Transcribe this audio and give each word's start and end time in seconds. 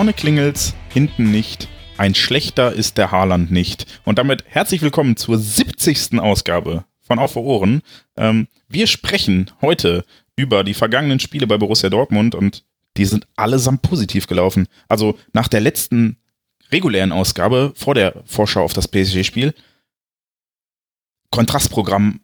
Vorne 0.00 0.14
klingelt's, 0.14 0.74
hinten 0.88 1.30
nicht. 1.30 1.68
Ein 1.98 2.14
schlechter 2.14 2.72
ist 2.72 2.96
der 2.96 3.10
Haaland 3.12 3.50
nicht. 3.50 3.84
Und 4.06 4.18
damit 4.18 4.44
herzlich 4.46 4.80
willkommen 4.80 5.18
zur 5.18 5.36
70. 5.36 6.18
Ausgabe 6.18 6.86
von 7.02 7.18
Auf 7.18 7.34
für 7.34 7.42
Ohren. 7.42 7.82
Ähm, 8.16 8.48
wir 8.66 8.86
sprechen 8.86 9.50
heute 9.60 10.06
über 10.36 10.64
die 10.64 10.72
vergangenen 10.72 11.20
Spiele 11.20 11.46
bei 11.46 11.58
Borussia 11.58 11.90
Dortmund 11.90 12.34
und 12.34 12.64
die 12.96 13.04
sind 13.04 13.26
allesamt 13.36 13.82
positiv 13.82 14.26
gelaufen. 14.26 14.68
Also 14.88 15.18
nach 15.34 15.48
der 15.48 15.60
letzten 15.60 16.16
regulären 16.72 17.12
Ausgabe 17.12 17.74
vor 17.76 17.94
der 17.94 18.22
Vorschau 18.24 18.64
auf 18.64 18.72
das 18.72 18.88
PSG-Spiel 18.88 19.52
Kontrastprogramm 21.30 22.20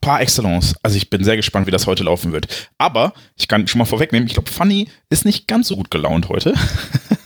par 0.00 0.20
excellence. 0.20 0.74
Also 0.82 0.96
ich 0.96 1.08
bin 1.10 1.24
sehr 1.24 1.36
gespannt, 1.36 1.66
wie 1.66 1.70
das 1.70 1.86
heute 1.86 2.04
laufen 2.04 2.32
wird. 2.32 2.70
Aber 2.78 3.12
ich 3.36 3.48
kann 3.48 3.66
schon 3.66 3.78
mal 3.78 3.84
vorwegnehmen, 3.84 4.26
ich 4.26 4.34
glaube, 4.34 4.50
Fanny 4.50 4.90
ist 5.08 5.24
nicht 5.24 5.48
ganz 5.48 5.68
so 5.68 5.76
gut 5.76 5.90
gelaunt 5.90 6.28
heute. 6.28 6.54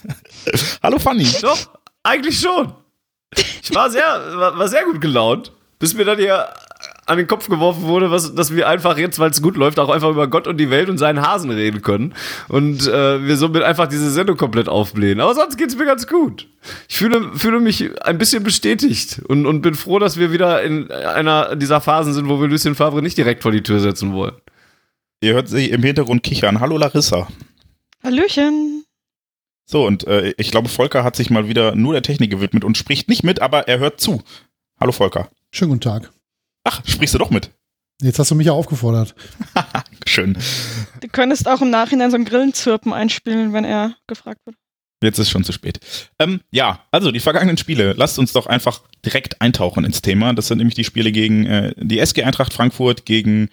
Hallo 0.82 0.98
Fanny. 0.98 1.28
Doch, 1.40 1.58
eigentlich 2.02 2.38
schon. 2.38 2.72
Ich 3.62 3.74
war 3.74 3.90
sehr, 3.90 4.04
war 4.04 4.68
sehr 4.68 4.84
gut 4.84 5.00
gelaunt, 5.00 5.52
bis 5.78 5.94
mir 5.94 6.04
dann 6.04 6.18
hier 6.18 6.48
an 7.06 7.18
den 7.18 7.28
Kopf 7.28 7.48
geworfen 7.48 7.82
wurde, 7.82 8.10
was, 8.10 8.34
dass 8.34 8.54
wir 8.54 8.68
einfach 8.68 8.98
jetzt, 8.98 9.18
weil 9.18 9.30
es 9.30 9.40
gut 9.40 9.56
läuft, 9.56 9.78
auch 9.78 9.88
einfach 9.88 10.10
über 10.10 10.28
Gott 10.28 10.46
und 10.48 10.58
die 10.58 10.70
Welt 10.70 10.88
und 10.88 10.98
seinen 10.98 11.22
Hasen 11.22 11.50
reden 11.50 11.80
können. 11.80 12.14
Und 12.48 12.86
äh, 12.88 13.24
wir 13.24 13.36
somit 13.36 13.62
einfach 13.62 13.86
diese 13.86 14.10
Sendung 14.10 14.36
komplett 14.36 14.68
aufblähen. 14.68 15.20
Aber 15.20 15.34
sonst 15.34 15.56
geht's 15.56 15.76
mir 15.76 15.86
ganz 15.86 16.06
gut. 16.08 16.48
Ich 16.88 16.96
fühle, 16.96 17.30
fühle 17.34 17.60
mich 17.60 17.90
ein 18.04 18.18
bisschen 18.18 18.42
bestätigt 18.42 19.22
und, 19.28 19.46
und 19.46 19.62
bin 19.62 19.74
froh, 19.74 20.00
dass 20.00 20.18
wir 20.18 20.32
wieder 20.32 20.62
in 20.62 20.90
einer 20.90 21.54
dieser 21.54 21.80
Phasen 21.80 22.12
sind, 22.12 22.28
wo 22.28 22.40
wir 22.40 22.48
Lucien 22.48 22.74
Favre 22.74 23.00
nicht 23.02 23.16
direkt 23.16 23.42
vor 23.42 23.52
die 23.52 23.62
Tür 23.62 23.78
setzen 23.78 24.12
wollen. 24.12 24.34
Ihr 25.20 25.34
hört 25.34 25.48
sie 25.48 25.70
im 25.70 25.82
Hintergrund 25.82 26.24
kichern. 26.24 26.60
Hallo 26.60 26.76
Larissa. 26.76 27.28
Hallöchen. 28.02 28.84
So, 29.64 29.86
und 29.86 30.06
äh, 30.06 30.34
ich 30.38 30.50
glaube, 30.50 30.68
Volker 30.68 31.04
hat 31.04 31.16
sich 31.16 31.30
mal 31.30 31.48
wieder 31.48 31.74
nur 31.74 31.92
der 31.92 32.02
Technik 32.02 32.30
gewidmet 32.30 32.64
und 32.64 32.76
spricht 32.76 33.08
nicht 33.08 33.24
mit, 33.24 33.40
aber 33.40 33.68
er 33.68 33.78
hört 33.78 34.00
zu. 34.00 34.22
Hallo 34.80 34.92
Volker. 34.92 35.28
Schönen 35.52 35.70
guten 35.70 35.80
Tag. 35.80 36.12
Ach, 36.66 36.82
sprichst 36.84 37.14
du 37.14 37.18
doch 37.18 37.30
mit. 37.30 37.50
Jetzt 38.02 38.18
hast 38.18 38.30
du 38.30 38.34
mich 38.34 38.48
ja 38.48 38.52
aufgefordert. 38.52 39.14
Schön. 40.06 40.36
Du 41.00 41.08
könntest 41.08 41.48
auch 41.48 41.62
im 41.62 41.70
Nachhinein 41.70 42.10
so 42.10 42.16
ein 42.16 42.24
Grillenzirpen 42.24 42.92
einspielen, 42.92 43.52
wenn 43.52 43.64
er 43.64 43.94
gefragt 44.06 44.40
wird. 44.44 44.56
Jetzt 45.02 45.18
ist 45.18 45.30
schon 45.30 45.44
zu 45.44 45.52
spät. 45.52 45.78
Ähm, 46.18 46.40
ja, 46.50 46.80
also 46.90 47.12
die 47.12 47.20
vergangenen 47.20 47.56
Spiele. 47.56 47.92
Lasst 47.92 48.18
uns 48.18 48.32
doch 48.32 48.46
einfach 48.46 48.82
direkt 49.04 49.40
eintauchen 49.40 49.84
ins 49.84 50.02
Thema. 50.02 50.32
Das 50.32 50.48
sind 50.48 50.58
nämlich 50.58 50.74
die 50.74 50.84
Spiele 50.84 51.12
gegen 51.12 51.46
äh, 51.46 51.74
die 51.76 52.00
SG 52.00 52.24
Eintracht 52.24 52.52
Frankfurt, 52.52 53.06
gegen 53.06 53.48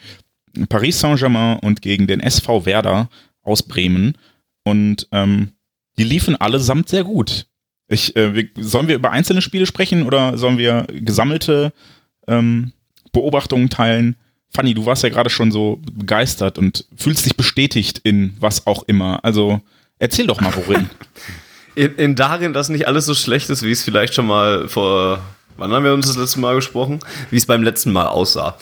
Paris 0.70 1.00
Saint-Germain 1.00 1.60
und 1.60 1.82
gegen 1.82 2.08
den 2.08 2.20
SV 2.20 2.66
Werder 2.66 3.10
aus 3.44 3.64
Bremen. 3.64 4.18
Und 4.64 5.08
ähm, 5.12 5.52
die 5.98 6.04
liefen 6.04 6.36
allesamt 6.36 6.90
sehr 6.90 7.04
gut. 7.04 7.46
Ich, 7.88 8.16
äh, 8.16 8.34
wir, 8.34 8.50
sollen 8.58 8.88
wir 8.88 8.96
über 8.96 9.12
einzelne 9.12 9.42
Spiele 9.42 9.68
sprechen 9.68 10.04
oder 10.04 10.38
sollen 10.38 10.58
wir 10.58 10.88
gesammelte 10.90 11.74
ähm, 12.28 12.74
Beobachtungen 13.14 13.70
teilen. 13.70 14.18
Fanny, 14.50 14.74
du 14.74 14.86
warst 14.86 15.04
ja 15.04 15.10
gerade 15.10 15.30
schon 15.30 15.52
so 15.52 15.80
begeistert 15.92 16.58
und 16.58 16.86
fühlst 16.96 17.26
dich 17.26 17.38
bestätigt 17.38 18.02
in 18.04 18.36
was 18.40 18.68
auch 18.68 18.84
immer. 18.84 19.24
Also 19.24 19.62
erzähl 19.98 20.28
doch 20.28 20.42
mal, 20.42 20.54
worin. 20.56 20.90
in, 21.76 21.96
in 21.96 22.16
darin, 22.16 22.54
dass 22.54 22.70
nicht 22.70 22.88
alles 22.88 23.06
so 23.06 23.14
schlecht 23.14 23.50
ist, 23.50 23.64
wie 23.64 23.72
es 23.72 23.84
vielleicht 23.84 24.14
schon 24.14 24.28
mal 24.28 24.68
vor, 24.68 25.22
wann 25.58 25.72
haben 25.72 25.86
wir 25.86 25.94
uns 25.94 26.08
das 26.08 26.18
letzte 26.18 26.40
Mal 26.40 26.56
gesprochen? 26.56 27.00
Wie 27.32 27.38
es 27.38 27.46
beim 27.46 27.64
letzten 27.64 27.92
Mal 27.92 28.08
aussah. 28.08 28.58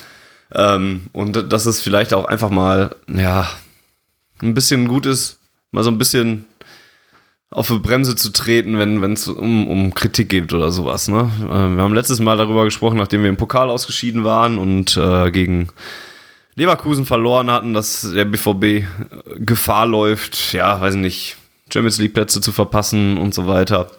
Ähm, 0.54 1.08
und 1.12 1.52
dass 1.52 1.66
es 1.66 1.82
vielleicht 1.82 2.14
auch 2.14 2.26
einfach 2.26 2.50
mal, 2.50 2.96
ja, 3.08 3.50
ein 4.42 4.54
bisschen 4.54 4.88
gut 4.88 5.06
ist, 5.06 5.40
mal 5.72 5.84
so 5.84 5.92
ein 5.92 5.98
bisschen 5.98 6.46
auf 7.52 7.68
die 7.68 7.80
Bremse 7.80 8.16
zu 8.16 8.32
treten, 8.32 8.80
wenn 8.80 9.14
es 9.14 9.28
um, 9.28 9.68
um 9.68 9.94
Kritik 9.94 10.30
geht 10.30 10.54
oder 10.54 10.72
sowas. 10.72 11.10
Ne? 11.10 11.30
Äh, 11.42 11.76
wir 11.76 11.84
haben 11.84 11.94
letztes 11.94 12.20
Mal 12.20 12.38
darüber 12.38 12.64
gesprochen, 12.64 12.98
nachdem 12.98 13.24
wir 13.24 13.30
im 13.30 13.38
Pokal 13.38 13.70
ausgeschieden 13.70 14.24
waren 14.24 14.58
und 14.58 14.96
äh, 14.96 15.30
gegen 15.32 15.68
Leverkusen 16.56 17.06
verloren 17.06 17.52
hatten, 17.52 17.74
dass 17.74 18.10
der 18.14 18.26
BVB 18.26 18.86
Gefahr 19.38 19.86
läuft, 19.86 20.54
ja, 20.54 20.80
weiß 20.80 20.96
ich 20.96 21.02
nicht, 21.02 21.38
Champions 21.72 22.00
League 22.00 22.14
Plätze 22.14 22.42
zu 22.42 22.52
verpassen 22.52 23.18
und 23.18 23.34
so 23.34 23.48
weiter. 23.48 23.92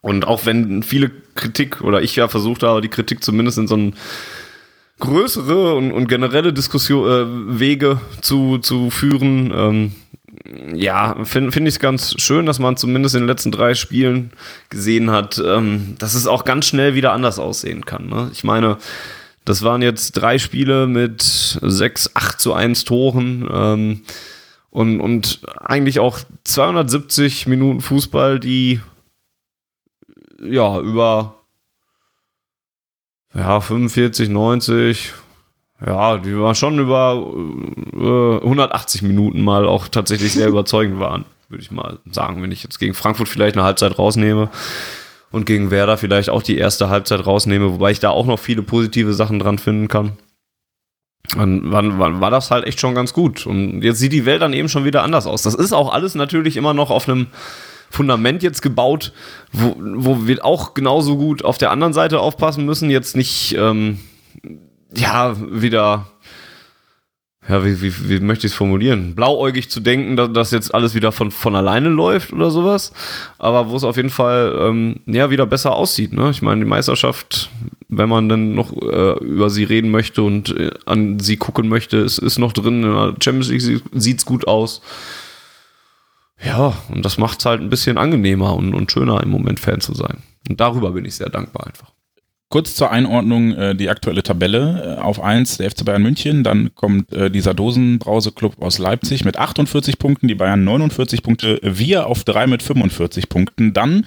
Und 0.00 0.26
auch 0.26 0.44
wenn 0.44 0.82
viele 0.82 1.10
Kritik 1.34 1.80
oder 1.80 2.02
ich 2.02 2.16
ja 2.16 2.28
versucht 2.28 2.62
habe, 2.62 2.80
die 2.80 2.88
Kritik 2.88 3.24
zumindest 3.24 3.58
in 3.58 3.68
so 3.68 3.76
ein 3.76 3.94
größere 5.00 5.74
und, 5.74 5.92
und 5.92 6.08
generelle 6.08 6.52
Diskussion 6.52 7.08
äh, 7.08 7.58
Wege 7.58 8.00
zu, 8.20 8.58
zu 8.58 8.90
führen, 8.90 9.52
ähm, 9.54 9.92
ja, 10.74 11.24
finde 11.24 11.52
find 11.52 11.66
ich 11.66 11.74
es 11.74 11.80
ganz 11.80 12.20
schön, 12.20 12.44
dass 12.44 12.58
man 12.58 12.76
zumindest 12.76 13.14
in 13.14 13.22
den 13.22 13.28
letzten 13.28 13.50
drei 13.50 13.74
Spielen 13.74 14.30
gesehen 14.68 15.10
hat, 15.10 15.42
ähm, 15.44 15.96
dass 15.98 16.14
es 16.14 16.26
auch 16.26 16.44
ganz 16.44 16.66
schnell 16.66 16.94
wieder 16.94 17.12
anders 17.12 17.38
aussehen 17.38 17.86
kann. 17.86 18.08
Ne? 18.08 18.30
Ich 18.32 18.44
meine, 18.44 18.76
das 19.46 19.62
waren 19.62 19.80
jetzt 19.80 20.12
drei 20.12 20.38
Spiele 20.38 20.86
mit 20.86 21.22
sechs, 21.22 22.10
acht 22.14 22.40
zu 22.40 22.52
eins 22.52 22.84
Toren 22.84 23.48
ähm, 23.50 24.02
und, 24.70 25.00
und 25.00 25.40
eigentlich 25.60 25.98
auch 25.98 26.18
270 26.44 27.46
Minuten 27.46 27.80
Fußball, 27.80 28.38
die 28.38 28.80
ja 30.42 30.78
über 30.80 31.36
ja, 33.34 33.60
45, 33.60 34.28
90, 34.28 35.12
ja, 35.86 36.18
die 36.18 36.38
war 36.38 36.54
schon 36.54 36.78
über 36.78 37.26
äh, 37.94 38.44
180 38.44 39.02
Minuten 39.02 39.42
mal 39.42 39.66
auch 39.66 39.88
tatsächlich 39.88 40.32
sehr 40.32 40.48
überzeugend 40.48 40.98
waren, 40.98 41.24
würde 41.48 41.62
ich 41.62 41.70
mal 41.70 41.98
sagen, 42.10 42.42
wenn 42.42 42.52
ich 42.52 42.62
jetzt 42.62 42.78
gegen 42.78 42.94
Frankfurt 42.94 43.28
vielleicht 43.28 43.56
eine 43.56 43.64
Halbzeit 43.64 43.98
rausnehme 43.98 44.50
und 45.30 45.46
gegen 45.46 45.70
Werder 45.70 45.96
vielleicht 45.96 46.30
auch 46.30 46.42
die 46.42 46.56
erste 46.56 46.88
Halbzeit 46.88 47.26
rausnehme, 47.26 47.72
wobei 47.72 47.90
ich 47.90 48.00
da 48.00 48.10
auch 48.10 48.26
noch 48.26 48.38
viele 48.38 48.62
positive 48.62 49.14
Sachen 49.14 49.38
dran 49.38 49.58
finden 49.58 49.88
kann. 49.88 50.12
Dann 51.36 51.72
war, 51.72 51.98
war, 51.98 52.20
war 52.20 52.30
das 52.30 52.50
halt 52.50 52.66
echt 52.66 52.80
schon 52.80 52.94
ganz 52.94 53.12
gut. 53.12 53.46
Und 53.46 53.82
jetzt 53.82 53.98
sieht 53.98 54.12
die 54.12 54.26
Welt 54.26 54.42
dann 54.42 54.52
eben 54.52 54.68
schon 54.68 54.84
wieder 54.84 55.02
anders 55.02 55.26
aus. 55.26 55.42
Das 55.42 55.54
ist 55.54 55.72
auch 55.72 55.92
alles 55.92 56.14
natürlich 56.14 56.56
immer 56.56 56.74
noch 56.74 56.90
auf 56.90 57.08
einem 57.08 57.28
Fundament 57.90 58.42
jetzt 58.42 58.60
gebaut, 58.60 59.12
wo, 59.52 59.74
wo 59.78 60.26
wir 60.26 60.44
auch 60.44 60.74
genauso 60.74 61.16
gut 61.16 61.44
auf 61.44 61.58
der 61.58 61.70
anderen 61.70 61.92
Seite 61.92 62.20
aufpassen 62.20 62.64
müssen. 62.64 62.90
Jetzt 62.90 63.16
nicht 63.16 63.56
ähm, 63.58 64.00
ja, 64.96 65.36
wieder, 65.38 66.06
ja, 67.48 67.64
wie, 67.64 67.82
wie, 67.82 68.08
wie 68.08 68.20
möchte 68.20 68.46
ich 68.46 68.52
es 68.52 68.56
formulieren? 68.56 69.14
Blauäugig 69.14 69.68
zu 69.68 69.80
denken, 69.80 70.16
dass, 70.16 70.32
dass 70.32 70.50
jetzt 70.50 70.74
alles 70.74 70.94
wieder 70.94 71.12
von, 71.12 71.30
von 71.30 71.54
alleine 71.54 71.90
läuft 71.90 72.32
oder 72.32 72.50
sowas. 72.50 72.92
Aber 73.38 73.68
wo 73.68 73.76
es 73.76 73.84
auf 73.84 73.96
jeden 73.96 74.10
Fall 74.10 74.56
ähm, 74.60 75.00
ja, 75.06 75.30
wieder 75.30 75.46
besser 75.46 75.74
aussieht. 75.74 76.12
Ne? 76.12 76.30
Ich 76.30 76.40
meine, 76.40 76.64
die 76.64 76.68
Meisterschaft, 76.68 77.50
wenn 77.88 78.08
man 78.08 78.28
dann 78.28 78.54
noch 78.54 78.72
äh, 78.72 79.18
über 79.24 79.50
sie 79.50 79.64
reden 79.64 79.90
möchte 79.90 80.22
und 80.22 80.56
äh, 80.56 80.70
an 80.86 81.20
sie 81.20 81.36
gucken 81.36 81.68
möchte, 81.68 81.98
ist, 81.98 82.18
ist 82.18 82.38
noch 82.38 82.52
drin. 82.52 82.82
In 82.82 82.92
der 82.92 83.14
Champions 83.22 83.50
League 83.50 83.82
sieht 83.92 84.18
es 84.18 84.24
gut 84.24 84.46
aus. 84.48 84.80
Ja, 86.42 86.74
und 86.88 87.04
das 87.04 87.18
macht 87.18 87.40
es 87.40 87.46
halt 87.46 87.60
ein 87.60 87.70
bisschen 87.70 87.98
angenehmer 87.98 88.54
und, 88.54 88.74
und 88.74 88.90
schöner 88.90 89.22
im 89.22 89.30
Moment 89.30 89.60
Fan 89.60 89.80
zu 89.80 89.94
sein. 89.94 90.22
Und 90.48 90.60
darüber 90.60 90.92
bin 90.92 91.04
ich 91.04 91.14
sehr 91.14 91.30
dankbar 91.30 91.66
einfach. 91.66 91.93
Kurz 92.54 92.76
zur 92.76 92.92
Einordnung 92.92 93.52
äh, 93.56 93.74
die 93.74 93.88
aktuelle 93.88 94.22
Tabelle. 94.22 94.98
Äh, 94.98 95.00
auf 95.02 95.20
1 95.20 95.56
der 95.56 95.68
FC 95.72 95.84
Bayern 95.84 96.04
München, 96.04 96.44
dann 96.44 96.72
kommt 96.76 97.12
äh, 97.12 97.28
dieser 97.28 97.52
Dosenbrause-Club 97.52 98.62
aus 98.62 98.78
Leipzig 98.78 99.24
mit 99.24 99.36
48 99.36 99.98
Punkten, 99.98 100.28
die 100.28 100.36
Bayern 100.36 100.62
49 100.62 101.24
Punkte, 101.24 101.58
wir 101.64 102.06
auf 102.06 102.22
3 102.22 102.46
mit 102.46 102.62
45 102.62 103.28
Punkten. 103.28 103.72
Dann 103.72 104.06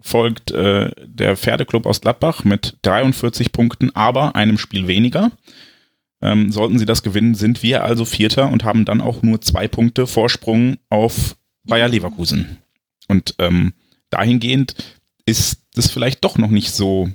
folgt 0.00 0.52
äh, 0.52 0.90
der 1.04 1.36
Pferdeclub 1.36 1.84
aus 1.84 2.00
Gladbach 2.00 2.44
mit 2.44 2.78
43 2.80 3.52
Punkten, 3.52 3.94
aber 3.94 4.36
einem 4.36 4.56
Spiel 4.56 4.86
weniger. 4.86 5.30
Ähm, 6.22 6.50
sollten 6.50 6.78
sie 6.78 6.86
das 6.86 7.02
gewinnen, 7.02 7.34
sind 7.34 7.62
wir 7.62 7.84
also 7.84 8.06
Vierter 8.06 8.50
und 8.50 8.64
haben 8.64 8.86
dann 8.86 9.02
auch 9.02 9.22
nur 9.22 9.42
zwei 9.42 9.68
Punkte 9.68 10.06
Vorsprung 10.06 10.78
auf 10.88 11.36
Bayer 11.64 11.88
Leverkusen. 11.88 12.56
Und 13.08 13.34
ähm, 13.38 13.74
dahingehend 14.08 14.76
ist 15.26 15.58
es 15.76 15.90
vielleicht 15.90 16.24
doch 16.24 16.38
noch 16.38 16.50
nicht 16.50 16.72
so 16.72 17.10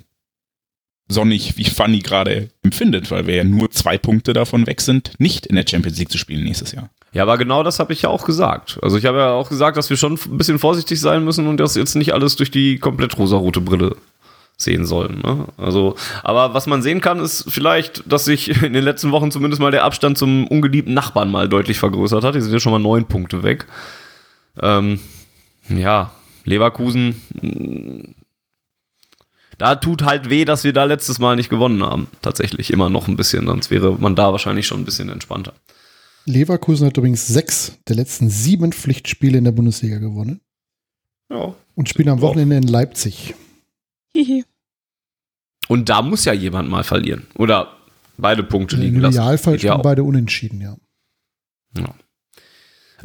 sonnig, 1.07 1.57
wie 1.57 1.65
Fanny 1.65 2.00
gerade 2.00 2.50
empfindet, 2.63 3.12
weil 3.12 3.27
wir 3.27 3.36
ja 3.36 3.44
nur 3.44 3.71
zwei 3.71 3.98
Punkte 3.98 4.33
davon 4.33 4.68
weg 4.68 4.81
sind, 4.81 5.13
nicht 5.19 5.45
in 5.45 5.56
der 5.56 5.65
Champions 5.68 5.98
League 5.98 6.12
zu 6.12 6.18
spielen 6.18 6.44
nächstes 6.44 6.74
Jahr. 6.74 6.89
Ja, 7.13 7.24
aber 7.24 7.38
genau 7.38 7.63
das 7.63 7.80
habe 7.80 7.94
ich 7.94 8.01
ja 8.01 8.09
auch 8.09 8.25
gesagt. 8.25 8.77
Also 8.81 8.98
ich 8.98 9.06
habe 9.06 9.18
ja 9.19 9.31
auch 9.31 9.50
gesagt, 9.50 9.77
dass 9.77 9.89
wir 9.89 9.98
schon 9.98 10.13
ein 10.13 10.38
bisschen 10.38 10.59
vorsichtig 10.59 11.00
sein 11.00 11.24
müssen 11.24 11.48
und 11.48 11.57
das 11.57 11.75
jetzt 11.75 11.95
nicht 11.95 12.13
alles 12.13 12.36
durch 12.36 12.51
die 12.51 12.77
komplett 12.77 13.18
rosarote 13.18 13.62
Brille 13.62 13.95
sehen 14.57 14.86
sollen. 14.86 15.21
Ne? 15.24 15.45
Also, 15.57 15.95
aber 16.24 16.54
was 16.54 16.68
man 16.68 16.81
sehen 16.81 17.00
kann, 17.00 17.19
ist 17.19 17.45
vielleicht, 17.48 18.12
dass 18.12 18.25
sich 18.25 18.62
in 18.63 18.74
den 18.74 18.83
letzten 18.83 19.12
Wochen 19.12 19.31
zumindest 19.31 19.62
mal 19.62 19.71
der 19.71 19.86
Abstand 19.86 20.18
zum 20.18 20.48
ungeliebten 20.48 20.94
Nachbarn 20.94 21.31
mal 21.31 21.48
deutlich 21.48 21.80
vergrößert 21.80 22.24
hat. 22.24 22.36
Die 22.36 22.42
sind 22.42 22.51
ja 22.51 22.59
schon 22.59 22.74
mal 22.74 22.80
neun 22.80 23.06
Punkte 23.06 23.44
weg. 23.44 23.68
Ähm, 24.59 25.00
ja, 25.69 26.12
Leverkusen, 26.44 28.15
da 29.57 29.75
tut 29.75 30.04
halt 30.04 30.30
weh, 30.30 30.45
dass 30.45 30.63
wir 30.63 30.74
da 30.74 30.83
letztes 30.83 31.19
Mal 31.19 31.36
nicht 31.36 31.50
gewonnen 31.50 31.83
haben. 31.83 32.07
Tatsächlich 32.21 32.71
immer 32.71 32.89
noch 32.89 33.07
ein 33.07 33.15
bisschen, 33.18 33.45
sonst 33.48 33.71
wäre 33.71 33.98
man 33.98 34.15
da 34.15 34.31
wahrscheinlich 34.31 34.68
schon 34.68 34.81
ein 34.81 34.86
bisschen 34.86 35.09
entspannter. 35.09 35.54
Leverkusen 36.25 36.86
hat 36.88 36.98
übrigens 36.98 37.25
sechs 37.27 37.77
der 37.88 37.95
letzten 37.95 38.30
sieben 38.30 38.71
Pflichtspiele 38.74 39.38
in 39.38 39.45
der 39.45 39.51
Bundesliga 39.54 39.98
gewonnen 39.98 40.42
Ja. 41.31 41.56
und 41.75 41.89
spielen 41.89 42.09
am 42.09 42.21
Wochenende 42.21 42.57
in 42.57 42.63
Leipzig. 42.63 43.33
Hihi. 44.13 44.44
Und 45.69 45.89
da 45.89 46.01
muss 46.01 46.25
ja 46.25 46.33
jemand 46.33 46.69
mal 46.69 46.83
verlieren. 46.83 47.27
Oder 47.36 47.74
beide 48.18 48.44
Punkte 48.44 48.75
Im 48.75 48.81
liegen 48.81 49.00
lassen. 49.00 49.15
Idealfall 49.18 49.54
Geht 49.54 49.63
ja 49.63 49.69
spielen 49.71 49.80
auch. 49.80 49.83
beide 49.83 50.04
unentschieden, 50.04 50.62
ja. 50.62 50.75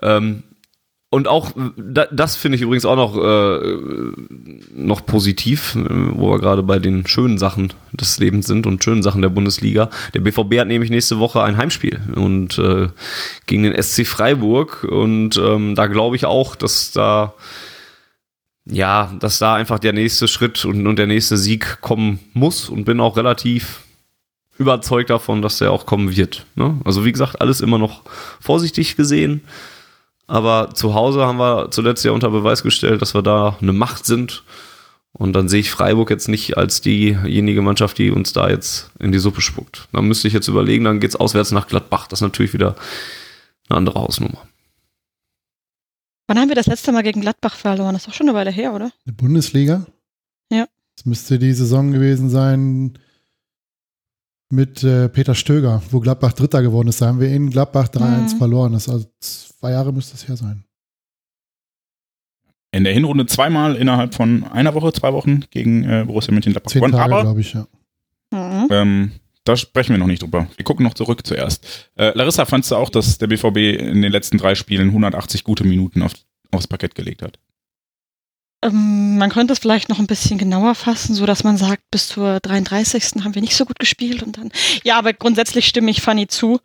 Ähm, 0.00 0.42
und 1.12 1.28
auch, 1.28 1.50
äh, 1.50 1.70
da, 1.76 2.06
das 2.10 2.36
finde 2.36 2.56
ich 2.56 2.62
übrigens 2.62 2.86
auch 2.86 2.96
noch, 2.96 3.18
äh, 3.18 3.76
noch 4.74 5.04
positiv, 5.04 5.76
äh, 5.76 5.84
wo 5.86 6.30
wir 6.30 6.38
gerade 6.38 6.62
bei 6.62 6.78
den 6.78 7.06
schönen 7.06 7.36
Sachen 7.36 7.74
des 7.92 8.18
Lebens 8.18 8.46
sind 8.46 8.66
und 8.66 8.82
schönen 8.82 9.02
Sachen 9.02 9.20
der 9.20 9.28
Bundesliga. 9.28 9.90
Der 10.14 10.20
BVB 10.20 10.60
hat 10.60 10.68
nämlich 10.68 10.90
nächste 10.90 11.18
Woche 11.18 11.42
ein 11.42 11.58
Heimspiel 11.58 12.00
und 12.14 12.58
äh, 12.58 12.88
gegen 13.46 13.64
den 13.64 13.80
SC 13.80 14.06
Freiburg. 14.06 14.84
Und 14.84 15.36
ähm, 15.36 15.74
da 15.74 15.86
glaube 15.86 16.16
ich 16.16 16.24
auch, 16.24 16.56
dass 16.56 16.92
da 16.92 17.34
ja, 18.64 19.12
dass 19.20 19.38
da 19.38 19.54
einfach 19.54 19.80
der 19.80 19.92
nächste 19.92 20.28
Schritt 20.28 20.64
und, 20.64 20.86
und 20.86 20.98
der 20.98 21.08
nächste 21.08 21.36
Sieg 21.36 21.82
kommen 21.82 22.20
muss 22.32 22.70
und 22.70 22.84
bin 22.84 23.00
auch 23.00 23.18
relativ 23.18 23.80
überzeugt 24.56 25.10
davon, 25.10 25.42
dass 25.42 25.58
der 25.58 25.72
auch 25.72 25.84
kommen 25.84 26.16
wird. 26.16 26.46
Ne? 26.54 26.80
Also 26.86 27.04
wie 27.04 27.12
gesagt, 27.12 27.38
alles 27.42 27.60
immer 27.60 27.76
noch 27.76 28.00
vorsichtig 28.40 28.96
gesehen. 28.96 29.42
Aber 30.32 30.70
zu 30.72 30.94
Hause 30.94 31.26
haben 31.26 31.36
wir 31.36 31.70
zuletzt 31.70 32.06
ja 32.06 32.12
unter 32.12 32.30
Beweis 32.30 32.62
gestellt, 32.62 33.02
dass 33.02 33.12
wir 33.12 33.20
da 33.20 33.58
eine 33.60 33.74
Macht 33.74 34.06
sind. 34.06 34.44
Und 35.12 35.34
dann 35.34 35.46
sehe 35.46 35.60
ich 35.60 35.70
Freiburg 35.70 36.08
jetzt 36.08 36.26
nicht 36.28 36.56
als 36.56 36.80
diejenige 36.80 37.60
Mannschaft, 37.60 37.98
die 37.98 38.10
uns 38.10 38.32
da 38.32 38.48
jetzt 38.48 38.90
in 38.98 39.12
die 39.12 39.18
Suppe 39.18 39.42
spuckt. 39.42 39.88
Dann 39.92 40.06
müsste 40.08 40.28
ich 40.28 40.32
jetzt 40.32 40.48
überlegen, 40.48 40.84
dann 40.84 41.00
geht's 41.00 41.16
auswärts 41.16 41.50
nach 41.52 41.66
Gladbach. 41.66 42.06
Das 42.06 42.20
ist 42.20 42.22
natürlich 42.22 42.54
wieder 42.54 42.76
eine 43.68 43.76
andere 43.76 44.00
Hausnummer. 44.00 44.38
Wann 46.28 46.38
haben 46.38 46.48
wir 46.48 46.56
das 46.56 46.66
letzte 46.66 46.92
Mal 46.92 47.02
gegen 47.02 47.20
Gladbach 47.20 47.54
verloren? 47.56 47.92
Das 47.92 48.02
ist 48.04 48.08
doch 48.08 48.14
schon 48.14 48.30
eine 48.30 48.38
Weile 48.38 48.50
her, 48.50 48.72
oder? 48.72 48.90
Eine 49.04 49.12
Bundesliga? 49.14 49.84
Ja. 50.50 50.66
Das 50.96 51.04
müsste 51.04 51.38
die 51.38 51.52
Saison 51.52 51.92
gewesen 51.92 52.30
sein 52.30 52.98
mit 54.48 54.82
äh, 54.82 55.10
Peter 55.10 55.34
Stöger, 55.34 55.82
wo 55.90 56.00
Gladbach 56.00 56.32
Dritter 56.32 56.62
geworden 56.62 56.88
ist. 56.88 57.02
Da 57.02 57.08
haben 57.08 57.20
wir 57.20 57.28
in 57.28 57.50
Gladbach 57.50 57.88
3-1 57.88 58.34
Mhm. 58.34 58.38
verloren. 58.38 58.72
Das 58.72 58.86
ist 58.86 58.92
also 58.94 59.06
zwei 59.62 59.70
Jahre 59.70 59.92
müsste 59.92 60.16
es 60.16 60.26
her 60.26 60.36
sein. 60.36 60.64
In 62.72 62.82
der 62.82 62.92
Hinrunde 62.92 63.26
zweimal 63.26 63.76
innerhalb 63.76 64.12
von 64.12 64.42
einer 64.44 64.74
Woche, 64.74 64.92
zwei 64.92 65.12
Wochen 65.12 65.44
gegen 65.50 65.84
äh, 65.84 66.04
Borussia 66.04 66.34
Mönchengladbach 66.34 66.72
Zehn 66.72 66.80
gewonnen. 66.80 66.94
Tage, 66.94 67.14
Aber 67.14 67.22
glaube 67.22 67.40
ich, 67.40 67.52
ja. 67.52 67.66
Mhm. 68.32 68.68
ähm, 68.70 69.12
da 69.44 69.56
sprechen 69.56 69.92
wir 69.92 69.98
noch 69.98 70.08
nicht 70.08 70.22
drüber. 70.22 70.48
Wir 70.56 70.64
gucken 70.64 70.84
noch 70.84 70.94
zurück 70.94 71.24
zuerst. 71.24 71.90
Äh, 71.96 72.10
Larissa, 72.16 72.44
fandst 72.44 72.72
du 72.72 72.76
auch, 72.76 72.90
dass 72.90 73.18
der 73.18 73.28
BVB 73.28 73.78
in 73.78 74.02
den 74.02 74.10
letzten 74.10 74.36
drei 74.38 74.56
Spielen 74.56 74.88
180 74.88 75.44
gute 75.44 75.62
Minuten 75.62 76.02
auf, 76.02 76.12
aufs 76.50 76.66
Parkett 76.66 76.96
gelegt 76.96 77.22
hat? 77.22 77.38
Ähm, 78.64 79.18
man 79.18 79.30
könnte 79.30 79.52
es 79.52 79.60
vielleicht 79.60 79.90
noch 79.90 80.00
ein 80.00 80.08
bisschen 80.08 80.38
genauer 80.38 80.74
fassen, 80.74 81.14
so 81.14 81.24
dass 81.24 81.44
man 81.44 81.56
sagt, 81.56 81.84
bis 81.92 82.08
zur 82.08 82.40
33. 82.40 83.22
haben 83.22 83.36
wir 83.36 83.42
nicht 83.42 83.54
so 83.56 83.64
gut 83.64 83.78
gespielt 83.78 84.24
und 84.24 84.38
dann. 84.38 84.50
Ja, 84.82 84.98
aber 84.98 85.12
grundsätzlich 85.12 85.68
stimme 85.68 85.90
ich 85.92 86.00
Fanny 86.02 86.26
zu. 86.26 86.58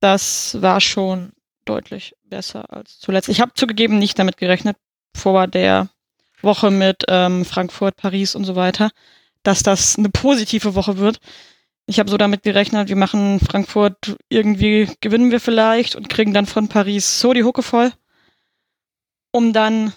Das 0.00 0.60
war 0.60 0.80
schon 0.80 1.30
deutlich 1.64 2.14
besser 2.24 2.72
als 2.72 2.98
zuletzt. 2.98 3.28
Ich 3.28 3.40
habe 3.40 3.54
zugegeben 3.54 3.98
nicht 3.98 4.18
damit 4.18 4.36
gerechnet, 4.36 4.76
vor 5.14 5.46
der 5.46 5.88
Woche 6.42 6.70
mit 6.70 7.04
ähm, 7.08 7.44
Frankfurt, 7.44 7.96
Paris 7.96 8.34
und 8.34 8.44
so 8.44 8.56
weiter, 8.56 8.90
dass 9.42 9.62
das 9.62 9.98
eine 9.98 10.10
positive 10.10 10.74
Woche 10.74 10.98
wird. 10.98 11.20
Ich 11.86 11.98
habe 11.98 12.10
so 12.10 12.16
damit 12.16 12.42
gerechnet, 12.42 12.88
wir 12.88 12.96
machen 12.96 13.40
Frankfurt, 13.40 14.16
irgendwie 14.28 14.88
gewinnen 15.00 15.30
wir 15.30 15.40
vielleicht 15.40 15.96
und 15.96 16.08
kriegen 16.08 16.32
dann 16.32 16.46
von 16.46 16.68
Paris 16.68 17.20
so 17.20 17.32
die 17.32 17.42
Hucke 17.42 17.62
voll, 17.62 17.92
um 19.32 19.52
dann 19.52 19.92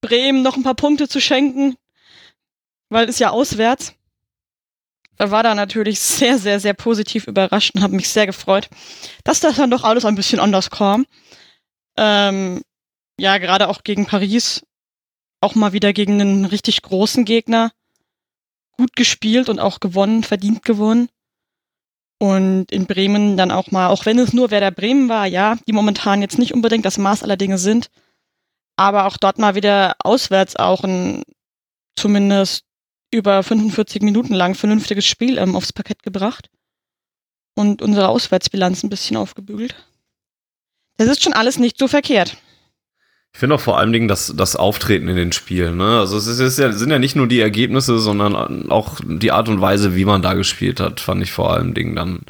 Bremen 0.00 0.42
noch 0.42 0.56
ein 0.56 0.62
paar 0.62 0.74
Punkte 0.74 1.08
zu 1.08 1.20
schenken, 1.20 1.76
weil 2.88 3.08
es 3.08 3.18
ja 3.18 3.30
auswärts. 3.30 3.94
War 5.30 5.42
da 5.42 5.54
natürlich 5.54 6.00
sehr, 6.00 6.38
sehr, 6.38 6.60
sehr 6.60 6.74
positiv 6.74 7.26
überrascht 7.26 7.74
und 7.74 7.82
habe 7.82 7.94
mich 7.94 8.08
sehr 8.08 8.26
gefreut, 8.26 8.68
dass 9.24 9.40
das 9.40 9.56
dann 9.56 9.70
doch 9.70 9.84
alles 9.84 10.04
ein 10.04 10.14
bisschen 10.14 10.40
anders 10.40 10.70
kam. 10.70 11.06
Ähm, 11.96 12.62
ja, 13.18 13.38
gerade 13.38 13.68
auch 13.68 13.84
gegen 13.84 14.06
Paris, 14.06 14.64
auch 15.40 15.54
mal 15.54 15.72
wieder 15.72 15.92
gegen 15.92 16.20
einen 16.20 16.44
richtig 16.44 16.82
großen 16.82 17.24
Gegner 17.24 17.72
gut 18.76 18.96
gespielt 18.96 19.48
und 19.48 19.60
auch 19.60 19.80
gewonnen, 19.80 20.22
verdient 20.24 20.64
gewonnen. 20.64 21.08
Und 22.18 22.70
in 22.70 22.86
Bremen 22.86 23.36
dann 23.36 23.50
auch 23.50 23.70
mal, 23.70 23.88
auch 23.88 24.06
wenn 24.06 24.18
es 24.18 24.32
nur 24.32 24.50
Werder 24.50 24.70
Bremen 24.70 25.08
war, 25.08 25.26
ja, 25.26 25.56
die 25.66 25.72
momentan 25.72 26.22
jetzt 26.22 26.38
nicht 26.38 26.54
unbedingt 26.54 26.84
das 26.84 26.96
Maß 26.98 27.24
aller 27.24 27.36
Dinge 27.36 27.58
sind, 27.58 27.90
aber 28.76 29.06
auch 29.06 29.16
dort 29.16 29.38
mal 29.38 29.54
wieder 29.54 29.96
auswärts 29.98 30.56
auch 30.56 30.84
ein 30.84 31.22
zumindest 31.96 32.64
über 33.12 33.42
45 33.42 34.02
Minuten 34.02 34.34
lang 34.34 34.54
vernünftiges 34.54 35.06
Spiel 35.06 35.38
ähm, 35.38 35.54
aufs 35.54 35.72
Parkett 35.72 36.02
gebracht 36.02 36.50
und 37.54 37.82
unsere 37.82 38.08
Auswärtsbilanz 38.08 38.82
ein 38.82 38.90
bisschen 38.90 39.16
aufgebügelt. 39.16 39.74
Das 40.96 41.08
ist 41.08 41.22
schon 41.22 41.32
alles 41.32 41.58
nicht 41.58 41.78
so 41.78 41.88
verkehrt. 41.88 42.36
Ich 43.34 43.40
finde 43.40 43.54
auch 43.56 43.60
vor 43.60 43.78
allen 43.78 43.92
Dingen 43.92 44.08
das, 44.08 44.34
das 44.36 44.56
Auftreten 44.56 45.08
in 45.08 45.16
den 45.16 45.32
Spielen. 45.32 45.78
Ne? 45.78 45.98
Also 46.00 46.18
es 46.18 46.26
ist, 46.26 46.38
es 46.38 46.58
ja, 46.58 46.70
sind 46.72 46.90
ja 46.90 46.98
nicht 46.98 47.16
nur 47.16 47.26
die 47.26 47.40
Ergebnisse, 47.40 47.98
sondern 47.98 48.70
auch 48.70 49.00
die 49.02 49.32
Art 49.32 49.48
und 49.48 49.60
Weise, 49.60 49.96
wie 49.96 50.04
man 50.04 50.20
da 50.20 50.34
gespielt 50.34 50.80
hat, 50.80 51.00
fand 51.00 51.22
ich 51.22 51.32
vor 51.32 51.52
allen 51.52 51.72
Dingen 51.72 51.96
dann 51.96 52.20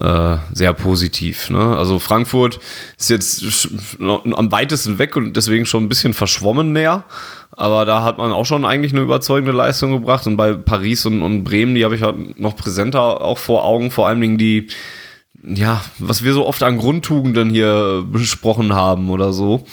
äh, 0.00 0.36
sehr 0.52 0.72
positiv. 0.72 1.50
Ne? 1.50 1.76
Also 1.76 1.98
Frankfurt 1.98 2.60
ist 2.98 3.10
jetzt 3.10 3.68
am 4.00 4.50
weitesten 4.52 4.98
weg 4.98 5.16
und 5.16 5.36
deswegen 5.36 5.66
schon 5.66 5.84
ein 5.84 5.88
bisschen 5.88 6.14
verschwommen 6.14 6.72
näher. 6.72 7.04
Aber 7.50 7.84
da 7.84 8.02
hat 8.02 8.16
man 8.16 8.32
auch 8.32 8.46
schon 8.46 8.64
eigentlich 8.64 8.92
eine 8.92 9.02
überzeugende 9.02 9.52
Leistung 9.52 9.92
gebracht. 9.92 10.26
Und 10.26 10.36
bei 10.38 10.54
Paris 10.54 11.04
und, 11.04 11.20
und 11.20 11.44
Bremen, 11.44 11.74
die 11.74 11.84
habe 11.84 11.94
ich 11.94 12.02
halt 12.02 12.40
noch 12.40 12.56
präsenter 12.56 13.20
auch 13.20 13.36
vor 13.36 13.64
Augen. 13.64 13.90
Vor 13.90 14.08
allen 14.08 14.22
Dingen 14.22 14.38
die, 14.38 14.68
ja, 15.42 15.82
was 15.98 16.24
wir 16.24 16.32
so 16.32 16.46
oft 16.46 16.62
an 16.62 16.78
Grundtugenden 16.78 17.50
hier 17.50 18.04
besprochen 18.10 18.74
haben 18.74 19.10
oder 19.10 19.34
so. 19.34 19.64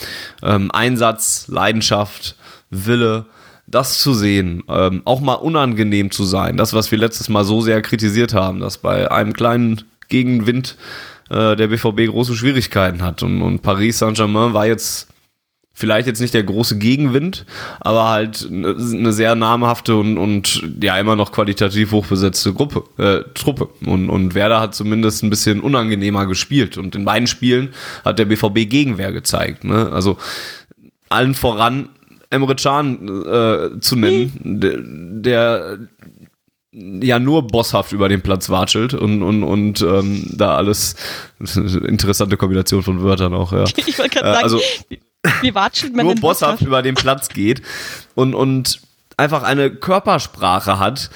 Ähm, 0.43 0.69
Einsatz, 0.71 1.45
Leidenschaft, 1.47 2.35
Wille, 2.69 3.25
das 3.67 3.99
zu 3.99 4.13
sehen, 4.13 4.63
ähm, 4.67 5.03
auch 5.05 5.21
mal 5.21 5.35
unangenehm 5.35 6.11
zu 6.11 6.25
sein. 6.25 6.57
Das, 6.57 6.73
was 6.73 6.91
wir 6.91 6.97
letztes 6.97 7.29
Mal 7.29 7.45
so 7.45 7.61
sehr 7.61 7.81
kritisiert 7.81 8.33
haben, 8.33 8.59
dass 8.59 8.79
bei 8.79 9.09
einem 9.09 9.31
kleinen 9.31 9.83
Gegenwind 10.09 10.75
äh, 11.29 11.55
der 11.55 11.67
BVB 11.67 12.07
große 12.07 12.35
Schwierigkeiten 12.35 13.01
hat. 13.01 13.23
Und, 13.23 13.41
und 13.41 13.61
Paris 13.61 13.99
Saint-Germain 13.99 14.53
war 14.53 14.65
jetzt 14.65 15.07
vielleicht 15.79 16.07
jetzt 16.07 16.19
nicht 16.19 16.33
der 16.33 16.43
große 16.43 16.77
Gegenwind, 16.77 17.45
aber 17.79 18.09
halt 18.09 18.45
eine 18.51 18.75
eine 18.75 19.13
sehr 19.13 19.35
namhafte 19.35 19.95
und, 19.95 20.17
und 20.17 20.61
ja 20.81 20.99
immer 20.99 21.15
noch 21.15 21.31
qualitativ 21.31 21.93
hochbesetzte 21.93 22.53
Gruppe, 22.53 22.83
äh, 22.97 23.23
Truppe. 23.33 23.69
Und, 23.85 24.09
und 24.09 24.35
Werder 24.35 24.59
hat 24.59 24.75
zumindest 24.75 25.23
ein 25.23 25.29
bisschen 25.29 25.61
unangenehmer 25.61 26.25
gespielt. 26.25 26.77
Und 26.77 26.95
in 26.95 27.05
beiden 27.05 27.27
Spielen 27.27 27.69
hat 28.03 28.19
der 28.19 28.25
BVB 28.25 28.69
Gegenwehr 28.69 29.13
gezeigt. 29.13 29.63
Ne? 29.63 29.89
Also 29.89 30.17
allen 31.07 31.33
voran 31.33 31.89
Emre 32.29 32.55
Can 32.55 33.07
äh, 33.25 33.79
zu 33.79 33.95
nennen, 33.95 34.59
der, 34.59 34.77
der 34.81 35.79
ja 36.71 37.17
nur 37.19 37.47
bosshaft 37.47 37.91
über 37.93 38.09
den 38.09 38.21
Platz 38.21 38.49
watschelt 38.49 38.93
und, 38.93 39.23
und, 39.23 39.43
und 39.43 39.81
ähm, 39.81 40.27
da 40.35 40.55
alles 40.55 40.95
interessante 41.39 42.38
Kombination 42.38 42.83
von 42.83 43.01
Wörtern 43.03 43.33
auch, 43.33 43.51
ja. 43.53 43.63
Ich 43.75 43.97
wollte 43.97 44.19
Äh, 44.19 44.21
gerade 44.21 44.33
sagen, 44.33 44.43
also 44.43 44.61
wie 45.41 45.55
watschelt 45.55 45.95
man 45.95 46.05
nur 46.05 46.15
bosshaft 46.15 46.61
über 46.61 46.81
den 46.81 46.95
Platz 46.95 47.29
geht 47.29 47.61
und, 48.15 48.35
und 48.35 48.81
einfach 49.17 49.43
eine 49.43 49.71
Körpersprache 49.71 50.79
hat, 50.79 51.09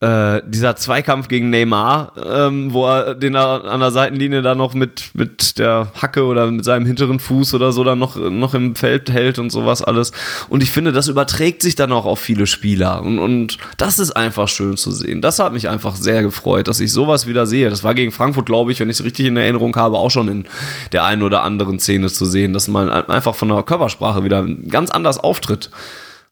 äh, 0.00 0.42
dieser 0.46 0.76
Zweikampf 0.76 1.26
gegen 1.26 1.50
Neymar, 1.50 2.12
ähm, 2.24 2.72
wo 2.72 2.86
er 2.86 3.16
den 3.16 3.32
da 3.32 3.56
an 3.56 3.80
der 3.80 3.90
Seitenlinie 3.90 4.42
da 4.42 4.54
noch 4.54 4.72
mit, 4.72 5.10
mit 5.14 5.58
der 5.58 5.90
Hacke 6.00 6.24
oder 6.24 6.48
mit 6.52 6.64
seinem 6.64 6.86
hinteren 6.86 7.18
Fuß 7.18 7.54
oder 7.54 7.72
so 7.72 7.82
dann 7.82 7.98
noch, 7.98 8.14
noch 8.14 8.54
im 8.54 8.76
Feld 8.76 9.10
hält 9.10 9.40
und 9.40 9.50
sowas 9.50 9.82
alles. 9.82 10.12
Und 10.48 10.62
ich 10.62 10.70
finde, 10.70 10.92
das 10.92 11.08
überträgt 11.08 11.62
sich 11.62 11.74
dann 11.74 11.90
auch 11.90 12.04
auf 12.04 12.20
viele 12.20 12.46
Spieler. 12.46 13.02
Und, 13.02 13.18
und 13.18 13.58
das 13.76 13.98
ist 13.98 14.12
einfach 14.12 14.46
schön 14.46 14.76
zu 14.76 14.92
sehen. 14.92 15.20
Das 15.20 15.40
hat 15.40 15.52
mich 15.52 15.68
einfach 15.68 15.96
sehr 15.96 16.22
gefreut, 16.22 16.68
dass 16.68 16.78
ich 16.78 16.92
sowas 16.92 17.26
wieder 17.26 17.46
sehe. 17.46 17.68
Das 17.68 17.82
war 17.82 17.94
gegen 17.94 18.12
Frankfurt, 18.12 18.46
glaube 18.46 18.70
ich, 18.70 18.78
wenn 18.78 18.90
ich 18.90 19.00
es 19.00 19.04
richtig 19.04 19.26
in 19.26 19.36
Erinnerung 19.36 19.74
habe, 19.74 19.98
auch 19.98 20.10
schon 20.10 20.28
in 20.28 20.44
der 20.92 21.06
einen 21.06 21.24
oder 21.24 21.42
anderen 21.42 21.80
Szene 21.80 22.08
zu 22.08 22.24
sehen, 22.24 22.52
dass 22.52 22.68
man 22.68 22.88
einfach 22.88 23.34
von 23.34 23.48
der 23.48 23.64
Körpersprache 23.64 24.22
wieder 24.22 24.46
ganz 24.68 24.92
anders 24.92 25.18
auftritt. 25.18 25.70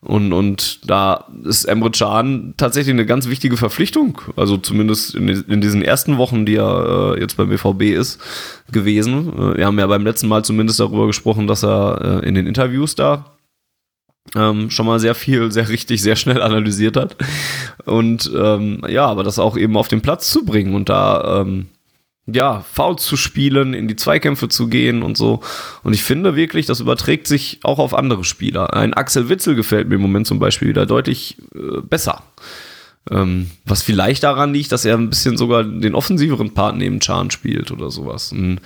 Und, 0.06 0.32
und 0.32 0.88
da 0.88 1.24
ist 1.42 1.64
Emre 1.64 1.90
Can 1.90 2.54
tatsächlich 2.56 2.92
eine 2.92 3.06
ganz 3.06 3.28
wichtige 3.28 3.56
Verpflichtung, 3.56 4.20
also 4.36 4.56
zumindest 4.56 5.16
in, 5.16 5.28
in 5.28 5.60
diesen 5.60 5.82
ersten 5.82 6.16
Wochen, 6.16 6.46
die 6.46 6.54
er 6.54 7.14
äh, 7.16 7.20
jetzt 7.20 7.36
beim 7.36 7.48
BVB 7.48 7.82
ist, 7.82 8.20
gewesen. 8.70 9.32
Äh, 9.32 9.56
wir 9.56 9.66
haben 9.66 9.80
ja 9.80 9.86
beim 9.88 10.04
letzten 10.04 10.28
Mal 10.28 10.44
zumindest 10.44 10.78
darüber 10.78 11.08
gesprochen, 11.08 11.48
dass 11.48 11.64
er 11.64 12.22
äh, 12.22 12.28
in 12.28 12.36
den 12.36 12.46
Interviews 12.46 12.94
da 12.94 13.36
ähm, 14.36 14.70
schon 14.70 14.86
mal 14.86 15.00
sehr 15.00 15.16
viel, 15.16 15.50
sehr 15.50 15.68
richtig, 15.68 16.02
sehr 16.02 16.14
schnell 16.14 16.40
analysiert 16.40 16.96
hat. 16.96 17.16
Und 17.84 18.30
ähm, 18.36 18.82
ja, 18.88 19.06
aber 19.06 19.24
das 19.24 19.40
auch 19.40 19.56
eben 19.56 19.76
auf 19.76 19.88
den 19.88 20.02
Platz 20.02 20.30
zu 20.30 20.44
bringen 20.44 20.74
und 20.74 20.88
da 20.88 21.40
ähm, 21.40 21.66
ja, 22.26 22.64
Fouls 22.72 23.04
zu 23.04 23.16
spielen, 23.16 23.72
in 23.72 23.86
die 23.86 23.96
Zweikämpfe 23.96 24.48
zu 24.48 24.68
gehen 24.68 25.02
und 25.02 25.16
so. 25.16 25.40
Und 25.84 25.94
ich 25.94 26.02
finde 26.02 26.34
wirklich, 26.34 26.66
das 26.66 26.80
überträgt 26.80 27.28
sich 27.28 27.60
auch 27.62 27.78
auf 27.78 27.94
andere 27.94 28.24
Spieler. 28.24 28.74
Ein 28.74 28.94
Axel 28.94 29.28
Witzel 29.28 29.54
gefällt 29.54 29.88
mir 29.88 29.94
im 29.94 30.02
Moment 30.02 30.26
zum 30.26 30.38
Beispiel 30.38 30.68
wieder 30.68 30.86
deutlich 30.86 31.38
äh, 31.54 31.80
besser. 31.82 32.22
Ähm, 33.08 33.50
was 33.64 33.82
vielleicht 33.82 34.24
daran 34.24 34.52
liegt, 34.52 34.72
dass 34.72 34.84
er 34.84 34.96
ein 34.96 35.10
bisschen 35.10 35.36
sogar 35.36 35.62
den 35.62 35.94
offensiveren 35.94 36.52
Part 36.54 36.76
neben 36.76 36.98
Chan 36.98 37.30
spielt 37.30 37.70
oder 37.70 37.92
sowas. 37.92 38.32
Und, 38.32 38.60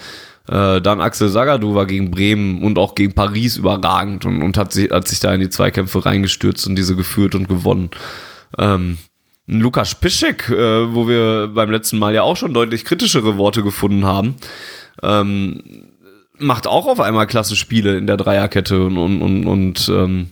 äh, 0.49 0.81
dann 0.81 1.03
Axel 1.03 1.29
Sagadou 1.29 1.75
war 1.75 1.85
gegen 1.85 2.11
Bremen 2.11 2.63
und 2.63 2.79
auch 2.79 2.95
gegen 2.95 3.13
Paris 3.13 3.59
überragend 3.59 4.25
und, 4.25 4.43
und 4.43 4.57
hat, 4.57 4.73
sich, 4.73 4.91
hat 4.91 5.07
sich 5.07 5.21
da 5.21 5.35
in 5.35 5.41
die 5.41 5.51
Zweikämpfe 5.51 6.07
reingestürzt 6.07 6.67
und 6.67 6.77
diese 6.77 6.97
geführt 6.97 7.35
und 7.35 7.47
gewonnen. 7.47 7.91
Ähm, 8.59 8.97
Lukas 9.59 9.97
Piszek, 9.97 10.49
äh, 10.49 10.95
wo 10.95 11.09
wir 11.09 11.49
beim 11.49 11.71
letzten 11.71 11.99
Mal 11.99 12.15
ja 12.15 12.23
auch 12.23 12.37
schon 12.37 12.55
deutlich 12.55 12.85
kritischere 12.85 13.37
Worte 13.37 13.63
gefunden 13.63 14.05
haben, 14.05 14.37
ähm, 15.03 15.89
macht 16.39 16.67
auch 16.69 16.87
auf 16.87 17.01
einmal 17.01 17.27
klasse 17.27 17.57
Spiele 17.57 17.99
in 17.99 18.07
der 18.07 18.17
Dreierkette 18.17 18.85
und, 18.85 18.97
und, 18.97 19.21
und, 19.21 19.47
und 19.47 19.89
ähm, 19.89 20.31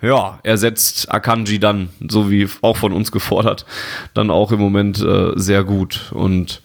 ja, 0.00 0.38
er 0.44 0.56
setzt 0.56 1.12
Akanji 1.12 1.58
dann, 1.58 1.90
so 2.08 2.30
wie 2.30 2.48
auch 2.62 2.76
von 2.76 2.92
uns 2.92 3.10
gefordert, 3.10 3.66
dann 4.14 4.30
auch 4.30 4.52
im 4.52 4.60
Moment 4.60 5.00
äh, 5.02 5.32
sehr 5.34 5.64
gut. 5.64 6.12
Und 6.12 6.62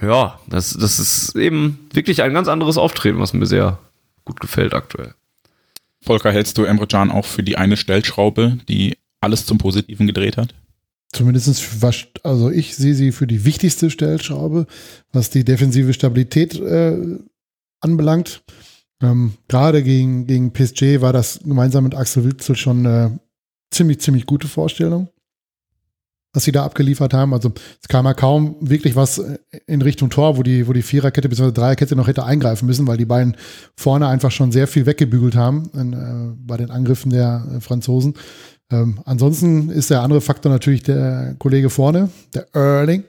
ja, 0.00 0.40
das, 0.48 0.72
das 0.72 0.98
ist 0.98 1.36
eben 1.36 1.86
wirklich 1.92 2.22
ein 2.22 2.32
ganz 2.32 2.48
anderes 2.48 2.78
Auftreten, 2.78 3.20
was 3.20 3.34
mir 3.34 3.46
sehr 3.46 3.78
gut 4.24 4.40
gefällt 4.40 4.72
aktuell. 4.72 5.14
Volker, 6.00 6.32
hältst 6.32 6.56
du 6.58 6.64
Emre 6.64 6.86
Can 6.86 7.10
auch 7.10 7.26
für 7.26 7.42
die 7.42 7.56
eine 7.56 7.76
Stellschraube, 7.76 8.58
die 8.68 8.96
alles 9.20 9.46
zum 9.46 9.58
Positiven 9.58 10.06
gedreht 10.06 10.36
hat? 10.36 10.54
Zumindest, 11.12 11.84
also 12.22 12.50
ich 12.50 12.74
sehe 12.74 12.94
sie 12.94 13.12
für 13.12 13.26
die 13.26 13.44
wichtigste 13.44 13.90
Stellschraube, 13.90 14.66
was 15.12 15.28
die 15.28 15.44
defensive 15.44 15.92
Stabilität 15.92 16.58
äh, 16.58 17.18
anbelangt. 17.80 18.42
Ähm, 19.02 19.34
Gerade 19.46 19.82
gegen, 19.82 20.26
gegen 20.26 20.52
PSG 20.52 21.02
war 21.02 21.12
das 21.12 21.40
gemeinsam 21.44 21.84
mit 21.84 21.94
Axel 21.94 22.24
Witzel 22.24 22.56
schon 22.56 22.86
eine 22.86 23.20
ziemlich, 23.70 24.00
ziemlich 24.00 24.24
gute 24.24 24.48
Vorstellung, 24.48 25.08
was 26.32 26.44
sie 26.44 26.52
da 26.52 26.64
abgeliefert 26.64 27.12
haben. 27.12 27.34
Also 27.34 27.52
es 27.82 27.88
kam 27.88 28.06
ja 28.06 28.14
kaum 28.14 28.56
wirklich 28.60 28.96
was 28.96 29.22
in 29.66 29.82
Richtung 29.82 30.08
Tor, 30.08 30.38
wo 30.38 30.42
die, 30.42 30.66
wo 30.66 30.72
die 30.72 30.80
Viererkette 30.80 31.28
bzw. 31.28 31.52
Dreierkette 31.52 31.94
noch 31.94 32.06
hätte 32.06 32.24
eingreifen 32.24 32.64
müssen, 32.64 32.86
weil 32.86 32.96
die 32.96 33.04
beiden 33.04 33.36
vorne 33.76 34.06
einfach 34.06 34.30
schon 34.30 34.50
sehr 34.50 34.66
viel 34.66 34.86
weggebügelt 34.86 35.34
haben 35.34 35.70
in, 35.74 35.92
äh, 35.92 36.36
bei 36.38 36.56
den 36.56 36.70
Angriffen 36.70 37.10
der 37.10 37.46
äh, 37.56 37.60
Franzosen. 37.60 38.14
Ähm, 38.72 39.00
ansonsten 39.04 39.68
ist 39.68 39.90
der 39.90 40.02
andere 40.02 40.20
Faktor 40.20 40.50
natürlich 40.50 40.82
der 40.82 41.36
Kollege 41.38 41.68
vorne, 41.68 42.08
der 42.34 42.46
Erling, 42.54 43.04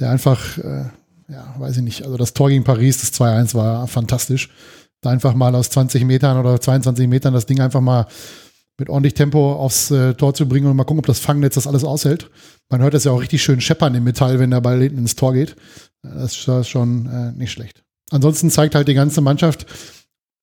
der 0.00 0.10
einfach, 0.10 0.58
äh, 0.58 0.86
ja, 1.28 1.54
weiß 1.58 1.76
ich 1.76 1.82
nicht, 1.82 2.04
also 2.04 2.16
das 2.16 2.34
Tor 2.34 2.48
gegen 2.48 2.64
Paris, 2.64 3.00
das 3.00 3.12
2-1 3.12 3.54
war 3.54 3.86
fantastisch. 3.86 4.50
Da 5.00 5.10
einfach 5.10 5.34
mal 5.34 5.54
aus 5.54 5.70
20 5.70 6.04
Metern 6.04 6.38
oder 6.38 6.60
22 6.60 7.06
Metern 7.06 7.34
das 7.34 7.46
Ding 7.46 7.60
einfach 7.60 7.80
mal 7.80 8.06
mit 8.78 8.88
ordentlich 8.88 9.14
Tempo 9.14 9.52
aufs 9.52 9.90
äh, 9.90 10.14
Tor 10.14 10.34
zu 10.34 10.48
bringen 10.48 10.66
und 10.66 10.76
mal 10.76 10.84
gucken, 10.84 10.98
ob 10.98 11.06
das 11.06 11.20
Fangnetz 11.20 11.54
das 11.54 11.66
alles 11.66 11.84
aushält. 11.84 12.30
Man 12.68 12.82
hört 12.82 12.94
das 12.94 13.04
ja 13.04 13.12
auch 13.12 13.20
richtig 13.20 13.42
schön 13.42 13.60
scheppern 13.60 13.94
im 13.94 14.02
Metall, 14.02 14.40
wenn 14.40 14.50
der 14.50 14.60
Ball 14.60 14.80
hinten 14.80 14.98
ins 14.98 15.14
Tor 15.14 15.34
geht. 15.34 15.54
Das 16.02 16.36
ist 16.36 16.68
schon 16.68 17.06
äh, 17.06 17.32
nicht 17.32 17.52
schlecht. 17.52 17.84
Ansonsten 18.10 18.50
zeigt 18.50 18.74
halt 18.74 18.88
die 18.88 18.94
ganze 18.94 19.20
Mannschaft, 19.20 19.66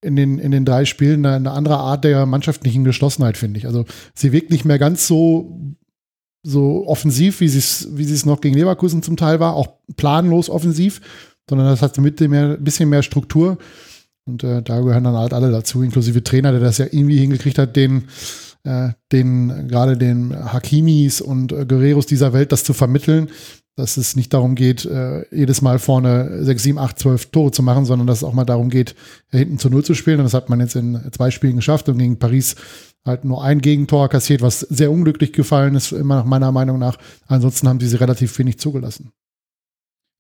in 0.02 0.16
den, 0.16 0.40
in 0.40 0.52
den 0.52 0.66
drei 0.66 0.86
Spielen 0.86 1.26
eine, 1.26 1.52
andere 1.52 1.78
Art 1.78 2.04
der 2.04 2.26
mannschaftlichen 2.26 2.84
Geschlossenheit, 2.84 3.38
finde 3.38 3.60
ich. 3.60 3.68
Also 3.68 3.86
sie 4.16 4.32
wirkt 4.32 4.50
nicht 4.50 4.66
mehr 4.66 4.80
ganz 4.80 5.08
so, 5.08 5.76
so 6.44 6.88
offensiv, 6.88 7.40
wie 7.40 7.48
sie 7.48 7.60
es 7.60 7.90
wie 7.92 8.04
es 8.04 8.26
noch 8.26 8.42
gegen 8.42 8.56
Leverkusen 8.56 9.04
zum 9.04 9.16
Teil 9.18 9.40
war, 9.40 9.56
auch 9.56 9.78
planlos 9.96 10.50
offensiv, 10.50 11.02
sondern 11.48 11.68
das 11.68 11.82
hat 11.82 11.98
mit 12.00 12.20
dem 12.20 12.32
mehr, 12.32 12.58
bisschen 12.58 12.90
mehr 12.90 13.04
Struktur. 13.04 13.58
Und 14.26 14.44
äh, 14.44 14.62
da 14.62 14.80
gehören 14.80 15.04
dann 15.04 15.16
halt 15.16 15.34
alle 15.34 15.52
dazu, 15.52 15.82
inklusive 15.82 16.24
Trainer, 16.24 16.52
der 16.52 16.62
das 16.62 16.78
ja 16.78 16.86
irgendwie 16.86 17.18
hingekriegt 17.18 17.58
hat, 17.58 17.76
den, 17.76 18.08
äh, 18.64 18.90
den 19.12 19.68
gerade 19.68 19.98
den 19.98 20.34
Hakimis 20.54 21.22
und 21.22 21.52
äh, 21.52 21.66
Guerreros 21.66 22.06
dieser 22.06 22.34
Welt 22.34 22.52
das 22.52 22.64
zu 22.64 22.74
vermitteln, 22.74 23.30
dass 23.76 23.98
es 23.98 24.16
nicht 24.16 24.34
darum 24.34 24.56
geht, 24.56 24.86
äh, 24.86 25.24
jedes 25.34 25.62
Mal 25.62 25.80
vorne 25.80 26.44
6, 26.44 26.64
7, 26.64 26.78
8, 26.78 27.00
12 27.00 27.32
Tore 27.32 27.52
zu 27.52 27.64
machen, 27.64 27.86
sondern 27.86 28.08
dass 28.08 28.20
es 28.20 28.24
auch 28.24 28.34
mal 28.34 28.46
darum 28.46 28.70
geht, 28.70 28.96
hinten 29.30 29.60
zu 29.60 29.70
Null 29.70 29.84
zu 29.84 29.94
spielen. 29.94 30.20
Und 30.20 30.26
das 30.26 30.34
hat 30.34 30.50
man 30.50 30.60
jetzt 30.60 30.76
in 30.76 31.00
zwei 31.12 31.32
Spielen 31.32 31.56
geschafft 31.56 31.88
und 31.90 31.98
gegen 31.98 32.20
Paris 32.20 32.56
halt 33.06 33.26
nur 33.26 33.44
ein 33.44 33.62
Gegentor 33.62 34.10
kassiert, 34.10 34.42
was 34.42 34.60
sehr 34.60 34.92
unglücklich 34.92 35.34
gefallen 35.34 35.76
ist, 35.76 35.92
immer 35.92 36.18
nach 36.18 36.26
meiner 36.26 36.52
Meinung 36.52 36.80
nach. 36.80 36.98
Ansonsten 37.28 37.68
haben 37.68 37.80
sie 37.80 37.88
sie 37.88 38.00
relativ 38.00 38.38
wenig 38.38 38.60
zugelassen. 38.60 39.12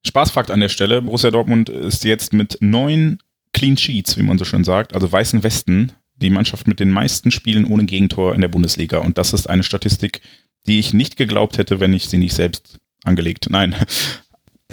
Spaßfakt 0.05 0.49
an 0.49 0.59
der 0.59 0.69
Stelle, 0.69 1.01
Borussia 1.01 1.29
Dortmund 1.29 1.69
ist 1.69 2.03
jetzt 2.03 2.33
mit 2.33 2.57
neun 2.59 3.19
Clean 3.53 3.77
Sheets, 3.77 4.17
wie 4.17 4.23
man 4.23 4.37
so 4.37 4.45
schön 4.45 4.63
sagt, 4.63 4.95
also 4.95 5.11
weißen 5.11 5.43
Westen, 5.43 5.91
die 6.15 6.29
Mannschaft 6.29 6.67
mit 6.67 6.79
den 6.79 6.89
meisten 6.89 7.31
Spielen 7.31 7.65
ohne 7.65 7.85
Gegentor 7.85 8.33
in 8.33 8.41
der 8.41 8.47
Bundesliga. 8.47 8.99
Und 8.99 9.17
das 9.17 9.33
ist 9.33 9.47
eine 9.47 9.63
Statistik, 9.63 10.21
die 10.65 10.79
ich 10.79 10.93
nicht 10.93 11.17
geglaubt 11.17 11.57
hätte, 11.57 11.79
wenn 11.79 11.93
ich 11.93 12.07
sie 12.07 12.17
nicht 12.17 12.33
selbst 12.33 12.79
angelegt. 13.03 13.47
Nein, 13.49 13.75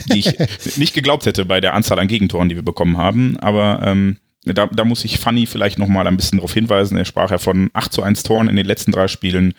die 0.07 0.19
ich 0.19 0.35
nicht 0.77 0.95
geglaubt 0.95 1.27
hätte 1.27 1.45
bei 1.45 1.61
der 1.61 1.75
Anzahl 1.75 1.99
an 1.99 2.09
Gegentoren, 2.09 2.49
die 2.49 2.57
wir 2.57 2.63
bekommen 2.63 2.97
haben. 2.97 3.37
Aber 3.39 3.81
ähm, 3.85 4.19
da, 4.45 4.67
da 4.67 4.85
muss 4.85 5.05
ich 5.05 5.19
Fanny 5.19 5.47
vielleicht 5.47 5.79
noch 5.79 5.89
mal 5.89 6.07
ein 6.07 6.17
bisschen 6.17 6.39
darauf 6.39 6.55
hinweisen. 6.55 6.97
Er 6.97 7.05
sprach 7.05 7.31
ja 7.31 7.39
von 7.39 7.71
8 7.73 7.93
zu 7.93 8.03
1 8.03 8.23
Toren 8.23 8.49
in 8.49 8.57
den 8.57 8.67
letzten 8.67 8.93
drei 8.93 9.09
Spielen. 9.09 9.55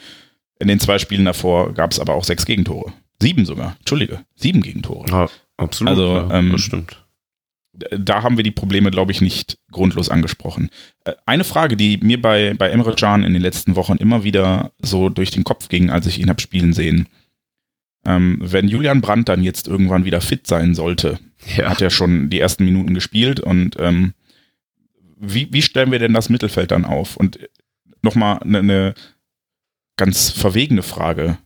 In 0.60 0.68
den 0.68 0.80
zwei 0.80 1.00
Spielen 1.00 1.26
davor 1.26 1.74
gab 1.74 1.92
es 1.92 2.00
aber 2.00 2.16
auch 2.16 2.24
sechs 2.24 2.46
Gegentore. 2.46 2.94
Sieben 3.22 3.46
sogar. 3.46 3.76
Entschuldige, 3.80 4.22
sieben 4.36 4.62
Gegentore. 4.62 5.10
Ja, 5.10 5.30
absolut. 5.58 5.92
Also, 5.92 6.16
ja, 6.16 6.38
ähm, 6.38 6.52
das 6.52 6.62
stimmt. 6.62 7.04
Da 7.98 8.24
haben 8.24 8.36
wir 8.36 8.44
die 8.44 8.52
Probleme, 8.52 8.92
glaube 8.92 9.12
ich, 9.14 9.22
nicht 9.22 9.58
grundlos 9.72 10.10
angesprochen. 10.10 10.70
Äh, 11.06 11.14
eine 11.26 11.44
Frage, 11.46 11.78
die 11.78 11.98
mir 11.98 12.22
bei, 12.22 12.54
bei 12.58 12.70
Emre 12.70 12.96
Can 12.96 13.24
in 13.24 13.34
den 13.34 13.42
letzten 13.42 13.76
Wochen 13.76 13.96
immer 13.98 14.24
wieder 14.24 14.72
so 14.80 15.10
durch 15.10 15.32
den 15.32 15.44
Kopf 15.44 15.70
ging, 15.70 15.90
als 15.90 16.08
ich 16.08 16.20
ihn 16.20 16.30
habe 16.30 16.42
spielen 16.42 16.74
sehen. 16.74 17.08
Ähm, 18.10 18.40
wenn 18.42 18.68
Julian 18.68 19.02
Brandt 19.02 19.30
dann 19.30 19.44
jetzt 19.44 19.68
irgendwann 19.68 20.04
wieder 20.04 20.20
fit 20.20 20.48
sein 20.48 20.74
sollte, 20.74 21.20
ja. 21.56 21.70
hat 21.70 21.80
er 21.80 21.92
schon 21.92 22.32
die 22.32 22.40
ersten 22.40 22.66
Minuten 22.66 22.96
gespielt 22.96 23.40
und 23.40 23.76
ähm, 23.78 24.14
wie, 25.16 25.48
wie 25.54 25.62
stellen 25.62 25.92
wir 25.92 26.00
denn 26.00 26.14
das 26.14 26.30
Mittelfeld 26.30 26.72
dann 26.72 26.86
auf? 26.86 27.18
Und 27.18 27.40
nochmal 28.02 28.40
eine, 28.40 28.60
eine 28.60 28.94
ganz 29.96 30.32
verwegene 30.32 30.82
Frage. 30.82 31.38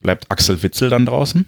Bleibt 0.00 0.30
Axel 0.30 0.62
Witzel 0.62 0.90
dann 0.90 1.06
draußen? 1.06 1.46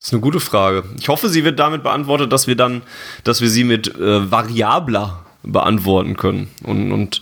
Das 0.00 0.08
ist 0.08 0.12
eine 0.12 0.22
gute 0.22 0.40
Frage. 0.40 0.82
Ich 0.98 1.08
hoffe, 1.08 1.28
sie 1.28 1.44
wird 1.44 1.60
damit 1.60 1.84
beantwortet, 1.84 2.32
dass 2.32 2.48
wir 2.48 2.56
dann, 2.56 2.82
dass 3.22 3.40
wir 3.40 3.48
sie 3.48 3.62
mit 3.62 3.94
äh, 3.94 4.30
variabler 4.30 5.24
beantworten 5.44 6.16
können 6.16 6.48
und, 6.64 6.90
und 6.90 7.20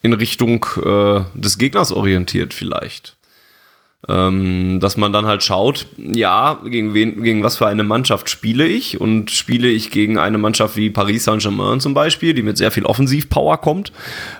in 0.00 0.12
Richtung 0.12 0.64
äh, 0.76 1.24
des 1.34 1.58
Gegners 1.58 1.90
orientiert 1.90 2.54
vielleicht. 2.54 3.13
Ähm, 4.06 4.80
dass 4.80 4.98
man 4.98 5.14
dann 5.14 5.24
halt 5.24 5.42
schaut, 5.42 5.86
ja, 5.96 6.60
gegen 6.64 6.92
wen, 6.92 7.22
gegen 7.22 7.42
was 7.42 7.56
für 7.56 7.66
eine 7.66 7.84
Mannschaft 7.84 8.28
spiele 8.28 8.66
ich 8.66 9.00
und 9.00 9.30
spiele 9.30 9.68
ich 9.68 9.90
gegen 9.90 10.18
eine 10.18 10.36
Mannschaft 10.36 10.76
wie 10.76 10.90
Paris 10.90 11.24
Saint-Germain 11.24 11.80
zum 11.80 11.94
Beispiel, 11.94 12.34
die 12.34 12.42
mit 12.42 12.58
sehr 12.58 12.70
viel 12.70 12.84
Offensivpower 12.84 13.58
kommt, 13.58 13.92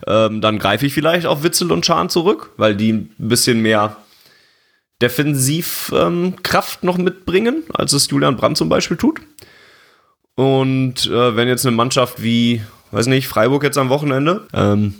ähm, 0.06 0.42
dann 0.42 0.58
greife 0.58 0.84
ich 0.84 0.92
vielleicht 0.92 1.26
auf 1.26 1.42
Witzel 1.42 1.72
und 1.72 1.86
Schahn 1.86 2.10
zurück, 2.10 2.50
weil 2.58 2.76
die 2.76 2.92
ein 2.92 3.14
bisschen 3.16 3.62
mehr 3.62 3.96
Defensivkraft 5.00 6.82
ähm, 6.82 6.86
noch 6.86 6.98
mitbringen, 6.98 7.62
als 7.72 7.94
es 7.94 8.10
Julian 8.10 8.36
Brandt 8.36 8.58
zum 8.58 8.68
Beispiel 8.68 8.96
tut. 8.96 9.20
Und 10.34 11.06
äh, 11.06 11.36
wenn 11.36 11.48
jetzt 11.48 11.66
eine 11.66 11.76
Mannschaft 11.76 12.22
wie, 12.22 12.62
weiß 12.90 13.06
nicht, 13.06 13.28
Freiburg 13.28 13.62
jetzt 13.62 13.78
am 13.78 13.88
Wochenende, 13.88 14.46
ähm, 14.52 14.94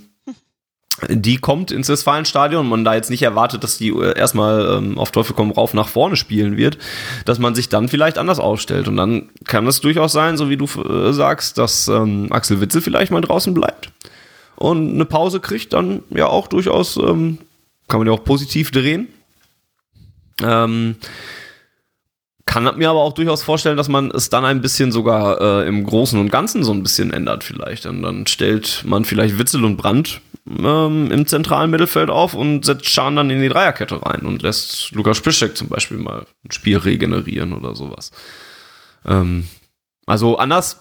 die 1.09 1.39
kommt 1.39 1.73
ins 1.73 1.89
Westfalenstadion 1.89 2.61
und 2.61 2.71
man 2.71 2.85
da 2.85 2.95
jetzt 2.95 3.11
nicht 3.11 3.23
erwartet, 3.23 3.65
dass 3.65 3.79
die 3.79 3.89
äh, 3.89 4.17
erstmal 4.17 4.79
ähm, 4.79 4.99
auf 4.99 5.11
Teufel 5.11 5.35
komm 5.35 5.51
rauf 5.51 5.75
nach 5.75 5.89
vorne 5.89 6.17
spielen 6.17 6.57
wird, 6.57 6.79
dass 7.25 7.39
man 7.39 7.55
sich 7.55 7.69
dann 7.69 7.89
vielleicht 7.89 8.17
anders 8.17 8.39
aufstellt. 8.39 8.87
Und 8.87 8.97
dann 8.97 9.31
kann 9.45 9.67
es 9.67 9.81
durchaus 9.81 10.13
sein, 10.13 10.37
so 10.37 10.49
wie 10.51 10.57
du 10.57 10.67
äh, 10.67 11.13
sagst, 11.13 11.59
dass 11.59 11.89
ähm, 11.89 12.29
Axel 12.31 12.61
Witzel 12.61 12.81
vielleicht 12.81 13.11
mal 13.11 13.21
draußen 13.21 13.53
bleibt 13.55 13.91
und 14.57 14.95
eine 14.95 15.05
Pause 15.05 15.41
kriegt, 15.41 15.73
dann 15.73 16.03
ja 16.11 16.27
auch 16.27 16.47
durchaus, 16.47 16.97
ähm, 16.97 17.39
kann 17.89 17.99
man 17.99 18.07
ja 18.07 18.13
auch 18.13 18.25
positiv 18.25 18.71
drehen. 18.71 19.09
Ähm, 20.43 20.97
kann 22.47 22.77
mir 22.77 22.91
aber 22.91 23.01
auch 23.01 23.15
durchaus 23.15 23.43
vorstellen, 23.43 23.77
dass 23.77 23.89
man 23.89 24.11
es 24.11 24.29
dann 24.29 24.45
ein 24.45 24.61
bisschen 24.61 24.93
sogar 24.93 25.41
äh, 25.41 25.69
im 25.69 25.85
Großen 25.85 26.19
und 26.21 26.31
Ganzen 26.31 26.63
so 26.63 26.73
ein 26.73 26.83
bisschen 26.83 27.13
ändert 27.13 27.43
vielleicht. 27.43 27.87
Und 27.87 28.03
dann 28.03 28.27
stellt 28.27 28.85
man 28.87 29.05
vielleicht 29.05 29.39
Witzel 29.39 29.65
und 29.65 29.77
Brandt 29.77 30.21
ähm, 30.49 31.11
im 31.11 31.27
zentralen 31.27 31.71
Mittelfeld 31.71 32.11
auf 32.11 32.35
und 32.35 32.65
setzt 32.65 32.87
Schan 32.87 33.17
dann 33.17 33.31
in 33.31 33.41
die 33.41 33.49
Dreierkette 33.49 34.05
rein 34.05 34.23
und 34.23 34.43
lässt 34.43 34.93
Lukas 34.93 35.17
Spischek 35.17 35.57
zum 35.57 35.69
Beispiel 35.69 35.99
mal 35.99 36.27
ein 36.45 36.51
Spiel 36.51 36.79
regenerieren 36.79 37.53
oder 37.53 37.75
sowas. 37.75 38.11
Ähm, 39.07 39.49
also 40.07 40.37
anders 40.39 40.81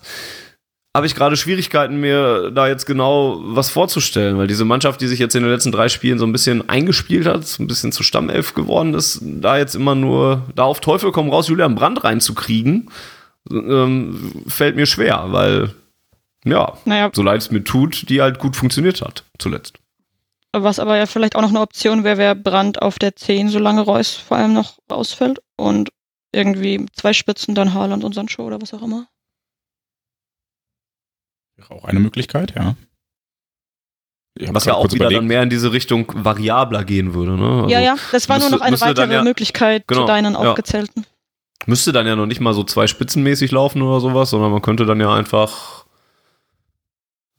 habe 0.95 1.07
ich 1.07 1.15
gerade 1.15 1.35
Schwierigkeiten, 1.37 1.99
mir 1.99 2.51
da 2.51 2.67
jetzt 2.67 2.85
genau 2.85 3.41
was 3.43 3.71
vorzustellen, 3.71 4.37
weil 4.37 4.45
diese 4.45 4.65
Mannschaft, 4.65 5.01
die 5.01 5.07
sich 5.07 5.17
jetzt 5.17 5.35
in 5.35 5.41
den 5.41 5.51
letzten 5.51 5.71
drei 5.71 5.89
Spielen 5.89 6.19
so 6.19 6.25
ein 6.25 6.31
bisschen 6.31 6.69
eingespielt 6.69 7.25
hat, 7.25 7.47
so 7.47 7.63
ein 7.63 7.67
bisschen 7.67 7.91
zu 7.91 8.03
Stammelf 8.03 8.53
geworden 8.53 8.93
ist, 8.93 9.19
da 9.23 9.57
jetzt 9.57 9.75
immer 9.75 9.95
nur, 9.95 10.43
da 10.53 10.63
auf 10.63 10.81
Teufel 10.81 11.11
komm 11.11 11.29
raus, 11.29 11.47
Julian 11.47 11.73
Brandt 11.73 12.03
reinzukriegen, 12.03 12.91
ähm, 13.51 14.43
fällt 14.47 14.75
mir 14.75 14.85
schwer, 14.85 15.25
weil, 15.29 15.71
ja, 16.45 16.77
Naja, 16.85 17.09
so 17.13 17.21
leid 17.23 17.41
es 17.41 17.51
mir 17.51 17.63
tut, 17.63 18.09
die 18.09 18.21
halt 18.21 18.39
gut 18.39 18.55
funktioniert 18.55 19.01
hat, 19.01 19.23
zuletzt. 19.39 19.79
was 20.51 20.79
aber 20.79 20.97
ja 20.97 21.05
vielleicht 21.05 21.35
auch 21.35 21.41
noch 21.41 21.49
eine 21.49 21.61
Option 21.61 22.03
wäre, 22.03 22.17
wäre 22.17 22.35
Brand 22.35 22.81
auf 22.81 22.99
der 22.99 23.15
10, 23.15 23.49
solange 23.49 23.81
Reus 23.81 24.11
vor 24.15 24.37
allem 24.37 24.53
noch 24.53 24.77
ausfällt 24.89 25.39
und 25.57 25.89
irgendwie 26.31 26.85
zwei 26.93 27.13
Spitzen, 27.13 27.55
dann 27.55 27.73
Haaland 27.73 28.03
und 28.03 28.13
Sancho 28.15 28.43
oder 28.45 28.61
was 28.61 28.73
auch 28.73 28.81
immer. 28.81 29.07
Wäre 31.55 31.71
auch 31.71 31.85
eine 31.85 31.99
Möglichkeit, 31.99 32.53
ja. 32.55 32.75
Was 34.51 34.65
ja 34.65 34.73
auch 34.73 34.85
wieder 34.85 34.95
überlegt. 34.95 35.19
dann 35.19 35.27
mehr 35.27 35.43
in 35.43 35.51
diese 35.51 35.71
Richtung 35.73 36.11
variabler 36.15 36.83
gehen 36.83 37.13
würde, 37.13 37.33
ne? 37.37 37.49
Also 37.63 37.69
ja, 37.69 37.79
ja, 37.79 37.95
das 38.11 38.27
war 38.29 38.39
nur 38.39 38.49
müsste- 38.49 38.57
noch 38.59 38.65
eine 38.65 38.81
weitere 38.81 39.13
ja- 39.13 39.23
Möglichkeit 39.23 39.87
Genau, 39.87 40.01
zu 40.01 40.07
deinen 40.07 40.33
ja. 40.33 40.39
aufgezählten. 40.39 41.05
Müsste 41.67 41.91
dann 41.91 42.07
ja 42.07 42.15
noch 42.15 42.25
nicht 42.25 42.41
mal 42.41 42.55
so 42.55 42.63
zwei 42.63 42.87
spitzenmäßig 42.87 43.51
laufen 43.51 43.83
oder 43.83 43.99
sowas, 43.99 44.31
sondern 44.31 44.51
man 44.51 44.61
könnte 44.63 44.85
dann 44.87 44.99
ja 44.99 45.13
einfach. 45.13 45.82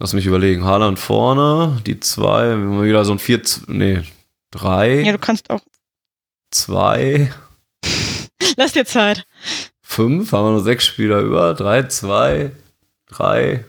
Lass 0.05 0.13
mich 0.13 0.27
überlegen. 0.27 0.67
Haaland 0.67 0.99
vorne, 0.99 1.81
die 1.87 1.99
zwei, 1.99 2.59
wieder 2.83 3.07
so 3.07 3.13
ein 3.13 3.19
vier, 3.19 3.41
nee, 3.69 4.03
drei, 4.51 5.01
Ja, 5.01 5.13
du 5.13 5.19
kannst 5.19 5.49
auch. 5.49 5.63
zwei, 6.51 7.33
Lass 8.59 8.75
dir 8.75 8.85
Zeit. 8.85 9.25
fünf, 9.81 10.31
haben 10.33 10.45
wir 10.45 10.51
nur 10.51 10.61
sechs 10.63 10.85
Spieler 10.85 11.21
über, 11.21 11.55
drei, 11.55 11.85
zwei, 11.85 12.51
drei, 13.07 13.65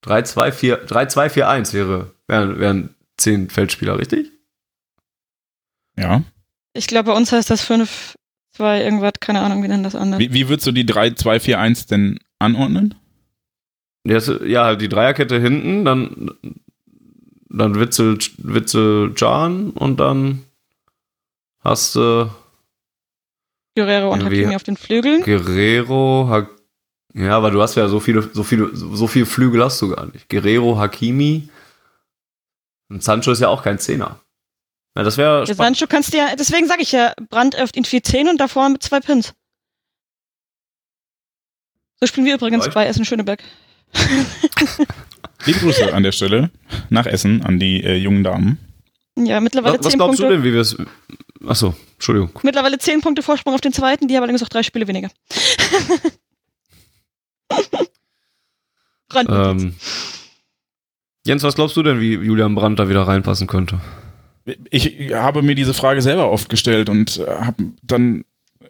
drei, 0.00 0.22
zwei, 0.22 0.50
vier, 0.50 0.78
drei, 0.78 1.04
zwei, 1.04 1.28
vier, 1.28 1.46
eins 1.46 1.74
wäre, 1.74 2.10
wären, 2.26 2.58
wären 2.58 2.94
zehn 3.18 3.50
Feldspieler, 3.50 3.98
richtig? 3.98 4.32
Ja. 5.98 6.22
Ich 6.72 6.86
glaube, 6.86 7.10
bei 7.10 7.16
uns 7.18 7.32
heißt 7.32 7.50
das 7.50 7.60
5, 7.60 8.14
2, 8.52 8.82
irgendwas, 8.82 9.12
keine 9.20 9.42
Ahnung, 9.42 9.62
wie 9.62 9.68
nennen 9.68 9.84
das 9.84 9.94
andere. 9.94 10.20
Wie, 10.20 10.32
wie 10.32 10.48
würdest 10.48 10.66
du 10.66 10.72
die 10.72 10.86
3, 10.86 11.10
2, 11.10 11.38
4, 11.38 11.58
1 11.58 11.84
denn 11.84 12.18
anordnen? 12.38 12.94
Jetzt, 14.04 14.28
ja, 14.44 14.64
halt 14.64 14.80
die 14.80 14.88
Dreierkette 14.88 15.40
hinten, 15.40 15.84
dann, 15.84 16.30
dann 17.48 17.80
Witzel, 17.80 18.18
Witzel, 18.38 19.14
Can 19.14 19.70
und 19.70 19.98
dann 19.98 20.44
hast 21.60 21.94
du 21.94 22.30
Guerrero 23.74 24.12
und 24.12 24.24
Hakimi 24.24 24.54
auf 24.54 24.62
den 24.62 24.76
Flügeln. 24.76 25.22
Guerrero, 25.22 26.28
ha 26.28 26.48
ja, 27.14 27.36
aber 27.36 27.50
du 27.50 27.62
hast 27.62 27.76
ja 27.76 27.88
so 27.88 28.00
viele, 28.00 28.22
so 28.34 28.42
viele, 28.42 28.70
so 28.74 29.06
viele 29.06 29.26
Flügel 29.26 29.62
hast 29.62 29.80
du 29.80 29.88
gar 29.88 30.06
nicht. 30.06 30.28
Guerrero, 30.28 30.78
Hakimi 30.78 31.48
und 32.90 33.02
Sancho 33.02 33.30
ist 33.30 33.40
ja 33.40 33.48
auch 33.48 33.62
kein 33.62 33.78
Zehner. 33.78 34.20
Ja, 34.96 35.02
das 35.02 35.16
wäre 35.16 35.46
spannend. 35.46 35.78
Sancho 35.78 35.86
kannst 35.86 36.12
du 36.12 36.18
ja, 36.18 36.36
deswegen 36.36 36.66
sage 36.66 36.82
ich 36.82 36.92
ja, 36.92 37.14
Brand 37.30 37.56
öffnet 37.56 37.76
ihn 37.76 38.00
4-10 38.00 38.30
und 38.30 38.38
davor 38.38 38.68
mit 38.68 38.82
zwei 38.82 39.00
Pins. 39.00 39.34
So 42.00 42.06
spielen 42.06 42.26
wir 42.26 42.34
übrigens 42.34 42.64
Vielleicht. 42.64 42.74
bei 42.74 42.86
Essen 42.86 43.04
Schöneberg. 43.04 43.42
Liebe 45.46 45.58
Grüße 45.60 45.92
an 45.92 46.02
der 46.02 46.12
Stelle 46.12 46.50
nach 46.90 47.06
Essen 47.06 47.42
an 47.42 47.58
die 47.58 47.82
äh, 47.82 47.96
jungen 47.96 48.24
Damen. 48.24 48.58
Ja, 49.18 49.40
mittlerweile 49.40 49.78
Was, 49.78 49.84
was 49.84 49.92
10 49.92 49.98
glaubst 49.98 50.18
du 50.18 50.22
Punkte. 50.24 50.36
denn, 50.36 50.44
wie 50.44 50.54
wir 50.54 50.60
es. 50.60 50.76
Achso, 51.46 51.74
Entschuldigung. 51.94 52.30
Mittlerweile 52.42 52.78
10 52.78 53.00
Punkte 53.00 53.22
Vorsprung 53.22 53.54
auf 53.54 53.60
den 53.60 53.72
zweiten, 53.72 54.08
die 54.08 54.16
haben 54.16 54.22
allerdings 54.22 54.42
auch 54.42 54.48
drei 54.48 54.62
Spiele 54.62 54.88
weniger. 54.88 55.10
Randnotiz. 59.10 59.62
Ähm, 59.62 59.74
Jens, 61.26 61.42
was 61.42 61.54
glaubst 61.54 61.76
du 61.76 61.82
denn, 61.82 62.00
wie 62.00 62.14
Julian 62.14 62.54
Brandt 62.54 62.78
da 62.78 62.88
wieder 62.88 63.02
reinpassen 63.02 63.46
könnte? 63.46 63.80
Ich 64.70 65.12
habe 65.14 65.42
mir 65.42 65.54
diese 65.54 65.72
Frage 65.72 66.02
selber 66.02 66.30
oft 66.30 66.48
gestellt 66.50 66.88
und 66.90 67.18
äh, 67.18 67.26
habe 67.26 67.64
dann 67.82 68.24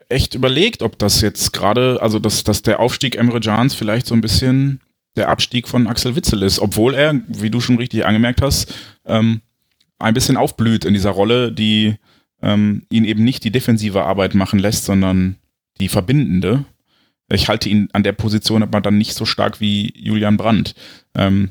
echt 0.09 0.35
überlegt, 0.35 0.83
ob 0.83 0.99
das 0.99 1.21
jetzt 1.21 1.53
gerade, 1.53 1.99
also 2.01 2.19
dass, 2.19 2.45
dass 2.45 2.63
der 2.63 2.79
Aufstieg 2.79 3.17
Emre 3.17 3.41
Cans 3.41 3.75
vielleicht 3.75 4.07
so 4.07 4.15
ein 4.15 4.21
bisschen 4.21 4.81
der 5.17 5.29
Abstieg 5.29 5.69
von 5.69 5.87
Axel 5.87 6.17
Witzel 6.17 6.43
ist, 6.43 6.59
obwohl 6.59 6.95
er, 6.95 7.21
wie 7.29 7.51
du 7.51 7.61
schon 7.61 7.79
richtig 7.79 8.05
angemerkt 8.07 8.43
hast, 8.43 8.75
ähm, 9.05 9.41
ein 9.99 10.15
bisschen 10.15 10.37
aufblüht 10.37 10.85
in 10.85 10.95
dieser 10.95 11.11
Rolle, 11.11 11.53
die 11.53 11.97
ähm, 12.43 12.83
ihn 12.91 13.05
eben 13.05 13.25
nicht 13.25 13.45
die 13.45 13.53
defensive 13.53 14.05
Arbeit 14.05 14.35
machen 14.35 14.59
lässt, 14.59 14.85
sondern 14.85 15.37
die 15.81 15.89
verbindende. 15.89 16.65
Ich 17.31 17.49
halte 17.49 17.69
ihn 17.69 17.89
an 17.93 18.03
der 18.03 18.13
Position 18.13 18.63
aber 18.63 18.81
dann 18.81 18.99
nicht 18.99 19.15
so 19.15 19.25
stark 19.25 19.61
wie 19.61 19.93
Julian 19.97 20.37
Brandt. 20.37 20.75
Ähm, 21.15 21.51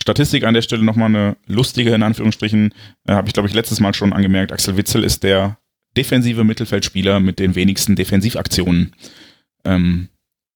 Statistik 0.00 0.44
an 0.44 0.54
der 0.54 0.62
Stelle 0.62 0.84
nochmal 0.84 1.08
eine 1.08 1.36
lustige, 1.46 1.94
in 1.94 2.02
Anführungsstrichen, 2.02 2.72
äh, 3.06 3.12
habe 3.12 3.28
ich 3.28 3.34
glaube 3.34 3.48
ich 3.48 3.54
letztes 3.54 3.80
Mal 3.80 3.92
schon 3.92 4.12
angemerkt. 4.12 4.52
Axel 4.52 4.76
Witzel 4.76 5.04
ist 5.04 5.22
der 5.22 5.58
defensive 5.96 6.44
Mittelfeldspieler 6.44 7.20
mit 7.20 7.38
den 7.38 7.54
wenigsten 7.54 7.96
Defensivaktionen. 7.96 8.94
Ähm, 9.64 10.08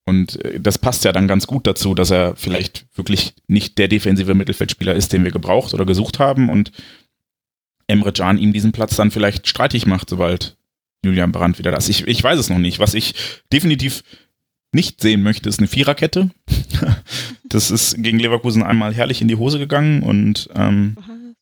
und 0.06 0.42
äh, 0.44 0.60
das 0.60 0.78
passt 0.78 1.04
ja 1.04 1.12
dann 1.12 1.28
ganz 1.28 1.46
gut 1.46 1.66
dazu, 1.66 1.94
dass 1.94 2.10
er 2.10 2.36
vielleicht 2.36 2.86
wirklich 2.94 3.34
nicht 3.46 3.78
der 3.78 3.88
defensive 3.88 4.34
Mittelfeldspieler 4.34 4.94
ist, 4.94 5.12
den 5.12 5.24
wir 5.24 5.30
gebraucht 5.30 5.74
oder 5.74 5.86
gesucht 5.86 6.18
haben 6.18 6.48
und 6.48 6.72
Emre 7.86 8.12
Can 8.12 8.38
ihm 8.38 8.52
diesen 8.52 8.72
Platz 8.72 8.96
dann 8.96 9.10
vielleicht 9.10 9.46
streitig 9.46 9.86
macht, 9.86 10.08
sobald 10.08 10.56
Julian 11.04 11.32
Brandt 11.32 11.58
wieder 11.58 11.70
da 11.70 11.76
ist. 11.76 11.88
Ich, 11.88 12.06
ich 12.06 12.22
weiß 12.22 12.38
es 12.38 12.48
noch 12.48 12.58
nicht. 12.58 12.78
Was 12.78 12.94
ich 12.94 13.14
definitiv 13.52 14.02
nicht 14.72 15.00
sehen 15.00 15.22
möchte, 15.22 15.48
ist 15.48 15.58
eine 15.58 15.68
Viererkette. 15.68 16.30
das 17.44 17.70
ist 17.70 18.02
gegen 18.02 18.18
Leverkusen 18.18 18.62
einmal 18.62 18.94
herrlich 18.94 19.20
in 19.20 19.28
die 19.28 19.36
Hose 19.36 19.58
gegangen 19.58 20.02
und 20.02 20.48
ähm, 20.54 20.96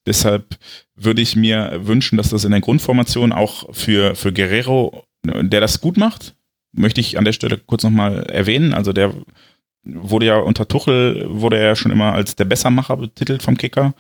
deshalb 0.05 0.59
würde 0.96 1.22
ich 1.22 1.37
mir 1.37 1.81
wünschen, 1.83 2.16
dass 2.16 2.31
das 2.31 2.44
in 2.44 2.51
der 2.51 2.61
Grundformation 2.61 3.33
auch 3.33 3.72
für, 3.75 4.14
für 4.14 4.33
Guerrero, 4.33 5.05
der 5.25 5.61
das 5.61 5.81
gut 5.81 5.96
macht, 5.96 6.35
möchte 6.72 7.00
ich 7.00 7.18
an 7.18 7.24
der 7.24 7.32
Stelle 7.32 7.58
kurz 7.58 7.82
nochmal 7.82 8.24
erwähnen. 8.24 8.72
Also 8.72 8.92
der 8.92 9.14
wurde 9.85 10.26
ja 10.26 10.37
unter 10.38 10.68
Tuchel, 10.68 11.26
wurde 11.28 11.58
er 11.58 11.66
ja 11.66 11.76
schon 11.76 11.92
immer 11.92 12.12
als 12.12 12.37
der 12.37 12.44
Bessermacher 12.44 12.96
betitelt 12.96 13.42
vom 13.42 13.56
Kicker. 13.56 13.94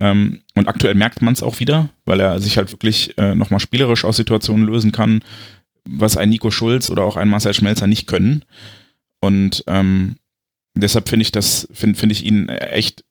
Ähm, 0.00 0.42
und 0.54 0.68
aktuell 0.68 0.94
merkt 0.94 1.22
man 1.22 1.32
es 1.32 1.42
auch 1.42 1.60
wieder, 1.60 1.90
weil 2.04 2.20
er 2.20 2.38
sich 2.40 2.56
halt 2.56 2.72
wirklich 2.72 3.16
äh, 3.18 3.34
nochmal 3.34 3.60
spielerisch 3.60 4.04
aus 4.04 4.16
Situationen 4.16 4.66
lösen 4.66 4.92
kann, 4.92 5.20
was 5.84 6.16
ein 6.16 6.28
Nico 6.28 6.50
Schulz 6.50 6.90
oder 6.90 7.04
auch 7.04 7.16
ein 7.16 7.28
Marcel 7.28 7.54
Schmelzer 7.54 7.86
nicht 7.86 8.06
können. 8.06 8.44
Und 9.20 9.64
ähm, 9.66 10.16
deshalb 10.74 11.08
finde 11.08 11.22
ich 11.22 11.32
das, 11.32 11.68
finde 11.72 11.98
finde 11.98 12.14
ich 12.14 12.24
ihn 12.24 12.48
echt 12.48 13.04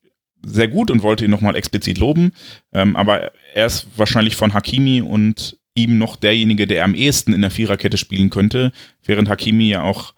sehr 0.43 0.67
gut 0.67 0.89
und 0.91 1.03
wollte 1.03 1.25
ihn 1.25 1.31
nochmal 1.31 1.55
explizit 1.55 1.97
loben. 1.97 2.33
Ähm, 2.73 2.95
aber 2.95 3.31
er 3.53 3.65
ist 3.65 3.87
wahrscheinlich 3.95 4.35
von 4.35 4.53
Hakimi 4.53 5.01
und 5.01 5.57
ihm 5.75 5.97
noch 5.97 6.15
derjenige, 6.15 6.67
der 6.67 6.83
am 6.83 6.95
ehesten 6.95 7.33
in 7.33 7.41
der 7.41 7.51
Viererkette 7.51 7.97
spielen 7.97 8.29
könnte, 8.29 8.71
während 9.05 9.29
Hakimi 9.29 9.69
ja 9.69 9.83
auch 9.83 10.13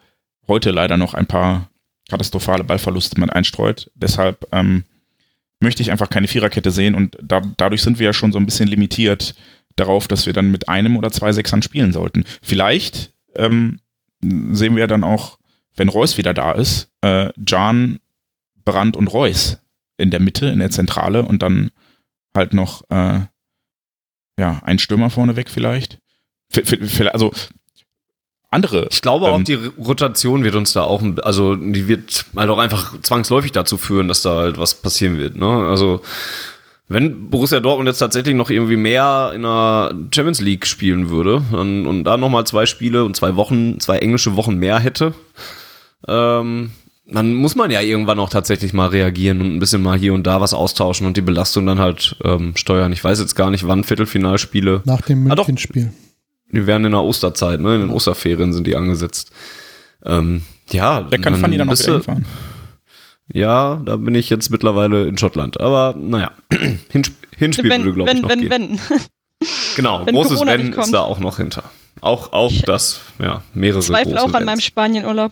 heute 0.48 0.72
leider 0.72 0.98
noch 0.98 1.14
ein 1.14 1.28
paar 1.28 1.70
katastrophale 2.10 2.64
Ballverluste 2.64 3.20
mit 3.20 3.32
einstreut. 3.32 3.92
Deshalb 3.96 4.48
ähm, 4.52 4.84
möchte 5.60 5.82
ich 5.82 5.92
einfach 5.92 6.10
keine 6.10 6.28
Viererkette 6.28 6.72
sehen 6.72 6.96
und 6.96 7.18
da, 7.22 7.42
dadurch 7.58 7.82
sind 7.82 8.00
wir 8.00 8.06
ja 8.06 8.14
schon 8.14 8.32
so 8.32 8.40
ein 8.40 8.46
bisschen 8.46 8.68
limitiert 8.68 9.36
darauf, 9.76 10.08
dass 10.08 10.26
wir 10.26 10.34
dann 10.34 10.52
mit 10.52 10.70
einem 10.70 10.98
oder 10.98 11.12
zwei 11.12 11.32
Sechsern 11.32 11.62
spielen 11.62 11.94
sollten. 11.94 12.26
Vielleicht 12.42 13.14
ähm, 13.36 13.80
sehen 14.22 14.76
wir 14.76 14.88
dann 14.88 15.04
auch, 15.04 15.40
wenn 15.76 15.90
Reus 15.90 16.18
wieder 16.18 16.34
da 16.34 16.52
ist, 16.52 16.92
äh, 17.02 17.30
Jan, 17.48 18.00
Brandt 18.66 18.96
und 18.96 19.08
Reus 19.08 19.60
in 19.98 20.12
der 20.12 20.20
Mitte, 20.20 20.48
in 20.48 20.60
der 20.60 20.70
Zentrale 20.70 21.24
und 21.24 21.42
dann 21.42 21.72
halt 22.36 22.54
noch 22.54 22.84
äh, 22.90 23.22
ja, 24.40 24.60
ein 24.64 24.80
Stürmer 24.80 25.10
vorneweg 25.10 25.50
vielleicht. 25.50 26.00
Also 27.12 27.32
andere. 28.50 28.88
Ich 28.92 29.02
glaube 29.02 29.28
auch, 29.28 29.38
Ähm, 29.38 29.44
die 29.46 29.56
Rotation 29.56 30.44
wird 30.44 30.56
uns 30.56 30.74
da 30.74 30.84
auch, 30.84 31.02
also 31.24 31.56
die 31.56 31.88
wird 31.88 32.26
halt 32.36 32.50
auch 32.50 32.60
einfach 32.60 33.02
zwangsläufig 33.02 33.52
dazu 33.52 33.78
führen, 33.78 34.08
dass 34.08 34.22
da 34.22 34.36
halt 34.38 34.58
was 34.60 34.76
passieren 34.76 35.18
wird. 35.18 35.36
Ne? 35.36 35.48
Also 35.48 36.02
Wenn 36.88 37.30
Borussia 37.30 37.60
Dortmund 37.60 37.88
jetzt 37.88 38.00
tatsächlich 38.00 38.36
noch 38.36 38.50
irgendwie 38.50 38.76
mehr 38.76 39.32
in 39.34 39.44
der 39.44 39.96
Champions 40.14 40.42
League 40.42 40.68
spielen 40.68 41.10
würde 41.10 41.42
und, 41.52 41.88
und 41.88 42.04
da 42.04 42.18
nochmal 42.18 42.46
zwei 42.46 42.66
Spiele 42.66 43.04
und 43.06 43.16
zwei 43.16 43.36
Wochen, 43.36 43.80
zwei 43.80 43.98
englische 43.98 44.36
Wochen 44.36 44.58
mehr 44.58 44.80
hätte, 44.80 45.14
ähm, 46.08 46.72
dann 47.14 47.34
muss 47.34 47.56
man 47.56 47.72
ja 47.72 47.82
irgendwann 47.82 48.20
auch 48.20 48.30
tatsächlich 48.30 48.74
mal 48.74 48.88
reagieren 48.90 49.42
und 49.42 49.56
ein 49.56 49.60
bisschen 49.60 49.82
mal 49.82 49.98
hier 49.98 50.14
und 50.14 50.26
da 50.28 50.42
was 50.42 50.54
austauschen 50.54 51.06
und 51.08 51.16
die 51.18 51.22
Belastung 51.22 51.66
dann 51.66 51.80
halt 51.80 52.16
ähm, 52.24 52.56
steuern. 52.56 52.92
Ich 52.94 53.04
weiß 53.04 53.20
jetzt 53.20 53.36
gar 53.36 53.50
nicht, 53.52 53.68
wann 53.68 53.84
Viertelfinalspiele. 53.84 54.82
Nach 54.86 55.02
dem 55.02 55.30
Ah. 55.32 55.36
Münchenspiel. 55.36 55.94
Die 56.52 56.68
werden 56.68 56.86
in 56.86 56.92
der 56.92 57.02
Osterzeit, 57.02 57.60
ne? 57.62 57.76
In 57.76 57.82
den 57.82 57.90
Osterferien 57.90 58.54
sind 58.54 58.68
die 58.68 58.76
angesetzt. 58.76 59.32
Ähm, 60.06 60.44
ja, 60.72 61.02
Der 61.02 61.20
kann 61.20 61.36
Fanny 61.36 61.58
dann 61.58 61.70
auch 61.70 61.80
wieder 61.80 61.94
hinfahren. 61.94 62.26
Ja, 63.34 63.82
da 63.86 63.96
bin 63.96 64.14
ich 64.16 64.30
jetzt 64.30 64.50
mittlerweile 64.52 65.08
in 65.08 65.18
Schottland. 65.18 65.60
Aber 65.60 65.96
naja, 65.98 66.32
Hinsp 66.90 67.14
Hinspiel 67.38 67.70
wenn, 67.70 67.84
würde, 67.84 67.94
glaube 67.96 68.12
ich, 68.12 68.16
wenn, 68.16 68.22
noch 68.22 68.30
wenn, 68.30 68.40
gehen. 68.42 68.50
wenn. 68.90 69.00
Genau, 69.76 70.06
wenn 70.06 70.16
großes 70.16 70.34
Corona 70.38 70.54
Wenn 70.54 70.72
ist 70.72 70.94
da 70.94 71.02
auch 71.02 71.20
noch 71.20 71.36
hinter. 71.38 71.64
Auch, 72.00 72.32
auch 72.32 72.54
das, 72.66 73.02
ja, 73.20 73.42
mehrere 73.54 73.82
Zweifel 73.82 74.14
große 74.14 74.24
auch 74.26 74.34
an 74.34 74.46
meinem. 74.46 74.60
Spanienurlaub. 74.62 75.32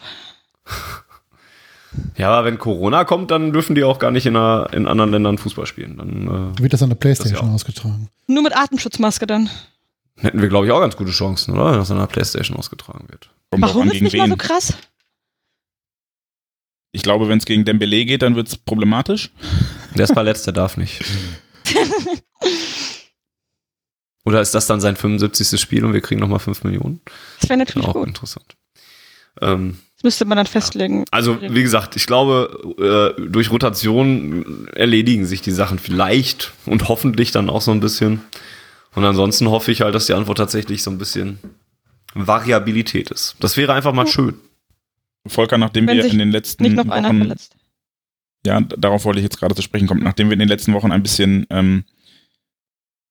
Ja, 2.17 2.29
aber 2.31 2.45
wenn 2.45 2.57
Corona 2.57 3.03
kommt, 3.03 3.31
dann 3.31 3.51
dürfen 3.51 3.75
die 3.75 3.83
auch 3.83 3.99
gar 3.99 4.11
nicht 4.11 4.25
in, 4.25 4.35
einer, 4.35 4.69
in 4.71 4.87
anderen 4.87 5.11
Ländern 5.11 5.37
Fußball 5.37 5.65
spielen. 5.65 5.97
Dann 5.97 6.57
Wird 6.57 6.71
das 6.73 6.81
an 6.83 6.89
der 6.89 6.95
Playstation 6.95 7.49
auch. 7.49 7.53
ausgetragen. 7.53 8.07
Nur 8.27 8.43
mit 8.43 8.55
Atemschutzmaske 8.55 9.27
dann. 9.27 9.47
äh, 10.17 10.21
hätten 10.23 10.41
wir, 10.41 10.47
glaube 10.49 10.65
ich, 10.67 10.71
auch 10.71 10.79
ganz 10.79 10.95
gute 10.95 11.11
Chancen, 11.11 11.53
oder? 11.53 11.71
Wenn 11.71 11.79
das 11.79 11.91
an 11.91 11.97
der 11.97 12.07
Playstation 12.07 12.55
ausgetragen 12.57 13.07
wird. 13.09 13.29
Kommt 13.51 13.63
Warum 13.63 13.87
ist 13.87 13.93
gegen 13.93 14.05
nicht 14.05 14.15
mal 14.17 14.25
so 14.27 14.31
wen. 14.31 14.37
krass? 14.37 14.73
Ich 16.93 17.03
glaube, 17.03 17.27
wenn 17.29 17.37
es 17.39 17.45
gegen 17.45 17.65
Dembele 17.65 18.05
geht, 18.05 18.21
dann 18.21 18.35
wird 18.35 18.47
es 18.47 18.57
problematisch. 18.57 19.31
Der 19.95 20.05
ist 20.05 20.13
verletzt, 20.13 20.45
der 20.45 20.53
darf 20.53 20.77
nicht. 20.77 21.03
Oder 24.23 24.41
ist 24.41 24.53
das 24.53 24.67
dann 24.67 24.79
sein 24.81 24.95
75. 24.95 25.59
Spiel 25.59 25.83
und 25.83 25.93
wir 25.93 26.01
kriegen 26.01 26.21
nochmal 26.21 26.39
5 26.39 26.63
Millionen? 26.63 27.01
Das 27.39 27.49
wäre 27.49 27.57
natürlich 27.57 27.87
Auch 27.87 27.93
gut. 27.93 28.07
interessant. 28.07 28.55
Ähm, 29.41 29.79
Das 30.01 30.03
müsste 30.03 30.25
man 30.25 30.37
dann 30.37 30.47
festlegen. 30.47 31.05
Also, 31.11 31.39
wie 31.39 31.61
gesagt, 31.61 31.95
ich 31.95 32.07
glaube, 32.07 33.15
äh, 33.19 33.21
durch 33.29 33.51
Rotation 33.51 34.67
erledigen 34.73 35.25
sich 35.25 35.41
die 35.43 35.51
Sachen 35.51 35.77
vielleicht 35.77 36.53
und 36.65 36.87
hoffentlich 36.89 37.31
dann 37.31 37.51
auch 37.51 37.61
so 37.61 37.69
ein 37.69 37.81
bisschen. 37.81 38.21
Und 38.95 39.05
ansonsten 39.05 39.47
hoffe 39.49 39.71
ich 39.71 39.81
halt, 39.81 39.93
dass 39.93 40.07
die 40.07 40.13
Antwort 40.13 40.39
tatsächlich 40.39 40.81
so 40.81 40.89
ein 40.89 40.97
bisschen 40.97 41.37
Variabilität 42.15 43.11
ist. 43.11 43.35
Das 43.41 43.57
wäre 43.57 43.73
einfach 43.73 43.93
mal 43.93 44.07
schön. 44.07 44.33
Volker, 45.27 45.59
nachdem 45.59 45.85
Wenn 45.85 45.97
wir 45.97 46.03
sich 46.03 46.13
in 46.13 46.19
den 46.19 46.31
letzten 46.31 46.63
Nicht 46.63 46.77
noch 46.77 46.89
einer 46.89 47.09
Wochen, 47.09 47.19
verletzt. 47.19 47.55
ja, 48.43 48.59
darauf 48.59 49.05
wollte 49.05 49.19
ich 49.19 49.23
jetzt 49.23 49.37
gerade 49.37 49.53
zu 49.53 49.61
sprechen 49.61 49.87
kommen, 49.87 50.01
nachdem 50.01 50.29
wir 50.29 50.33
in 50.33 50.39
den 50.39 50.49
letzten 50.49 50.73
Wochen 50.73 50.91
ein 50.91 51.03
bisschen 51.03 51.45
ähm, 51.51 51.83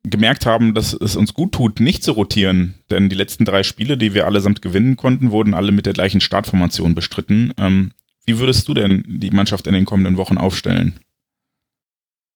gemerkt 0.03 0.47
haben, 0.47 0.75
dass 0.75 0.95
es 0.95 1.17
uns 1.17 1.35
gut 1.35 1.53
tut, 1.53 1.81
nicht 1.81 2.03
zu 2.03 2.13
rotieren, 2.13 2.75
denn 2.91 3.09
die 3.09 3.17
letzten 3.17 3.45
drei 3.45 3.63
Spiele, 3.63 3.99
die 3.99 4.15
wir 4.15 4.27
allesamt 4.27 4.63
gewinnen 4.63 4.97
konnten, 4.97 5.31
wurden 5.31 5.55
alle 5.55 5.73
mit 5.73 5.87
der 5.87 5.93
gleichen 5.93 6.21
Startformation 6.21 6.95
bestritten. 6.95 7.53
Ähm, 7.59 7.93
wie 8.25 8.39
würdest 8.39 8.67
du 8.69 8.75
denn 8.75 9.05
die 9.07 9.31
Mannschaft 9.31 9.67
in 9.67 9.75
den 9.75 9.85
kommenden 9.85 10.17
Wochen 10.17 10.39
aufstellen? 10.39 11.01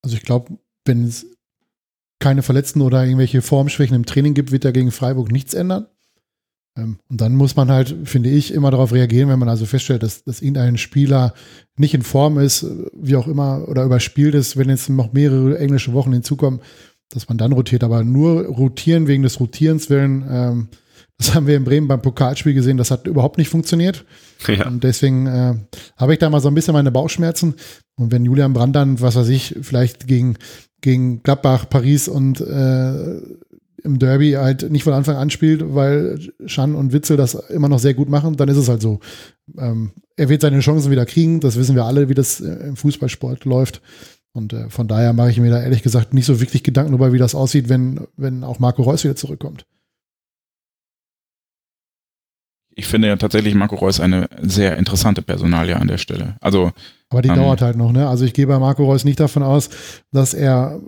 Also 0.02 0.16
ich 0.16 0.22
glaube, 0.22 0.58
wenn 0.84 1.04
es 1.04 1.26
keine 2.18 2.42
Verletzten 2.42 2.82
oder 2.82 3.04
irgendwelche 3.04 3.42
Formschwächen 3.42 3.96
im 3.96 4.06
Training 4.06 4.34
gibt, 4.34 4.52
wird 4.52 4.64
da 4.64 4.70
gegen 4.70 4.92
Freiburg 4.92 5.32
nichts 5.32 5.54
ändern. 5.54 5.86
Ähm, 6.76 6.98
Und 7.08 7.20
dann 7.20 7.34
muss 7.34 7.56
man 7.56 7.70
halt, 7.70 7.96
finde 8.04 8.30
ich, 8.30 8.52
immer 8.52 8.70
darauf 8.70 8.92
reagieren, 8.92 9.28
wenn 9.28 9.38
man 9.38 9.48
also 9.48 9.64
feststellt, 9.66 10.02
dass, 10.02 10.24
dass 10.24 10.42
irgendein 10.42 10.76
Spieler 10.76 11.34
nicht 11.76 11.94
in 11.94 12.02
Form 12.02 12.38
ist, 12.38 12.66
wie 12.92 13.16
auch 13.16 13.26
immer, 13.26 13.68
oder 13.68 13.84
überspielt 13.84 14.34
ist, 14.34 14.56
wenn 14.56 14.68
jetzt 14.68 14.88
noch 14.90 15.12
mehrere 15.12 15.58
englische 15.58 15.92
Wochen 15.92 16.12
hinzukommen, 16.12 16.60
dass 17.10 17.28
man 17.28 17.38
dann 17.38 17.52
rotiert. 17.52 17.84
Aber 17.84 18.04
nur 18.04 18.44
rotieren 18.46 19.06
wegen 19.06 19.22
des 19.22 19.40
Rotierens 19.40 19.90
willen, 19.90 20.24
ähm, 20.28 20.68
das 21.18 21.34
haben 21.34 21.46
wir 21.46 21.56
in 21.56 21.64
Bremen 21.64 21.88
beim 21.88 22.02
Pokalspiel 22.02 22.54
gesehen, 22.54 22.76
das 22.76 22.90
hat 22.90 23.06
überhaupt 23.06 23.38
nicht 23.38 23.48
funktioniert. 23.48 24.04
Ja. 24.46 24.66
Und 24.66 24.82
deswegen 24.82 25.26
äh, 25.26 25.54
habe 25.96 26.12
ich 26.12 26.18
da 26.18 26.28
mal 26.28 26.40
so 26.40 26.48
ein 26.48 26.54
bisschen 26.54 26.74
meine 26.74 26.90
Bauchschmerzen. 26.90 27.54
Und 27.96 28.10
wenn 28.10 28.24
Julian 28.24 28.52
Brandt 28.52 28.74
dann, 28.74 29.00
was 29.00 29.14
weiß 29.14 29.28
ich, 29.28 29.56
vielleicht 29.62 30.06
gegen, 30.08 30.36
gegen 30.80 31.22
Gladbach, 31.22 31.68
Paris 31.68 32.08
und 32.08 32.40
äh, 32.40 33.20
im 33.84 33.98
Derby 33.98 34.32
halt 34.32 34.70
nicht 34.70 34.82
von 34.82 34.94
Anfang 34.94 35.16
an 35.16 35.30
spielt, 35.30 35.74
weil 35.74 36.18
Schan 36.46 36.74
und 36.74 36.92
Witzel 36.92 37.16
das 37.16 37.34
immer 37.34 37.68
noch 37.68 37.78
sehr 37.78 37.94
gut 37.94 38.08
machen, 38.08 38.36
dann 38.36 38.48
ist 38.48 38.56
es 38.56 38.68
halt 38.68 38.80
so. 38.80 38.98
Ähm, 39.58 39.92
er 40.16 40.30
wird 40.30 40.40
seine 40.40 40.60
Chancen 40.60 40.90
wieder 40.90 41.04
kriegen, 41.04 41.40
das 41.40 41.56
wissen 41.56 41.76
wir 41.76 41.84
alle, 41.84 42.08
wie 42.08 42.14
das 42.14 42.40
äh, 42.40 42.68
im 42.68 42.76
Fußballsport 42.76 43.44
läuft. 43.44 43.82
Und 44.36 44.52
äh, 44.52 44.68
von 44.68 44.88
daher 44.88 45.12
mache 45.12 45.30
ich 45.30 45.38
mir 45.38 45.50
da 45.50 45.62
ehrlich 45.62 45.82
gesagt 45.82 46.12
nicht 46.12 46.26
so 46.26 46.40
wirklich 46.40 46.64
Gedanken 46.64 46.90
darüber, 46.92 47.12
wie 47.12 47.18
das 47.18 47.36
aussieht, 47.36 47.68
wenn, 47.68 48.06
wenn 48.16 48.42
auch 48.42 48.58
Marco 48.58 48.82
Reus 48.82 49.04
wieder 49.04 49.16
zurückkommt. 49.16 49.64
Ich 52.76 52.86
finde 52.88 53.06
ja 53.06 53.16
tatsächlich 53.16 53.54
Marco 53.54 53.76
Reus 53.76 54.00
eine 54.00 54.28
sehr 54.42 54.76
interessante 54.76 55.22
Personalie 55.22 55.76
an 55.76 55.86
der 55.86 55.98
Stelle. 55.98 56.36
Also 56.40 56.72
Aber 57.08 57.22
die 57.22 57.28
Ähm. 57.28 57.36
dauert 57.36 57.62
halt 57.62 57.76
noch, 57.76 57.92
ne? 57.92 58.08
Also 58.08 58.24
ich 58.24 58.34
gehe 58.34 58.48
bei 58.48 58.58
Marco 58.58 58.84
Reus 58.84 59.04
nicht 59.04 59.20
davon 59.20 59.44
aus, 59.44 59.70
dass 60.10 60.34
er 60.34 60.80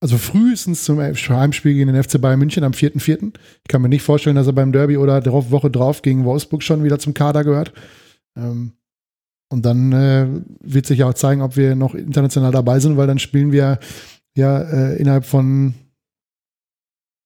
also 0.00 0.18
frühestens 0.18 0.82
zum 0.82 0.98
Heimspiel 0.98 1.74
gegen 1.74 1.92
den 1.92 2.02
FC 2.02 2.20
Bayern 2.20 2.38
München 2.40 2.64
am 2.64 2.72
4.4. 2.72 3.32
Ich 3.62 3.68
kann 3.68 3.82
mir 3.82 3.88
nicht 3.88 4.02
vorstellen, 4.02 4.34
dass 4.34 4.46
er 4.48 4.54
beim 4.54 4.72
Derby 4.72 4.96
oder 4.96 5.20
der 5.20 5.32
Woche 5.32 5.70
drauf 5.70 6.02
gegen 6.02 6.24
Wolfsburg 6.24 6.62
schon 6.64 6.82
wieder 6.82 6.98
zum 6.98 7.14
Kader 7.14 7.44
gehört. 7.44 7.72
Ähm, 8.34 8.72
und 9.50 9.66
dann 9.66 9.92
äh, 9.92 10.26
wird 10.62 10.86
sich 10.86 11.00
ja 11.00 11.08
auch 11.08 11.14
zeigen, 11.14 11.42
ob 11.42 11.56
wir 11.56 11.74
noch 11.74 11.94
international 11.94 12.52
dabei 12.52 12.78
sind, 12.80 12.96
weil 12.96 13.06
dann 13.06 13.18
spielen 13.18 13.52
wir 13.52 13.78
ja 14.34 14.60
äh, 14.62 14.96
innerhalb 14.96 15.26
von 15.26 15.74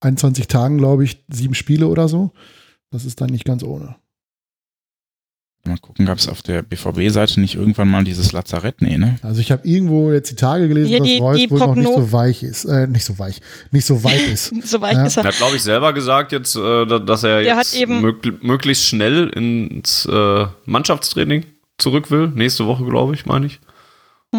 21 0.00 0.48
Tagen, 0.48 0.78
glaube 0.78 1.04
ich, 1.04 1.24
sieben 1.28 1.54
Spiele 1.54 1.86
oder 1.88 2.08
so. 2.08 2.32
Das 2.90 3.04
ist 3.04 3.20
dann 3.20 3.30
nicht 3.30 3.44
ganz 3.44 3.62
ohne. 3.62 3.96
mal 5.66 5.78
gucken, 5.78 6.04
gab 6.04 6.18
es 6.18 6.28
auf 6.28 6.42
der 6.42 6.60
BVB-Seite 6.62 7.40
nicht 7.40 7.54
irgendwann 7.54 7.88
mal 7.88 8.04
dieses 8.04 8.32
Lazarett? 8.32 8.82
Nee, 8.82 8.98
ne? 8.98 9.16
Also 9.22 9.40
ich 9.40 9.50
habe 9.50 9.66
irgendwo 9.66 10.12
jetzt 10.12 10.30
die 10.30 10.34
Tage 10.36 10.68
gelesen, 10.68 10.92
Ja, 10.92 10.98
dass 10.98 11.08
die- 11.08 11.18
Reus 11.18 11.36
die 11.38 11.50
wohl 11.50 11.58
noch 11.58 11.74
nicht 11.74 11.88
so 11.88 12.12
weich 12.12 12.42
ist. 12.42 12.66
Äh, 12.66 12.86
nicht 12.86 13.04
so 13.04 13.18
weich, 13.18 13.40
nicht 13.70 13.86
so 13.86 14.02
weit 14.04 14.28
ist. 14.28 14.52
So 14.66 14.80
weit 14.82 14.96
Ja. 14.96 15.06
ist 15.06 15.16
er. 15.16 15.24
Er 15.24 15.28
hat, 15.28 15.36
glaube 15.38 15.56
ich, 15.56 15.62
selber 15.62 15.92
gesagt 15.94 16.32
jetzt, 16.32 16.54
äh, 16.56 16.86
da- 16.86 16.98
dass 16.98 17.22
er 17.22 17.40
Der 17.42 17.56
jetzt 17.56 17.72
hat 17.74 17.80
eben- 17.80 18.00
mögl 18.02 18.38
möglichst 18.42 18.84
schnell 18.84 19.28
ins 19.30 20.04
äh, 20.06 20.46
Mannschaftstraining 20.66 21.46
zurück 21.78 22.10
will. 22.10 22.28
Nächste 22.28 22.66
Woche, 22.66 22.84
glaube 22.84 23.14
ich, 23.14 23.26
meine 23.26 23.46
ich. 23.46 23.60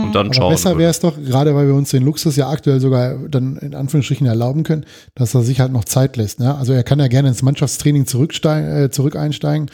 Und 0.03 0.13
dann 0.13 0.27
Aber 0.27 0.33
schauen. 0.33 0.51
besser 0.51 0.77
wäre 0.77 0.91
es 0.91 0.99
doch, 0.99 1.15
gerade 1.15 1.55
weil 1.55 1.67
wir 1.67 1.73
uns 1.73 1.91
den 1.91 2.03
Luxus 2.03 2.35
ja 2.35 2.49
aktuell 2.49 2.81
sogar 2.81 3.17
dann 3.29 3.55
in 3.57 3.73
Anführungsstrichen 3.73 4.27
erlauben 4.27 4.63
können, 4.63 4.85
dass 5.15 5.33
er 5.33 5.41
sich 5.41 5.61
halt 5.61 5.71
noch 5.71 5.85
Zeit 5.85 6.17
lässt. 6.17 6.41
Ne? 6.41 6.53
Also 6.53 6.73
er 6.73 6.83
kann 6.83 6.99
ja 6.99 7.07
gerne 7.07 7.29
ins 7.29 7.43
Mannschaftstraining 7.43 8.05
zurücksteigen, 8.05 8.69
äh, 8.69 8.91
zurück 8.91 9.15
einsteigen 9.15 9.71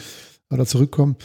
oder 0.48 0.64
zurückkommen, 0.64 1.16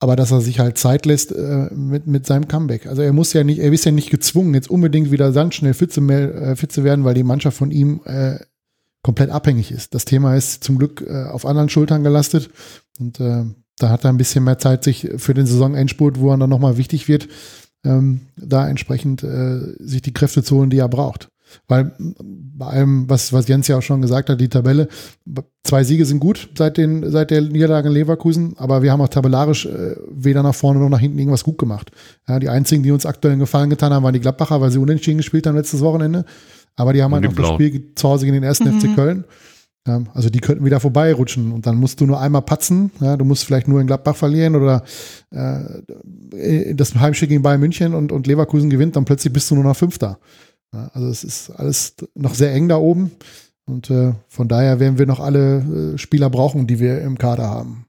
aber 0.00 0.16
dass 0.16 0.30
er 0.30 0.40
sich 0.40 0.60
halt 0.60 0.78
Zeit 0.78 1.04
lässt 1.04 1.32
äh, 1.32 1.68
mit, 1.74 2.06
mit 2.06 2.26
seinem 2.26 2.48
Comeback. 2.48 2.86
Also 2.86 3.02
er 3.02 3.12
muss 3.12 3.34
ja 3.34 3.44
nicht, 3.44 3.58
er 3.58 3.70
ist 3.70 3.84
ja 3.84 3.92
nicht 3.92 4.10
gezwungen, 4.10 4.54
jetzt 4.54 4.70
unbedingt 4.70 5.10
wieder 5.10 5.30
ganz 5.32 5.54
schnell 5.54 5.74
fit 5.74 5.92
zu, 5.92 6.00
äh, 6.08 6.56
fit 6.56 6.72
zu 6.72 6.84
werden, 6.84 7.04
weil 7.04 7.14
die 7.14 7.24
Mannschaft 7.24 7.58
von 7.58 7.70
ihm 7.70 8.00
äh, 8.04 8.38
komplett 9.02 9.28
abhängig 9.28 9.72
ist. 9.72 9.94
Das 9.94 10.06
Thema 10.06 10.36
ist 10.36 10.64
zum 10.64 10.78
Glück 10.78 11.04
äh, 11.06 11.24
auf 11.24 11.44
anderen 11.44 11.68
Schultern 11.68 12.02
gelastet 12.02 12.48
und 12.98 13.20
äh, 13.20 13.44
da 13.78 13.90
hat 13.90 14.04
er 14.04 14.10
ein 14.10 14.16
bisschen 14.18 14.44
mehr 14.44 14.58
Zeit, 14.58 14.84
sich 14.84 15.08
für 15.16 15.34
den 15.34 15.46
Saisonendspurt, 15.46 16.18
wo 16.18 16.30
er 16.30 16.36
dann 16.38 16.50
nochmal 16.50 16.76
wichtig 16.76 17.08
wird, 17.08 17.28
ähm, 17.84 18.22
da 18.36 18.68
entsprechend 18.68 19.22
äh, 19.22 19.60
sich 19.78 20.02
die 20.02 20.12
Kräfte 20.12 20.42
zu 20.42 20.56
holen, 20.56 20.70
die 20.70 20.78
er 20.78 20.88
braucht. 20.88 21.28
Weil 21.66 21.92
bei 21.98 22.66
allem, 22.66 23.08
was, 23.08 23.32
was 23.32 23.48
Jens 23.48 23.68
ja 23.68 23.78
auch 23.78 23.82
schon 23.82 24.02
gesagt 24.02 24.28
hat, 24.28 24.38
die 24.38 24.48
Tabelle, 24.50 24.88
zwei 25.64 25.82
Siege 25.82 26.04
sind 26.04 26.18
gut 26.20 26.50
seit, 26.56 26.76
den, 26.76 27.10
seit 27.10 27.30
der 27.30 27.40
Niederlage 27.40 27.88
in 27.88 27.94
Leverkusen, 27.94 28.54
aber 28.58 28.82
wir 28.82 28.92
haben 28.92 29.00
auch 29.00 29.08
tabellarisch 29.08 29.64
äh, 29.64 29.96
weder 30.10 30.42
nach 30.42 30.54
vorne 30.54 30.78
noch 30.80 30.90
nach 30.90 31.00
hinten 31.00 31.18
irgendwas 31.18 31.44
gut 31.44 31.56
gemacht. 31.56 31.90
Ja, 32.28 32.38
die 32.38 32.50
einzigen, 32.50 32.82
die 32.82 32.90
uns 32.90 33.06
aktuell 33.06 33.32
einen 33.32 33.40
Gefallen 33.40 33.70
getan 33.70 33.94
haben, 33.94 34.02
waren 34.02 34.12
die 34.12 34.20
Gladbacher, 34.20 34.60
weil 34.60 34.70
sie 34.70 34.78
unentschieden 34.78 35.18
gespielt 35.18 35.46
haben 35.46 35.56
letztes 35.56 35.80
Wochenende. 35.80 36.26
Aber 36.76 36.92
die 36.92 37.02
haben 37.02 37.12
halt 37.12 37.24
noch 37.24 37.34
das. 37.34 37.48
Spiel 37.54 37.94
zu 37.94 38.08
Hause 38.08 38.26
gegen 38.26 38.34
den 38.34 38.44
ersten 38.44 38.64
Mhm. 38.64 38.80
FC 38.80 38.94
Köln. 38.94 39.24
Ja, 39.88 40.02
also 40.12 40.28
die 40.28 40.40
könnten 40.40 40.64
wieder 40.66 40.80
vorbeirutschen 40.80 41.50
und 41.50 41.66
dann 41.66 41.76
musst 41.76 42.00
du 42.00 42.06
nur 42.06 42.20
einmal 42.20 42.42
patzen. 42.42 42.90
Ja, 43.00 43.16
du 43.16 43.24
musst 43.24 43.44
vielleicht 43.44 43.66
nur 43.68 43.80
in 43.80 43.86
Gladbach 43.86 44.14
verlieren 44.16 44.54
oder 44.54 44.84
äh, 45.30 46.74
das 46.74 46.94
Heimspiel 46.94 47.28
gegen 47.28 47.42
Bayern 47.42 47.60
München 47.60 47.94
und, 47.94 48.12
und 48.12 48.26
Leverkusen 48.26 48.68
gewinnt, 48.70 48.96
dann 48.96 49.06
plötzlich 49.06 49.32
bist 49.32 49.50
du 49.50 49.54
nur 49.54 49.64
noch 49.64 49.76
Fünfter. 49.76 50.18
Ja, 50.74 50.90
also 50.92 51.08
es 51.08 51.24
ist 51.24 51.50
alles 51.50 51.94
noch 52.14 52.34
sehr 52.34 52.52
eng 52.52 52.68
da 52.68 52.76
oben 52.76 53.12
und 53.64 53.88
äh, 53.88 54.12
von 54.28 54.46
daher 54.48 54.78
werden 54.78 54.98
wir 54.98 55.06
noch 55.06 55.20
alle 55.20 55.94
äh, 55.94 55.98
Spieler 55.98 56.28
brauchen, 56.28 56.66
die 56.66 56.78
wir 56.80 57.00
im 57.00 57.16
Kader 57.16 57.48
haben. 57.48 57.86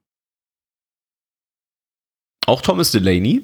Auch 2.46 2.62
Thomas 2.62 2.92
Delaney. 2.92 3.44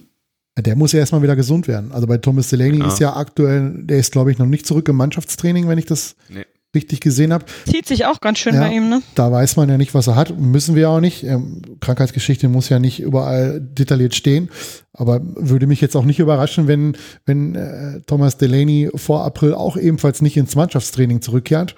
Der 0.58 0.78
muss 0.78 0.94
ja 0.94 1.00
erstmal 1.00 1.22
wieder 1.22 1.36
gesund 1.36 1.68
werden. 1.68 1.92
Also 1.92 2.08
bei 2.08 2.18
Thomas 2.18 2.48
Delaney 2.50 2.80
Ja. 2.80 2.88
ist 2.88 3.00
ja 3.00 3.16
aktuell, 3.18 3.74
der 3.84 3.98
ist 3.98 4.14
glaube 4.14 4.32
ich 4.32 4.38
noch 4.38 4.46
nicht 4.46 4.66
zurück 4.66 4.88
im 4.88 4.96
Mannschaftstraining, 4.96 5.68
wenn 5.68 5.78
ich 5.78 5.86
das 5.86 6.16
Nee. 6.30 6.46
Richtig 6.76 7.00
gesehen 7.02 7.34
habe. 7.34 7.46
Zieht 7.66 7.88
sich 7.88 8.06
auch 8.06 8.22
ganz 8.22 8.38
schön 8.40 8.54
Ja. 8.56 8.62
bei 8.62 8.74
ihm, 8.74 8.90
ne? 8.90 9.02
Da 9.16 9.32
weiß 9.32 9.56
man 9.56 9.70
ja 9.70 9.78
nicht, 9.78 9.94
was 9.94 10.08
er 10.08 10.16
hat. 10.16 10.38
Müssen 10.40 10.76
wir 10.76 10.90
auch 10.90 11.00
nicht. 11.00 11.24
Ähm, 11.24 11.62
Krankheitsgeschichte 11.80 12.48
muss 12.50 12.70
ja 12.70 12.80
nicht 12.80 13.00
überall 13.00 13.60
detailliert 13.62 14.14
stehen. 14.14 14.50
Aber 14.94 15.22
würde 15.24 15.68
mich 15.68 15.82
jetzt 15.82 15.96
auch 15.96 16.06
nicht 16.06 16.20
überraschen, 16.20 16.68
wenn, 16.68 16.96
wenn 17.26 17.56
äh, 17.56 18.02
Thomas 18.06 18.38
Delaney 18.38 18.90
vor 18.96 19.24
April 19.26 19.54
auch 19.54 19.76
ebenfalls 19.78 20.22
nicht 20.22 20.38
ins 20.38 20.56
Mannschaftstraining 20.56 21.22
zurückkehrt. 21.22 21.76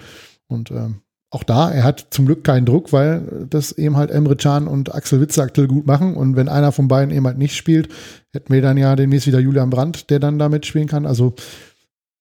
Und 0.47 0.71
ähm, 0.71 1.01
auch 1.29 1.43
da, 1.43 1.69
er 1.69 1.83
hat 1.83 2.07
zum 2.11 2.25
Glück 2.25 2.45
keinen 2.45 2.65
Druck, 2.65 2.93
weil 2.93 3.47
das 3.49 3.73
eben 3.73 3.97
halt 3.97 4.11
Emre 4.11 4.37
Can 4.37 4.65
und 4.65 4.95
Axel 4.95 5.19
Witze 5.19 5.41
aktuell 5.41 5.67
gut 5.67 5.85
machen. 5.85 6.15
Und 6.15 6.37
wenn 6.37 6.47
einer 6.47 6.71
von 6.71 6.87
beiden 6.87 7.13
eben 7.13 7.25
halt 7.27 7.37
nicht 7.37 7.55
spielt, 7.55 7.89
hätten 8.31 8.53
wir 8.53 8.61
dann 8.61 8.77
ja 8.77 8.95
demnächst 8.95 9.27
wieder 9.27 9.39
Julian 9.39 9.69
Brandt, 9.69 10.09
der 10.09 10.19
dann 10.19 10.39
damit 10.39 10.65
spielen 10.65 10.87
kann. 10.87 11.05
Also 11.05 11.33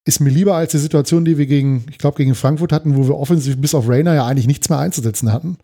ist 0.07 0.21
mir 0.21 0.29
lieber 0.29 0.55
als 0.55 0.71
die 0.71 0.77
Situation, 0.77 1.25
die 1.25 1.37
wir 1.37 1.45
gegen, 1.45 1.85
ich 1.91 1.97
glaube, 1.97 2.17
gegen 2.17 2.33
Frankfurt 2.33 2.71
hatten, 2.71 2.95
wo 2.95 3.07
wir 3.07 3.17
offensiv 3.17 3.57
bis 3.57 3.75
auf 3.75 3.89
Rainer 3.89 4.15
ja 4.15 4.25
eigentlich 4.25 4.47
nichts 4.47 4.69
mehr 4.69 4.79
einzusetzen 4.79 5.33
hatten. 5.33 5.57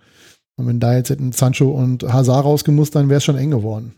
Und 0.58 0.68
wenn 0.68 0.80
da 0.80 0.96
jetzt 0.96 1.10
hätten 1.10 1.32
Sancho 1.32 1.72
und 1.72 2.04
Hazard 2.04 2.44
rausgemusst, 2.44 2.94
dann 2.94 3.10
wäre 3.10 3.20
es 3.20 3.24
schon 3.24 3.38
eng 3.38 3.52
geworden. 3.52 3.96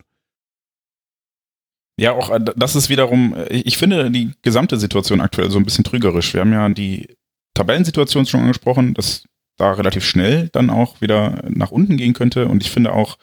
Ja, 1.99 2.11
auch 2.11 2.29
äh, 2.29 2.39
das 2.55 2.75
ist 2.75 2.89
wiederum, 2.89 3.35
äh, 3.35 3.47
ich 3.53 3.77
finde 3.77 4.11
die 4.11 4.33
gesamte 4.43 4.77
Situation 4.77 5.19
aktuell 5.19 5.49
so 5.49 5.57
ein 5.57 5.65
bisschen 5.65 5.83
trügerisch. 5.83 6.33
Wir 6.33 6.41
haben 6.41 6.53
ja 6.53 6.69
die 6.69 7.15
Tabellensituation 7.55 8.25
schon 8.25 8.41
angesprochen, 8.41 8.93
dass 8.93 9.23
da 9.57 9.71
relativ 9.71 10.05
schnell 10.05 10.49
dann 10.51 10.69
auch 10.69 11.01
wieder 11.01 11.43
nach 11.47 11.71
unten 11.71 11.97
gehen 11.97 12.13
könnte. 12.13 12.47
Und 12.47 12.61
ich 12.61 12.69
finde 12.69 12.93
auch 12.93 13.17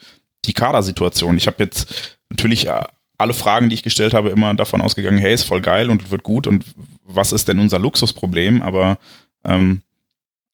die 0.45 0.53
Kadersituation. 0.53 1.37
Ich 1.37 1.47
habe 1.47 1.63
jetzt 1.63 2.17
natürlich 2.29 2.67
äh, 2.67 2.83
alle 3.17 3.33
Fragen, 3.33 3.69
die 3.69 3.75
ich 3.75 3.83
gestellt 3.83 4.13
habe, 4.13 4.29
immer 4.29 4.53
davon 4.55 4.81
ausgegangen, 4.81 5.17
hey, 5.19 5.33
ist 5.33 5.43
voll 5.43 5.61
geil 5.61 5.89
und 5.89 6.11
wird 6.11 6.23
gut 6.23 6.47
und 6.47 6.65
was 7.05 7.31
ist 7.31 7.47
denn 7.47 7.59
unser 7.59 7.79
Luxusproblem? 7.79 8.61
Aber 8.61 8.97
ähm, 9.43 9.81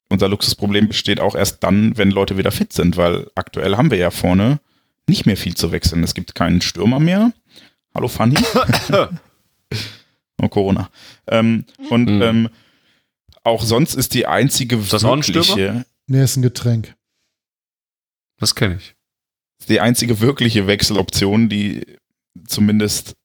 unser 0.10 0.28
Luxusproblem 0.28 0.88
besteht 0.88 1.19
auch 1.19 1.36
erst 1.36 1.63
dann, 1.63 1.98
wenn 1.98 2.12
Leute 2.12 2.38
wieder 2.38 2.52
fit 2.52 2.74
sind, 2.74 2.98
weil 2.98 3.30
aktuell 3.36 3.78
haben 3.78 3.91
wir 3.91 3.98
ja 3.98 4.12
vorne 4.12 4.60
nicht 5.08 5.26
mehr 5.26 5.38
viel 5.38 5.56
zu 5.56 5.72
wechseln. 5.72 6.04
Es 6.04 6.13
gibt 6.13 6.36
keinen 6.36 6.62
Stürmer 6.62 7.00
mehr. 7.00 7.32
Hallo 7.95 8.08
Fanny. 8.08 8.36
oh, 10.41 10.48
Corona. 10.50 10.89
Ähm, 11.28 11.65
und 11.89 12.10
Mhm. 12.10 12.22
ähm, 12.22 12.50
auch 13.43 13.63
sonst 13.63 13.95
ist 13.95 14.13
die 14.13 14.26
einzige 14.28 14.78
das 14.78 15.04
auch 15.04 15.13
ein 15.13 15.26
wirkliche, 15.28 15.86
Nee, 16.08 16.24
ist 16.24 16.38
ein 16.38 16.41
Getränk. 16.41 16.95
Das 18.38 18.56
kenne 18.56 18.76
ich. 18.78 18.95
die 19.67 19.80
einzige 19.80 20.19
wirkliche 20.22 20.67
Wechseloption, 20.67 21.50
die 21.50 21.86
zumindest 22.48 23.15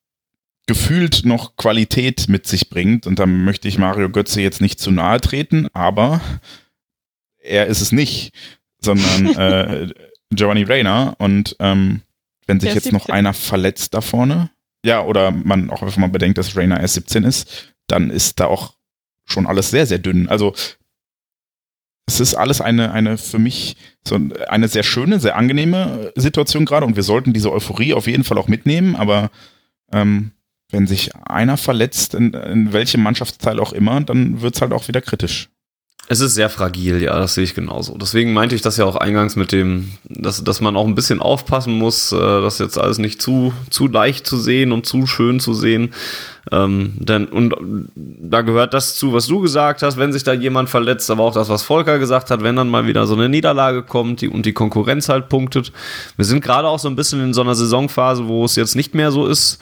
gefühlt 0.67 1.25
noch 1.25 1.57
Qualität 1.57 2.29
mit 2.29 2.47
sich 2.47 2.71
bringt. 2.71 3.07
Und 3.07 3.19
da 3.19 3.27
möchte 3.27 3.69
ich 3.69 3.79
Mario 3.79 4.11
Götze 4.11 4.41
jetzt 4.41 4.61
nicht 4.61 4.81
zu 4.81 4.91
nahe 4.91 5.21
treten, 5.21 5.69
aber 5.73 6.21
er 7.39 7.67
ist 7.67 7.81
es 7.81 7.93
nicht, 7.93 8.33
sondern 8.81 9.27
äh, 9.37 9.89
Giovanni 10.31 10.63
Reina. 10.65 11.15
Und 11.19 11.57
ähm, 11.61 12.03
wenn 12.47 12.61
sich 12.61 12.75
jetzt 12.75 12.93
noch 12.93 13.03
17. 13.03 13.15
einer 13.15 13.35
verletzt 13.35 13.95
da 13.95 14.01
vorne, 14.01 14.51
ja, 14.85 15.03
oder 15.03 15.31
man 15.31 15.71
auch 15.71 15.83
einfach 15.83 15.97
mal 15.97 16.09
bedenkt, 16.09 16.39
dass 16.39 16.57
Reina 16.57 16.81
erst 16.81 16.95
17 16.95 17.25
ist, 17.25 17.75
dann 17.87 18.11
ist 18.11 18.41
da 18.41 18.47
auch 18.47 18.75
schon 19.25 19.47
alles 19.47 19.71
sehr, 19.71 19.87
sehr 19.87 19.99
dünn. 19.99 20.29
Also 20.29 20.55
es 22.07 22.21
ist 22.21 22.35
alles 22.35 22.61
eine, 22.61 22.93
eine 22.93 23.17
für 23.19 23.39
mich 23.39 23.77
so 24.07 24.19
eine 24.49 24.69
sehr 24.69 24.83
schöne, 24.83 25.21
sehr 25.21 25.37
angenehme 25.37 26.13
äh, 26.15 26.21
Situation 26.21 26.65
gerade 26.65 26.87
und 26.87 26.97
wir 26.97 27.03
sollten 27.03 27.33
diese 27.33 27.53
Euphorie 27.53 27.95
auf 27.95 28.07
jeden 28.07 28.25
Fall 28.25 28.39
auch 28.39 28.49
mitnehmen, 28.49 28.97
aber 28.97 29.31
ähm, 29.93 30.33
wenn 30.71 30.87
sich 30.87 31.15
einer 31.17 31.57
verletzt, 31.57 32.15
in, 32.15 32.35
in 32.35 32.73
welchem 32.73 33.03
Mannschaftsteil 33.03 33.61
auch 33.61 33.73
immer, 33.73 34.01
dann 34.01 34.43
wird 34.43 34.57
es 34.57 34.61
halt 34.61 34.73
auch 34.73 34.89
wieder 34.89 35.01
kritisch. 35.01 35.49
Es 36.07 36.21
ist 36.21 36.35
sehr 36.35 36.51
fragil, 36.51 37.01
ja, 37.03 37.19
das 37.19 37.35
sehe 37.35 37.45
ich 37.45 37.55
genauso. 37.55 37.97
Deswegen 37.97 38.35
meinte 38.35 38.55
ich 38.55 38.61
das 38.61 38.77
ja 38.77 38.85
auch 38.85 38.97
eingangs 38.97 39.37
mit 39.37 39.53
dem, 39.53 39.93
dass, 40.05 40.45
dass 40.45 40.61
man 40.61 40.77
auch 40.77 40.87
ein 40.87 40.95
bisschen 40.95 41.21
aufpassen 41.21 41.79
muss, 41.79 42.13
äh, 42.13 42.17
das 42.17 42.59
jetzt 42.59 42.77
alles 42.77 42.99
nicht 42.99 43.23
zu, 43.23 43.55
zu 43.71 43.87
leicht 43.87 44.27
zu 44.27 44.37
sehen 44.37 44.73
und 44.73 44.85
zu 44.85 45.07
schön 45.07 45.41
zu 45.41 45.55
sehen. 45.55 45.95
Ähm, 46.53 46.93
denn, 46.99 47.27
und 47.27 47.55
da 47.95 48.43
gehört 48.43 48.75
das 48.75 48.97
zu, 48.97 49.13
was 49.13 49.27
du 49.27 49.41
gesagt 49.41 49.83
hast, 49.83 49.97
wenn 49.97 50.13
sich 50.13 50.25
da 50.25 50.33
jemand 50.33 50.69
verletzt, 50.69 51.11
aber 51.11 51.23
auch 51.25 51.35
das, 51.35 51.49
was 51.49 51.63
Volker 51.63 51.99
gesagt 51.99 52.31
hat, 52.31 52.43
wenn 52.43 52.57
dann 52.57 52.69
mal 52.69 52.87
wieder 52.87 53.07
so 53.07 53.15
eine 53.15 53.29
Niederlage 53.29 53.83
kommt 53.83 54.21
die, 54.21 54.29
und 54.29 54.45
die 54.45 54.53
Konkurrenz 54.53 55.09
halt 55.09 55.29
punktet. 55.29 55.73
Wir 56.17 56.25
sind 56.25 56.43
gerade 56.43 56.69
auch 56.69 56.79
so 56.79 56.89
ein 56.89 56.97
bisschen 56.97 57.23
in 57.23 57.33
so 57.33 57.41
einer 57.41 57.55
Saisonphase, 57.55 58.29
wo 58.29 58.45
es 58.45 58.57
jetzt 58.57 58.77
nicht 58.77 58.95
mehr 58.95 59.11
so 59.11 59.27
ist, 59.27 59.59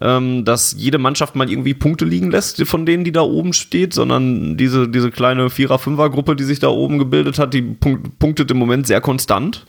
ähm, 0.00 0.44
dass 0.44 0.74
jede 0.76 0.98
Mannschaft 0.98 1.36
mal 1.36 1.48
irgendwie 1.48 1.74
Punkte 1.74 2.04
liegen 2.04 2.30
lässt 2.30 2.62
von 2.64 2.86
denen, 2.86 3.04
die 3.04 3.12
da 3.12 3.22
oben 3.22 3.52
steht, 3.52 3.94
sondern 3.94 4.56
diese, 4.56 4.88
diese 4.88 5.10
kleine 5.10 5.50
Vierer-, 5.50 5.78
Fünfer-Gruppe, 5.78 6.36
die 6.36 6.44
sich 6.44 6.58
da 6.58 6.68
oben 6.68 6.98
gebildet 6.98 7.38
hat, 7.38 7.54
die 7.54 7.62
punk 7.62 8.18
punktet 8.18 8.50
im 8.50 8.58
Moment 8.58 8.86
sehr 8.86 9.00
konstant. 9.00 9.66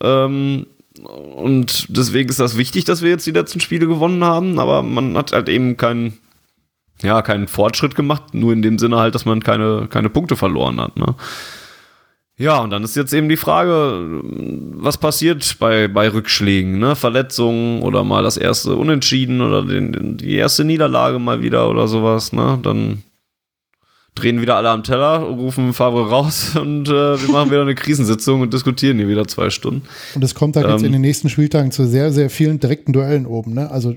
Ähm, 0.00 0.66
und 1.02 1.86
deswegen 1.88 2.28
ist 2.28 2.40
das 2.40 2.56
wichtig, 2.56 2.84
dass 2.84 3.02
wir 3.02 3.10
jetzt 3.10 3.26
die 3.26 3.32
letzten 3.32 3.60
Spiele 3.60 3.86
gewonnen 3.86 4.22
haben, 4.22 4.58
aber 4.58 4.82
man 4.82 5.16
hat 5.16 5.32
halt 5.32 5.48
eben 5.48 5.76
keinen, 5.76 6.18
ja, 7.02 7.22
keinen 7.22 7.48
Fortschritt 7.48 7.96
gemacht, 7.96 8.34
nur 8.34 8.52
in 8.52 8.62
dem 8.62 8.78
Sinne 8.78 8.98
halt, 8.98 9.14
dass 9.14 9.24
man 9.24 9.42
keine, 9.42 9.88
keine 9.88 10.10
Punkte 10.10 10.36
verloren 10.36 10.80
hat, 10.80 10.96
ne? 10.96 11.16
Ja, 12.36 12.58
und 12.58 12.70
dann 12.70 12.82
ist 12.82 12.96
jetzt 12.96 13.12
eben 13.12 13.28
die 13.28 13.36
Frage, 13.36 14.20
was 14.24 14.98
passiert 14.98 15.56
bei, 15.60 15.86
bei 15.86 16.12
Rückschlägen, 16.12 16.78
ne? 16.80 16.96
Verletzungen 16.96 17.82
oder 17.82 18.02
mal 18.02 18.24
das 18.24 18.36
erste 18.36 18.74
Unentschieden 18.74 19.40
oder 19.40 19.62
den, 19.62 20.16
die 20.16 20.34
erste 20.34 20.64
Niederlage 20.64 21.20
mal 21.20 21.42
wieder 21.42 21.70
oder 21.70 21.86
sowas, 21.86 22.32
ne? 22.32 22.58
Dann 22.60 23.04
drehen 24.14 24.40
wieder 24.40 24.56
alle 24.56 24.70
am 24.70 24.82
Teller, 24.84 25.18
rufen 25.18 25.72
Favre 25.72 26.08
raus 26.08 26.56
und 26.60 26.88
äh, 26.88 26.92
wir 27.20 27.32
machen 27.32 27.50
wieder 27.50 27.62
eine 27.62 27.74
Krisensitzung 27.74 28.40
und 28.40 28.52
diskutieren 28.54 28.98
hier 28.98 29.08
wieder 29.08 29.26
zwei 29.26 29.50
Stunden. 29.50 29.82
Und 30.14 30.22
es 30.22 30.34
kommt 30.34 30.56
halt 30.56 30.68
jetzt 30.68 30.80
Ähm. 30.80 30.86
in 30.86 30.92
den 30.92 31.00
nächsten 31.00 31.28
Spieltagen 31.28 31.70
zu 31.72 31.86
sehr, 31.86 32.12
sehr 32.12 32.30
vielen 32.30 32.60
direkten 32.60 32.92
Duellen 32.92 33.26
oben. 33.26 33.54
Ne? 33.54 33.70
Also 33.70 33.94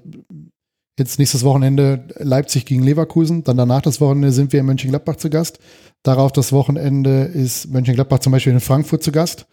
jetzt 0.98 1.20
nächstes 1.20 1.44
Wochenende 1.44 2.08
Leipzig 2.18 2.66
gegen 2.66 2.84
Leverkusen, 2.84 3.44
dann 3.44 3.58
danach 3.58 3.82
das 3.82 4.02
Wochenende 4.02 4.32
sind 4.32 4.52
wir 4.54 4.60
in 4.62 4.66
Mönchengladbach 4.66 5.18
zu 5.18 5.30
Gast. 5.30 5.60
Darauf 6.04 6.32
das 6.32 6.52
Wochenende 6.52 7.24
ist 7.24 7.72
Mönchengladbach 7.72 8.20
zum 8.20 8.32
Beispiel 8.32 8.54
in 8.54 8.60
Frankfurt 8.60 9.04
zu 9.04 9.12
Gast. 9.12 9.46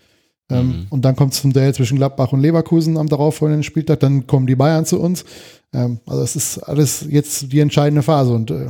Ähm, 0.50 0.66
Mhm. 0.66 0.87
Und 0.90 1.05
dann 1.07 1.16
kommt 1.16 1.33
es 1.33 1.40
zum 1.40 1.53
Duell 1.55 1.74
zwischen 1.74 1.96
Gladbach 1.96 2.33
und 2.33 2.40
Leverkusen 2.40 2.96
am 2.98 3.09
darauffolgenden 3.09 3.62
Spieltag. 3.62 4.00
Dann 4.00 4.27
kommen 4.27 4.46
die 4.46 4.57
Bayern 4.57 4.85
zu 4.85 5.00
uns. 5.00 5.24
Ähm, 5.72 6.00
also 6.07 6.22
es 6.22 6.37
ist 6.37 6.59
alles 6.59 7.07
jetzt 7.09 7.50
die 7.53 7.61
entscheidende 7.61 8.03
Phase. 8.03 8.35
Und 8.35 8.50
äh, 8.50 8.68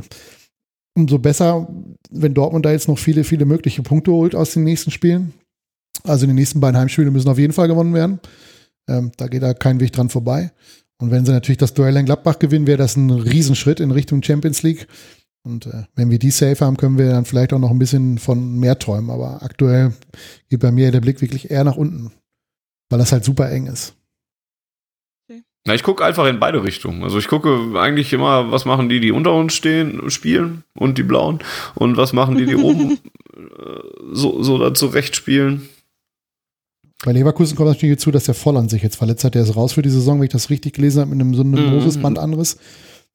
umso 0.95 1.19
besser, 1.19 1.67
wenn 2.09 2.33
Dortmund 2.33 2.65
da 2.65 2.71
jetzt 2.71 2.87
noch 2.87 2.97
viele, 2.97 3.23
viele 3.23 3.45
mögliche 3.45 3.83
Punkte 3.83 4.11
holt 4.11 4.33
aus 4.33 4.53
den 4.53 4.63
nächsten 4.63 4.91
Spielen. 4.91 5.33
Also 6.03 6.25
die 6.25 6.33
nächsten 6.33 6.59
beiden 6.59 6.79
Heimspiele 6.79 7.11
müssen 7.11 7.29
auf 7.29 7.37
jeden 7.39 7.53
Fall 7.53 7.67
gewonnen 7.67 7.93
werden. 7.93 8.19
Ähm, 8.87 9.11
da 9.17 9.27
geht 9.27 9.43
da 9.43 9.53
kein 9.53 9.79
Weg 9.79 9.91
dran 9.91 10.09
vorbei. 10.09 10.51
Und 10.97 11.11
wenn 11.11 11.25
sie 11.25 11.31
natürlich 11.31 11.57
das 11.57 11.73
Duell 11.73 11.97
in 11.97 12.05
Gladbach 12.05 12.39
gewinnen, 12.39 12.67
wäre 12.67 12.77
das 12.77 12.95
ein 12.95 13.09
Riesenschritt 13.09 13.79
in 13.79 13.91
Richtung 13.91 14.23
Champions 14.23 14.63
League. 14.63 14.87
Und 15.43 15.67
äh, 15.67 15.83
wenn 15.95 16.09
wir 16.09 16.19
die 16.19 16.31
safe 16.31 16.63
haben, 16.63 16.77
können 16.77 16.97
wir 16.97 17.09
dann 17.09 17.25
vielleicht 17.25 17.53
auch 17.53 17.59
noch 17.59 17.71
ein 17.71 17.79
bisschen 17.79 18.17
von 18.17 18.57
mehr 18.57 18.79
träumen. 18.79 19.09
Aber 19.09 19.43
aktuell 19.43 19.93
geht 20.49 20.61
bei 20.61 20.71
mir 20.71 20.91
der 20.91 21.01
Blick 21.01 21.21
wirklich 21.21 21.51
eher 21.51 21.63
nach 21.63 21.75
unten, 21.75 22.11
weil 22.89 22.99
das 22.99 23.11
halt 23.11 23.25
super 23.25 23.51
eng 23.51 23.67
ist. 23.67 23.94
Na, 25.67 25.73
ich 25.73 25.81
gucke 25.83 26.05
einfach 26.05 26.27
in 26.27 26.39
beide 26.39 26.63
Richtungen. 26.63 27.03
Also 27.03 27.17
ich 27.17 27.27
gucke 27.27 27.71
eigentlich 27.79 28.13
immer, 28.13 28.51
was 28.51 28.65
machen 28.65 28.87
die, 28.87 28.99
die 28.99 29.11
unter 29.11 29.33
uns 29.33 29.53
stehen, 29.53 30.09
spielen 30.11 30.63
und 30.75 30.97
die 30.97 31.03
Blauen 31.03 31.39
und 31.73 31.97
was 31.97 32.13
machen 32.13 32.37
die, 32.37 32.45
die 32.45 32.55
oben 32.55 32.91
äh, 33.35 33.39
so, 34.13 34.43
so 34.43 34.59
da 34.59 34.73
zurecht 34.75 35.15
spielen. 35.15 35.67
Bei 37.03 37.11
Leverkusen 37.11 37.55
kommt 37.57 37.69
natürlich 37.69 37.93
hinzu, 37.93 38.11
dass 38.11 38.25
der 38.25 38.35
Volland 38.35 38.69
sich 38.69 38.83
jetzt 38.83 38.95
verletzt 38.95 39.23
hat. 39.23 39.35
Der 39.35 39.43
ist 39.43 39.55
raus 39.55 39.73
für 39.73 39.81
die 39.81 39.89
Saison, 39.89 40.19
wenn 40.19 40.25
ich 40.25 40.31
das 40.31 40.49
richtig 40.49 40.73
gelesen 40.73 41.01
habe, 41.01 41.11
mit 41.11 41.19
einem 41.21 41.33
so 41.33 41.41
einem 41.41 41.65
Mhm. 41.65 41.73
Mosesbandanriss. 41.73 42.57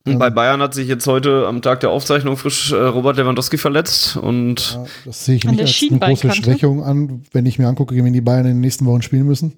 Und 0.07 0.13
Ähm, 0.15 0.19
bei 0.19 0.31
Bayern 0.31 0.61
hat 0.61 0.75
sich 0.75 0.89
jetzt 0.89 1.07
heute 1.07 1.47
am 1.47 1.63
Tag 1.63 1.81
der 1.81 1.91
Aufzeichnung 1.91 2.37
frisch 2.37 2.73
äh, 2.73 2.77
Robert 2.77 3.17
Lewandowski 3.17 3.59
verletzt 3.59 4.17
und 4.17 4.73
Ja, 4.75 4.85
das 5.05 5.25
sehe 5.25 5.37
ich 5.37 5.45
nicht 5.45 5.61
als 5.61 5.83
eine 5.83 5.99
große. 5.99 6.33
Schwächung 6.33 6.83
an, 6.83 7.23
wenn 7.33 7.47
ich 7.47 7.59
mir 7.59 7.69
angucke, 7.69 7.95
wie 7.95 8.11
die 8.11 8.21
Bayern 8.21 8.47
in 8.47 8.53
den 8.55 8.61
nächsten 8.61 8.87
Wochen 8.87 9.03
spielen 9.03 9.27
müssen. 9.27 9.53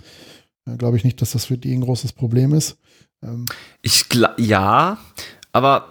Äh, 0.66 0.77
Glaube 0.77 0.96
ich 0.96 1.05
nicht, 1.05 1.20
dass 1.20 1.33
das 1.33 1.46
für 1.46 1.59
die 1.59 1.75
ein 1.75 1.81
großes 1.83 2.12
Problem 2.12 2.55
ist. 2.55 2.79
Ähm, 3.22 3.44
ich 3.83 4.05
ja, 4.38 4.98
aber 5.53 5.88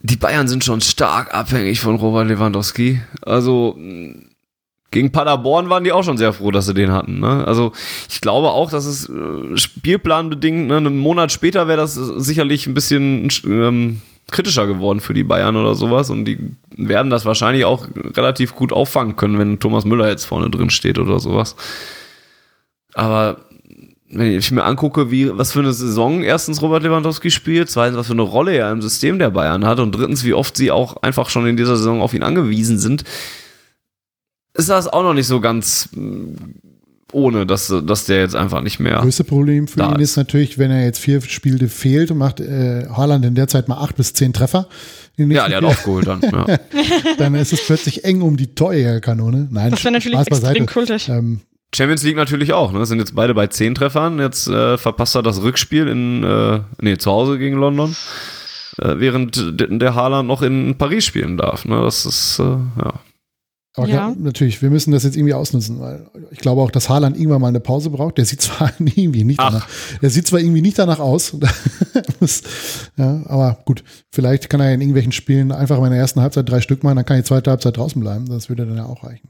die 0.00 0.16
Bayern 0.16 0.48
sind 0.48 0.64
schon 0.64 0.80
stark 0.80 1.34
abhängig 1.34 1.80
von 1.80 1.96
Robert 1.96 2.28
Lewandowski. 2.28 3.00
Also 3.22 3.74
mh, 3.78 4.16
gegen 4.90 5.10
Paderborn 5.10 5.70
waren 5.70 5.82
die 5.82 5.92
auch 5.92 6.04
schon 6.04 6.18
sehr 6.18 6.32
froh, 6.32 6.52
dass 6.52 6.66
sie 6.66 6.74
den 6.74 6.92
hatten. 6.92 7.18
Ne? 7.18 7.44
Also 7.46 7.72
ich 8.08 8.20
glaube 8.20 8.50
auch, 8.50 8.70
dass 8.70 8.86
es 8.86 9.08
äh, 9.08 9.56
spielplanbedingt, 9.56 10.68
ne, 10.68 10.76
einen 10.76 10.98
Monat 10.98 11.32
später 11.32 11.66
wäre 11.66 11.78
das 11.78 11.94
sicherlich 11.94 12.66
ein 12.66 12.74
bisschen 12.74 13.28
ähm, 13.44 14.02
kritischer 14.30 14.66
geworden 14.66 15.00
für 15.00 15.12
die 15.12 15.24
Bayern 15.24 15.56
oder 15.56 15.74
sowas 15.74 16.10
und 16.10 16.24
die 16.26 16.38
werden 16.76 17.10
das 17.10 17.24
wahrscheinlich 17.24 17.64
auch 17.64 17.88
relativ 18.16 18.54
gut 18.54 18.72
auffangen 18.72 19.16
können, 19.16 19.38
wenn 19.38 19.58
Thomas 19.58 19.84
Müller 19.84 20.08
jetzt 20.08 20.26
vorne 20.26 20.48
drin 20.48 20.70
steht 20.70 20.98
oder 20.98 21.18
sowas. 21.18 21.56
Aber 22.94 23.38
wenn 24.08 24.32
ich 24.32 24.50
mir 24.50 24.64
angucke, 24.64 25.10
wie, 25.10 25.36
was 25.36 25.52
für 25.52 25.60
eine 25.60 25.72
Saison 25.72 26.22
erstens 26.22 26.62
Robert 26.62 26.82
Lewandowski 26.82 27.30
spielt, 27.30 27.70
zweitens, 27.70 27.98
was 27.98 28.06
für 28.06 28.12
eine 28.12 28.22
Rolle 28.22 28.54
er 28.56 28.70
im 28.70 28.82
System 28.82 29.18
der 29.18 29.30
Bayern 29.30 29.64
hat 29.64 29.80
und 29.80 29.92
drittens, 29.92 30.24
wie 30.24 30.34
oft 30.34 30.56
sie 30.56 30.70
auch 30.70 31.02
einfach 31.02 31.30
schon 31.30 31.46
in 31.46 31.56
dieser 31.56 31.76
Saison 31.76 32.00
auf 32.00 32.14
ihn 32.14 32.22
angewiesen 32.22 32.78
sind, 32.78 33.04
ist 34.54 34.68
das 34.68 34.86
auch 34.86 35.02
noch 35.02 35.14
nicht 35.14 35.26
so 35.26 35.40
ganz 35.40 35.88
mm, 35.92 36.34
ohne, 37.12 37.46
dass, 37.46 37.72
dass 37.86 38.04
der 38.06 38.20
jetzt 38.20 38.36
einfach 38.36 38.60
nicht 38.60 38.80
mehr. 38.80 38.98
Größte 38.98 39.24
Problem 39.24 39.68
für 39.68 39.80
ihn 39.80 39.96
ist. 39.96 40.10
ist 40.10 40.16
natürlich, 40.16 40.58
wenn 40.58 40.70
er 40.70 40.84
jetzt 40.84 40.98
vier 40.98 41.20
Spiele 41.20 41.68
fehlt 41.68 42.10
und 42.10 42.18
macht 42.18 42.40
äh, 42.40 42.86
Haaland 42.88 43.24
in 43.24 43.34
der 43.34 43.48
Zeit 43.48 43.68
mal 43.68 43.78
acht 43.78 43.96
bis 43.96 44.12
zehn 44.14 44.32
Treffer. 44.32 44.68
Ja, 45.16 45.48
der 45.48 45.58
hat 45.58 45.64
aufgeholt 45.64 46.08
dann. 46.08 46.20
Ja. 46.22 46.58
Dann 47.18 47.36
ist 47.36 47.52
es 47.52 47.64
plötzlich 47.64 48.04
eng 48.04 48.20
um 48.20 48.36
die 48.36 48.56
Torjägerkanone. 48.56 49.46
Nein, 49.48 49.70
Das 49.70 49.84
wäre 49.84 49.92
natürlich 49.92 50.18
Spaß 50.18 50.40
extrem 50.40 50.66
kultig. 50.66 51.08
Ähm, 51.08 51.40
Champions 51.74 52.02
League 52.04 52.16
natürlich 52.16 52.52
auch, 52.52 52.72
ne? 52.72 52.86
Sind 52.86 52.98
jetzt 53.00 53.14
beide 53.14 53.34
bei 53.34 53.46
10 53.46 53.74
Treffern. 53.74 54.18
Jetzt 54.18 54.46
äh, 54.48 54.78
verpasst 54.78 55.14
er 55.16 55.22
das 55.22 55.42
Rückspiel 55.42 55.88
in, 55.88 56.22
äh, 56.24 56.60
nee, 56.80 56.96
zu 56.98 57.10
Hause 57.10 57.38
gegen 57.38 57.56
London. 57.56 57.96
Äh, 58.80 58.94
während 58.98 59.54
der 59.60 59.94
Haaland 59.94 60.26
noch 60.28 60.42
in 60.42 60.76
Paris 60.76 61.04
spielen 61.04 61.36
darf. 61.36 61.64
Ne? 61.64 61.80
Das 61.82 62.06
ist, 62.06 62.38
äh, 62.38 62.42
ja. 62.42 62.94
Aber 63.76 63.88
Ja. 63.88 63.94
klar, 63.96 64.14
natürlich, 64.16 64.62
wir 64.62 64.70
müssen 64.70 64.92
das 64.92 65.02
jetzt 65.02 65.16
irgendwie 65.16 65.34
ausnutzen, 65.34 65.80
weil 65.80 66.06
ich 66.30 66.38
glaube 66.38 66.62
auch, 66.62 66.70
dass 66.70 66.88
Haaland 66.88 67.16
irgendwann 67.16 67.40
mal 67.40 67.48
eine 67.48 67.58
Pause 67.58 67.90
braucht. 67.90 68.18
Der 68.18 68.24
sieht 68.24 68.40
zwar 68.40 68.70
irgendwie 68.78 69.24
nicht 69.24 69.40
Ach. 69.40 69.50
danach, 69.50 69.68
der 70.00 70.10
sieht 70.10 70.28
zwar 70.28 70.38
irgendwie 70.38 70.62
nicht 70.62 70.78
danach 70.78 71.00
aus, 71.00 71.36
Das- 72.20 72.42
ja, 72.96 73.22
aber 73.26 73.58
gut, 73.64 73.82
vielleicht 74.12 74.48
kann 74.48 74.60
er 74.60 74.72
in 74.72 74.80
irgendwelchen 74.80 75.10
Spielen 75.12 75.50
einfach 75.50 75.78
mal 75.80 75.86
in 75.86 75.92
der 75.92 76.00
ersten 76.00 76.20
Halbzeit 76.20 76.48
drei 76.48 76.60
Stück 76.60 76.84
machen, 76.84 76.96
dann 76.96 77.04
kann 77.04 77.16
die 77.16 77.24
zweite 77.24 77.50
Halbzeit 77.50 77.76
draußen 77.76 78.00
bleiben. 78.00 78.26
Das 78.26 78.48
würde 78.48 78.64
dann 78.64 78.76
ja 78.76 78.86
auch 78.86 79.02
reichen. 79.02 79.28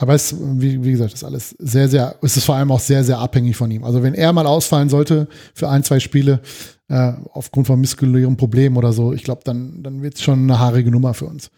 Aber 0.00 0.14
es, 0.14 0.34
wie, 0.40 0.82
wie 0.82 0.92
gesagt, 0.92 1.12
ist 1.12 1.24
alles 1.24 1.54
sehr, 1.58 1.86
sehr, 1.86 2.16
es 2.22 2.34
ist 2.34 2.46
vor 2.46 2.54
allem 2.54 2.70
auch 2.70 2.80
sehr, 2.80 3.04
sehr 3.04 3.18
abhängig 3.18 3.54
von 3.54 3.70
ihm. 3.70 3.84
Also 3.84 4.02
wenn 4.02 4.14
er 4.14 4.32
mal 4.32 4.46
ausfallen 4.46 4.88
sollte 4.88 5.28
für 5.52 5.68
ein, 5.68 5.84
zwei 5.84 6.00
Spiele, 6.00 6.40
äh, 6.88 7.12
aufgrund 7.34 7.66
von 7.66 7.78
muskulären 7.78 8.38
Problemen 8.38 8.78
oder 8.78 8.94
so, 8.94 9.12
ich 9.12 9.24
glaube, 9.24 9.42
dann, 9.44 9.82
dann 9.82 10.00
wird 10.00 10.14
es 10.14 10.22
schon 10.22 10.44
eine 10.44 10.58
haarige 10.58 10.90
Nummer 10.90 11.12
für 11.12 11.26
uns. 11.26 11.50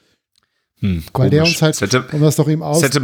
Hm, 0.80 1.04
Weil 1.14 1.30
der 1.30 1.44
uns 1.44 1.62
halt, 1.62 1.76
Es 1.76 1.82
hätte, 1.82 2.04
um 2.10 2.20
das 2.20 2.34
doch 2.34 2.48
eben 2.48 2.64
aus, 2.64 2.82
es 2.82 3.00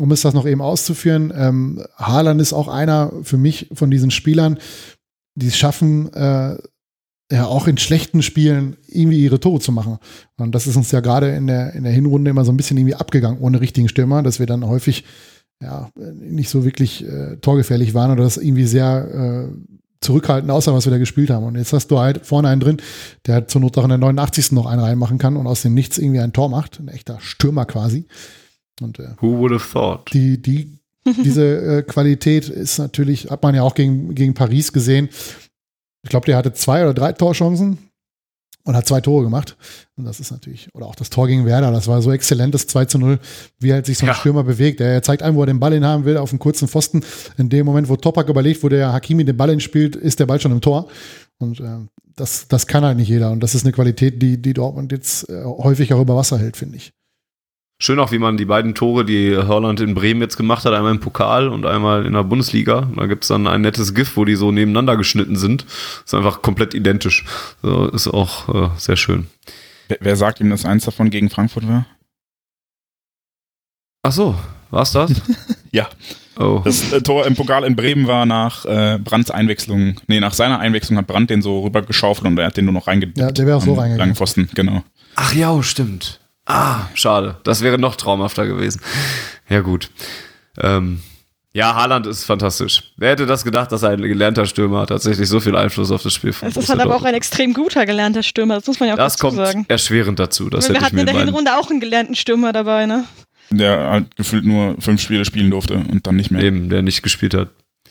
um 0.00 0.10
es 0.10 0.22
das 0.22 0.34
noch 0.34 0.46
eben 0.46 0.60
auszuführen, 0.60 1.32
ähm, 1.36 1.84
Haaland 1.96 2.40
ist 2.40 2.52
auch 2.52 2.66
einer 2.66 3.12
für 3.22 3.36
mich 3.36 3.68
von 3.72 3.88
diesen 3.88 4.10
Spielern, 4.10 4.58
die 5.36 5.46
es 5.46 5.56
schaffen, 5.56 6.12
äh, 6.12 6.56
ja 7.30 7.46
auch 7.46 7.66
in 7.66 7.76
schlechten 7.76 8.22
Spielen 8.22 8.76
irgendwie 8.86 9.22
ihre 9.24 9.40
Tore 9.40 9.60
zu 9.60 9.72
machen. 9.72 9.98
Und 10.36 10.54
das 10.54 10.66
ist 10.66 10.76
uns 10.76 10.92
ja 10.92 11.00
gerade 11.00 11.30
in 11.30 11.46
der, 11.46 11.72
in 11.74 11.82
der 11.82 11.92
Hinrunde 11.92 12.30
immer 12.30 12.44
so 12.44 12.52
ein 12.52 12.56
bisschen 12.56 12.76
irgendwie 12.76 12.94
abgegangen 12.94 13.40
ohne 13.40 13.60
richtigen 13.60 13.88
Stürmer, 13.88 14.22
dass 14.22 14.38
wir 14.38 14.46
dann 14.46 14.66
häufig 14.66 15.04
ja 15.60 15.90
nicht 15.96 16.50
so 16.50 16.64
wirklich 16.64 17.06
äh, 17.06 17.36
torgefährlich 17.38 17.94
waren 17.94 18.10
oder 18.12 18.24
das 18.24 18.36
irgendwie 18.36 18.66
sehr 18.66 19.48
äh, 19.48 19.76
zurückhaltend 20.00 20.50
aussah, 20.50 20.74
was 20.74 20.86
wir 20.86 20.92
da 20.92 20.98
gespielt 20.98 21.30
haben. 21.30 21.44
Und 21.44 21.56
jetzt 21.56 21.72
hast 21.72 21.88
du 21.88 21.98
halt 21.98 22.26
vorne 22.26 22.48
einen 22.48 22.60
drin, 22.60 22.76
der 23.26 23.34
halt 23.34 23.50
zur 23.50 23.60
Not 23.60 23.76
auch 23.78 23.84
in 23.84 23.88
der 23.88 23.98
89. 23.98 24.52
noch 24.52 24.66
einen 24.66 24.82
reinmachen 24.82 25.18
kann 25.18 25.36
und 25.36 25.46
aus 25.46 25.62
dem 25.62 25.74
Nichts 25.74 25.98
irgendwie 25.98 26.20
ein 26.20 26.32
Tor 26.32 26.48
macht. 26.48 26.78
Ein 26.78 26.88
echter 26.88 27.18
Stürmer 27.20 27.64
quasi. 27.64 28.06
Und 28.80 28.98
äh, 28.98 29.08
who 29.20 29.38
would 29.38 29.52
have 29.52 29.72
thought? 29.72 30.12
die, 30.12 30.40
die, 30.40 30.78
diese 31.24 31.78
äh, 31.78 31.82
Qualität 31.82 32.48
ist 32.48 32.78
natürlich, 32.78 33.30
hat 33.30 33.42
man 33.42 33.54
ja 33.54 33.62
auch 33.62 33.74
gegen, 33.74 34.14
gegen 34.14 34.34
Paris 34.34 34.72
gesehen. 34.72 35.08
Ich 36.06 36.10
glaube, 36.10 36.26
der 36.26 36.36
hatte 36.36 36.52
zwei 36.52 36.84
oder 36.84 36.94
drei 36.94 37.12
Torchancen 37.12 37.78
und 38.62 38.76
hat 38.76 38.86
zwei 38.86 39.00
Tore 39.00 39.24
gemacht. 39.24 39.56
Und 39.96 40.04
das 40.04 40.20
ist 40.20 40.30
natürlich, 40.30 40.68
oder 40.72 40.86
auch 40.86 40.94
das 40.94 41.10
Tor 41.10 41.26
gegen 41.26 41.44
Werder, 41.46 41.72
das 41.72 41.88
war 41.88 42.00
so 42.00 42.12
exzellentes 42.12 42.68
2 42.68 42.84
zu 42.84 42.98
0, 42.98 43.18
wie 43.58 43.72
halt 43.72 43.86
sich 43.86 43.98
so 43.98 44.06
ein 44.06 44.10
Ja. 44.10 44.14
Stürmer 44.14 44.44
bewegt. 44.44 44.80
Er 44.80 45.02
zeigt 45.02 45.24
an, 45.24 45.34
wo 45.34 45.42
er 45.42 45.46
den 45.46 45.58
Ball 45.58 45.72
hinhaben 45.72 46.04
will, 46.04 46.16
auf 46.16 46.30
einen 46.30 46.38
kurzen 46.38 46.68
Pfosten. 46.68 47.04
In 47.38 47.48
dem 47.48 47.66
Moment, 47.66 47.88
wo 47.88 47.96
Topak 47.96 48.28
überlegt, 48.28 48.62
wo 48.62 48.68
der 48.68 48.92
Hakimi 48.92 49.24
den 49.24 49.36
Ball 49.36 49.50
hinspielt, 49.50 49.96
ist 49.96 50.20
der 50.20 50.26
Ball 50.26 50.40
schon 50.40 50.52
im 50.52 50.60
Tor. 50.60 50.86
Und 51.38 51.58
äh, 51.58 51.64
das, 52.14 52.46
das 52.46 52.68
kann 52.68 52.84
halt 52.84 52.98
nicht 52.98 53.08
jeder. 53.08 53.32
Und 53.32 53.40
das 53.40 53.56
ist 53.56 53.64
eine 53.64 53.72
Qualität, 53.72 54.22
die, 54.22 54.40
die 54.40 54.54
Dortmund 54.54 54.92
jetzt 54.92 55.28
äh, 55.28 55.42
häufig 55.44 55.92
auch 55.92 56.00
über 56.00 56.14
Wasser 56.14 56.38
hält, 56.38 56.56
finde 56.56 56.76
ich. 56.76 56.92
Schön 57.78 57.98
auch, 57.98 58.10
wie 58.10 58.18
man 58.18 58.38
die 58.38 58.46
beiden 58.46 58.74
Tore, 58.74 59.04
die 59.04 59.36
Haaland 59.36 59.80
in 59.80 59.94
Bremen 59.94 60.22
jetzt 60.22 60.38
gemacht 60.38 60.64
hat, 60.64 60.72
einmal 60.72 60.92
im 60.92 61.00
Pokal 61.00 61.48
und 61.48 61.66
einmal 61.66 62.06
in 62.06 62.14
der 62.14 62.24
Bundesliga. 62.24 62.88
Da 62.96 63.04
gibt's 63.04 63.28
dann 63.28 63.46
ein 63.46 63.60
nettes 63.60 63.92
GIF, 63.92 64.16
wo 64.16 64.24
die 64.24 64.36
so 64.36 64.50
nebeneinander 64.50 64.96
geschnitten 64.96 65.36
sind. 65.36 65.66
Ist 66.04 66.14
einfach 66.14 66.40
komplett 66.40 66.72
identisch. 66.72 67.26
So, 67.62 67.88
ist 67.88 68.08
auch 68.08 68.48
äh, 68.48 68.70
sehr 68.78 68.96
schön. 68.96 69.26
Wer, 69.88 69.98
wer 70.00 70.16
sagt 70.16 70.40
ihm, 70.40 70.48
dass 70.48 70.64
eins 70.64 70.86
davon 70.86 71.10
gegen 71.10 71.28
Frankfurt 71.28 71.68
war? 71.68 71.86
Ach 74.02 74.12
so, 74.12 74.34
war's 74.70 74.92
das? 74.92 75.12
Ja. 75.72 75.88
Oh. 76.38 76.62
Das 76.64 76.90
äh, 76.92 77.02
Tor 77.02 77.26
im 77.26 77.34
Pokal 77.34 77.64
in 77.64 77.76
Bremen 77.76 78.06
war 78.06 78.24
nach 78.24 78.64
äh, 78.64 78.98
Brands 78.98 79.30
Einwechslung. 79.30 80.00
Nee, 80.06 80.20
nach 80.20 80.32
seiner 80.32 80.58
Einwechslung 80.58 80.96
hat 80.96 81.06
Brandt 81.06 81.28
den 81.28 81.42
so 81.42 81.60
rübergeschaufelt 81.64 82.26
und 82.26 82.38
er 82.38 82.46
hat 82.46 82.56
den 82.56 82.64
nur 82.64 82.72
noch 82.72 82.86
reingedippt. 82.86 83.18
Ja, 83.18 83.30
der 83.30 83.46
wäre 83.46 83.58
auch 83.58 83.62
so 83.62 83.72
reingegangen. 83.74 83.98
Langen 83.98 84.14
Pfosten, 84.14 84.48
genau. 84.54 84.82
Ach 85.16 85.34
ja, 85.34 85.62
stimmt. 85.62 86.20
Ah, 86.46 86.86
schade. 86.94 87.36
Das 87.44 87.62
wäre 87.62 87.78
noch 87.78 87.96
traumhafter 87.96 88.46
gewesen. 88.46 88.80
Ja, 89.48 89.60
gut. 89.60 89.90
Ähm, 90.58 91.00
ja, 91.52 91.74
Haaland 91.74 92.06
ist 92.06 92.24
fantastisch. 92.24 92.92
Wer 92.96 93.10
hätte 93.10 93.26
das 93.26 93.42
gedacht, 93.42 93.72
dass 93.72 93.82
ein 93.82 94.00
gelernter 94.02 94.46
Stürmer 94.46 94.86
tatsächlich 94.86 95.28
so 95.28 95.40
viel 95.40 95.56
Einfluss 95.56 95.90
auf 95.90 96.02
das 96.02 96.12
Spiel 96.12 96.32
von 96.32 96.48
Es 96.48 96.56
ist 96.56 96.68
halt 96.68 96.80
aber 96.80 96.94
auch 96.94 97.02
ein 97.04 97.14
extrem 97.14 97.54
guter 97.54 97.86
gelernter 97.86 98.22
Stürmer, 98.22 98.56
das 98.56 98.66
muss 98.66 98.78
man 98.78 98.88
ja 98.90 98.94
auch 98.94 98.98
Das 98.98 99.14
dazu 99.14 99.26
kommt 99.26 99.36
sagen. 99.38 99.64
erschwerend 99.68 100.18
dazu. 100.18 100.50
Das 100.50 100.64
wir 100.68 100.74
hätte 100.74 100.78
ich 100.78 100.84
hatten 100.84 100.96
mir 100.96 101.00
in 101.02 101.06
der 101.06 101.18
Hinrunde 101.18 101.56
auch 101.56 101.70
einen 101.70 101.80
gelernten 101.80 102.14
Stürmer 102.14 102.52
dabei, 102.52 102.86
ne? 102.86 103.04
Der 103.50 103.90
halt 103.90 104.16
gefühlt 104.16 104.44
nur 104.44 104.76
fünf 104.80 105.00
Spiele 105.00 105.24
spielen 105.24 105.50
durfte 105.50 105.74
und 105.74 106.06
dann 106.06 106.16
nicht 106.16 106.30
mehr. 106.30 106.42
Eben, 106.42 106.68
der 106.68 106.82
nicht 106.82 107.02
gespielt 107.02 107.32
hat. 107.32 107.48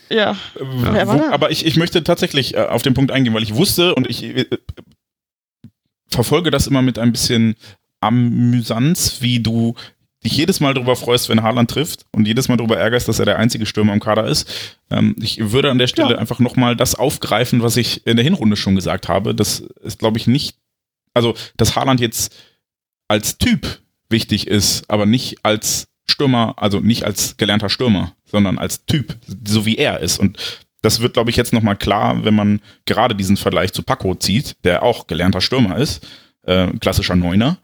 Ja. 0.09 0.35
Wer 0.53 1.07
war 1.07 1.15
Wo, 1.15 1.21
da? 1.23 1.31
aber 1.31 1.49
ich, 1.49 1.65
ich 1.65 1.75
möchte 1.77 2.03
tatsächlich 2.03 2.55
äh, 2.55 2.59
auf 2.59 2.83
den 2.83 2.93
Punkt 2.93 3.11
eingehen, 3.11 3.33
weil 3.33 3.41
ich 3.43 3.55
wusste 3.55 3.95
und 3.95 4.07
ich 4.07 4.23
äh, 4.23 4.45
verfolge 6.09 6.51
das 6.51 6.67
immer 6.67 6.81
mit 6.83 6.99
ein 6.99 7.11
bisschen 7.11 7.55
Amüsanz, 8.05 9.17
wie 9.21 9.39
du 9.39 9.75
dich 10.23 10.37
jedes 10.37 10.59
Mal 10.59 10.73
darüber 10.73 10.95
freust, 10.95 11.29
wenn 11.29 11.43
Haaland 11.43 11.69
trifft 11.69 12.05
und 12.11 12.27
jedes 12.27 12.47
Mal 12.47 12.57
darüber 12.57 12.77
ärgerst, 12.77 13.07
dass 13.07 13.19
er 13.19 13.25
der 13.25 13.37
einzige 13.37 13.65
Stürmer 13.65 13.93
im 13.93 13.99
Kader 13.99 14.25
ist. 14.27 14.51
Ähm, 14.89 15.15
ich 15.21 15.51
würde 15.51 15.69
an 15.69 15.77
der 15.77 15.87
Stelle 15.87 16.13
Ja. 16.13 16.17
einfach 16.17 16.39
nochmal 16.39 16.75
das 16.75 16.95
aufgreifen, 16.95 17.61
was 17.61 17.77
ich 17.77 18.05
in 18.07 18.17
der 18.17 18.23
Hinrunde 18.23 18.55
schon 18.55 18.75
gesagt 18.75 19.07
habe. 19.07 19.35
Das 19.35 19.59
ist, 19.59 19.99
glaube 19.99 20.17
ich, 20.17 20.25
nicht, 20.27 20.57
also, 21.13 21.35
dass 21.57 21.75
Haaland 21.75 21.99
jetzt 21.99 22.33
als 23.07 23.37
Typ 23.37 23.79
wichtig 24.09 24.47
ist, 24.47 24.89
aber 24.89 25.05
nicht 25.05 25.37
als 25.43 25.87
Stürmer, 26.07 26.55
also 26.57 26.79
nicht 26.79 27.03
als 27.03 27.37
gelernter 27.37 27.69
Stürmer, 27.69 28.13
sondern 28.25 28.57
als 28.57 28.85
Typ, 28.85 29.15
so 29.45 29.65
wie 29.65 29.77
er 29.77 29.99
ist. 29.99 30.19
Und 30.19 30.37
das 30.81 31.01
wird, 31.01 31.13
glaube 31.13 31.29
ich, 31.29 31.35
jetzt 31.35 31.53
nochmal 31.53 31.75
klar, 31.75 32.23
wenn 32.25 32.35
man 32.35 32.61
gerade 32.85 33.15
diesen 33.15 33.37
Vergleich 33.37 33.73
zu 33.73 33.81
Paco 33.83 34.13
zieht, 34.15 34.55
der 34.63 34.83
auch 34.83 35.07
gelernter 35.07 35.41
Stürmer 35.41 35.77
ist, 35.77 36.05
äh, 36.43 36.67
klassischer 36.79 37.15
Neuner, 37.15 37.57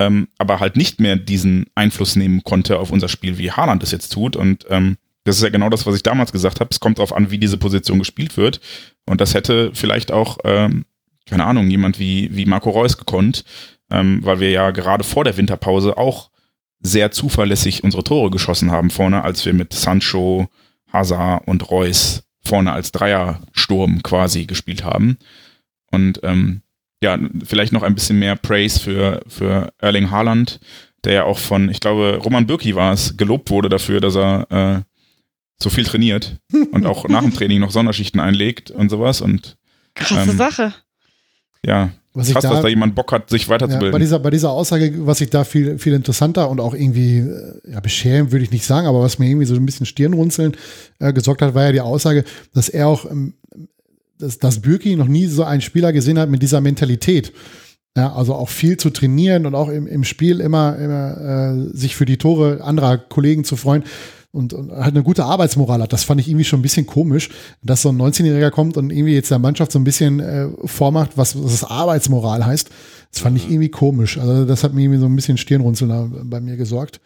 ähm, 0.00 0.28
aber 0.38 0.60
halt 0.60 0.76
nicht 0.76 0.98
mehr 0.98 1.14
diesen 1.16 1.66
Einfluss 1.74 2.16
nehmen 2.16 2.42
konnte 2.42 2.78
auf 2.78 2.90
unser 2.90 3.08
Spiel, 3.08 3.36
wie 3.36 3.52
Haaland 3.52 3.82
es 3.82 3.90
jetzt 3.92 4.08
tut. 4.08 4.34
Und 4.34 4.64
ähm, 4.70 4.96
das 5.24 5.36
ist 5.36 5.42
ja 5.42 5.50
genau 5.50 5.68
das, 5.68 5.84
was 5.84 5.94
ich 5.94 6.02
damals 6.02 6.32
gesagt 6.32 6.58
habe. 6.58 6.70
Es 6.72 6.80
kommt 6.80 6.98
darauf 6.98 7.12
an, 7.12 7.30
wie 7.30 7.38
diese 7.38 7.58
Position 7.58 7.98
gespielt 7.98 8.38
wird. 8.38 8.60
Und 9.04 9.20
das 9.20 9.34
hätte 9.34 9.72
vielleicht 9.74 10.10
auch, 10.10 10.38
ähm, 10.44 10.86
keine 11.26 11.44
Ahnung, 11.44 11.68
jemand 11.68 11.98
wie, 11.98 12.34
wie 12.34 12.46
Marco 12.46 12.70
Reus 12.70 12.96
gekonnt, 12.96 13.44
ähm, 13.90 14.24
weil 14.24 14.40
wir 14.40 14.50
ja 14.50 14.70
gerade 14.70 15.04
vor 15.04 15.24
der 15.24 15.36
Winterpause 15.36 15.98
auch 15.98 16.30
sehr 16.80 17.10
zuverlässig 17.10 17.84
unsere 17.84 18.02
Tore 18.02 18.30
geschossen 18.30 18.70
haben 18.70 18.88
vorne, 18.88 19.22
als 19.22 19.44
wir 19.44 19.52
mit 19.52 19.74
Sancho, 19.74 20.48
Hazard 20.90 21.46
und 21.46 21.70
Reus 21.70 22.22
vorne 22.42 22.72
als 22.72 22.90
Dreiersturm 22.90 24.02
quasi 24.02 24.46
gespielt 24.46 24.82
haben. 24.82 25.18
Und 25.90 26.20
ähm, 26.22 26.62
ja, 27.02 27.18
vielleicht 27.44 27.72
noch 27.72 27.82
ein 27.82 27.94
bisschen 27.94 28.18
mehr 28.18 28.36
Praise 28.36 28.78
für, 28.78 29.22
für 29.26 29.72
Erling 29.78 30.10
Haaland, 30.10 30.60
der 31.04 31.12
ja 31.14 31.24
auch 31.24 31.38
von, 31.38 31.70
ich 31.70 31.80
glaube, 31.80 32.18
Roman 32.22 32.46
Bürki 32.46 32.74
war 32.74 32.92
es, 32.92 33.16
gelobt 33.16 33.50
wurde 33.50 33.68
dafür, 33.68 34.00
dass 34.00 34.16
er 34.16 34.46
äh, 34.50 34.82
so 35.62 35.70
viel 35.70 35.84
trainiert 35.84 36.36
und 36.72 36.86
auch 36.86 37.08
nach 37.08 37.22
dem 37.22 37.32
Training 37.34 37.60
noch 37.60 37.70
Sonderschichten 37.70 38.20
einlegt 38.20 38.70
und 38.70 38.90
sowas. 38.90 39.20
Und 39.20 39.56
Krasse 39.94 40.30
Ähm, 40.30 40.36
Sache. 40.36 40.74
ja, 41.64 41.90
Was 42.12 42.28
ich 42.28 42.34
krass, 42.34 42.42
da, 42.44 42.50
dass 42.50 42.62
da 42.62 42.68
jemand 42.68 42.94
Bock 42.94 43.12
hat, 43.12 43.30
sich 43.30 43.42
Ja, 43.42 43.48
bei, 43.48 43.54
weiterzubilden. 43.54 44.00
dieser, 44.00 44.18
bei 44.18 44.30
dieser 44.30 44.50
Aussage, 44.50 45.06
was 45.06 45.20
ich 45.22 45.30
da 45.30 45.44
viel, 45.44 45.78
viel 45.78 45.94
interessanter 45.94 46.48
und 46.50 46.60
auch 46.60 46.74
irgendwie, 46.74 47.18
äh, 47.18 47.60
ja, 47.72 47.80
beschämend 47.80 48.30
würde 48.32 48.44
ich 48.44 48.50
nicht 48.50 48.64
sagen, 48.66 48.86
aber 48.86 49.00
was 49.02 49.18
mir 49.18 49.26
irgendwie 49.28 49.46
so 49.46 49.54
ein 49.54 49.64
bisschen 49.66 49.86
Stirnrunzeln 49.86 50.54
äh, 50.98 51.12
gesorgt 51.14 51.40
hat, 51.42 51.54
war 51.54 51.64
ja 51.64 51.72
die 51.72 51.80
Aussage, 51.80 52.24
dass 52.54 52.68
er 52.68 52.88
auch, 52.88 53.10
ähm, 53.10 53.34
dass, 54.20 54.38
dass 54.38 54.60
Bürki 54.60 54.96
noch 54.96 55.08
nie 55.08 55.26
so 55.26 55.44
einen 55.44 55.60
Spieler 55.60 55.92
gesehen 55.92 56.18
hat 56.18 56.30
mit 56.30 56.42
dieser 56.42 56.60
Mentalität. 56.60 57.32
Ja, 57.96 58.12
also 58.12 58.34
auch 58.34 58.48
viel 58.48 58.76
zu 58.76 58.90
trainieren 58.90 59.46
und 59.46 59.56
auch 59.56 59.68
im, 59.68 59.86
im 59.88 60.04
Spiel 60.04 60.40
immer, 60.40 60.76
immer 60.78 61.16
äh, 61.72 61.76
sich 61.76 61.96
für 61.96 62.04
die 62.04 62.18
Tore 62.18 62.62
anderer 62.62 62.98
Kollegen 62.98 63.42
zu 63.42 63.56
freuen 63.56 63.82
und, 64.32 64.52
und 64.52 64.70
halt 64.70 64.94
eine 64.94 65.02
gute 65.02 65.24
Arbeitsmoral 65.24 65.82
hat. 65.82 65.92
Das 65.92 66.04
fand 66.04 66.20
ich 66.20 66.28
irgendwie 66.28 66.44
schon 66.44 66.60
ein 66.60 66.62
bisschen 66.62 66.86
komisch, 66.86 67.30
dass 67.62 67.82
so 67.82 67.88
ein 67.88 68.00
19-Jähriger 68.00 68.50
kommt 68.50 68.76
und 68.76 68.90
irgendwie 68.90 69.14
jetzt 69.14 69.30
der 69.30 69.40
Mannschaft 69.40 69.72
so 69.72 69.78
ein 69.78 69.84
bisschen 69.84 70.20
äh, 70.20 70.48
vormacht, 70.64 71.16
was, 71.16 71.42
was 71.42 71.50
das 71.50 71.64
Arbeitsmoral 71.64 72.46
heißt. 72.46 72.70
Das 73.10 73.20
fand 73.20 73.36
ich 73.36 73.50
irgendwie 73.50 73.70
komisch. 73.70 74.18
Also 74.18 74.44
das 74.44 74.62
hat 74.62 74.72
mir 74.72 74.82
irgendwie 74.82 75.00
so 75.00 75.06
ein 75.06 75.16
bisschen 75.16 75.36
Stirnrunzeln 75.36 76.30
bei 76.30 76.40
mir 76.40 76.56
gesorgt. 76.56 77.00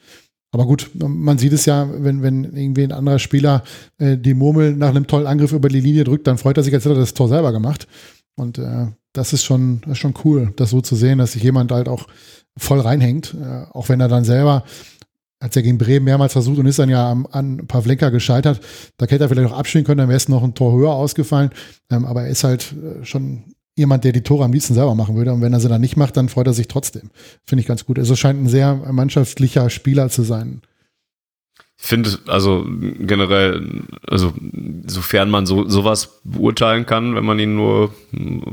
Aber 0.55 0.67
gut, 0.67 0.89
man 0.95 1.37
sieht 1.37 1.53
es 1.53 1.67
ja, 1.67 1.89
wenn, 1.91 2.23
wenn 2.23 2.45
irgendwie 2.45 2.85
ein 2.85 2.93
anderer 2.93 3.19
Spieler 3.19 3.65
äh, 3.99 4.17
die 4.17 4.35
Murmel 4.35 4.77
nach 4.77 4.91
einem 4.91 5.09
tollen 5.09 5.27
Angriff 5.27 5.51
über 5.51 5.69
die 5.69 5.81
Linie 5.81 6.05
drückt, 6.05 6.29
dann 6.29 6.39
freut 6.39 6.57
er 6.57 6.63
sich, 6.63 6.73
als 6.73 6.85
hätte 6.85 6.95
er 6.95 7.01
das 7.01 7.13
Tor 7.13 7.29
selber 7.29 7.51
gemacht. 7.51 7.89
Und 8.37 8.59
äh, 8.59 8.87
das 9.13 9.33
ist 9.33 9.45
schon, 9.45 9.83
ist 9.91 9.99
schon 9.99 10.15
cool, 10.25 10.53
das 10.55 10.71
so 10.71 10.81
zu 10.81 10.95
sehen, 10.95 11.19
dass 11.19 11.33
sich 11.33 11.43
jemand 11.43 11.73
halt 11.73 11.89
auch 11.89 12.07
voll 12.57 12.79
reinhängt, 12.79 13.35
äh, 13.35 13.65
auch 13.73 13.89
wenn 13.89 14.01
er 14.01 14.07
dann 14.07 14.25
selber 14.25 14.63
hat 15.41 15.57
ja 15.57 15.63
gegen 15.63 15.77
Bremen 15.77 16.05
mehrmals 16.05 16.33
versucht 16.33 16.59
und 16.59 16.67
ist 16.67 16.79
dann 16.79 16.89
ja 16.89 17.11
am, 17.11 17.27
an 17.31 17.67
Pavlenka 17.67 18.09
gescheitert. 18.11 18.61
Da 18.97 19.07
hätte 19.07 19.25
er 19.25 19.29
vielleicht 19.29 19.53
auch 19.53 19.59
abspielen 19.59 19.85
können, 19.85 19.99
dann 19.99 20.09
wäre 20.09 20.17
es 20.17 20.29
noch 20.29 20.43
ein 20.43 20.55
Tor 20.55 20.73
höher 20.73 20.93
ausgefallen. 20.93 21.51
Ähm, 21.91 22.05
aber 22.05 22.23
er 22.23 22.29
ist 22.29 22.45
halt 22.45 22.73
äh, 22.73 23.05
schon 23.05 23.54
jemand, 23.77 24.05
der 24.05 24.13
die 24.13 24.23
Tore 24.23 24.45
am 24.45 24.53
liebsten 24.53 24.75
selber 24.75 24.95
machen 24.95 25.17
würde. 25.17 25.33
Und 25.33 25.41
wenn 25.41 25.53
er 25.53 25.61
sie 25.61 25.69
dann 25.69 25.81
nicht 25.81 25.97
macht, 25.97 26.17
dann 26.17 26.29
freut 26.29 26.47
er 26.47 26.53
sich 26.53 26.69
trotzdem. 26.69 27.11
Finde 27.45 27.61
ich 27.61 27.67
ganz 27.67 27.85
gut. 27.85 27.99
Also 27.99 28.17
scheint 28.17 28.43
ein 28.43 28.49
sehr 28.49 28.75
mannschaftlicher 28.75 29.71
Spieler 29.71 30.09
zu 30.09 30.23
sein. 30.23 30.63
Ich 31.77 31.87
finde, 31.87 32.19
also 32.29 32.65
generell, 32.67 33.83
also 34.07 34.33
sofern 34.87 35.29
man 35.29 35.45
so 35.45 35.69
sowas 35.69 36.21
beurteilen 36.25 36.87
kann, 36.87 37.15
wenn 37.15 37.25
man 37.25 37.39
ihn 37.39 37.57
nur 37.57 37.93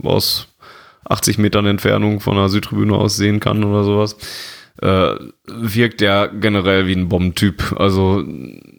aus 0.03 0.47
80 1.05 1.37
Metern 1.37 1.65
Entfernung 1.65 2.19
von 2.19 2.35
der 2.35 2.49
Südtribüne 2.49 2.95
aus 2.95 3.15
sehen 3.15 3.39
kann 3.39 3.63
oder 3.63 3.83
sowas, 3.83 4.17
äh, 4.81 5.15
wirkt 5.47 6.01
der 6.01 6.29
generell 6.29 6.87
wie 6.87 6.93
ein 6.93 7.09
Bombentyp. 7.09 7.75
Also 7.77 8.23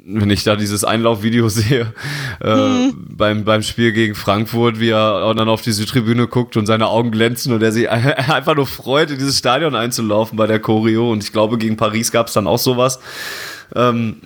wenn 0.05 0.31
ich 0.31 0.45
da 0.45 0.57
dieses 0.57 0.85
Einlaufvideo 0.85 1.49
sehe 1.51 1.93
äh, 2.41 2.55
hm. 2.55 3.07
beim, 3.11 3.45
beim 3.45 3.63
Spiel 3.63 3.93
gegen 3.93 4.15
Frankfurt, 4.15 4.81
wie 4.81 4.91
er 4.91 5.35
dann 5.35 5.49
auf 5.49 5.63
die 5.63 5.73
Südtribüne 5.73 6.27
guckt 6.27 6.57
und 6.57 6.67
seine 6.67 6.89
Augen 6.89 7.11
glänzen 7.11 7.53
und 7.53 7.63
er 7.63 7.73
sich 7.73 7.91
einfach 7.91 8.55
nur 8.55 8.67
freut, 8.67 9.11
in 9.11 9.19
dieses 9.19 9.39
Stadion 9.39 9.75
einzulaufen 9.75 10.37
bei 10.37 10.47
der 10.47 10.61
Choreo. 10.61 11.13
Und 11.13 11.23
ich 11.23 11.33
glaube, 11.33 11.59
gegen 11.59 11.77
Paris 11.77 12.11
gab 12.11 12.29
es 12.29 12.33
dann 12.33 12.47
auch 12.47 12.59
sowas. 12.59 12.99
Ähm, 13.75 14.17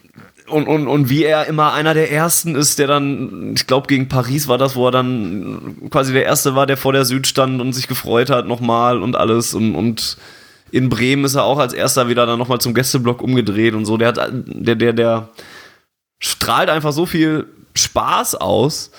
und, 0.49 0.69
und, 0.69 0.87
und 0.87 1.11
wie 1.11 1.25
er 1.25 1.47
immer 1.47 1.73
einer 1.73 1.93
der 1.93 2.13
ersten 2.13 2.55
ist, 2.55 2.79
der 2.79 2.87
dann, 2.87 3.55
ich 3.57 3.67
glaube, 3.67 3.89
gegen 3.89 4.09
Paris 4.09 4.47
war 4.47 4.59
das, 4.59 4.77
wo 4.77 4.87
er 4.87 4.93
dann 4.93 5.77
quasi 5.91 6.13
der 6.13 6.25
Erste 6.25 6.55
war, 6.55 6.67
der 6.67 6.77
vor 6.77 6.93
der 6.93 7.05
Süd 7.05 7.27
stand 7.27 7.61
und 7.61 7.73
sich 7.73 7.89
gefreut 7.89 8.31
hat 8.31 8.47
nochmal 8.47 9.03
und 9.03 9.17
alles. 9.17 9.55
Und, 9.55 9.75
und 9.75 10.17
in 10.71 10.89
Bremen 10.89 11.25
ist 11.25 11.35
er 11.35 11.45
auch 11.45 11.59
als 11.59 11.73
erster 11.73 12.09
wieder 12.09 12.27
dann 12.27 12.39
nochmal 12.39 12.61
zum 12.61 12.75
Gästeblock 12.75 13.23
umgedreht 13.23 13.75
und 13.75 13.85
so. 13.85 13.97
Der 13.97 14.09
hat, 14.09 14.19
der, 14.33 14.75
der, 14.75 14.93
der 14.93 15.29
strahlt 16.19 16.71
einfach 16.71 16.93
so 16.93 17.07
viel 17.07 17.47
Spaß 17.75 18.37
aus 18.37 18.91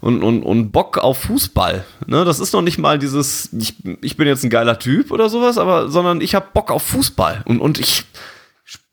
und, 0.00 0.22
und, 0.22 0.42
und 0.42 0.70
Bock 0.70 0.98
auf 0.98 1.18
Fußball. 1.22 1.84
Ne? 2.06 2.24
Das 2.24 2.38
ist 2.38 2.52
noch 2.52 2.62
nicht 2.62 2.78
mal 2.78 2.98
dieses, 2.98 3.50
ich, 3.58 3.74
ich 4.02 4.16
bin 4.16 4.28
jetzt 4.28 4.44
ein 4.44 4.50
geiler 4.50 4.78
Typ 4.78 5.10
oder 5.10 5.28
sowas, 5.28 5.58
aber, 5.58 5.88
sondern 5.88 6.20
ich 6.20 6.34
habe 6.34 6.46
Bock 6.52 6.70
auf 6.70 6.82
Fußball. 6.82 7.42
Und, 7.46 7.60
und 7.60 7.78
ich 7.80 8.04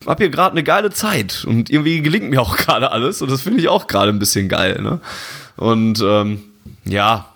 habe 0.05 0.23
hier 0.23 0.31
gerade 0.31 0.53
eine 0.53 0.63
geile 0.63 0.91
Zeit 0.91 1.45
und 1.45 1.69
irgendwie 1.69 2.01
gelingt 2.01 2.29
mir 2.29 2.41
auch 2.41 2.57
gerade 2.57 2.91
alles 2.91 3.21
und 3.21 3.31
das 3.31 3.41
finde 3.41 3.59
ich 3.59 3.69
auch 3.69 3.87
gerade 3.87 4.09
ein 4.09 4.19
bisschen 4.19 4.49
geil. 4.49 4.81
Ne? 4.81 4.99
Und 5.55 6.01
ähm, 6.01 6.41
ja, 6.85 7.29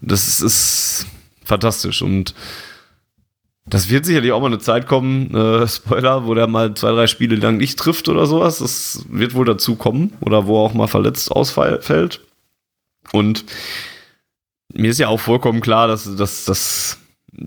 das 0.00 0.40
ist 0.40 1.06
fantastisch 1.44 2.02
und 2.02 2.34
das 3.64 3.88
wird 3.88 4.04
sicherlich 4.04 4.32
auch 4.32 4.40
mal 4.40 4.46
eine 4.46 4.58
Zeit 4.58 4.86
kommen, 4.86 5.34
äh, 5.34 5.68
Spoiler, 5.68 6.26
wo 6.26 6.34
der 6.34 6.48
mal 6.48 6.74
zwei, 6.74 6.90
drei 6.90 7.06
Spiele 7.06 7.36
lang 7.36 7.58
nicht 7.58 7.78
trifft 7.78 8.08
oder 8.08 8.26
sowas. 8.26 8.58
Das 8.58 9.04
wird 9.08 9.34
wohl 9.34 9.44
dazu 9.44 9.76
kommen 9.76 10.12
oder 10.20 10.46
wo 10.46 10.58
er 10.58 10.66
auch 10.66 10.74
mal 10.74 10.88
verletzt 10.88 11.30
ausfällt. 11.30 12.20
Und 13.12 13.44
mir 14.72 14.90
ist 14.90 14.98
ja 14.98 15.08
auch 15.08 15.20
vollkommen 15.20 15.60
klar, 15.60 15.86
dass, 15.86 16.16
dass 16.16 16.98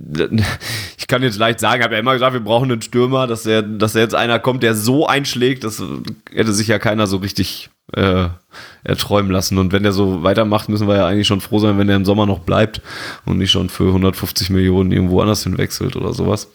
ich 0.97 1.07
kann 1.07 1.21
jetzt 1.21 1.37
leicht 1.37 1.59
sagen, 1.59 1.83
habe 1.83 1.95
ja 1.95 1.99
immer 1.99 2.13
gesagt, 2.13 2.33
wir 2.33 2.39
brauchen 2.39 2.71
einen 2.71 2.81
Stürmer, 2.81 3.27
dass 3.27 3.45
er, 3.45 3.61
dass 3.61 3.95
er 3.95 4.01
jetzt 4.01 4.15
einer 4.15 4.39
kommt, 4.39 4.63
der 4.63 4.73
so 4.73 5.05
einschlägt, 5.05 5.63
das 5.63 5.83
hätte 6.31 6.53
sich 6.53 6.67
ja 6.67 6.79
keiner 6.79 7.07
so 7.07 7.17
richtig 7.17 7.69
äh, 7.93 8.27
erträumen 8.83 9.31
lassen. 9.31 9.57
Und 9.57 9.71
wenn 9.71 9.83
der 9.83 9.91
so 9.91 10.23
weitermacht, 10.23 10.69
müssen 10.69 10.87
wir 10.87 10.95
ja 10.95 11.07
eigentlich 11.07 11.27
schon 11.27 11.41
froh 11.41 11.59
sein, 11.59 11.77
wenn 11.77 11.87
der 11.87 11.95
im 11.95 12.05
Sommer 12.05 12.25
noch 12.25 12.39
bleibt 12.39 12.81
und 13.25 13.37
nicht 13.37 13.51
schon 13.51 13.69
für 13.69 13.87
150 13.87 14.49
Millionen 14.49 14.91
irgendwo 14.91 15.21
anders 15.21 15.43
hinwechselt 15.43 15.95
oder 15.95 16.13
sowas. 16.13 16.49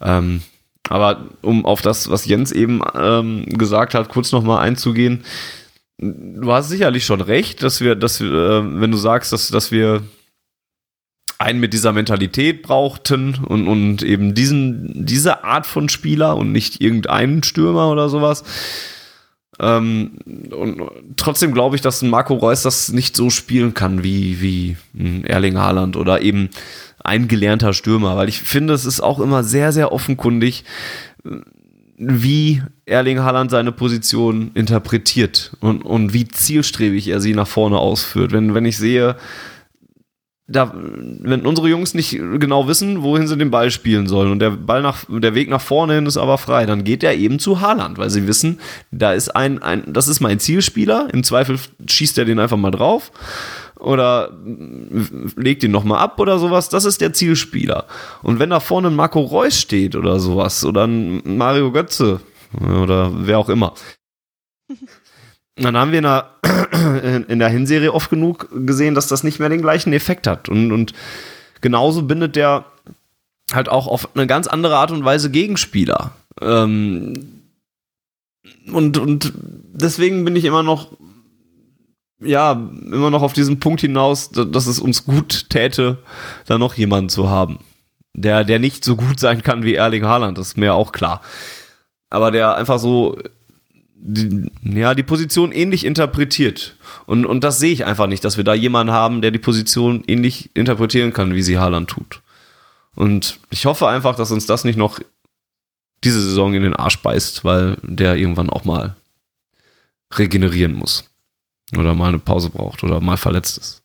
Ähm, 0.00 0.42
aber 0.88 1.26
um 1.42 1.64
auf 1.66 1.82
das, 1.82 2.10
was 2.10 2.26
Jens 2.26 2.52
eben 2.52 2.80
ähm, 2.94 3.46
gesagt 3.46 3.94
hat, 3.94 4.08
kurz 4.08 4.32
nochmal 4.32 4.60
einzugehen, 4.64 5.24
du 5.98 6.52
hast 6.52 6.68
sicherlich 6.68 7.04
schon 7.04 7.20
recht, 7.20 7.62
dass 7.62 7.80
wir, 7.80 7.94
dass 7.94 8.20
wir, 8.20 8.32
äh, 8.32 8.80
wenn 8.80 8.90
du 8.90 8.96
sagst, 8.96 9.32
dass, 9.32 9.48
dass 9.48 9.72
wir 9.72 10.02
einen 11.38 11.60
mit 11.60 11.72
dieser 11.72 11.92
Mentalität 11.92 12.62
brauchten 12.62 13.34
und, 13.44 13.68
und 13.68 14.02
eben 14.02 14.34
diesen, 14.34 15.04
diese 15.06 15.44
Art 15.44 15.66
von 15.66 15.88
Spieler 15.88 16.36
und 16.36 16.52
nicht 16.52 16.80
irgendeinen 16.80 17.42
Stürmer 17.42 17.90
oder 17.90 18.08
sowas. 18.08 18.42
Ähm, 19.58 20.12
und 20.50 20.82
trotzdem 21.16 21.52
glaube 21.52 21.76
ich, 21.76 21.82
dass 21.82 22.02
ein 22.02 22.10
Marco 22.10 22.34
Reus 22.34 22.62
das 22.62 22.92
nicht 22.92 23.16
so 23.16 23.30
spielen 23.30 23.74
kann 23.74 24.02
wie, 24.02 24.40
wie 24.40 24.76
ein 24.94 25.24
Erling 25.24 25.56
Haaland 25.56 25.96
oder 25.96 26.20
eben 26.20 26.50
ein 27.02 27.28
gelernter 27.28 27.72
Stürmer, 27.72 28.16
weil 28.16 28.28
ich 28.28 28.42
finde, 28.42 28.74
es 28.74 28.84
ist 28.84 29.00
auch 29.00 29.20
immer 29.20 29.44
sehr, 29.44 29.72
sehr 29.72 29.92
offenkundig, 29.92 30.64
wie 31.98 32.62
Erling 32.84 33.20
Haaland 33.20 33.50
seine 33.50 33.72
Position 33.72 34.50
interpretiert 34.54 35.52
und, 35.60 35.82
und 35.82 36.12
wie 36.12 36.28
zielstrebig 36.28 37.08
er 37.08 37.20
sie 37.20 37.34
nach 37.34 37.48
vorne 37.48 37.78
ausführt. 37.78 38.32
Wenn, 38.32 38.54
wenn 38.54 38.66
ich 38.66 38.76
sehe, 38.76 39.16
da, 40.48 40.72
wenn 40.74 41.44
unsere 41.44 41.68
Jungs 41.68 41.94
nicht 41.94 42.10
genau 42.12 42.68
wissen, 42.68 43.02
wohin 43.02 43.26
sie 43.26 43.36
den 43.36 43.50
Ball 43.50 43.72
spielen 43.72 44.06
sollen 44.06 44.30
und 44.30 44.38
der 44.38 44.50
Ball 44.50 44.80
nach, 44.80 45.04
der 45.08 45.34
Weg 45.34 45.50
nach 45.50 45.60
vorne 45.60 45.94
hin 45.94 46.06
ist 46.06 46.16
aber 46.16 46.38
frei, 46.38 46.66
dann 46.66 46.84
geht 46.84 47.02
er 47.02 47.16
eben 47.16 47.40
zu 47.40 47.60
Haaland, 47.60 47.98
weil 47.98 48.10
sie 48.10 48.28
wissen, 48.28 48.60
da 48.92 49.12
ist 49.12 49.34
ein, 49.34 49.60
ein, 49.60 49.92
das 49.92 50.06
ist 50.06 50.20
mein 50.20 50.38
Zielspieler, 50.38 51.08
im 51.12 51.24
Zweifel 51.24 51.58
schießt 51.84 52.18
er 52.18 52.26
den 52.26 52.38
einfach 52.38 52.56
mal 52.56 52.70
drauf 52.70 53.10
oder 53.80 54.30
legt 55.36 55.64
ihn 55.64 55.72
nochmal 55.72 55.98
ab 55.98 56.20
oder 56.20 56.38
sowas, 56.38 56.68
das 56.68 56.84
ist 56.84 57.00
der 57.00 57.12
Zielspieler. 57.12 57.86
Und 58.22 58.38
wenn 58.38 58.50
da 58.50 58.60
vorne 58.60 58.88
ein 58.88 58.94
Marco 58.94 59.20
Reus 59.20 59.60
steht 59.60 59.96
oder 59.96 60.20
sowas 60.20 60.64
oder 60.64 60.86
ein 60.86 61.22
Mario 61.24 61.72
Götze 61.72 62.20
oder 62.60 63.10
wer 63.12 63.40
auch 63.40 63.48
immer, 63.48 63.74
dann 65.64 65.76
haben 65.76 65.90
wir 65.90 65.98
in 65.98 66.04
der, 66.04 66.30
in 67.28 67.38
der 67.38 67.48
Hinserie 67.48 67.92
oft 67.92 68.10
genug 68.10 68.48
gesehen, 68.66 68.94
dass 68.94 69.08
das 69.08 69.24
nicht 69.24 69.38
mehr 69.38 69.48
den 69.48 69.62
gleichen 69.62 69.92
Effekt 69.92 70.26
hat. 70.26 70.48
Und, 70.48 70.70
und 70.70 70.92
genauso 71.60 72.02
bindet 72.02 72.36
der 72.36 72.66
halt 73.52 73.68
auch 73.68 73.86
auf 73.86 74.14
eine 74.14 74.26
ganz 74.26 74.46
andere 74.46 74.76
Art 74.76 74.90
und 74.90 75.04
Weise 75.04 75.30
Gegenspieler. 75.30 76.12
Ähm, 76.40 77.42
und, 78.72 78.98
und 78.98 79.32
deswegen 79.36 80.24
bin 80.24 80.36
ich 80.36 80.44
immer 80.44 80.62
noch, 80.62 80.92
ja, 82.20 82.52
immer 82.52 83.10
noch 83.10 83.22
auf 83.22 83.32
diesen 83.32 83.60
Punkt 83.60 83.80
hinaus, 83.80 84.30
dass 84.30 84.66
es 84.66 84.78
uns 84.78 85.04
gut 85.04 85.48
täte, 85.48 85.98
da 86.46 86.58
noch 86.58 86.74
jemanden 86.74 87.08
zu 87.08 87.30
haben. 87.30 87.60
Der, 88.14 88.44
der 88.44 88.58
nicht 88.58 88.84
so 88.84 88.96
gut 88.96 89.20
sein 89.20 89.42
kann 89.42 89.62
wie 89.62 89.74
Erling 89.74 90.04
Haaland, 90.04 90.38
das 90.38 90.48
ist 90.48 90.56
mir 90.56 90.74
auch 90.74 90.92
klar. 90.92 91.20
Aber 92.08 92.30
der 92.30 92.54
einfach 92.54 92.78
so 92.78 93.18
die, 93.98 94.50
ja, 94.62 94.94
die 94.94 95.02
Position 95.02 95.52
ähnlich 95.52 95.84
interpretiert. 95.84 96.76
Und, 97.06 97.26
und 97.26 97.42
das 97.42 97.58
sehe 97.58 97.72
ich 97.72 97.84
einfach 97.84 98.06
nicht, 98.06 98.24
dass 98.24 98.36
wir 98.36 98.44
da 98.44 98.54
jemanden 98.54 98.92
haben, 98.92 99.22
der 99.22 99.30
die 99.30 99.38
Position 99.38 100.04
ähnlich 100.06 100.50
interpretieren 100.54 101.12
kann, 101.12 101.34
wie 101.34 101.42
sie 101.42 101.58
Haaland 101.58 101.90
tut. 101.90 102.22
Und 102.94 103.40
ich 103.50 103.66
hoffe 103.66 103.88
einfach, 103.88 104.16
dass 104.16 104.30
uns 104.30 104.46
das 104.46 104.64
nicht 104.64 104.76
noch 104.76 105.00
diese 106.04 106.20
Saison 106.20 106.54
in 106.54 106.62
den 106.62 106.74
Arsch 106.74 107.02
beißt, 107.02 107.44
weil 107.44 107.78
der 107.82 108.16
irgendwann 108.16 108.50
auch 108.50 108.64
mal 108.64 108.96
regenerieren 110.14 110.74
muss. 110.74 111.04
Oder 111.76 111.94
mal 111.94 112.08
eine 112.08 112.18
Pause 112.18 112.50
braucht 112.50 112.84
oder 112.84 113.00
mal 113.00 113.16
verletzt 113.16 113.58
ist. 113.58 113.82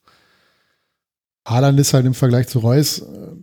Haaland 1.48 1.80
ist 1.80 1.94
halt 1.94 2.06
im 2.06 2.14
Vergleich 2.14 2.48
zu 2.48 2.60
Reus, 2.60 3.00
äh, 3.00 3.36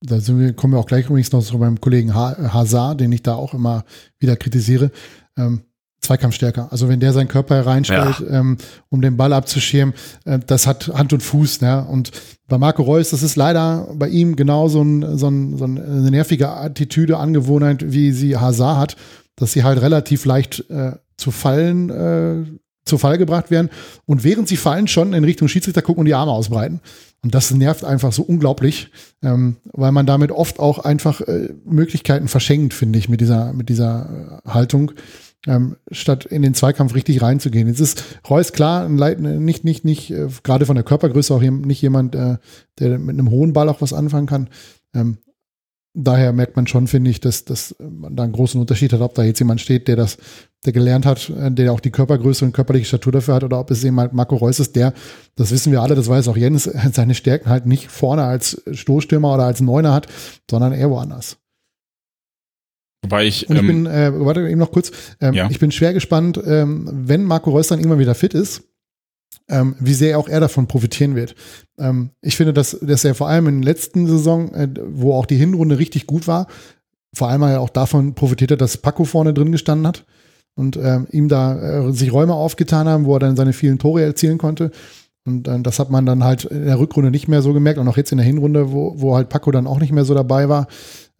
da 0.00 0.26
wir, 0.26 0.52
kommen 0.54 0.72
wir 0.72 0.80
auch 0.80 0.86
gleich 0.86 1.06
übrigens 1.06 1.32
noch 1.32 1.42
zu 1.42 1.58
meinem 1.58 1.80
Kollegen 1.80 2.14
Hazard, 2.14 3.00
den 3.00 3.12
ich 3.12 3.22
da 3.22 3.34
auch 3.34 3.54
immer 3.54 3.84
wieder 4.18 4.36
kritisiere. 4.36 4.90
Ähm, 5.36 5.62
Zweikampfstärker. 6.06 6.68
Also 6.70 6.88
wenn 6.88 7.00
der 7.00 7.12
seinen 7.12 7.28
Körper 7.28 7.56
hereinstellt, 7.56 8.20
ja. 8.20 8.40
ähm, 8.40 8.56
um 8.88 9.02
den 9.02 9.16
Ball 9.16 9.32
abzuschirmen, 9.32 9.94
äh, 10.24 10.38
das 10.46 10.66
hat 10.66 10.88
Hand 10.88 11.12
und 11.12 11.22
Fuß. 11.22 11.60
Ne? 11.60 11.84
Und 11.84 12.12
bei 12.48 12.58
Marco 12.58 12.82
Reus, 12.82 13.10
das 13.10 13.22
ist 13.22 13.36
leider 13.36 13.88
bei 13.94 14.08
ihm 14.08 14.36
genau 14.36 14.68
so, 14.68 14.82
ein, 14.82 15.18
so, 15.18 15.28
ein, 15.28 15.58
so 15.58 15.64
eine 15.64 16.10
nervige 16.10 16.48
Attitüde, 16.48 17.18
Angewohnheit, 17.18 17.92
wie 17.92 18.12
sie 18.12 18.36
Hazard 18.36 18.78
hat, 18.78 18.96
dass 19.36 19.52
sie 19.52 19.64
halt 19.64 19.80
relativ 19.80 20.24
leicht 20.24 20.68
äh, 20.70 20.92
zu 21.16 21.30
fallen, 21.30 21.90
äh, 21.90 22.44
zu 22.86 22.98
Fall 22.98 23.18
gebracht 23.18 23.50
werden 23.50 23.68
und 24.06 24.24
während 24.24 24.48
sie 24.48 24.56
fallen 24.56 24.86
schon 24.86 25.12
in 25.12 25.24
Richtung 25.24 25.48
Schiedsrichter 25.48 25.82
gucken 25.82 26.00
und 26.00 26.06
die 26.06 26.14
Arme 26.14 26.30
ausbreiten. 26.30 26.80
Und 27.22 27.34
das 27.34 27.50
nervt 27.50 27.84
einfach 27.84 28.12
so 28.12 28.22
unglaublich, 28.22 28.90
ähm, 29.22 29.56
weil 29.72 29.90
man 29.90 30.06
damit 30.06 30.30
oft 30.30 30.60
auch 30.60 30.78
einfach 30.78 31.20
äh, 31.22 31.48
Möglichkeiten 31.64 32.28
verschenkt, 32.28 32.72
finde 32.72 32.98
ich, 33.00 33.08
mit 33.08 33.20
dieser, 33.20 33.52
mit 33.52 33.68
dieser 33.68 34.40
äh, 34.46 34.48
Haltung 34.48 34.92
ähm, 35.46 35.76
statt 35.90 36.24
in 36.24 36.42
den 36.42 36.54
Zweikampf 36.54 36.94
richtig 36.94 37.22
reinzugehen. 37.22 37.68
Jetzt 37.68 37.80
ist 37.80 38.04
Reus 38.28 38.52
klar, 38.52 38.88
nicht, 38.88 39.64
nicht, 39.64 39.84
nicht, 39.84 40.10
äh, 40.10 40.28
gerade 40.42 40.66
von 40.66 40.76
der 40.76 40.84
Körpergröße 40.84 41.34
auch 41.34 41.40
nicht 41.40 41.82
jemand, 41.82 42.14
äh, 42.14 42.36
der 42.78 42.98
mit 42.98 43.14
einem 43.14 43.30
hohen 43.30 43.52
Ball 43.52 43.68
auch 43.68 43.80
was 43.80 43.92
anfangen 43.92 44.26
kann. 44.26 44.48
Ähm, 44.94 45.18
daher 45.96 46.32
merkt 46.32 46.56
man 46.56 46.66
schon, 46.66 46.86
finde 46.86 47.10
ich, 47.10 47.20
dass, 47.20 47.44
dass 47.44 47.74
man 47.78 48.14
da 48.14 48.24
einen 48.24 48.32
großen 48.32 48.60
Unterschied 48.60 48.92
hat, 48.92 49.00
ob 49.00 49.14
da 49.14 49.22
jetzt 49.22 49.38
jemand 49.38 49.60
steht, 49.60 49.88
der 49.88 49.96
das, 49.96 50.18
der 50.64 50.72
gelernt 50.72 51.06
hat, 51.06 51.30
äh, 51.30 51.50
der 51.50 51.72
auch 51.72 51.80
die 51.80 51.90
Körpergröße 51.90 52.44
und 52.44 52.52
körperliche 52.52 52.86
Statur 52.86 53.12
dafür 53.12 53.34
hat, 53.34 53.44
oder 53.44 53.58
ob 53.58 53.70
es 53.70 53.82
eben 53.82 53.98
halt 53.98 54.12
Marco 54.12 54.36
Reus 54.36 54.60
ist, 54.60 54.76
der, 54.76 54.92
das 55.36 55.50
wissen 55.50 55.72
wir 55.72 55.80
alle, 55.80 55.94
das 55.94 56.08
weiß 56.08 56.28
auch 56.28 56.36
Jens, 56.36 56.64
seine 56.92 57.14
Stärken 57.14 57.48
halt 57.48 57.66
nicht 57.66 57.88
vorne 57.88 58.24
als 58.24 58.62
Stoßstürmer 58.70 59.34
oder 59.34 59.44
als 59.44 59.60
Neuner 59.60 59.94
hat, 59.94 60.06
sondern 60.50 60.72
eher 60.72 60.90
woanders. 60.90 61.38
Wobei 63.06 63.26
ich, 63.26 63.48
Und 63.48 63.56
ich 63.56 63.62
ähm, 63.62 63.66
bin, 63.68 63.86
äh, 63.86 64.12
warte 64.14 64.48
eben 64.48 64.58
noch 64.58 64.72
kurz, 64.72 64.90
ähm, 65.20 65.34
Ja. 65.34 65.48
ich 65.48 65.60
bin 65.60 65.70
schwer 65.70 65.92
gespannt, 65.94 66.40
ähm, 66.44 66.88
wenn 66.92 67.22
Marco 67.22 67.50
Reus 67.50 67.68
dann 67.68 67.78
irgendwann 67.78 68.00
wieder 68.00 68.16
fit 68.16 68.34
ist, 68.34 68.62
ähm, 69.48 69.76
wie 69.78 69.94
sehr 69.94 70.18
auch 70.18 70.28
er 70.28 70.40
davon 70.40 70.66
profitieren 70.66 71.14
wird. 71.14 71.36
Ähm, 71.78 72.10
ich 72.20 72.36
finde, 72.36 72.52
dass, 72.52 72.76
dass 72.80 73.04
er 73.04 73.14
vor 73.14 73.28
allem 73.28 73.46
in 73.46 73.62
der 73.62 73.72
letzten 73.72 74.06
Saison, 74.06 74.52
äh, 74.54 74.68
wo 74.88 75.14
auch 75.14 75.26
die 75.26 75.36
Hinrunde 75.36 75.78
richtig 75.78 76.06
gut 76.06 76.26
war, 76.26 76.48
vor 77.14 77.28
allem 77.28 77.44
auch 77.44 77.70
davon 77.70 78.14
profitiert 78.14 78.50
hat, 78.50 78.60
dass 78.60 78.76
Paco 78.76 79.04
vorne 79.04 79.32
drin 79.32 79.52
gestanden 79.52 79.86
hat 79.86 80.04
und 80.56 80.76
ähm, 80.76 81.06
ihm 81.12 81.28
da 81.28 81.86
äh, 81.88 81.92
sich 81.92 82.12
Räume 82.12 82.34
aufgetan 82.34 82.88
haben, 82.88 83.04
wo 83.04 83.14
er 83.14 83.20
dann 83.20 83.36
seine 83.36 83.52
vielen 83.52 83.78
Tore 83.78 84.02
erzielen 84.02 84.38
konnte. 84.38 84.70
Und 85.24 85.48
äh, 85.48 85.60
das 85.60 85.78
hat 85.78 85.90
man 85.90 86.06
dann 86.06 86.24
halt 86.24 86.44
in 86.44 86.64
der 86.66 86.78
Rückrunde 86.78 87.10
nicht 87.10 87.28
mehr 87.28 87.42
so 87.42 87.52
gemerkt 87.52 87.78
und 87.78 87.88
auch 87.88 87.96
jetzt 87.96 88.12
in 88.12 88.18
der 88.18 88.26
Hinrunde, 88.26 88.72
wo, 88.72 88.94
wo 88.96 89.14
halt 89.14 89.28
Paco 89.28 89.50
dann 89.50 89.66
auch 89.66 89.80
nicht 89.80 89.92
mehr 89.92 90.04
so 90.04 90.14
dabei 90.14 90.48
war 90.48 90.66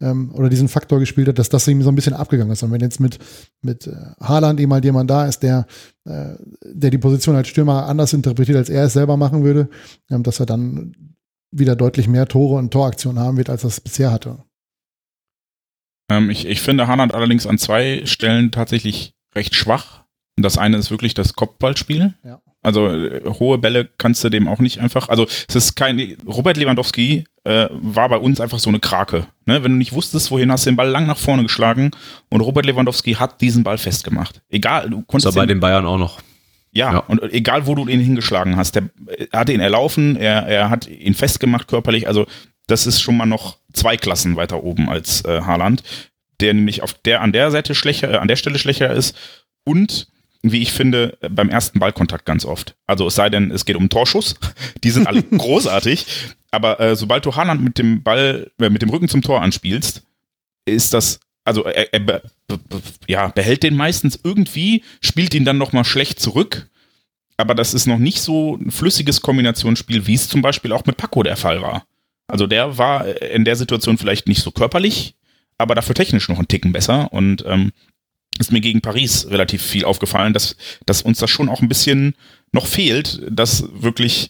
ähm, 0.01 0.31
oder 0.33 0.49
diesen 0.49 0.67
Faktor 0.67 0.99
gespielt 0.99 1.27
hat, 1.27 1.39
dass 1.39 1.49
das 1.49 1.67
ihm 1.67 1.81
so 1.81 1.89
ein 1.89 1.95
bisschen 1.95 2.13
abgegangen 2.13 2.51
ist. 2.51 2.63
Und 2.63 2.71
wenn 2.71 2.81
jetzt 2.81 2.99
mit, 2.99 3.19
mit 3.61 3.87
äh, 3.87 3.95
Haaland 4.19 4.59
eben 4.59 4.73
halt 4.73 4.85
jemand 4.85 5.09
da 5.09 5.25
ist, 5.25 5.43
der, 5.43 5.65
äh, 6.05 6.35
der 6.63 6.89
die 6.91 6.97
Position 6.97 7.35
als 7.35 7.47
Stürmer 7.47 7.87
anders 7.87 8.13
interpretiert, 8.13 8.57
als 8.57 8.69
er 8.69 8.85
es 8.85 8.93
selber 8.93 9.17
machen 9.17 9.43
würde, 9.43 9.69
ähm, 10.09 10.23
dass 10.23 10.39
er 10.39 10.45
dann 10.45 10.95
wieder 11.51 11.75
deutlich 11.75 12.07
mehr 12.07 12.27
Tore 12.27 12.55
und 12.55 12.71
Toraktionen 12.71 13.19
haben 13.19 13.37
wird, 13.37 13.49
als 13.49 13.63
er 13.63 13.69
es 13.69 13.81
bisher 13.81 14.11
hatte. 14.11 14.43
ähm, 16.11 16.29
ich, 16.29 16.45
ich 16.45 16.61
finde 16.61 16.87
Haaland 16.87 17.13
allerdings 17.13 17.47
an 17.47 17.57
zwei 17.57 18.05
Stellen 18.05 18.51
tatsächlich 18.51 19.15
recht 19.35 19.55
schwach. 19.55 20.03
Und 20.37 20.43
Das 20.43 20.57
eine 20.57 20.77
ist 20.77 20.91
wirklich 20.91 21.13
das 21.15 21.33
Kopfballspiel. 21.33 22.13
Ja. 22.23 22.41
Also 22.67 22.87
äh, 22.89 23.21
hohe 23.39 23.57
Bälle 23.57 23.87
kannst 23.97 24.23
du 24.23 24.29
dem 24.29 24.47
auch 24.47 24.59
nicht 24.59 24.79
einfach. 24.79 25.09
Also 25.09 25.25
es 25.47 25.55
ist 25.55 25.75
kein. 25.75 26.17
Robert 26.27 26.57
Lewandowski 26.57 27.23
äh, 27.45 27.67
war 27.71 28.09
bei 28.09 28.17
uns 28.17 28.41
einfach 28.41 28.59
so 28.59 28.69
eine 28.69 28.79
Krake. 28.79 29.25
Ne? 29.45 29.63
Wenn 29.63 29.71
du 29.71 29.77
nicht 29.77 29.93
wusstest, 29.93 30.31
wohin, 30.31 30.51
hast 30.51 30.65
du 30.65 30.71
den 30.71 30.75
Ball 30.75 30.89
lang 30.89 31.07
nach 31.07 31.17
vorne 31.17 31.43
geschlagen 31.43 31.91
und 32.29 32.41
Robert 32.41 32.65
Lewandowski 32.65 33.13
hat 33.13 33.39
diesen 33.41 33.63
Ball 33.63 33.77
festgemacht. 33.77 34.41
Egal, 34.49 34.89
du 34.89 34.99
Ist 34.99 35.07
konntest 35.07 35.35
ja 35.35 35.41
bei 35.41 35.45
den- 35.45 35.59
Bayern 35.61 35.85
auch 35.85 35.97
noch. 35.97 36.19
Ja, 36.73 36.91
Ja. 36.91 36.99
und 36.99 37.23
egal 37.33 37.65
wo 37.65 37.73
du 37.75 37.87
ihn 37.87 38.01
hingeschlagen 38.01 38.57
hast, 38.57 38.75
der 38.75 38.89
er 39.31 39.39
hat 39.39 39.49
ihn 39.49 39.61
erlaufen, 39.61 40.17
er, 40.17 40.45
er 40.47 40.69
hat 40.69 40.87
ihn 40.87 41.13
festgemacht 41.13 41.67
körperlich, 41.69 42.07
also 42.07 42.27
das 42.67 42.85
ist 42.85 42.99
schon 43.01 43.15
mal 43.17 43.25
noch 43.25 43.57
zwei 43.73 43.95
Klassen 43.95 44.35
weiter 44.35 44.61
oben 44.63 44.89
als 44.89 45.23
äh, 45.23 45.41
Haaland, 45.41 45.81
der 46.41 46.53
nämlich 46.53 46.83
auf 46.83 46.93
der 46.93 47.21
an 47.21 47.31
der 47.31 47.49
Seite 47.51 47.73
schwächer, 47.73 48.11
äh, 48.13 48.17
an 48.17 48.27
der 48.27 48.35
Stelle 48.35 48.59
schwächer 48.59 48.91
ist 48.93 49.15
und 49.63 50.07
wie 50.41 50.61
ich 50.61 50.71
finde, 50.71 51.17
äh, 51.21 51.29
beim 51.29 51.49
ersten 51.49 51.79
Ballkontakt 51.79 52.25
ganz 52.25 52.45
oft. 52.45 52.75
Also 52.85 53.07
es 53.07 53.15
sei 53.15 53.29
denn, 53.29 53.51
es 53.51 53.65
geht 53.65 53.75
um 53.75 53.89
Torschuss, 53.89 54.35
die 54.83 54.91
sind 54.91 55.07
alle 55.07 55.23
großartig, 55.37 56.05
aber 56.51 56.79
äh, 56.79 56.95
sobald 56.95 57.25
du 57.25 57.35
Haaland 57.35 57.63
mit 57.63 57.77
dem 57.77 58.03
Ball, 58.03 58.51
äh, 58.59 58.69
mit 58.69 58.81
dem 58.81 58.89
Rücken 58.89 59.09
zum 59.09 59.21
Tor 59.21 59.41
anspielst, 59.41 60.03
ist 60.65 60.93
das, 60.93 61.19
also 61.43 61.63
er, 61.63 61.93
er 61.93 61.99
be, 61.99 62.21
be, 62.47 62.57
be, 62.57 62.81
ja, 63.07 63.27
behält 63.27 63.63
den 63.63 63.75
meistens 63.75 64.19
irgendwie, 64.23 64.83
spielt 65.01 65.33
ihn 65.33 65.45
dann 65.45 65.57
nochmal 65.57 65.85
schlecht 65.85 66.19
zurück, 66.19 66.69
aber 67.37 67.53
das 67.53 67.73
ist 67.73 67.85
noch 67.85 67.99
nicht 67.99 68.21
so 68.21 68.57
ein 68.57 68.71
flüssiges 68.71 69.21
Kombinationsspiel, 69.21 70.07
wie 70.07 70.15
es 70.15 70.27
zum 70.27 70.41
Beispiel 70.41 70.71
auch 70.71 70.85
mit 70.85 70.97
Paco 70.97 71.23
der 71.23 71.37
Fall 71.37 71.61
war. 71.61 71.85
Also 72.27 72.47
der 72.47 72.77
war 72.77 73.05
in 73.21 73.45
der 73.45 73.55
Situation 73.55 73.97
vielleicht 73.97 74.27
nicht 74.27 74.41
so 74.41 74.51
körperlich, 74.51 75.15
aber 75.57 75.75
dafür 75.75 75.95
technisch 75.95 76.27
noch 76.27 76.37
einen 76.37 76.47
Ticken 76.47 76.73
besser 76.73 77.13
und 77.13 77.43
ähm, 77.47 77.71
ist 78.39 78.51
mir 78.51 78.61
gegen 78.61 78.81
Paris 78.81 79.27
relativ 79.29 79.61
viel 79.61 79.85
aufgefallen, 79.85 80.33
dass, 80.33 80.55
dass 80.85 81.01
uns 81.01 81.19
das 81.19 81.29
schon 81.29 81.49
auch 81.49 81.61
ein 81.61 81.69
bisschen 81.69 82.15
noch 82.51 82.65
fehlt, 82.65 83.21
das 83.29 83.63
wirklich 83.71 84.29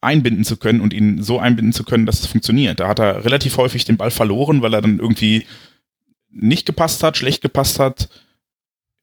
einbinden 0.00 0.44
zu 0.44 0.56
können 0.56 0.80
und 0.80 0.92
ihn 0.92 1.22
so 1.22 1.38
einbinden 1.38 1.72
zu 1.72 1.84
können, 1.84 2.06
dass 2.06 2.20
es 2.20 2.26
funktioniert. 2.26 2.80
Da 2.80 2.88
hat 2.88 2.98
er 2.98 3.24
relativ 3.24 3.56
häufig 3.56 3.84
den 3.84 3.96
Ball 3.96 4.10
verloren, 4.10 4.62
weil 4.62 4.74
er 4.74 4.82
dann 4.82 4.98
irgendwie 4.98 5.46
nicht 6.30 6.66
gepasst 6.66 7.02
hat, 7.02 7.16
schlecht 7.16 7.42
gepasst 7.42 7.78
hat. 7.78 8.08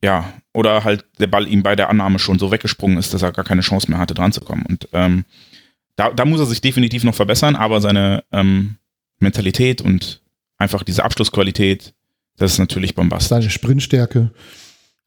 Ja, 0.04 0.34
oder 0.54 0.84
halt 0.84 1.06
der 1.20 1.28
Ball 1.28 1.48
ihm 1.48 1.64
bei 1.64 1.76
der 1.76 1.90
Annahme 1.90 2.20
schon 2.20 2.38
so 2.38 2.52
weggesprungen 2.52 2.98
ist, 2.98 3.14
dass 3.14 3.22
er 3.22 3.32
gar 3.32 3.46
keine 3.46 3.62
Chance 3.62 3.90
mehr 3.90 4.00
hatte, 4.00 4.14
dran 4.14 4.34
zu 4.34 4.42
kommen. 4.42 4.66
Und 4.68 4.88
ähm, 4.94 5.26
da, 5.96 6.12
da 6.12 6.26
muss 6.26 6.40
er 6.40 6.46
sich 6.46 6.62
definitiv 6.62 7.04
noch 7.04 7.16
verbessern, 7.16 7.56
aber 7.56 7.82
seine 7.82 8.24
ähm, 8.32 8.78
Mentalität 9.20 9.82
und 9.82 10.22
einfach 10.58 10.84
diese 10.84 11.04
Abschlussqualität, 11.04 11.94
das 12.38 12.54
ist 12.54 12.60
natürlich 12.60 12.96
bombastisch. 12.96 13.30
Seine 13.30 13.50
Sprintstärke. 13.50 14.32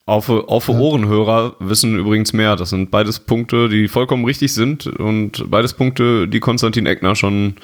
Auf, 0.09 0.29
auf 0.29 0.68
Ja. 0.68 0.79
Ohrenhörer 0.79 1.57
wissen 1.59 1.99
übrigens 1.99 2.33
mehr. 2.33 2.55
Das 2.55 2.70
sind 2.70 2.93
beides 2.93 3.18
Punkte, 3.18 3.68
die 3.68 3.89
vollkommen 3.89 4.24
richtig 4.24 4.55
sind 4.55 4.87
und 4.87 5.51
beides 5.51 5.74
Punkte, 5.74 6.29
die 6.29 6.39
Konstantin 6.39 6.87
Eckner 6.87 7.16
schon 7.16 7.57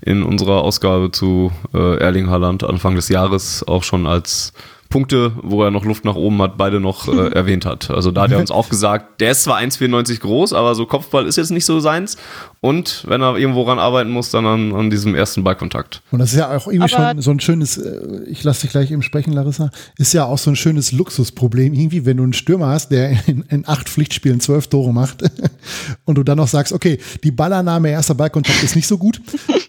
in 0.00 0.22
unserer 0.22 0.62
Ausgabe 0.62 1.10
zu 1.10 1.52
äh, 1.74 1.98
Erling 1.98 2.30
Haaland 2.30 2.64
Anfang 2.64 2.94
des 2.94 3.10
Jahres 3.10 3.62
auch 3.68 3.82
schon 3.82 4.06
als 4.06 4.54
Punkte, 4.88 5.32
wo 5.42 5.62
er 5.62 5.70
noch 5.70 5.84
Luft 5.84 6.04
nach 6.06 6.16
oben 6.16 6.40
hat, 6.42 6.56
beide 6.56 6.80
noch 6.80 7.06
äh, 7.06 7.28
erwähnt 7.32 7.66
hat. 7.66 7.90
Also 7.90 8.10
da 8.10 8.22
hat 8.22 8.32
er 8.32 8.38
uns 8.38 8.50
auch 8.50 8.70
gesagt, 8.70 9.20
der 9.20 9.32
ist 9.32 9.44
zwar 9.44 9.58
1,94 9.58 10.20
groß, 10.20 10.54
aber 10.54 10.74
so 10.74 10.86
Kopfball 10.86 11.26
ist 11.26 11.36
jetzt 11.36 11.50
nicht 11.50 11.66
so 11.66 11.80
seins. 11.80 12.16
Und 12.62 13.04
wenn 13.08 13.22
er 13.22 13.38
irgendwo 13.38 13.62
ran 13.62 13.78
arbeiten 13.78 14.10
muss, 14.10 14.30
dann 14.30 14.44
an, 14.44 14.74
an 14.74 14.90
diesem 14.90 15.14
ersten 15.14 15.42
Ballkontakt. 15.42 16.02
Und 16.10 16.18
das 16.18 16.32
ist 16.32 16.38
ja 16.38 16.54
auch 16.54 16.66
irgendwie 16.66 16.92
Aber- 16.94 17.12
schon 17.14 17.22
so 17.22 17.30
ein 17.30 17.40
schönes, 17.40 17.78
äh, 17.78 18.22
ich 18.26 18.44
lasse 18.44 18.62
dich 18.62 18.70
gleich 18.70 18.90
eben 18.90 19.00
sprechen, 19.02 19.32
Larissa, 19.32 19.70
ist 19.96 20.12
ja 20.12 20.26
auch 20.26 20.36
so 20.36 20.50
ein 20.50 20.56
schönes 20.56 20.92
Luxusproblem. 20.92 21.72
Irgendwie, 21.72 22.04
wenn 22.04 22.18
du 22.18 22.22
einen 22.22 22.34
Stürmer 22.34 22.66
hast, 22.68 22.90
der 22.90 23.12
in, 23.26 23.42
in 23.48 23.66
acht 23.66 23.88
Pflichtspielen 23.88 24.40
zwölf 24.40 24.66
Tore 24.66 24.92
macht 24.92 25.22
und 26.04 26.16
du 26.18 26.22
dann 26.22 26.36
noch 26.36 26.48
sagst, 26.48 26.74
okay, 26.74 26.98
die 27.24 27.30
Ballannahme, 27.30 27.90
erster 27.90 28.14
Ballkontakt 28.14 28.62
ist 28.62 28.76
nicht 28.76 28.86
so 28.86 28.98
gut, 28.98 29.22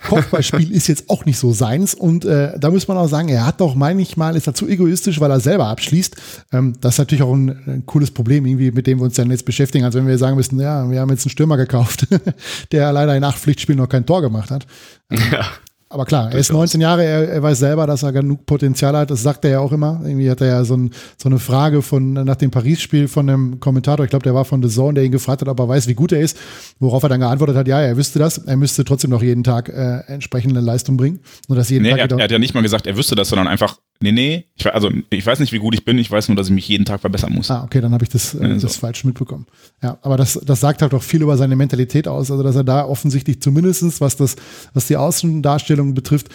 Kopfballspiel 0.09 0.69
ist 0.71 0.87
jetzt 0.87 1.09
auch 1.09 1.23
nicht 1.23 1.37
so 1.37 1.53
seins 1.53 1.93
und 1.93 2.25
äh, 2.25 2.59
da 2.59 2.69
muss 2.71 2.89
man 2.89 2.97
auch 2.97 3.07
sagen, 3.07 3.29
er 3.29 3.45
hat 3.45 3.61
doch, 3.61 3.73
meine 3.73 4.01
ich 4.01 4.17
mal, 4.17 4.35
ist 4.35 4.47
er 4.47 4.53
zu 4.53 4.67
egoistisch, 4.67 5.21
weil 5.21 5.31
er 5.31 5.39
selber 5.39 5.67
abschließt. 5.67 6.15
Ähm, 6.51 6.73
das 6.81 6.95
ist 6.95 6.99
natürlich 6.99 7.23
auch 7.23 7.33
ein, 7.33 7.49
ein 7.67 7.85
cooles 7.85 8.11
Problem, 8.11 8.45
irgendwie, 8.45 8.71
mit 8.71 8.85
dem 8.85 8.99
wir 8.99 9.05
uns 9.05 9.15
dann 9.15 9.31
jetzt 9.31 9.45
beschäftigen. 9.45 9.85
Also 9.85 9.97
wenn 9.99 10.07
wir 10.07 10.17
sagen 10.17 10.35
müssen, 10.35 10.59
ja, 10.59 10.89
wir 10.89 10.99
haben 10.99 11.09
jetzt 11.09 11.25
einen 11.25 11.31
Stürmer 11.31 11.55
gekauft, 11.55 12.07
der 12.73 12.80
leider 12.89 13.15
in 13.15 13.23
acht 13.23 13.37
Pflichtspielen 13.37 13.79
noch 13.79 13.89
kein 13.89 14.05
Tor 14.05 14.21
gemacht 14.21 14.49
hat. 14.51 14.65
Ja. 15.31 15.45
Aber 15.91 16.05
klar, 16.05 16.31
er 16.31 16.39
ist 16.39 16.53
19 16.53 16.79
Jahre, 16.79 17.03
er, 17.03 17.27
er 17.27 17.43
weiß 17.43 17.59
selber, 17.59 17.85
dass 17.85 18.01
er 18.01 18.13
genug 18.13 18.45
Potenzial 18.45 18.95
hat. 18.95 19.11
Das 19.11 19.23
sagt 19.23 19.43
er 19.43 19.51
ja 19.51 19.59
auch 19.59 19.73
immer. 19.73 19.99
Irgendwie 20.05 20.29
hat 20.29 20.39
er 20.39 20.47
ja 20.47 20.63
so, 20.63 20.77
ein, 20.77 20.91
so 21.17 21.27
eine 21.27 21.37
Frage 21.37 21.81
von 21.81 22.13
nach 22.13 22.37
dem 22.37 22.49
Paris-Spiel 22.49 23.09
von 23.09 23.29
einem 23.29 23.59
Kommentator, 23.59 24.05
ich 24.05 24.09
glaube, 24.09 24.23
der 24.23 24.33
war 24.33 24.45
von 24.45 24.63
The 24.63 24.69
Zone, 24.69 24.93
der 24.93 25.03
ihn 25.03 25.11
gefragt 25.11 25.41
hat, 25.41 25.49
ob 25.49 25.59
er 25.59 25.67
weiß, 25.67 25.87
wie 25.87 25.93
gut 25.93 26.13
er 26.13 26.21
ist. 26.21 26.37
Worauf 26.79 27.03
er 27.03 27.09
dann 27.09 27.19
geantwortet 27.19 27.57
hat, 27.57 27.67
ja, 27.67 27.81
er 27.81 27.97
wüsste 27.97 28.19
das. 28.19 28.37
Er 28.37 28.55
müsste 28.55 28.85
trotzdem 28.85 29.09
noch 29.11 29.21
jeden 29.21 29.43
Tag 29.43 29.67
äh, 29.67 29.99
entsprechende 30.07 30.61
Leistung 30.61 30.95
bringen. 30.95 31.19
Nur 31.49 31.57
dass 31.57 31.69
jeden 31.69 31.83
Nee, 31.83 31.89
Tag 31.89 31.99
er, 31.99 32.17
er 32.19 32.23
hat 32.23 32.31
ja 32.31 32.39
nicht 32.39 32.53
mal 32.53 32.63
gesagt, 32.63 32.87
er 32.87 32.95
wüsste 32.95 33.15
das, 33.15 33.27
sondern 33.27 33.49
einfach, 33.49 33.77
nee, 34.01 34.11
nee, 34.11 34.45
ich, 34.55 34.73
also 34.73 34.89
ich 35.09 35.25
weiß 35.25 35.39
nicht, 35.39 35.53
wie 35.53 35.59
gut 35.59 35.73
ich 35.73 35.85
bin, 35.85 35.97
ich 35.97 36.09
weiß 36.11 36.27
nur, 36.27 36.35
dass 36.35 36.47
ich 36.47 36.53
mich 36.53 36.67
jeden 36.67 36.85
Tag 36.85 37.01
verbessern 37.01 37.33
muss. 37.33 37.49
Ah, 37.51 37.63
okay, 37.63 37.79
dann 37.81 37.93
habe 37.93 38.03
ich 38.03 38.09
das, 38.09 38.33
äh, 38.35 38.47
Ja, 38.47 38.59
so. 38.59 38.67
das 38.67 38.77
falsch 38.77 39.03
mitbekommen. 39.03 39.45
Ja, 39.81 39.97
aber 40.01 40.17
das, 40.17 40.39
das 40.45 40.59
sagt 40.59 40.81
halt 40.81 40.93
auch 40.93 41.03
viel 41.03 41.21
über 41.21 41.37
seine 41.37 41.55
Mentalität 41.55 42.07
aus, 42.07 42.29
also 42.31 42.43
dass 42.43 42.55
er 42.55 42.63
da 42.63 42.85
offensichtlich 42.85 43.41
zumindestens, 43.41 44.01
was 44.01 44.15
das, 44.17 44.35
was 44.73 44.87
die 44.87 44.97
Außendarstellung 44.97 45.93
betrifft, 45.93 46.27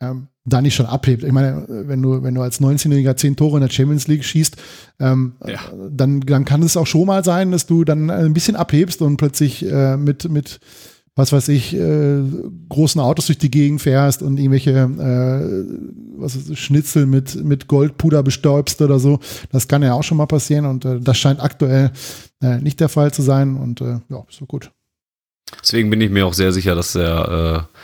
ähm, 0.00 0.28
da 0.44 0.62
nicht 0.62 0.76
schon 0.76 0.86
abhebt. 0.86 1.24
Ich 1.24 1.32
meine, 1.32 1.66
wenn 1.68 2.00
du, 2.00 2.22
wenn 2.22 2.34
du 2.34 2.40
als 2.40 2.60
19-Jähriger 2.60 3.16
zehn 3.16 3.36
Tore 3.36 3.56
in 3.58 3.62
der 3.62 3.70
Champions 3.70 4.06
League 4.08 4.24
schießt, 4.24 4.56
ähm, 5.00 5.34
Ja. 5.46 5.58
dann, 5.90 6.20
dann 6.20 6.44
kann 6.44 6.62
es 6.62 6.76
auch 6.76 6.86
schon 6.86 7.06
mal 7.06 7.22
sein, 7.24 7.50
dass 7.50 7.66
du 7.66 7.84
dann 7.84 8.08
ein 8.08 8.32
bisschen 8.32 8.56
abhebst 8.56 9.02
und 9.02 9.16
plötzlich 9.18 9.66
äh, 9.66 9.96
mit, 9.96 10.30
mit 10.30 10.60
was 11.18 11.32
weiß 11.32 11.48
ich, 11.48 11.74
äh, 11.74 12.22
großen 12.68 13.00
Autos 13.00 13.26
durch 13.26 13.38
die 13.38 13.50
Gegend 13.50 13.82
fährst 13.82 14.22
und 14.22 14.38
irgendwelche 14.38 14.70
äh, 14.70 15.64
was 16.16 16.36
ist, 16.36 16.56
Schnitzel 16.56 17.06
mit, 17.06 17.34
mit 17.44 17.66
Goldpuder 17.66 18.22
bestäubst 18.22 18.80
oder 18.80 19.00
so. 19.00 19.18
Das 19.50 19.66
kann 19.66 19.82
ja 19.82 19.94
auch 19.94 20.04
schon 20.04 20.16
mal 20.16 20.26
passieren 20.26 20.64
und 20.64 20.84
äh, 20.84 21.00
das 21.00 21.18
scheint 21.18 21.40
aktuell 21.40 21.90
äh, 22.40 22.58
nicht 22.58 22.78
der 22.78 22.88
Fall 22.88 23.12
zu 23.12 23.22
sein 23.22 23.56
und 23.56 23.80
äh, 23.80 23.98
ja, 24.08 24.24
ist 24.28 24.38
so 24.38 24.46
gut. 24.46 24.70
Deswegen 25.60 25.90
bin 25.90 26.00
ich 26.00 26.10
mir 26.10 26.24
auch 26.24 26.34
sehr 26.34 26.52
sicher, 26.52 26.76
dass 26.76 26.94
er, 26.94 27.66
äh, 27.68 27.80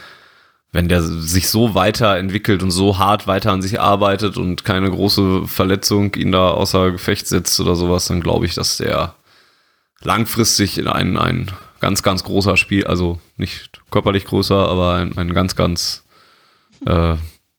wenn 0.70 0.88
der 0.88 1.02
sich 1.02 1.48
so 1.48 1.74
weiterentwickelt 1.74 2.62
und 2.62 2.70
so 2.70 2.98
hart 2.98 3.26
weiter 3.26 3.50
an 3.50 3.62
sich 3.62 3.80
arbeitet 3.80 4.36
und 4.36 4.64
keine 4.64 4.90
große 4.90 5.48
Verletzung 5.48 6.14
ihn 6.14 6.30
da 6.30 6.50
außer 6.50 6.92
Gefecht 6.92 7.26
setzt 7.26 7.58
oder 7.58 7.74
sowas, 7.74 8.06
dann 8.06 8.20
glaube 8.20 8.46
ich, 8.46 8.54
dass 8.54 8.76
der 8.76 9.16
langfristig 10.02 10.78
in 10.78 10.86
ein, 10.86 11.16
ein 11.18 11.50
ganz, 11.84 12.02
ganz 12.02 12.24
großer 12.24 12.56
Spiel, 12.56 12.86
also 12.86 13.20
nicht 13.36 13.82
körperlich 13.90 14.24
größer, 14.24 14.56
aber 14.56 14.94
ein, 14.94 15.18
ein 15.18 15.34
ganz, 15.34 15.54
ganz 15.54 16.02
äh, 16.86 17.16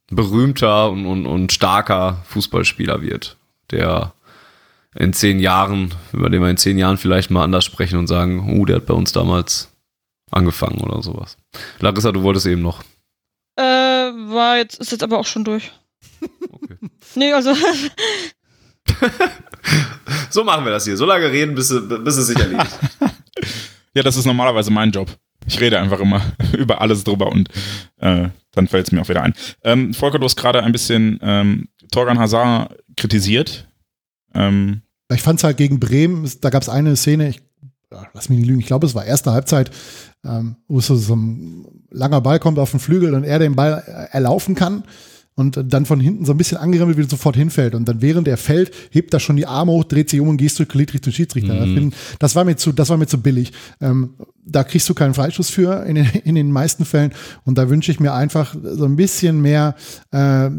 berühmter 0.10 0.90
und, 0.90 1.06
und, 1.06 1.28
und 1.28 1.54
starker 1.54 2.24
Fußballspieler 2.30 3.04
wird, 3.04 3.38
der 3.70 4.14
in 4.96 5.14
zehn 5.14 5.40
Jahren, 5.40 5.94
über 6.12 6.32
den 6.32 6.42
wir 6.42 6.50
in 6.50 6.58
zehn 6.58 6.80
Jahren 6.80 6.98
vielleicht 6.98 7.30
mal 7.30 7.44
anders 7.44 7.66
sprechen 7.66 8.00
und 8.00 8.08
sagen, 8.08 8.58
uh, 8.58 8.66
der 8.66 8.78
hat 8.78 8.88
bei 8.88 8.96
uns 8.96 9.12
damals 9.12 9.70
angefangen 10.32 10.82
oder 10.82 11.04
sowas. 11.04 11.38
Larissa, 11.80 12.12
du 12.12 12.24
wolltest 12.24 12.48
eben 12.48 12.64
noch. 12.64 12.82
Äh, 13.58 13.62
war 13.62 14.58
jetzt, 14.58 14.80
ist 14.80 14.92
jetzt 14.92 15.04
aber 15.04 15.20
auch 15.20 15.28
schon 15.28 15.44
durch. 15.44 15.72
Okay. 16.52 16.78
Nee, 17.18 17.32
also, 17.32 17.54
So 20.30 20.44
machen 20.44 20.66
wir 20.66 20.72
das 20.72 20.86
hier. 20.86 20.98
So 20.98 21.06
lange 21.06 21.32
reden, 21.32 21.56
bis, 21.56 21.70
bis 21.70 22.18
es 22.18 22.28
sich 22.28 22.40
erledigt. 22.40 22.72
Ja, 23.96 24.04
das 24.04 24.18
ist 24.18 24.26
normalerweise 24.26 24.72
mein 24.72 24.92
Job. 24.92 25.10
Ich 25.48 25.60
rede 25.60 25.80
einfach 25.80 26.00
immer 26.00 26.22
über 26.58 26.82
alles 26.82 27.04
drüber 27.04 27.32
und 27.32 27.50
äh, 27.98 28.30
dann 28.52 28.68
fällt 28.68 28.88
es 28.88 28.92
mir 28.92 29.02
auch 29.02 29.10
wieder 29.10 29.24
ein. 29.24 29.34
Ähm, 29.64 29.94
Volker, 29.94 30.20
du 30.20 30.26
hast 30.26 30.36
gerade 30.36 30.64
ein 30.64 30.72
bisschen 30.72 31.20
ähm, 31.22 31.70
Torgan 31.92 32.20
Hazard 32.20 32.78
kritisiert. 32.98 33.68
Ähm, 34.34 34.82
ich 35.14 35.22
fand 35.22 35.40
es 35.40 35.44
halt 35.44 35.58
gegen 35.58 35.80
Bremen, 35.80 36.30
da 36.42 36.50
gab 36.50 36.62
es 36.62 36.70
eine 36.70 36.96
Szene, 36.96 37.30
ich, 37.30 37.42
lass 38.14 38.30
mich 38.30 38.40
nicht 38.40 38.48
lügen, 38.48 38.60
ich 38.60 38.66
glaube, 38.66 38.86
es 38.86 38.96
war 38.96 39.06
erste 39.06 39.32
Halbzeit, 39.32 39.72
ähm, 40.26 40.58
wo 40.68 40.82
so, 40.82 40.96
so 40.96 41.16
ein 41.16 41.66
langer 41.90 42.22
Ball 42.22 42.40
kommt 42.40 42.60
auf 42.60 42.72
den 42.72 42.80
Flügel 42.80 43.14
und 43.14 43.24
er 43.24 43.40
den 43.40 43.56
Ball 43.56 44.10
erlaufen 44.12 44.56
kann 44.56 44.84
und 45.36 45.60
dann 45.66 45.86
von 45.86 46.00
hinten 46.00 46.26
so 46.26 46.32
ein 46.32 46.38
bisschen 46.38 46.58
angerempelt 46.58 46.98
wieder 46.98 47.10
sofort 47.10 47.36
hinfällt. 47.36 47.76
Und 47.76 47.88
dann 47.90 48.02
während 48.02 48.28
er 48.28 48.38
fällt, 48.38 48.72
hebt 48.90 49.14
er 49.14 49.20
schon 49.20 49.36
die 49.36 49.46
Arme 49.46 49.74
hoch, 49.74 49.84
dreht 49.84 50.10
sich 50.10 50.22
um 50.22 50.30
und 50.30 50.38
gestikuliert 50.38 50.94
Richtung 50.94 51.12
Schiedsrichter. 51.12 51.54
Mhm. 51.66 51.92
Das 52.20 52.36
war 52.36 52.46
mir 52.46 52.56
zu, 52.56 52.72
das 52.72 52.90
war 52.90 52.98
mir 52.98 53.08
zu 53.08 53.22
billig. 53.22 53.52
Ähm, 53.82 54.12
da 54.46 54.64
kriegst 54.64 54.88
du 54.88 54.94
keinen 54.94 55.14
Freischuss 55.14 55.50
für 55.50 55.86
in 55.86 55.96
den, 55.96 56.06
in 56.24 56.36
den 56.36 56.52
meisten 56.52 56.86
Fällen. 56.86 57.12
Und 57.44 57.58
da 57.58 57.70
wünsche 57.70 57.92
ich 57.92 58.00
mir 58.00 58.14
einfach 58.14 58.56
so 58.64 58.86
ein 58.86 58.96
bisschen 58.96 59.42
mehr 59.42 59.76
äh, 60.12 60.50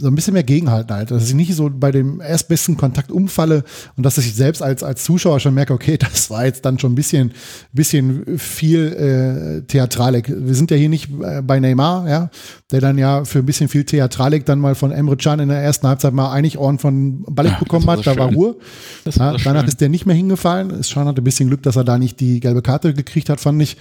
so 0.00 0.08
ein 0.08 0.14
bisschen 0.14 0.34
mehr 0.34 0.42
gegenhalten 0.42 0.94
halt, 0.94 1.10
dass 1.10 1.28
ich 1.28 1.34
nicht 1.34 1.54
so 1.54 1.70
bei 1.72 1.90
dem 1.90 2.20
erstbesten 2.20 2.76
Kontakt 2.76 3.10
umfalle 3.10 3.64
und 3.96 4.04
dass 4.04 4.18
ich 4.18 4.34
selbst 4.34 4.62
als, 4.62 4.82
als 4.82 5.04
Zuschauer 5.04 5.40
schon 5.40 5.54
merke, 5.54 5.72
okay, 5.72 5.96
das 5.98 6.30
war 6.30 6.44
jetzt 6.44 6.64
dann 6.64 6.78
schon 6.78 6.92
ein 6.92 6.94
bisschen, 6.94 7.32
bisschen 7.72 8.38
viel 8.38 8.92
äh, 8.92 9.66
Theatralik. 9.66 10.32
Wir 10.34 10.54
sind 10.54 10.70
ja 10.70 10.76
hier 10.76 10.88
nicht 10.88 11.10
äh, 11.22 11.42
bei 11.42 11.60
Neymar, 11.60 12.08
ja, 12.08 12.30
der 12.70 12.80
dann 12.80 12.98
ja 12.98 13.24
für 13.24 13.40
ein 13.40 13.46
bisschen 13.46 13.68
viel 13.68 13.84
Theatralik 13.84 14.44
dann 14.46 14.60
mal 14.60 14.74
von 14.74 14.92
Emre 14.92 15.16
Can 15.16 15.40
in 15.40 15.48
der 15.48 15.60
ersten 15.60 15.88
Halbzeit 15.88 16.12
mal 16.12 16.32
eigentlich 16.32 16.58
Ohren 16.58 16.78
von 16.78 17.24
Ballik 17.28 17.52
ja, 17.52 17.58
bekommen 17.58 17.88
hat, 17.88 18.06
da 18.06 18.16
war 18.16 18.32
Ruhe. 18.32 18.56
Ja, 19.04 19.36
danach 19.42 19.66
ist 19.66 19.80
der 19.80 19.88
nicht 19.88 20.06
mehr 20.06 20.16
hingefallen. 20.16 20.70
Es 20.70 20.90
schon 20.90 21.06
hatte 21.06 21.22
ein 21.22 21.24
bisschen 21.24 21.48
Glück, 21.48 21.62
dass 21.62 21.76
er 21.76 21.84
da 21.84 21.98
nicht 21.98 22.20
die 22.20 22.40
gelbe 22.40 22.62
Karte 22.62 22.94
gekriegt 22.94 23.28
hat, 23.28 23.40
fand 23.40 23.62
ich. 23.62 23.76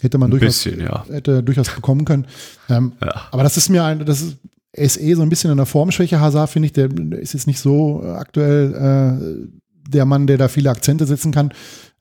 Hätte 0.00 0.16
man 0.16 0.30
durchaus, 0.30 0.62
bisschen, 0.64 0.80
ja. 0.80 1.04
hätte 1.10 1.42
durchaus 1.42 1.68
bekommen 1.68 2.04
können. 2.04 2.26
Ähm, 2.70 2.92
ja. 3.02 3.28
Aber 3.30 3.42
das 3.42 3.56
ist 3.56 3.68
mir 3.68 3.84
ein, 3.84 4.04
das 4.06 4.22
ist, 4.22 4.36
ist 4.72 5.00
eh 5.00 5.14
so 5.14 5.22
ein 5.22 5.28
bisschen 5.28 5.50
in 5.50 5.56
der 5.56 5.66
Formschwäche, 5.66 6.20
Hazard, 6.20 6.50
finde 6.50 6.66
ich. 6.66 6.72
Der 6.72 6.88
ist 7.12 7.34
jetzt 7.34 7.46
nicht 7.46 7.60
so 7.60 8.02
äh, 8.04 8.10
aktuell 8.10 8.74
äh, 8.74 9.90
der 9.90 10.04
Mann, 10.04 10.26
der 10.26 10.38
da 10.38 10.48
viele 10.48 10.70
Akzente 10.70 11.06
setzen 11.06 11.32
kann. 11.32 11.52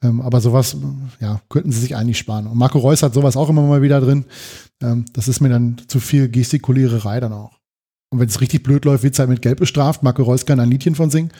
Ähm, 0.02 0.22
aber 0.22 0.40
sowas, 0.40 0.78
ja, 1.20 1.42
könnten 1.50 1.72
sie 1.72 1.82
sich 1.82 1.96
eigentlich 1.96 2.18
sparen. 2.18 2.48
Und 2.48 2.58
Marco 2.58 2.78
Reus 2.78 3.04
hat 3.04 3.14
sowas 3.14 3.36
auch 3.36 3.50
immer 3.50 3.64
mal 3.64 3.82
wieder 3.82 4.00
drin. 4.00 4.26
Ähm, 4.82 5.06
das 5.14 5.28
ist 5.28 5.42
mir 5.42 5.50
dann 5.50 5.78
zu 5.88 6.00
viel 6.00 6.30
Gestikuliererei 6.30 7.20
dann 7.20 7.34
auch. 7.34 7.60
Und 8.12 8.20
wenn 8.20 8.30
es 8.30 8.42
richtig 8.42 8.64
blöd 8.64 8.86
läuft, 8.86 9.04
wird 9.04 9.14
es 9.14 9.20
halt 9.20 9.30
mit 9.30 9.42
Gelb 9.42 9.60
bestraft. 9.60 10.04
Marco 10.04 10.24
Reus 10.24 10.46
kann 10.46 10.60
ein 10.60 10.72
Liedchen 10.72 10.96
von 10.96 11.10
singen. 11.10 11.32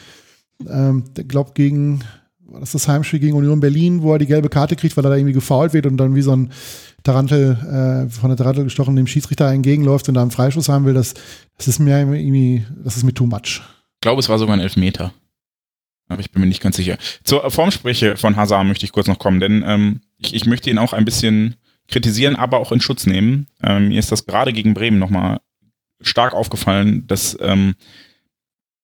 Ähm, 0.68 1.04
glaubt 1.14 1.54
gegen, 1.54 2.04
war 2.50 2.60
das 2.60 2.72
das 2.72 2.88
Heimspiel 2.88 3.20
gegen 3.20 3.36
Union 3.36 3.60
Berlin, 3.60 4.02
wo 4.02 4.12
er 4.12 4.18
die 4.18 4.26
gelbe 4.26 4.48
Karte 4.48 4.76
kriegt, 4.76 4.96
weil 4.96 5.04
er 5.04 5.10
da 5.10 5.16
irgendwie 5.16 5.34
gefault 5.34 5.72
wird 5.72 5.86
und 5.86 5.96
dann 5.96 6.14
wie 6.14 6.22
so 6.22 6.34
ein 6.34 6.52
Tarantel, 7.02 8.06
äh, 8.08 8.10
von 8.10 8.30
der 8.30 8.36
Tarantel 8.36 8.64
gestochen 8.64 8.96
dem 8.96 9.06
Schiedsrichter 9.06 9.50
entgegenläuft 9.50 10.08
und 10.08 10.14
da 10.14 10.22
einen 10.22 10.30
Freischuss 10.30 10.68
haben 10.68 10.84
will, 10.84 10.94
das, 10.94 11.14
das 11.56 11.68
ist 11.68 11.78
mir 11.78 11.98
irgendwie, 11.98 12.64
das 12.84 12.96
ist 12.96 13.04
mir 13.04 13.14
too 13.14 13.26
much. 13.26 13.62
Ich 13.94 14.00
glaube, 14.02 14.20
es 14.20 14.28
war 14.28 14.38
sogar 14.38 14.54
ein 14.54 14.60
Elfmeter. 14.60 15.12
Aber 16.08 16.20
ich 16.20 16.32
bin 16.32 16.40
mir 16.40 16.48
nicht 16.48 16.62
ganz 16.62 16.76
sicher. 16.76 16.98
Zur 17.22 17.48
Formspreche 17.50 18.16
von 18.16 18.34
Hazard 18.34 18.66
möchte 18.66 18.84
ich 18.84 18.92
kurz 18.92 19.06
noch 19.06 19.20
kommen, 19.20 19.38
denn 19.38 19.62
ähm, 19.64 20.00
ich, 20.18 20.34
ich 20.34 20.44
möchte 20.44 20.68
ihn 20.68 20.78
auch 20.78 20.92
ein 20.92 21.04
bisschen 21.04 21.54
kritisieren, 21.86 22.34
aber 22.36 22.58
auch 22.58 22.72
in 22.72 22.80
Schutz 22.80 23.06
nehmen. 23.06 23.46
Ähm, 23.62 23.88
mir 23.88 23.98
ist 23.98 24.10
das 24.10 24.26
gerade 24.26 24.52
gegen 24.52 24.74
Bremen 24.74 24.98
nochmal 24.98 25.40
stark 26.00 26.34
aufgefallen, 26.34 27.06
dass 27.06 27.38
ähm, 27.40 27.74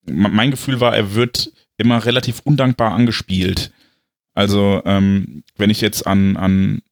mein 0.04 0.52
Gefühl 0.52 0.80
war, 0.80 0.94
er 0.94 1.14
wird 1.14 1.52
immer 1.78 2.04
relativ 2.04 2.40
undankbar 2.44 2.92
angespielt. 2.92 3.72
Also 4.34 4.82
ähm, 4.84 5.44
wenn 5.56 5.70
ich 5.70 5.80
jetzt 5.80 6.06
an, 6.06 6.36
an 6.36 6.82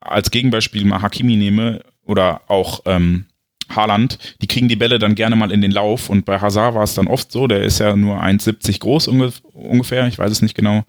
als 0.00 0.30
Gegenbeispiel 0.30 0.84
mal 0.84 1.02
Hakimi 1.02 1.36
nehme 1.36 1.80
oder 2.02 2.42
auch 2.48 2.82
ähm, 2.86 3.26
Haaland, 3.68 4.18
die 4.42 4.46
kriegen 4.46 4.68
die 4.68 4.76
Bälle 4.76 4.98
dann 4.98 5.14
gerne 5.14 5.36
mal 5.36 5.50
in 5.50 5.60
den 5.60 5.70
Lauf 5.70 6.10
und 6.10 6.24
bei 6.24 6.40
Hazard 6.40 6.74
war 6.74 6.82
es 6.82 6.94
dann 6.94 7.06
oft 7.06 7.32
so, 7.32 7.46
der 7.46 7.62
ist 7.62 7.78
ja 7.78 7.96
nur 7.96 8.22
1,70 8.22 8.80
groß 8.80 9.08
ungefähr, 9.08 10.06
ich 10.06 10.18
weiß 10.18 10.30
es 10.30 10.42
nicht 10.42 10.54
genau. 10.54 10.84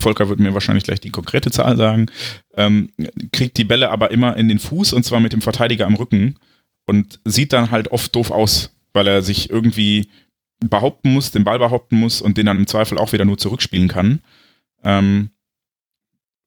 Volker 0.00 0.28
wird 0.28 0.40
mir 0.40 0.54
wahrscheinlich 0.54 0.84
gleich 0.84 1.00
die 1.00 1.10
konkrete 1.10 1.50
Zahl 1.50 1.76
sagen, 1.76 2.06
ähm, 2.56 2.90
kriegt 3.32 3.56
die 3.56 3.64
Bälle 3.64 3.90
aber 3.90 4.10
immer 4.10 4.36
in 4.36 4.48
den 4.48 4.58
Fuß 4.58 4.92
und 4.92 5.04
zwar 5.04 5.20
mit 5.20 5.32
dem 5.32 5.40
Verteidiger 5.40 5.86
am 5.86 5.94
Rücken 5.94 6.36
und 6.86 7.20
sieht 7.24 7.52
dann 7.52 7.70
halt 7.70 7.88
oft 7.88 8.14
doof 8.14 8.30
aus, 8.30 8.74
weil 8.92 9.06
er 9.06 9.22
sich 9.22 9.50
irgendwie 9.50 10.08
behaupten 10.68 11.12
muss, 11.12 11.30
den 11.30 11.44
Ball 11.44 11.58
behaupten 11.58 11.96
muss 11.96 12.20
und 12.20 12.38
den 12.38 12.46
dann 12.46 12.58
im 12.58 12.66
Zweifel 12.66 12.98
auch 12.98 13.12
wieder 13.12 13.24
nur 13.24 13.38
zurückspielen 13.38 13.88
kann. 13.88 14.20
Ähm, 14.82 15.30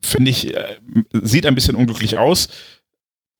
finde 0.02 0.32
ich, 0.32 0.56
äh, 0.56 0.78
sieht 1.14 1.46
ein 1.46 1.56
bisschen 1.56 1.76
unglücklich 1.76 2.18
aus. 2.18 2.50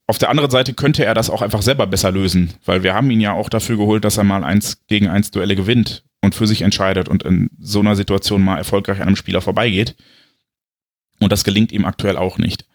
Auf 0.08 0.18
der 0.18 0.30
anderen 0.30 0.50
Seite 0.50 0.74
könnte 0.74 1.04
er 1.04 1.14
das 1.14 1.30
auch 1.30 1.42
einfach 1.42 1.62
selber 1.62 1.86
besser 1.86 2.12
lösen, 2.12 2.54
weil 2.66 2.84
wir 2.84 2.94
haben 2.94 3.12
ihn 3.12 3.20
ja 3.20 3.34
auch 3.34 3.50
dafür 3.50 3.78
geholt, 3.78 4.06
dass 4.06 4.18
er 4.18 4.24
mal 4.24 4.44
eins 4.44 4.86
gegen 4.88 5.08
eins 5.08 5.32
Duelle 5.32 5.56
gewinnt 5.56 6.06
und 6.22 6.34
für 6.34 6.48
sich 6.48 6.62
entscheidet 6.62 7.10
und 7.10 7.24
in 7.24 7.50
so 7.60 7.82
einer 7.82 7.96
Situation 7.96 8.42
mal 8.42 8.58
erfolgreich 8.58 9.02
an 9.02 9.08
einem 9.08 9.16
Spieler 9.18 9.42
vorbeigeht. 9.42 9.96
Und 11.20 11.32
das 11.32 11.44
gelingt 11.44 11.72
ihm 11.72 11.86
aktuell 11.86 12.16
auch 12.16 12.38
nicht. 12.38 12.66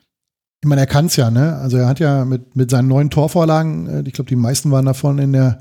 Ich 0.62 0.68
meine, 0.68 0.82
er 0.82 0.86
kann 0.86 1.07
es 1.07 1.16
ja, 1.16 1.30
ne? 1.30 1.57
Also 1.57 1.76
er 1.78 1.88
hat 1.88 1.98
ja 1.98 2.24
mit, 2.24 2.55
mit 2.55 2.70
seinen 2.70 2.88
neuen 2.88 3.11
Torvorlagen, 3.11 3.88
äh, 3.88 4.03
ich 4.07 4.12
glaube, 4.12 4.28
die 4.28 4.36
meisten 4.36 4.70
waren 4.70 4.86
davon 4.86 5.18
in 5.18 5.32
der 5.32 5.59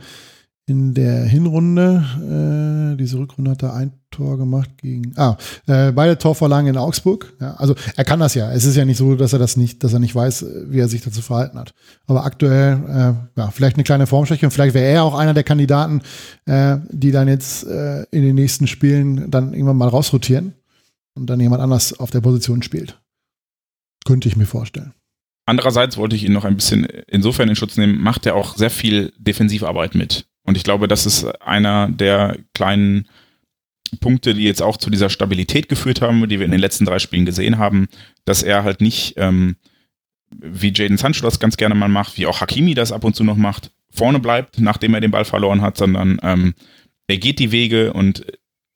in 0.68 0.94
der 0.94 1.24
Hinrunde. 1.26 2.94
Äh, 2.94 2.98
diese 2.98 3.18
Rückrunde 3.18 3.52
hat 3.52 3.64
er 3.64 3.74
ein 3.74 3.94
Tor 4.10 4.38
gemacht 4.38 4.70
gegen. 4.78 5.14
Ah, 5.18 5.38
äh, 5.68 5.92
beide 5.92 6.18
Torvorlagen 6.18 6.68
in 6.68 6.78
Augsburg. 6.78 7.34
Ja, 7.40 7.56
also 7.56 7.76
er 7.96 8.06
kann 8.06 8.20
das 8.20 8.36
ja. 8.36 8.52
Es 8.52 8.66
ist 8.66 8.76
ja 8.76 8.86
nicht 8.86 8.98
so, 8.98 9.16
dass 9.16 9.34
er 9.34 9.40
das 9.40 9.58
nicht, 9.58 9.84
dass 9.84 9.94
er 9.94 10.00
nicht 10.00 10.14
weiß, 10.14 10.46
wie 10.68 10.80
er 10.80 10.88
sich 10.88 11.02
dazu 11.02 11.22
verhalten 11.22 11.58
hat. 11.58 11.74
Aber 12.08 12.26
aktuell, 12.26 12.74
äh, 12.88 13.40
ja, 13.40 13.52
vielleicht 13.52 13.78
eine 13.78 13.84
kleine 13.84 14.08
Formschwäche 14.08 14.46
und 14.46 14.52
vielleicht 14.52 14.76
wäre 14.76 14.86
er 14.86 15.04
auch 15.04 15.16
einer 15.16 15.34
der 15.34 15.44
Kandidaten, 15.44 16.02
äh, 16.46 16.78
die 16.90 17.12
dann 17.12 17.28
jetzt 17.28 17.66
äh, 17.66 18.04
in 18.12 18.24
den 18.24 18.36
nächsten 18.36 18.68
Spielen 18.68 19.32
dann 19.32 19.54
irgendwann 19.54 19.78
mal 19.78 19.90
rausrotieren 19.90 20.54
und 21.16 21.30
dann 21.30 21.40
jemand 21.40 21.62
anders 21.62 22.00
auf 22.00 22.12
der 22.12 22.22
Position 22.22 22.64
spielt. 22.64 23.00
Könnte 24.06 24.28
ich 24.28 24.36
mir 24.36 24.46
vorstellen. 24.46 24.94
Andererseits 25.46 25.98
wollte 25.98 26.16
ich 26.16 26.24
ihn 26.24 26.34
noch 26.34 26.46
ein 26.46 26.56
bisschen 26.56 26.86
insofern 27.08 27.50
in 27.50 27.56
Schutz 27.56 27.78
nehmen, 27.78 28.00
macht 28.00 28.26
er 28.26 28.36
auch 28.36 28.56
sehr 28.56 28.70
viel 28.70 29.12
Defensivarbeit 29.18 29.96
mit. 29.96 30.28
Und 30.44 30.58
ich 30.58 30.64
glaube, 30.64 30.88
das 30.88 31.06
ist 31.06 31.26
einer 31.42 31.90
der 31.90 32.38
kleinen 32.54 33.08
Punkte, 34.00 34.34
die 34.34 34.44
jetzt 34.44 34.62
auch 34.62 34.78
zu 34.78 34.90
dieser 34.90 35.10
Stabilität 35.10 35.68
geführt 35.70 36.02
haben, 36.02 36.28
die 36.30 36.40
wir 36.40 36.46
in 36.46 36.52
den 36.52 36.60
letzten 36.60 36.86
drei 36.86 37.00
Spielen 37.00 37.26
gesehen 37.26 37.58
haben, 37.58 37.88
dass 38.26 38.42
er 38.42 38.64
halt 38.64 38.82
nicht, 38.82 39.16
ähm, 39.18 39.58
wie 40.30 40.72
Jaden 40.74 40.98
Sancho 40.98 41.24
das 41.24 41.40
ganz 41.40 41.58
gerne 41.58 41.76
mal 41.76 41.90
macht, 41.90 42.18
wie 42.18 42.26
auch 42.26 42.40
Hakimi 42.40 42.74
das 42.74 42.92
ab 42.92 43.04
und 43.04 43.16
zu 43.16 43.24
noch 43.24 43.36
macht, 43.36 43.72
vorne 43.90 44.20
bleibt, 44.20 44.60
nachdem 44.60 44.94
er 44.94 45.02
den 45.02 45.12
Ball 45.12 45.26
verloren 45.26 45.62
hat, 45.62 45.78
sondern 45.78 46.20
ähm, 46.24 46.54
er 47.08 47.18
geht 47.18 47.40
die 47.40 47.52
Wege 47.52 47.92
und 47.92 48.26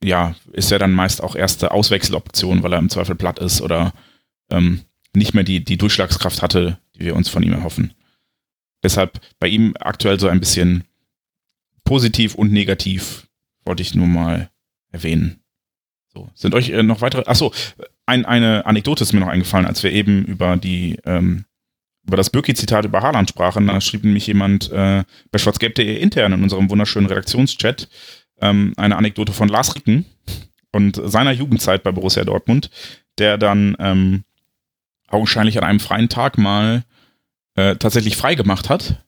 ja, 0.03 0.36
ist 0.51 0.72
ja 0.72 0.78
dann 0.78 0.91
meist 0.91 1.24
auch 1.24 1.36
erste 1.36 1.72
Auswechseloption, 1.72 2.61
weil 2.61 2.74
er 2.74 2.80
im 2.80 2.89
Zweifel 2.89 3.16
platt 3.16 3.39
ist 3.39 3.61
oder 3.61 3.93
ähm, 4.51 4.82
nicht 5.13 5.34
mehr 5.34 5.45
die, 5.45 5.63
die 5.63 5.78
Durchschlagskraft 5.78 6.41
hatte, 6.41 6.78
die 6.95 7.05
wir 7.05 7.16
uns 7.16 7.30
von 7.30 7.41
ihm 7.41 7.53
erhoffen. 7.53 7.93
Deshalb 8.84 9.20
bei 9.39 9.47
ihm 9.47 9.74
aktuell 9.80 10.20
so 10.20 10.28
ein 10.28 10.39
bisschen 10.39 10.84
positiv 11.86 12.36
und 12.36 12.51
negativ 12.51 13.27
wollte 13.63 13.81
ich 13.81 13.95
nur 13.95 14.07
mal 14.07 14.49
erwähnen. 14.91 15.39
So, 16.13 16.29
sind 16.33 16.53
euch 16.53 16.69
äh, 16.69 16.83
noch 16.83 17.01
weitere? 17.01 17.23
Achso, 17.25 17.53
ein, 18.05 18.25
eine 18.25 18.65
Anekdote 18.65 19.03
ist 19.03 19.13
mir 19.13 19.19
noch 19.19 19.27
eingefallen, 19.27 19.65
als 19.65 19.83
wir 19.83 19.91
eben 19.91 20.25
über 20.25 20.57
die 20.57 20.99
ähm, 21.05 21.45
über 22.07 22.17
das 22.17 22.29
Birki-Zitat 22.29 22.86
über 22.86 23.01
Haaland 23.01 23.29
sprachen. 23.29 23.67
Da 23.67 23.81
schrieb 23.81 24.03
nämlich 24.03 24.27
jemand 24.27 24.71
äh, 24.71 25.03
bei 25.31 25.39
schwarzgelb.de 25.39 25.97
intern 25.97 26.33
in 26.33 26.43
unserem 26.43 26.69
wunderschönen 26.69 27.07
Redaktionschat 27.07 27.89
ähm, 28.41 28.73
eine 28.77 28.95
Anekdote 28.95 29.33
von 29.33 29.49
Lars 29.49 29.75
Ricken 29.75 30.05
und 30.71 31.01
seiner 31.03 31.31
Jugendzeit 31.31 31.83
bei 31.83 31.91
Borussia 31.91 32.23
Dortmund, 32.23 32.69
der 33.17 33.38
dann 33.38 33.75
ähm, 33.79 34.23
augenscheinlich 35.07 35.57
an 35.57 35.63
einem 35.63 35.79
freien 35.79 36.09
Tag 36.09 36.38
mal 36.38 36.83
äh, 37.55 37.75
tatsächlich 37.75 38.17
frei 38.17 38.36
gemacht 38.36 38.69
hat. 38.69 39.03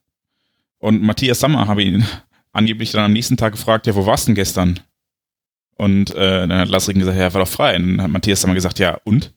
Und 0.80 1.02
Matthias 1.02 1.40
Sammer 1.40 1.68
habe 1.68 1.84
ihn 1.84 2.06
angeblich 2.58 2.92
dann 2.92 3.06
am 3.06 3.14
nächsten 3.14 3.38
Tag 3.38 3.54
gefragt, 3.54 3.88
ja, 3.88 3.96
wo 3.96 4.06
warst 4.06 4.26
du 4.26 4.30
denn 4.30 4.36
gestern? 4.36 4.80
Und 5.76 6.12
äh, 6.16 6.48
dann 6.48 6.60
hat 6.60 6.70
Lasrigen 6.70 7.00
gesagt, 7.00 7.18
ja, 7.18 7.34
war 7.34 7.42
doch 7.42 7.52
frei. 7.52 7.76
Und 7.76 7.98
dann 7.98 8.02
hat 8.02 8.12
Matthias 8.12 8.42
dann 8.42 8.50
mal 8.50 8.56
gesagt, 8.56 8.80
ja, 8.80 9.00
und? 9.04 9.34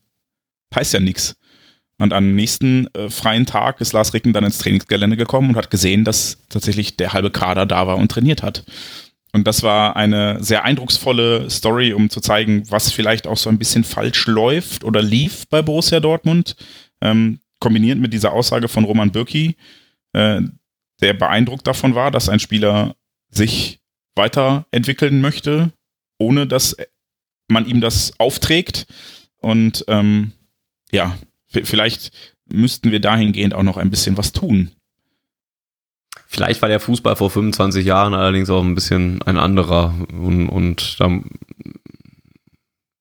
Heißt 0.73 0.93
ja 0.93 0.99
nix. 0.99 1.35
Und 1.99 2.13
am 2.13 2.33
nächsten 2.33 2.87
äh, 2.95 3.09
freien 3.09 3.45
Tag 3.45 3.79
ist 3.79 3.93
Lars 3.93 4.13
Ricken 4.13 4.33
dann 4.33 4.43
ins 4.43 4.57
Trainingsgelände 4.57 5.17
gekommen 5.17 5.49
und 5.49 5.55
hat 5.55 5.69
gesehen, 5.69 6.03
dass 6.03 6.39
tatsächlich 6.49 6.97
der 6.97 7.13
halbe 7.13 7.29
Kader 7.29 7.67
da 7.67 7.85
war 7.85 7.97
und 7.97 8.09
trainiert 8.09 8.41
hat. 8.41 8.63
Und 9.33 9.45
das 9.45 9.61
war 9.61 9.95
eine 9.95 10.43
sehr 10.43 10.65
eindrucksvolle 10.65 11.49
Story, 11.49 11.93
um 11.93 12.09
zu 12.09 12.19
zeigen, 12.19 12.63
was 12.69 12.91
vielleicht 12.91 13.27
auch 13.27 13.37
so 13.37 13.49
ein 13.49 13.59
bisschen 13.59 13.83
falsch 13.83 14.25
läuft 14.25 14.83
oder 14.83 15.01
lief 15.01 15.47
bei 15.47 15.61
Borussia 15.61 15.99
Dortmund. 15.99 16.55
Ähm, 17.01 17.39
kombiniert 17.59 17.99
mit 17.99 18.11
dieser 18.11 18.33
Aussage 18.33 18.67
von 18.67 18.83
Roman 18.83 19.11
Bürki, 19.11 19.55
äh, 20.13 20.41
der 21.01 21.13
beeindruckt 21.13 21.67
davon 21.67 21.95
war, 21.95 22.11
dass 22.11 22.27
ein 22.27 22.39
Spieler 22.39 22.95
sich 23.31 23.79
weiterentwickeln 24.15 25.21
möchte, 25.21 25.71
ohne 26.17 26.47
dass 26.47 26.75
man 27.47 27.65
ihm 27.65 27.81
das 27.81 28.13
aufträgt. 28.19 28.85
Und 29.37 29.83
ähm, 29.87 30.31
ja, 30.91 31.17
vielleicht 31.47 32.11
müssten 32.51 32.91
wir 32.91 32.99
dahingehend 32.99 33.53
auch 33.53 33.63
noch 33.63 33.77
ein 33.77 33.89
bisschen 33.89 34.17
was 34.17 34.31
tun. 34.33 34.71
Vielleicht 36.27 36.61
war 36.61 36.69
der 36.69 36.79
Fußball 36.79 37.15
vor 37.15 37.29
25 37.29 37.85
Jahren 37.85 38.13
allerdings 38.13 38.49
auch 38.49 38.63
ein 38.63 38.75
bisschen 38.75 39.21
ein 39.23 39.37
anderer 39.37 39.93
und, 40.13 40.47
und 40.49 40.99
da 40.99 41.19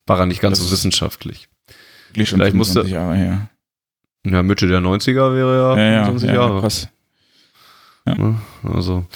war 0.06 0.18
er 0.18 0.26
nicht 0.26 0.40
ganz 0.40 0.58
Das 0.58 0.66
so 0.68 0.72
wissenschaftlich. 0.72 1.48
Vielleicht 2.12 2.32
musste- 2.54 2.82
25 2.84 2.92
Jahre 2.92 3.16
her. 3.16 3.50
Ja, 4.26 4.42
Mitte 4.42 4.66
der 4.66 4.80
90er 4.80 5.34
wäre 5.34 5.56
ja, 5.56 5.76
Ja, 5.76 5.92
ja, 5.92 6.04
25 6.06 6.28
ja, 6.28 6.34
Jahre. 6.34 6.60
krass. 6.60 6.88
Ne? 8.04 8.40
Also 8.64 9.06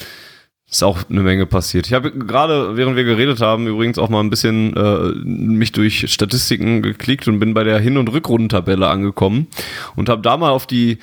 ist 0.75 0.83
auch 0.83 0.99
eine 1.09 1.21
Menge 1.23 1.47
passiert. 1.47 1.87
Ich 1.87 1.93
habe 1.93 2.11
gerade, 2.11 2.77
während 2.77 2.97
wir 2.97 3.05
geredet 3.05 3.41
haben, 3.41 3.67
übrigens 3.69 3.97
auch 3.97 4.09
mal 4.09 4.21
ein 4.21 4.31
bisschen 4.31 4.77
äh, 4.77 5.13
mich 5.25 5.71
durch 5.71 6.11
Statistiken 6.13 6.83
geklickt 6.83 7.29
und 7.29 7.39
bin 7.39 7.55
bei 7.55 7.63
der 7.63 7.79
Hin- 7.79 7.97
und 7.97 8.09
Rückrundentabelle 8.13 8.89
angekommen 8.89 9.47
und 9.95 10.09
habe 10.09 10.23
da 10.23 10.37
mal 10.37 10.51
auf 10.51 10.67
die 10.67 10.99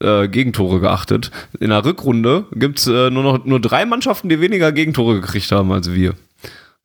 äh, 0.00 0.28
Gegentore 0.28 0.78
geachtet. 0.78 1.32
In 1.58 1.70
der 1.70 1.84
Rückrunde 1.84 2.44
gibt's 2.52 2.86
äh, 2.86 3.10
nur 3.10 3.24
noch 3.24 3.44
nur 3.44 3.60
drei 3.60 3.84
Mannschaften, 3.86 4.28
die 4.28 4.40
weniger 4.40 4.70
Gegentore 4.70 5.20
gekriegt 5.20 5.50
haben 5.50 5.72
als 5.72 5.92
wir. 5.92 6.14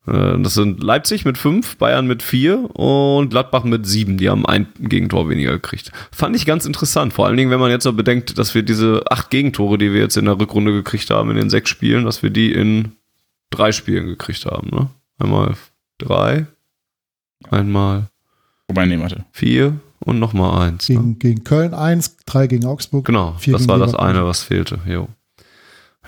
Äh, 0.08 0.42
Das 0.42 0.54
sind 0.54 0.82
Leipzig 0.82 1.24
mit 1.24 1.38
fünf, 1.38 1.76
Bayern 1.76 2.06
mit 2.06 2.22
vier 2.22 2.74
und 2.76 3.30
Gladbach 3.30 3.64
mit 3.64 3.86
sieben. 3.86 4.18
Die 4.18 4.28
haben 4.30 4.46
ein 4.46 4.66
Gegentor 4.80 5.28
weniger 5.28 5.52
gekriegt. 5.52 5.92
Fand 6.12 6.34
ich 6.36 6.46
ganz 6.46 6.64
interessant. 6.66 7.12
Vor 7.12 7.26
allen 7.26 7.36
Dingen, 7.36 7.50
wenn 7.50 7.60
man 7.60 7.70
jetzt 7.70 7.84
noch 7.84 7.94
bedenkt, 7.94 8.38
dass 8.38 8.54
wir 8.54 8.62
diese 8.62 9.02
acht 9.10 9.30
Gegentore, 9.30 9.78
die 9.78 9.92
wir 9.92 10.00
jetzt 10.00 10.16
in 10.16 10.24
der 10.26 10.38
Rückrunde 10.38 10.72
gekriegt 10.72 11.10
haben, 11.10 11.30
in 11.30 11.36
den 11.36 11.50
sechs 11.50 11.70
Spielen, 11.70 12.04
dass 12.04 12.22
wir 12.22 12.30
die 12.30 12.52
in 12.52 12.92
drei 13.50 13.72
Spielen 13.72 14.06
gekriegt 14.06 14.46
haben. 14.46 14.68
Ne? 14.70 14.88
Einmal 15.18 15.54
drei, 15.98 16.46
einmal 17.50 18.08
Wobei, 18.68 18.86
nee, 18.86 18.98
warte. 19.00 19.24
vier 19.32 19.78
und 20.00 20.18
nochmal 20.18 20.68
eins. 20.68 20.88
Ne? 20.88 20.96
Gegen, 20.96 21.18
gegen 21.18 21.44
Köln 21.44 21.74
1, 21.74 22.18
3 22.26 22.46
gegen 22.46 22.66
Augsburg. 22.66 23.04
Genau, 23.06 23.34
vier 23.38 23.54
das 23.54 23.66
war 23.68 23.78
das 23.78 23.92
Leverkusen. 23.92 24.16
eine, 24.16 24.26
was 24.26 24.42
fehlte. 24.42 24.78
Jo. 24.86 25.08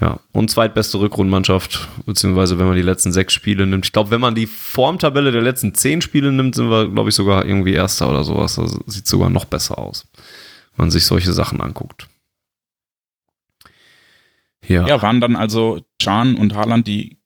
Ja, 0.01 0.19
und 0.33 0.51
zweitbeste 0.51 0.99
Rückrundenmannschaft, 0.99 1.89
beziehungsweise 2.07 2.59
wenn 2.59 2.67
man 2.67 2.77
die 2.77 2.83
letzten 2.83 3.13
sechs 3.13 3.35
Spiele 3.35 3.67
nimmt. 3.67 3.85
Ich 3.85 3.93
glaube, 3.93 4.11
wenn 4.11 4.21
man 4.21 4.35
die 4.35 4.47
Formtabelle 4.47 5.31
der 5.31 5.43
letzten 5.43 5.75
zehn 5.75 6.01
Spiele 6.01 6.33
nimmt, 6.33 6.55
sind 6.55 6.71
wir, 6.71 6.89
glaube 6.89 7.11
ich, 7.11 7.15
sogar 7.15 7.45
irgendwie 7.45 7.75
Erster 7.75 8.09
oder 8.09 8.25
sowas. 8.25 8.55
Das 8.55 8.79
sieht 8.87 9.07
sogar 9.07 9.29
noch 9.29 9.45
besser 9.45 9.79
aus, 9.79 10.07
wenn 10.77 10.85
man 10.85 10.91
sich 10.91 11.05
solche 11.05 11.33
Sachen 11.35 11.61
anguckt. 11.61 12.09
Ja, 14.67 14.87
Ja, 14.87 15.03
waren 15.03 15.21
dann 15.21 15.37
also 15.37 15.81
Can 16.03 16.37
und 16.37 16.55
Haaland 16.55 16.87
die 16.87 17.19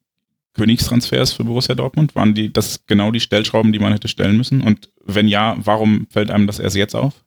Königstransfers 0.54 1.32
für 1.32 1.44
Borussia 1.44 1.74
Dortmund? 1.74 2.14
Waren 2.16 2.34
die 2.34 2.52
das 2.52 2.86
genau 2.86 3.10
die 3.10 3.20
Stellschrauben, 3.20 3.72
die 3.72 3.78
man 3.78 3.92
hätte 3.92 4.08
stellen 4.08 4.36
müssen? 4.36 4.62
Und 4.62 4.90
wenn 5.04 5.28
ja, 5.28 5.56
warum 5.58 6.06
fällt 6.10 6.30
einem 6.30 6.46
das 6.46 6.58
erst 6.58 6.76
jetzt 6.76 6.96
auf? 6.96 7.24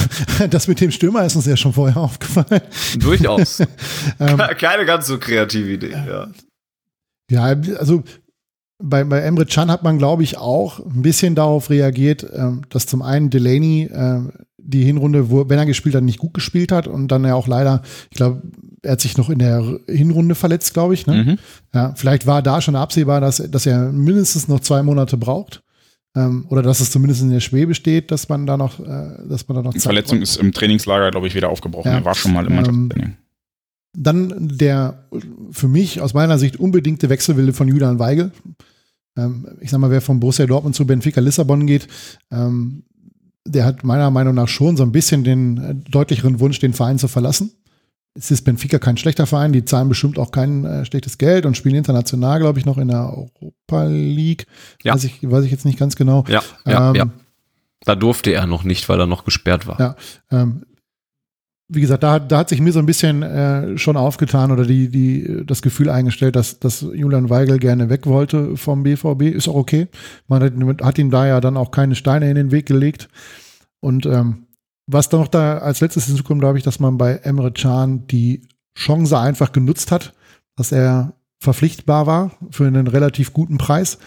Das 0.50 0.68
mit 0.68 0.80
dem 0.80 0.90
Stürmer 0.90 1.24
ist 1.24 1.36
uns 1.36 1.46
ja 1.46 1.56
schon 1.56 1.72
vorher 1.72 1.96
aufgefallen. 1.96 2.62
durchaus. 2.98 3.62
Ähm, 4.18 4.38
Keine 4.58 4.84
ganz 4.84 5.06
so 5.06 5.18
kreative 5.18 5.72
Idee. 5.72 5.92
Ja. 5.92 6.28
Ja, 7.30 7.44
also 7.78 8.02
bei, 8.82 9.04
bei 9.04 9.20
Emre 9.20 9.46
Can 9.46 9.70
hat 9.70 9.82
man, 9.82 9.98
glaube 9.98 10.22
ich, 10.22 10.36
auch 10.36 10.80
ein 10.80 11.02
bisschen 11.02 11.34
darauf 11.34 11.70
reagiert, 11.70 12.26
ähm, 12.34 12.62
dass 12.68 12.86
zum 12.86 13.02
einen 13.02 13.30
Delaney 13.30 13.84
äh, 13.84 14.20
die 14.58 14.84
Hinrunde, 14.84 15.30
wo, 15.30 15.48
wenn 15.48 15.58
er 15.58 15.66
gespielt 15.66 15.94
hat, 15.94 16.04
nicht 16.04 16.18
gut 16.18 16.34
gespielt 16.34 16.72
hat 16.72 16.86
und 16.86 17.08
dann 17.08 17.24
ja 17.24 17.34
auch 17.34 17.48
leider, 17.48 17.82
ich 18.10 18.16
glaube, 18.16 18.42
er 18.82 18.92
hat 18.92 19.00
sich 19.00 19.16
noch 19.16 19.30
in 19.30 19.38
der 19.38 19.78
Hinrunde 19.88 20.34
verletzt, 20.34 20.74
glaube 20.74 20.94
ich. 20.94 21.06
Ne? 21.06 21.24
Mhm. 21.24 21.38
Ja, 21.74 21.94
vielleicht 21.96 22.26
war 22.26 22.42
da 22.42 22.60
schon 22.60 22.76
absehbar, 22.76 23.20
dass, 23.20 23.36
dass 23.36 23.66
er 23.66 23.92
mindestens 23.92 24.48
noch 24.48 24.60
zwei 24.60 24.82
Monate 24.82 25.16
braucht. 25.16 25.62
Ähm, 26.14 26.44
oder 26.48 26.62
dass 26.62 26.80
es 26.80 26.90
zumindest 26.90 27.22
in 27.22 27.30
der 27.30 27.40
Schwebe 27.40 27.74
steht, 27.74 28.10
dass 28.10 28.28
man 28.28 28.44
da 28.46 28.56
noch, 28.56 28.78
äh, 28.80 29.26
dass 29.28 29.48
man 29.48 29.56
da 29.56 29.62
noch 29.62 29.72
Die 29.72 29.80
Verletzung 29.80 30.18
braucht. 30.18 30.28
ist 30.28 30.36
im 30.36 30.52
Trainingslager, 30.52 31.10
glaube 31.10 31.26
ich, 31.26 31.34
wieder 31.34 31.48
aufgebrochen. 31.48 31.90
Ja. 31.90 31.98
Er 31.98 32.04
war 32.04 32.14
schon 32.14 32.32
mal 32.34 32.44
im 32.46 32.52
Ähm, 32.52 32.56
Mannschaftstraining. 32.56 33.16
Dann 33.94 34.48
der 34.56 35.04
für 35.50 35.68
mich 35.68 36.00
aus 36.00 36.14
meiner 36.14 36.38
Sicht 36.38 36.56
unbedingte 36.56 37.08
Wechselwille 37.10 37.52
von 37.52 37.68
Julian 37.68 37.98
Weigel. 37.98 38.32
Ähm, 39.16 39.46
ich 39.60 39.70
sag 39.70 39.78
mal, 39.80 39.90
wer 39.90 40.00
von 40.00 40.20
Borussia 40.20 40.46
Dortmund 40.46 40.74
zu 40.74 40.86
Benfica 40.86 41.20
Lissabon 41.20 41.66
geht, 41.66 41.88
ähm, 42.30 42.84
der 43.46 43.64
hat 43.64 43.82
meiner 43.84 44.10
Meinung 44.10 44.34
nach 44.34 44.48
schon 44.48 44.76
so 44.76 44.82
ein 44.82 44.92
bisschen 44.92 45.24
den 45.24 45.58
äh, 45.58 45.74
deutlicheren 45.90 46.40
Wunsch, 46.40 46.58
den 46.58 46.72
Verein 46.74 46.98
zu 46.98 47.08
verlassen. 47.08 47.52
Es 48.14 48.30
ist 48.30 48.42
Benfica 48.42 48.78
kein 48.78 48.96
schlechter 48.98 49.26
Verein, 49.26 49.52
die 49.52 49.64
zahlen 49.64 49.88
bestimmt 49.88 50.18
auch 50.18 50.32
kein 50.32 50.64
äh, 50.66 50.84
schlechtes 50.84 51.16
Geld 51.16 51.46
und 51.46 51.56
spielen 51.56 51.76
international, 51.76 52.40
glaube 52.40 52.58
ich, 52.58 52.66
noch 52.66 52.76
in 52.78 52.88
der 52.88 53.10
Europa 53.10 53.84
League. 53.86 54.46
Ja. 54.82 54.94
Weiß, 54.94 55.04
ich, 55.04 55.18
weiß 55.22 55.44
ich 55.44 55.50
jetzt 55.50 55.64
nicht 55.64 55.78
ganz 55.78 55.96
genau. 55.96 56.24
Ja, 56.28 56.42
ja, 56.66 56.90
Ähm, 56.90 56.94
ja. 56.94 57.06
Da 57.84 57.94
durfte 57.96 58.30
er 58.32 58.46
noch 58.46 58.64
nicht, 58.64 58.88
weil 58.88 59.00
er 59.00 59.06
noch 59.06 59.24
gesperrt 59.24 59.66
war. 59.66 59.80
Ja. 59.80 59.96
Ähm, 60.30 60.62
wie 61.68 61.80
gesagt, 61.80 62.02
da, 62.02 62.12
hat- 62.12 62.30
da 62.30 62.38
hat 62.38 62.50
sich 62.50 62.60
mir 62.60 62.70
so 62.72 62.78
ein 62.80 62.86
bisschen 62.86 63.22
äh, 63.22 63.78
schon 63.78 63.96
aufgetan 63.96 64.52
oder 64.52 64.66
die, 64.66 64.88
die, 64.90 65.42
das 65.46 65.62
Gefühl 65.62 65.88
eingestellt, 65.88 66.36
dass, 66.36 66.60
dass 66.60 66.82
Julian 66.82 67.30
Weigel 67.30 67.58
gerne 67.58 67.88
weg 67.88 68.06
wollte 68.06 68.58
vom 68.58 68.82
BVB. 68.82 69.22
Ist 69.22 69.48
auch 69.48 69.54
okay. 69.54 69.88
Man 70.28 70.42
hat, 70.42 70.82
hat 70.82 70.98
ihm 70.98 71.10
da 71.10 71.26
ja 71.26 71.40
dann 71.40 71.56
auch 71.56 71.70
keine 71.70 71.94
Steine 71.94 72.28
in 72.28 72.34
den 72.36 72.50
Weg 72.50 72.66
gelegt. 72.66 73.08
Und 73.80 74.04
ähm, 74.04 74.46
was 74.86 75.08
da 75.08 75.18
noch 75.18 75.28
da 75.28 75.58
als 75.58 75.80
letztes 75.80 76.06
hinzukommt, 76.06 76.40
glaube 76.40 76.58
ich, 76.58 76.64
dass 76.64 76.80
man 76.80 76.98
bei 76.98 77.14
Emre 77.16 77.52
Can 77.52 78.06
die 78.06 78.42
Chance 78.76 79.18
einfach 79.18 79.52
genutzt 79.52 79.92
hat, 79.92 80.14
dass 80.56 80.72
er 80.72 81.14
verpflichtbar 81.38 82.06
war 82.06 82.32
für 82.50 82.66
einen 82.66 82.86
relativ 82.86 83.32
guten 83.32 83.58
Preis. 83.58 83.98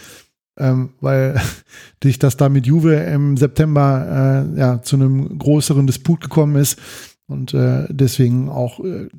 Ähm, 0.58 0.92
weil 1.02 1.40
dich 2.04 2.18
das 2.18 2.38
da 2.38 2.48
mit 2.48 2.66
Juve 2.66 2.96
im 2.96 3.36
September 3.36 4.46
äh, 4.56 4.60
ja, 4.60 4.82
zu 4.82 4.96
einem 4.96 5.38
größeren 5.38 5.86
Disput 5.86 6.22
gekommen 6.22 6.56
ist 6.56 6.80
und 7.28 7.54
äh, 7.54 7.88
deswegen 7.90 8.48
auch 8.48 8.80
äh, 8.80 9.10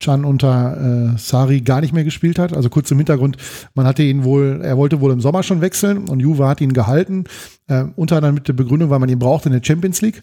Can 0.00 0.24
unter 0.24 1.12
äh, 1.14 1.18
Sari 1.18 1.60
gar 1.60 1.82
nicht 1.82 1.92
mehr 1.92 2.04
gespielt 2.04 2.38
hat. 2.38 2.56
Also 2.56 2.70
kurz 2.70 2.90
im 2.90 2.96
Hintergrund, 2.96 3.36
man 3.74 3.86
hatte 3.86 4.02
ihn 4.02 4.24
wohl, 4.24 4.60
er 4.62 4.76
wollte 4.78 5.00
wohl 5.00 5.12
im 5.12 5.20
Sommer 5.20 5.42
schon 5.42 5.60
wechseln 5.60 6.08
und 6.08 6.20
Juve 6.20 6.48
hat 6.48 6.60
ihn 6.60 6.72
gehalten, 6.72 7.24
äh, 7.68 7.84
unter 7.96 8.16
anderem 8.16 8.36
mit 8.36 8.48
der 8.48 8.54
Begründung, 8.54 8.90
weil 8.90 8.98
man 8.98 9.10
ihn 9.10 9.18
braucht 9.18 9.46
in 9.46 9.52
der 9.52 9.62
Champions 9.62 10.00
League. 10.00 10.22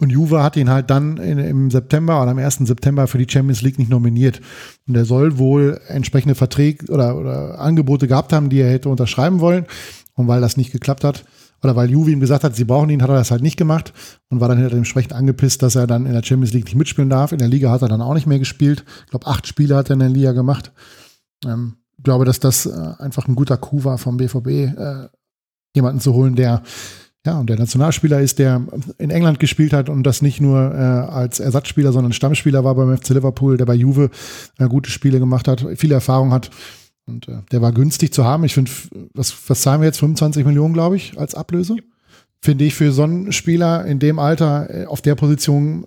Und 0.00 0.10
Juve 0.10 0.42
hat 0.42 0.56
ihn 0.56 0.70
halt 0.70 0.90
dann 0.90 1.16
in, 1.16 1.38
im 1.38 1.70
September 1.70 2.22
oder 2.22 2.30
am 2.30 2.38
1. 2.38 2.58
September 2.58 3.08
für 3.08 3.18
die 3.18 3.30
Champions 3.30 3.62
League 3.62 3.78
nicht 3.78 3.90
nominiert. 3.90 4.40
Und 4.86 4.94
er 4.94 5.04
soll 5.04 5.38
wohl 5.38 5.80
entsprechende 5.88 6.36
Verträge 6.36 6.90
oder, 6.92 7.16
oder 7.16 7.58
Angebote 7.58 8.06
gehabt 8.06 8.32
haben, 8.32 8.48
die 8.48 8.60
er 8.60 8.70
hätte 8.70 8.88
unterschreiben 8.88 9.40
wollen. 9.40 9.66
Und 10.14 10.28
weil 10.28 10.40
das 10.40 10.56
nicht 10.56 10.70
geklappt 10.70 11.04
hat, 11.04 11.24
oder 11.62 11.74
weil 11.74 11.90
Juve 11.90 12.10
ihm 12.10 12.20
gesagt 12.20 12.44
hat, 12.44 12.54
sie 12.54 12.64
brauchen 12.64 12.90
ihn, 12.90 13.02
hat 13.02 13.10
er 13.10 13.16
das 13.16 13.30
halt 13.30 13.42
nicht 13.42 13.56
gemacht 13.56 13.92
und 14.28 14.40
war 14.40 14.48
dann 14.48 14.64
entsprechend 14.70 15.12
angepisst, 15.12 15.62
dass 15.62 15.74
er 15.74 15.86
dann 15.86 16.06
in 16.06 16.12
der 16.12 16.22
Champions 16.22 16.52
League 16.52 16.66
nicht 16.66 16.76
mitspielen 16.76 17.10
darf. 17.10 17.32
In 17.32 17.38
der 17.38 17.48
Liga 17.48 17.70
hat 17.70 17.82
er 17.82 17.88
dann 17.88 18.00
auch 18.00 18.14
nicht 18.14 18.26
mehr 18.26 18.38
gespielt. 18.38 18.84
Ich 19.04 19.10
glaube, 19.10 19.26
acht 19.26 19.46
Spiele 19.46 19.74
hat 19.74 19.90
er 19.90 19.94
in 19.94 20.00
der 20.00 20.08
Liga 20.08 20.32
gemacht. 20.32 20.72
Ähm, 21.44 21.76
ich 21.96 22.04
glaube, 22.04 22.24
dass 22.24 22.38
das 22.38 22.66
äh, 22.66 22.92
einfach 22.98 23.26
ein 23.26 23.34
guter 23.34 23.56
Coup 23.56 23.84
war 23.84 23.98
vom 23.98 24.18
BVB, 24.18 24.46
äh, 24.46 25.08
jemanden 25.74 26.00
zu 26.00 26.14
holen, 26.14 26.36
der 26.36 26.62
ja, 27.26 27.38
und 27.38 27.50
der 27.50 27.58
Nationalspieler 27.58 28.20
ist, 28.20 28.38
der 28.38 28.62
in 28.98 29.10
England 29.10 29.40
gespielt 29.40 29.72
hat 29.72 29.88
und 29.88 30.02
das 30.04 30.22
nicht 30.22 30.40
nur 30.40 30.72
äh, 30.72 30.78
als 30.78 31.40
Ersatzspieler, 31.40 31.92
sondern 31.92 32.12
Stammspieler 32.12 32.64
war 32.64 32.74
beim 32.74 32.96
FC 32.96 33.10
Liverpool, 33.10 33.56
der 33.56 33.66
bei 33.66 33.74
Juve 33.74 34.10
äh, 34.58 34.68
gute 34.68 34.90
Spiele 34.90 35.18
gemacht 35.18 35.48
hat, 35.48 35.66
viele 35.76 35.94
Erfahrung 35.94 36.32
hat. 36.32 36.50
Und 37.06 37.28
äh, 37.28 37.38
der 37.50 37.60
war 37.60 37.72
günstig 37.72 38.12
zu 38.12 38.24
haben. 38.24 38.44
Ich 38.44 38.54
finde, 38.54 38.70
was, 39.14 39.34
was 39.48 39.62
zahlen 39.62 39.80
wir 39.80 39.86
jetzt? 39.86 39.98
25 39.98 40.44
Millionen, 40.44 40.74
glaube 40.74 40.96
ich, 40.96 41.18
als 41.18 41.34
Ablöse. 41.34 41.76
Finde 42.40 42.64
ich 42.64 42.74
für 42.74 42.92
so 42.92 43.02
einen 43.02 43.32
Spieler 43.32 43.84
in 43.84 43.98
dem 43.98 44.18
Alter 44.18 44.82
äh, 44.82 44.86
auf 44.86 45.02
der 45.02 45.16
Position 45.16 45.86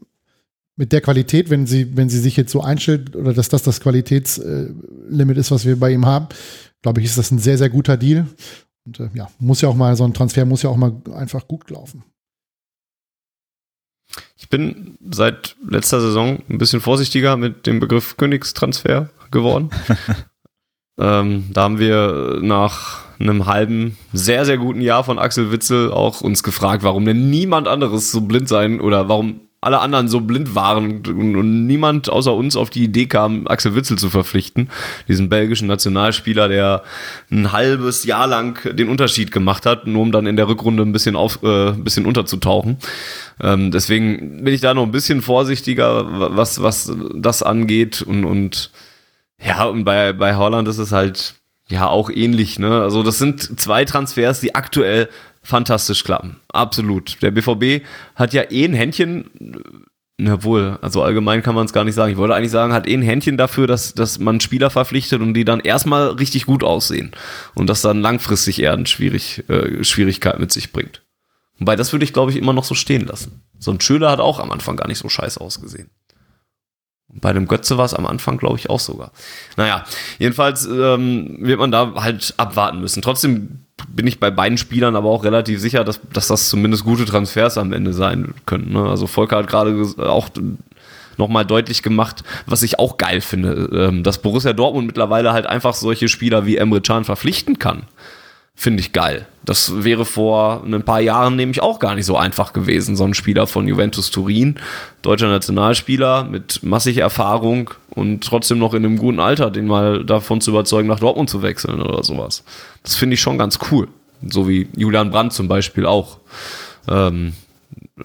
mit 0.75 0.91
der 0.91 1.01
Qualität, 1.01 1.49
wenn 1.49 1.65
sie, 1.65 1.95
wenn 1.95 2.09
sie 2.09 2.19
sich 2.19 2.35
jetzt 2.35 2.51
so 2.51 2.61
einstellt 2.61 3.15
oder 3.15 3.33
dass 3.33 3.49
das 3.49 3.63
das 3.63 3.79
Qualitätslimit 3.79 5.37
ist, 5.37 5.51
was 5.51 5.65
wir 5.65 5.79
bei 5.79 5.91
ihm 5.91 6.05
haben, 6.05 6.27
glaube 6.81 6.99
ich, 6.99 7.05
ist 7.05 7.17
das 7.17 7.31
ein 7.31 7.39
sehr, 7.39 7.57
sehr 7.57 7.69
guter 7.69 7.97
Deal. 7.97 8.25
Und 8.85 8.99
äh, 8.99 9.09
ja, 9.13 9.29
muss 9.39 9.61
ja 9.61 9.69
auch 9.69 9.75
mal, 9.75 9.95
so 9.95 10.03
ein 10.03 10.13
Transfer 10.13 10.45
muss 10.45 10.63
ja 10.63 10.69
auch 10.69 10.77
mal 10.77 10.93
einfach 11.13 11.47
gut 11.47 11.69
laufen. 11.69 12.03
Ich 14.37 14.49
bin 14.49 14.97
seit 15.09 15.55
letzter 15.65 16.01
Saison 16.01 16.39
ein 16.49 16.57
bisschen 16.57 16.81
vorsichtiger 16.81 17.37
mit 17.37 17.67
dem 17.67 17.79
Begriff 17.79 18.17
Königstransfer 18.17 19.09
geworden. 19.29 19.69
ähm, 20.99 21.45
da 21.53 21.63
haben 21.63 21.79
wir 21.79 22.39
nach 22.41 23.05
einem 23.19 23.45
halben, 23.45 23.97
sehr, 24.13 24.45
sehr 24.45 24.57
guten 24.57 24.81
Jahr 24.81 25.03
von 25.03 25.19
Axel 25.19 25.51
Witzel 25.51 25.91
auch 25.91 26.21
uns 26.21 26.43
gefragt, 26.43 26.83
warum 26.83 27.05
denn 27.05 27.29
niemand 27.29 27.67
anderes 27.67 28.11
so 28.11 28.21
blind 28.21 28.49
sein 28.49 28.81
oder 28.81 29.07
warum 29.07 29.41
alle 29.61 29.79
anderen 29.79 30.07
so 30.07 30.21
blind 30.21 30.55
waren 30.55 31.03
und, 31.05 31.07
und 31.07 31.67
niemand 31.67 32.09
außer 32.09 32.33
uns 32.33 32.55
auf 32.55 32.71
die 32.71 32.83
Idee 32.83 33.05
kam, 33.05 33.45
Axel 33.47 33.75
Witzel 33.75 33.97
zu 33.97 34.09
verpflichten. 34.09 34.69
Diesen 35.07 35.29
belgischen 35.29 35.67
Nationalspieler, 35.67 36.47
der 36.47 36.81
ein 37.29 37.51
halbes 37.51 38.03
Jahr 38.03 38.25
lang 38.25 38.59
den 38.75 38.89
Unterschied 38.89 39.31
gemacht 39.31 39.67
hat, 39.67 39.85
nur 39.85 40.01
um 40.01 40.11
dann 40.11 40.25
in 40.25 40.35
der 40.35 40.47
Rückrunde 40.47 40.81
ein 40.81 40.91
bisschen 40.91 41.15
auf, 41.15 41.43
äh, 41.43 41.69
ein 41.69 41.83
bisschen 41.83 42.07
unterzutauchen. 42.07 42.77
Ähm, 43.39 43.69
deswegen 43.69 44.43
bin 44.43 44.53
ich 44.53 44.61
da 44.61 44.73
noch 44.73 44.83
ein 44.83 44.91
bisschen 44.91 45.21
vorsichtiger, 45.21 46.35
was, 46.35 46.63
was 46.63 46.91
das 47.13 47.43
angeht 47.43 48.01
und, 48.01 48.25
und 48.25 48.71
ja, 49.43 49.65
und 49.65 49.83
bei, 49.83 50.11
bei 50.13 50.35
Holland 50.35 50.67
ist 50.67 50.79
es 50.79 50.91
halt 50.91 51.35
ja 51.67 51.87
auch 51.87 52.09
ähnlich, 52.09 52.59
ne? 52.59 52.81
Also 52.81 53.01
das 53.03 53.17
sind 53.17 53.59
zwei 53.59 53.85
Transfers, 53.85 54.39
die 54.41 54.55
aktuell 54.55 55.07
fantastisch 55.41 56.03
klappen. 56.03 56.37
Absolut. 56.49 57.21
Der 57.21 57.31
BVB 57.31 57.85
hat 58.15 58.33
ja 58.33 58.43
eh 58.49 58.65
ein 58.65 58.73
Händchen 58.73 59.29
Jawohl, 60.23 60.77
also 60.81 61.01
allgemein 61.01 61.41
kann 61.41 61.55
man 61.55 61.65
es 61.65 61.73
gar 61.73 61.83
nicht 61.83 61.95
sagen. 61.95 62.11
Ich 62.11 62.17
wollte 62.17 62.35
eigentlich 62.35 62.51
sagen, 62.51 62.73
hat 62.73 62.87
eh 62.87 62.93
ein 62.93 63.01
Händchen 63.01 63.37
dafür, 63.37 63.65
dass, 63.65 63.95
dass 63.95 64.19
man 64.19 64.39
Spieler 64.39 64.69
verpflichtet 64.69 65.19
und 65.19 65.33
die 65.33 65.45
dann 65.45 65.61
erstmal 65.61 66.09
richtig 66.09 66.45
gut 66.45 66.63
aussehen. 66.63 67.11
Und 67.55 67.67
das 67.67 67.81
dann 67.81 68.01
langfristig 68.01 68.61
eher 68.61 68.73
eine 68.73 68.85
Schwierig, 68.85 69.43
äh, 69.49 69.83
Schwierigkeit 69.83 70.39
mit 70.39 70.51
sich 70.51 70.71
bringt. 70.71 71.01
Wobei, 71.57 71.75
das 71.75 71.91
würde 71.91 72.05
ich, 72.05 72.13
glaube 72.13 72.29
ich, 72.31 72.37
immer 72.37 72.53
noch 72.53 72.63
so 72.63 72.75
stehen 72.75 73.07
lassen. 73.07 73.41
So 73.57 73.71
ein 73.71 73.81
Schöler 73.81 74.11
hat 74.11 74.19
auch 74.19 74.39
am 74.39 74.51
Anfang 74.51 74.75
gar 74.75 74.87
nicht 74.87 74.99
so 74.99 75.09
scheiße 75.09 75.41
ausgesehen. 75.41 75.89
Bei 77.07 77.33
dem 77.33 77.47
Götze 77.47 77.77
war 77.77 77.85
es 77.85 77.93
am 77.93 78.05
Anfang, 78.05 78.37
glaube 78.37 78.57
ich, 78.57 78.69
auch 78.69 78.79
sogar. 78.79 79.11
Naja, 79.57 79.85
jedenfalls 80.19 80.65
ähm, 80.65 81.37
wird 81.39 81.59
man 81.59 81.71
da 81.71 81.95
halt 81.95 82.35
abwarten 82.37 82.79
müssen. 82.79 83.01
Trotzdem 83.01 83.65
bin 83.87 84.07
ich 84.07 84.19
bei 84.19 84.31
beiden 84.31 84.57
Spielern 84.57 84.95
aber 84.95 85.09
auch 85.09 85.23
relativ 85.23 85.59
sicher, 85.59 85.83
dass, 85.83 85.99
dass 86.13 86.27
das 86.27 86.49
zumindest 86.49 86.83
gute 86.83 87.05
Transfers 87.05 87.57
am 87.57 87.73
Ende 87.73 87.93
sein 87.93 88.33
könnten. 88.45 88.73
Ne? 88.73 88.83
Also 88.89 89.07
Volker 89.07 89.37
hat 89.37 89.47
gerade 89.47 89.85
auch 89.97 90.29
nochmal 91.17 91.45
deutlich 91.45 91.83
gemacht, 91.83 92.23
was 92.45 92.63
ich 92.63 92.79
auch 92.79 92.97
geil 92.97 93.21
finde, 93.21 93.69
ähm, 93.73 94.03
dass 94.03 94.21
Borussia 94.21 94.53
Dortmund 94.53 94.87
mittlerweile 94.87 95.33
halt 95.33 95.45
einfach 95.45 95.73
solche 95.73 96.07
Spieler 96.07 96.45
wie 96.45 96.57
Emre 96.57 96.81
Can 96.81 97.03
verpflichten 97.03 97.59
kann 97.59 97.83
finde 98.61 98.81
ich 98.81 98.93
geil. 98.93 99.25
Das 99.43 99.83
wäre 99.83 100.05
vor 100.05 100.63
ein 100.63 100.83
paar 100.83 100.99
Jahren 100.99 101.35
nämlich 101.35 101.61
auch 101.61 101.79
gar 101.79 101.95
nicht 101.95 102.05
so 102.05 102.15
einfach 102.15 102.53
gewesen, 102.53 102.95
so 102.95 103.03
ein 103.05 103.15
Spieler 103.15 103.47
von 103.47 103.67
Juventus 103.67 104.11
Turin, 104.11 104.55
deutscher 105.01 105.29
Nationalspieler 105.29 106.25
mit 106.25 106.61
massig 106.61 106.97
Erfahrung 106.97 107.71
und 107.93 108.23
trotzdem 108.23 108.59
noch 108.59 108.73
in 108.73 108.85
einem 108.85 108.97
guten 108.97 109.19
Alter, 109.19 109.51
den 109.51 109.67
mal 109.67 110.05
davon 110.05 110.41
zu 110.41 110.51
überzeugen, 110.51 110.87
nach 110.87 110.99
Dortmund 110.99 111.29
zu 111.29 111.41
wechseln 111.41 111.81
oder 111.81 112.03
sowas. 112.03 112.43
Das 112.83 112.95
finde 112.95 113.15
ich 113.15 113.21
schon 113.21 113.37
ganz 113.37 113.59
cool. 113.71 113.87
So 114.27 114.47
wie 114.47 114.67
Julian 114.75 115.11
Brandt 115.11 115.33
zum 115.33 115.47
Beispiel 115.47 115.85
auch. 115.85 116.19
Ähm, 116.87 117.33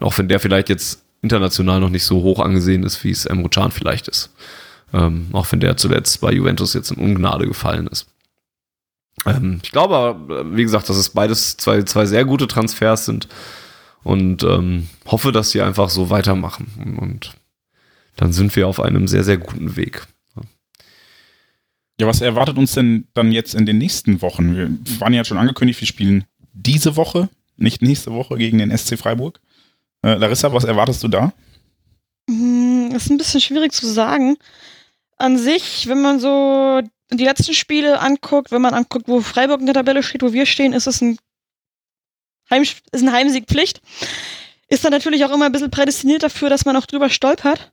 auch 0.01 0.19
wenn 0.19 0.29
der 0.29 0.41
vielleicht 0.41 0.69
jetzt 0.69 1.03
international 1.23 1.81
noch 1.81 1.91
nicht 1.91 2.05
so 2.05 2.23
hoch 2.23 2.41
angesehen 2.41 2.83
ist, 2.83 3.03
wie 3.05 3.11
es 3.11 3.27
Emre 3.27 3.49
Can 3.49 3.71
vielleicht 3.71 4.09
ist. 4.09 4.33
Ähm, 4.93 5.29
auch 5.33 5.51
wenn 5.51 5.61
der 5.61 5.77
zuletzt 5.77 6.21
bei 6.21 6.33
Juventus 6.33 6.75
jetzt 6.75 6.91
in 6.91 6.99
Ungnade 6.99 7.47
gefallen 7.47 7.87
ist. 7.87 8.07
Ähm, 9.25 9.61
ich 9.63 9.73
glaube 9.73 9.97
aber, 9.97 10.57
wie 10.57 10.63
gesagt, 10.63 10.89
dass 10.89 10.97
es 10.97 11.11
beides 11.11 11.57
zwei, 11.57 11.83
zwei 11.83 12.07
sehr 12.07 12.25
gute 12.25 12.47
Transfers 12.47 13.07
sind 13.07 13.29
und 14.03 14.43
ähm, 14.43 14.89
hoffe, 15.07 15.33
dass 15.33 15.51
sie 15.51 15.63
einfach 15.63 15.91
so 15.91 16.11
weitermachen. 16.11 16.99
Und 17.01 17.35
dann 18.17 18.33
sind 18.33 18.55
wir 18.57 18.67
auf 18.67 18.81
einem 18.81 19.09
sehr, 19.09 19.25
sehr 19.25 19.39
guten 19.39 19.77
Weg. 19.77 20.07
Ja, 21.99 22.07
was 22.07 22.21
erwartet 22.21 22.59
uns 22.59 22.73
denn 22.73 23.09
dann 23.15 23.33
jetzt 23.33 23.55
in 23.55 23.65
den 23.65 23.79
nächsten 23.79 24.21
Wochen? 24.21 24.55
Wir 24.55 24.71
waren 25.01 25.15
ja 25.15 25.25
schon 25.25 25.39
angekündigt, 25.39 25.81
wir 25.81 25.89
spielen 25.89 26.25
diese 26.53 26.97
Woche, 26.97 27.31
nicht 27.57 27.81
nächste 27.81 28.13
Woche 28.13 28.37
gegen 28.37 28.59
den 28.59 28.77
SC 28.77 28.99
Freiburg. 28.99 29.41
Äh, 30.03 30.15
Larissa, 30.15 30.53
was 30.53 30.65
erwartest 30.65 31.03
du 31.03 31.09
da? 31.09 31.33
Hm, 32.29 32.93
ist 32.95 33.11
ein 33.11 33.17
bisschen 33.17 33.41
schwierig 33.41 33.73
zu 33.73 33.87
sagen. 33.87 34.37
An 35.17 35.39
sich, 35.39 35.89
wenn 35.89 36.03
man 36.03 36.21
so 36.21 36.83
die 37.11 37.25
letzten 37.25 37.55
Spiele 37.55 38.01
anguckt, 38.01 38.53
wenn 38.53 38.61
man 38.61 38.75
anguckt, 38.75 39.09
wo 39.09 39.21
Freiburg 39.21 39.61
in 39.61 39.67
der 39.67 39.75
Tabelle 39.75 40.03
steht, 40.03 40.23
wo 40.23 40.35
wir 40.35 40.45
stehen, 40.45 40.75
ist 40.75 40.87
es 40.87 41.01
ein, 41.01 41.19
Heim, 42.51 42.63
ist 42.63 42.85
ein 42.93 43.13
Heimsiegpflicht. 43.13 43.81
Ist 44.69 44.85
dann 44.85 44.93
natürlich 44.93 45.25
auch 45.25 45.33
immer 45.33 45.47
ein 45.47 45.53
bisschen 45.53 45.71
prädestiniert 45.71 46.23
dafür, 46.23 46.51
dass 46.51 46.67
man 46.67 46.77
auch 46.77 46.87
drüber 46.87 47.09
stolpert. 47.09 47.73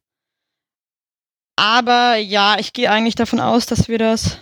Aber 1.55 2.15
ja, 2.15 2.57
ich 2.59 2.73
gehe 2.73 2.89
eigentlich 2.89 3.15
davon 3.15 3.39
aus, 3.39 3.65
dass 3.65 3.87
wir 3.87 3.97
das 3.97 4.39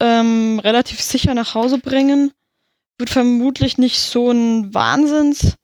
ähm, 0.00 0.58
relativ 0.60 1.00
sicher 1.00 1.34
nach 1.34 1.54
Hause 1.54 1.78
bringen. 1.78 2.32
Wird 2.98 3.10
vermutlich 3.10 3.78
nicht 3.78 4.00
so 4.00 4.30
ein 4.30 4.72
wahnsinns 4.72 5.56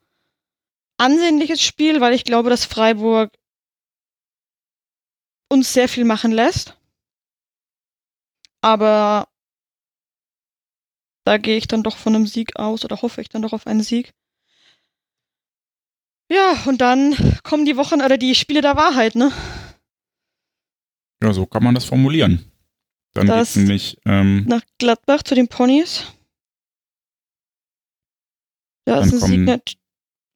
ansehnliches 0.98 1.62
Spiel, 1.62 2.00
weil 2.00 2.14
ich 2.14 2.24
glaube, 2.24 2.50
dass 2.50 2.64
Freiburg 2.64 3.32
uns 5.48 5.72
sehr 5.72 5.88
viel 5.88 6.04
machen 6.04 6.32
lässt. 6.32 6.76
Aber 8.60 9.28
da 11.24 11.38
gehe 11.38 11.56
ich 11.56 11.68
dann 11.68 11.82
doch 11.82 11.96
von 11.96 12.14
einem 12.14 12.26
Sieg 12.26 12.56
aus 12.56 12.84
oder 12.84 13.02
hoffe 13.02 13.20
ich 13.20 13.28
dann 13.28 13.42
doch 13.42 13.52
auf 13.52 13.66
einen 13.66 13.82
Sieg. 13.82 14.12
Ja, 16.30 16.62
und 16.66 16.80
dann 16.80 17.38
kommen 17.42 17.64
die 17.64 17.76
Wochen 17.76 18.02
oder 18.02 18.18
die 18.18 18.34
Spiele 18.34 18.60
der 18.60 18.76
Wahrheit, 18.76 19.14
ne? 19.14 19.32
Ja, 21.22 21.32
so 21.32 21.46
kann 21.46 21.64
man 21.64 21.74
das 21.74 21.84
formulieren. 21.84 22.44
Dann 23.14 23.26
Das- 23.26 23.54
geht's 23.54 23.56
nämlich, 23.56 23.98
ähm, 24.04 24.44
Nach 24.46 24.62
Gladbach 24.78 25.22
zu 25.22 25.34
den 25.34 25.48
Ponys. 25.48 26.04
Da 28.84 29.00
ist 29.00 29.12
Dann 29.22 29.32
ein 29.32 29.44
nicht. 29.44 29.78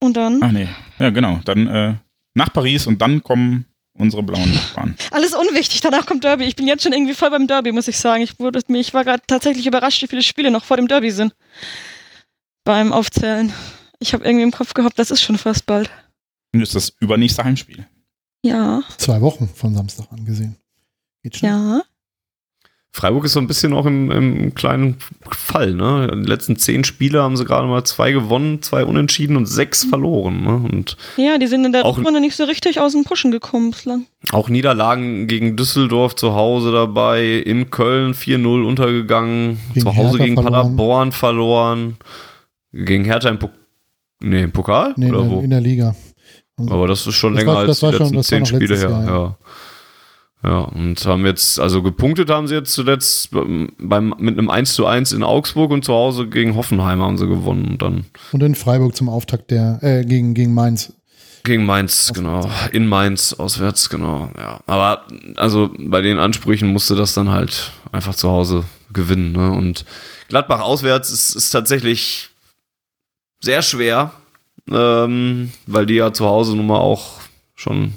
Und 0.01 0.17
dann? 0.17 0.43
ach 0.43 0.51
nee, 0.53 0.69
ja 0.99 1.11
genau, 1.11 1.41
dann 1.45 1.67
äh, 1.69 1.95
nach 2.35 2.53
Paris 2.53 2.87
und 2.87 3.01
dann 3.01 3.23
kommen 3.23 3.67
unsere 3.95 4.23
blauen 4.23 4.53
Nachbarn. 4.53 4.97
Alles 5.13 5.33
unwichtig, 5.35 5.81
danach 5.81 6.07
kommt 6.07 6.25
Derby. 6.25 6.45
Ich 6.45 6.57
bin 6.57 6.67
jetzt 6.67 6.83
schon 6.83 6.93
irgendwie 6.93 7.15
voll 7.15 7.31
beim 7.31 7.47
Derby, 7.47 7.71
muss 7.73 7.89
ich 7.89 7.97
sagen. 7.99 8.23
Ich, 8.23 8.39
wurde, 8.41 8.61
ich 8.69 8.95
war 8.95 9.05
gerade 9.05 9.23
tatsächlich 9.27 9.67
überrascht, 9.67 10.03
wie 10.03 10.09
viele 10.09 10.23
Spiele 10.23 10.51
noch 10.51 10.65
vor 10.65 10.77
dem 10.77 10.89
Derby 10.89 11.11
sind. 11.13 11.35
Beim 12.65 12.93
Aufzählen. 12.93 13.53
Ich 14.01 14.13
habe 14.13 14.25
irgendwie 14.25 14.43
im 14.43 14.51
Kopf 14.51 14.75
gehabt, 14.75 14.99
das 14.99 15.11
ist 15.13 15.23
schon 15.23 15.39
fast 15.39 15.67
bald. 15.67 15.89
Nun 16.53 16.63
ist 16.63 16.75
das 16.75 16.91
übernächste 17.01 17.45
Heimspiel. 17.45 17.87
Ja, 18.45 18.83
Zwei 18.99 19.21
Wochen 19.21 19.49
von 19.49 19.73
Samstag 19.75 20.11
angesehen. 20.11 20.57
Geht 21.23 21.37
schnell. 21.37 21.51
ja. 21.53 21.83
Freiburg 22.95 23.25
ist 23.25 23.33
so 23.33 23.41
ein 23.41 23.47
bisschen 23.47 23.73
auch 23.73 23.87
im, 23.87 24.11
im 24.11 24.55
kleinen 24.55 24.99
Fall, 25.31 25.73
ne? 25.73 26.11
Die 26.15 26.29
letzten 26.29 26.57
zehn 26.57 26.85
Spiele 26.85 27.23
haben 27.23 27.39
sie 27.39 27.47
gerade 27.47 27.67
mal 27.67 27.85
zwei 27.85 28.13
gewonnen, 28.13 28.61
zwei 28.61 28.85
unentschieden 28.85 29.37
und 29.39 29.47
sechs 29.47 29.83
verloren, 29.85 30.43
ne? 30.43 30.69
Und 30.71 30.99
Ja, 31.17 31.39
die 31.39 31.47
sind 31.47 31.65
in 31.65 31.73
der 31.73 31.87
Auch- 31.87 31.97
Runde 31.97 32.21
nicht 32.21 32.37
so 32.37 32.45
richtig 32.45 32.81
aus 32.81 32.93
dem 32.93 33.05
Pushen 33.05 33.31
gekommen 33.31 33.71
bislang. 33.71 34.05
auch 34.31 34.51
Niederlagen 34.51 35.27
gegen 35.27 35.57
Düsseldorf 35.57 36.17
zu 36.17 36.35
Hause 36.35 36.71
dabei, 36.71 37.25
in 37.39 37.71
Köln 37.71 38.13
4-0 38.13 38.63
untergegangen, 38.63 39.59
Gegen 39.73 39.81
zu 39.87 39.97
Hause 39.97 40.19
Hertha 40.19 40.25
gegen 40.25 40.35
verloren. 40.35 40.53
Paderborn 40.53 41.13
verloren, 41.13 41.97
gegen 42.75 43.07
Hertha 43.07 43.31
im, 43.31 43.39
Pok 43.39 43.53
nee, 44.23 44.43
im 44.43 44.53
Pokal? 44.53 44.93
Nee, 44.97 45.07
in 45.09 45.15
Oder 45.15 45.23
der, 45.23 45.31
wo? 45.31 45.41
in 45.41 45.49
der 45.51 45.61
Liga. 45.63 45.97
Also, 46.59 46.75
Aber 46.75 46.89
das 46.89 47.07
ist 47.07 47.15
schon 47.15 47.33
Das 47.33 47.41
länger 47.43 47.55
war- 47.55 47.61
als 47.67 47.69
das 47.69 47.79
die 47.79 47.83
war 47.87 47.93
schon- 47.95 48.01
letzten 48.01 48.17
war 48.17 48.23
zehn 48.25 48.45
Spiele 48.45 48.77
her. 48.77 48.91
Jahr, 48.91 49.05
ja. 49.07 49.11
ja, 49.11 49.37
und 50.51 51.07
haben 51.07 51.25
jetzt, 51.25 51.61
also 51.61 51.83
gepunktet 51.83 52.29
haben 52.29 52.49
sie 52.49 52.55
jetzt 52.55 52.73
zuletzt 52.73 53.31
beim, 53.31 53.71
beim, 53.79 54.15
mit 54.19 54.37
einem 54.37 54.51
1 54.51 54.75
zu 54.75 54.87
1 54.87 55.13
in 55.13 55.23
Augsburg 55.23 55.71
und 55.71 55.85
zu 55.85 55.93
Hause 55.93 56.27
gegen 56.27 56.57
Hoffenheim 56.57 57.01
haben 57.01 57.17
sie 57.17 57.29
gewonnen 57.29 57.67
und 57.71 57.83
dann 57.83 58.07
und 58.33 58.43
in 58.43 58.57
Freiburg 58.57 58.97
zum 58.97 59.09
Auftakt 59.09 59.53
der, 59.53 59.79
äh, 59.83 60.05
gegen, 60.05 60.35
gegen 60.35 60.53
Mainz. 60.53 60.93
gegen 61.45 61.65
Mainz, 61.65 62.13
genau. 62.13 62.51
In 62.73 62.89
Mainz, 62.89 63.35
auswärts, 63.35 63.89
genau, 63.89 64.31
ja. 64.37 64.61
Aber 64.67 65.07
also 65.37 65.71
bei 65.79 66.01
den 66.01 66.19
Ansprüchen 66.19 66.73
musste 66.73 66.97
das 66.97 67.15
dann 67.15 67.31
halt 67.31 67.71
einfach 67.93 68.17
zu 68.17 68.29
Hause 68.29 68.65
gewinnen, 68.93 69.33
ne? 69.33 69.53
Und 69.53 69.85
Gladbach 70.29 70.61
auswärts 70.61 71.11
ist, 71.11 71.37
ist 71.37 71.51
tatsächlich 71.51 72.31
sehr 73.41 73.63
schwer, 73.63 74.13
ähm, 74.71 75.53
weil 75.67 75.87
die 75.87 75.95
ja 75.95 76.13
zu 76.13 76.27
Hause 76.27 76.57
nun 76.57 76.67
mal 76.67 76.79
auch 76.79 77.21
schon 77.55 77.93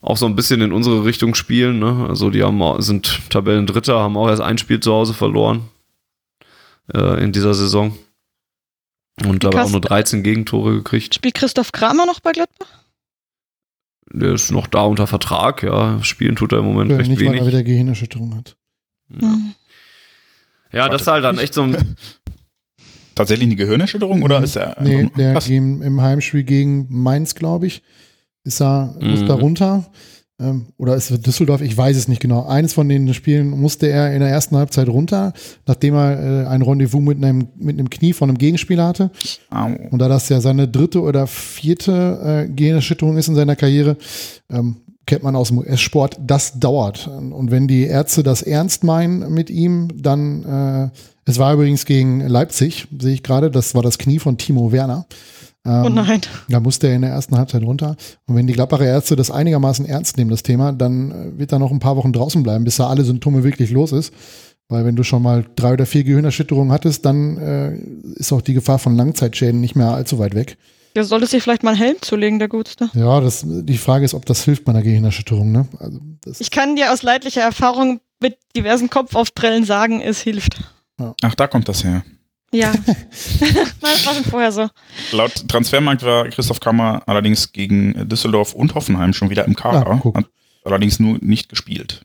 auch 0.00 0.16
so 0.16 0.26
ein 0.26 0.36
bisschen 0.36 0.60
in 0.60 0.72
unsere 0.72 1.04
Richtung 1.04 1.34
spielen. 1.34 1.78
Ne? 1.78 2.06
Also 2.08 2.30
die 2.30 2.42
haben, 2.42 2.82
sind 2.82 3.20
Tabellendritter, 3.30 3.98
haben 3.98 4.16
auch 4.16 4.28
erst 4.28 4.42
ein 4.42 4.58
Spiel 4.58 4.80
zu 4.80 4.92
Hause 4.92 5.14
verloren 5.14 5.62
äh, 6.94 7.22
in 7.22 7.32
dieser 7.32 7.54
Saison. 7.54 7.96
Und 9.26 9.42
dabei 9.42 9.62
auch 9.62 9.70
nur 9.70 9.80
13 9.80 10.22
Gegentore 10.22 10.74
gekriegt. 10.76 11.14
Spielt 11.14 11.34
Christoph 11.34 11.72
Kramer 11.72 12.06
noch 12.06 12.20
bei 12.20 12.30
Gladbach? 12.32 12.68
Der 14.12 14.32
ist 14.34 14.52
noch 14.52 14.68
da 14.68 14.82
unter 14.82 15.06
Vertrag, 15.06 15.62
ja. 15.64 16.02
Spielen 16.02 16.36
tut 16.36 16.52
er 16.52 16.60
im 16.60 16.64
Moment 16.66 16.92
recht 16.92 17.10
nicht, 17.10 17.18
weil 17.20 17.26
er 17.26 17.32
wenig. 17.34 17.46
wieder 17.48 17.62
Gehirnerschütterung 17.64 18.36
hat. 18.36 18.56
Hm. 19.10 19.54
Ja, 20.72 20.88
das 20.88 21.02
ist 21.02 21.06
halt 21.08 21.24
dann 21.24 21.38
echt 21.38 21.52
so 21.54 21.62
ein. 21.62 21.76
Tatsächlich 23.16 23.46
eine 23.48 23.56
Gehirnerschütterung 23.56 24.22
oder 24.22 24.38
Mhm. 24.38 24.44
ist 24.44 24.56
er 24.56 24.76
Nee, 24.80 25.10
der 25.16 25.34
ging 25.40 25.82
im 25.82 26.00
Heimspiel 26.00 26.44
gegen 26.44 26.86
Mainz, 26.88 27.34
glaube 27.34 27.66
ich, 27.66 27.82
ist 28.48 28.60
er, 28.60 28.94
muss 29.00 29.20
Mhm. 29.20 29.26
da 29.26 29.34
runter. 29.34 29.84
Ähm, 30.40 30.66
oder 30.76 30.94
ist 30.94 31.10
es 31.10 31.20
Düsseldorf? 31.20 31.62
Ich 31.62 31.76
weiß 31.76 31.96
es 31.96 32.06
nicht 32.06 32.20
genau. 32.20 32.46
Eines 32.46 32.72
von 32.72 32.88
den 32.88 33.12
Spielen 33.12 33.50
musste 33.50 33.88
er 33.88 34.12
in 34.14 34.20
der 34.20 34.28
ersten 34.28 34.56
Halbzeit 34.56 34.88
runter, 34.88 35.32
nachdem 35.66 35.94
er 35.94 36.44
äh, 36.44 36.46
ein 36.46 36.62
Rendezvous 36.62 37.02
mit 37.02 37.22
einem, 37.22 37.48
mit 37.58 37.76
einem 37.76 37.90
Knie 37.90 38.12
von 38.12 38.28
einem 38.28 38.38
Gegenspieler 38.38 38.86
hatte. 38.86 39.10
Au. 39.50 39.66
Und 39.90 39.98
da 39.98 40.06
das 40.08 40.28
ja 40.28 40.40
seine 40.40 40.68
dritte 40.68 41.02
oder 41.02 41.26
vierte 41.26 42.46
äh, 42.48 42.52
Gehirnerschütterung 42.52 43.16
ist 43.16 43.28
in 43.28 43.34
seiner 43.34 43.56
Karriere, 43.56 43.96
ähm, 44.48 44.76
kennt 45.06 45.24
man 45.24 45.34
aus 45.34 45.48
dem 45.48 45.58
US-Sport, 45.58 46.18
das 46.24 46.60
dauert. 46.60 47.08
Und 47.08 47.50
wenn 47.50 47.66
die 47.66 47.84
Ärzte 47.84 48.22
das 48.22 48.42
ernst 48.42 48.84
meinen 48.84 49.32
mit 49.32 49.50
ihm, 49.50 49.88
dann, 49.96 50.44
äh, 50.44 50.90
es 51.24 51.38
war 51.38 51.54
übrigens 51.54 51.84
gegen 51.84 52.20
Leipzig, 52.28 52.86
sehe 52.96 53.14
ich 53.14 53.22
gerade, 53.22 53.50
das 53.50 53.74
war 53.74 53.82
das 53.82 53.98
Knie 53.98 54.18
von 54.20 54.36
Timo 54.38 54.70
Werner. 54.70 55.06
Ähm, 55.68 55.84
Oh 55.84 55.88
nein. 55.90 56.20
Da 56.48 56.60
musste 56.60 56.88
er 56.88 56.94
in 56.94 57.02
der 57.02 57.10
ersten 57.10 57.36
Halbzeit 57.36 57.62
runter. 57.62 57.96
Und 58.26 58.34
wenn 58.36 58.46
die 58.46 58.54
Gladbacher 58.54 58.84
Ärzte 58.86 59.16
das 59.16 59.30
einigermaßen 59.30 59.84
ernst 59.84 60.16
nehmen, 60.16 60.30
das 60.30 60.42
Thema, 60.42 60.72
dann 60.72 61.10
äh, 61.12 61.38
wird 61.38 61.52
er 61.52 61.58
noch 61.58 61.70
ein 61.70 61.78
paar 61.78 61.96
Wochen 61.96 62.12
draußen 62.12 62.42
bleiben, 62.42 62.64
bis 62.64 62.76
da 62.76 62.88
alle 62.88 63.04
Symptome 63.04 63.44
wirklich 63.44 63.70
los 63.70 63.92
ist. 63.92 64.12
Weil 64.70 64.84
wenn 64.84 64.96
du 64.96 65.02
schon 65.02 65.22
mal 65.22 65.46
drei 65.56 65.72
oder 65.74 65.86
vier 65.86 66.04
Gehirnerschütterungen 66.04 66.72
hattest, 66.72 67.04
dann 67.06 67.38
äh, 67.38 67.76
ist 68.16 68.32
auch 68.32 68.42
die 68.42 68.54
Gefahr 68.54 68.78
von 68.78 68.96
Langzeitschäden 68.96 69.60
nicht 69.60 69.76
mehr 69.76 69.92
allzu 69.92 70.18
weit 70.18 70.34
weg. 70.34 70.58
Der 70.94 71.04
sollte 71.04 71.26
sich 71.26 71.42
vielleicht 71.42 71.62
mal 71.62 71.70
einen 71.70 71.78
Helm 71.78 71.96
zulegen, 72.00 72.38
der 72.38 72.48
Gutste. 72.48 72.90
Ja, 72.94 73.20
das, 73.20 73.44
die 73.46 73.78
Frage 73.78 74.04
ist, 74.04 74.14
ob 74.14 74.26
das 74.26 74.44
hilft 74.44 74.64
bei 74.64 74.72
einer 74.72 74.82
Gehirnerschütterung. 74.82 75.52
Ne? 75.52 75.68
Also 75.78 76.00
das, 76.22 76.40
Ich 76.40 76.50
kann 76.50 76.76
dir 76.76 76.92
aus 76.92 77.02
leidlicher 77.02 77.42
Erfahrung 77.42 78.00
mit 78.20 78.36
diversen 78.56 78.90
Kopfaufprellen 78.90 79.64
sagen, 79.64 80.00
es 80.00 80.20
hilft. 80.20 80.60
Ach, 81.22 81.34
da 81.34 81.46
kommt 81.46 81.68
das 81.68 81.84
her. 81.84 82.02
Ja. 82.52 82.72
Das 83.80 84.04
war 84.04 84.14
schon 84.14 84.24
vorher 84.24 84.52
so. 84.52 84.68
Laut 85.12 85.48
Transfermarkt 85.48 86.02
war 86.02 86.28
Christoph 86.28 86.60
Kammer 86.60 87.02
allerdings 87.06 87.52
gegen 87.52 88.08
Düsseldorf 88.08 88.54
und 88.54 88.74
Hoffenheim 88.74 89.12
schon 89.12 89.30
wieder 89.30 89.44
im 89.44 89.54
Kader, 89.54 90.02
hat 90.14 90.26
allerdings 90.64 90.98
nur 91.00 91.18
nicht 91.20 91.48
gespielt. 91.48 92.04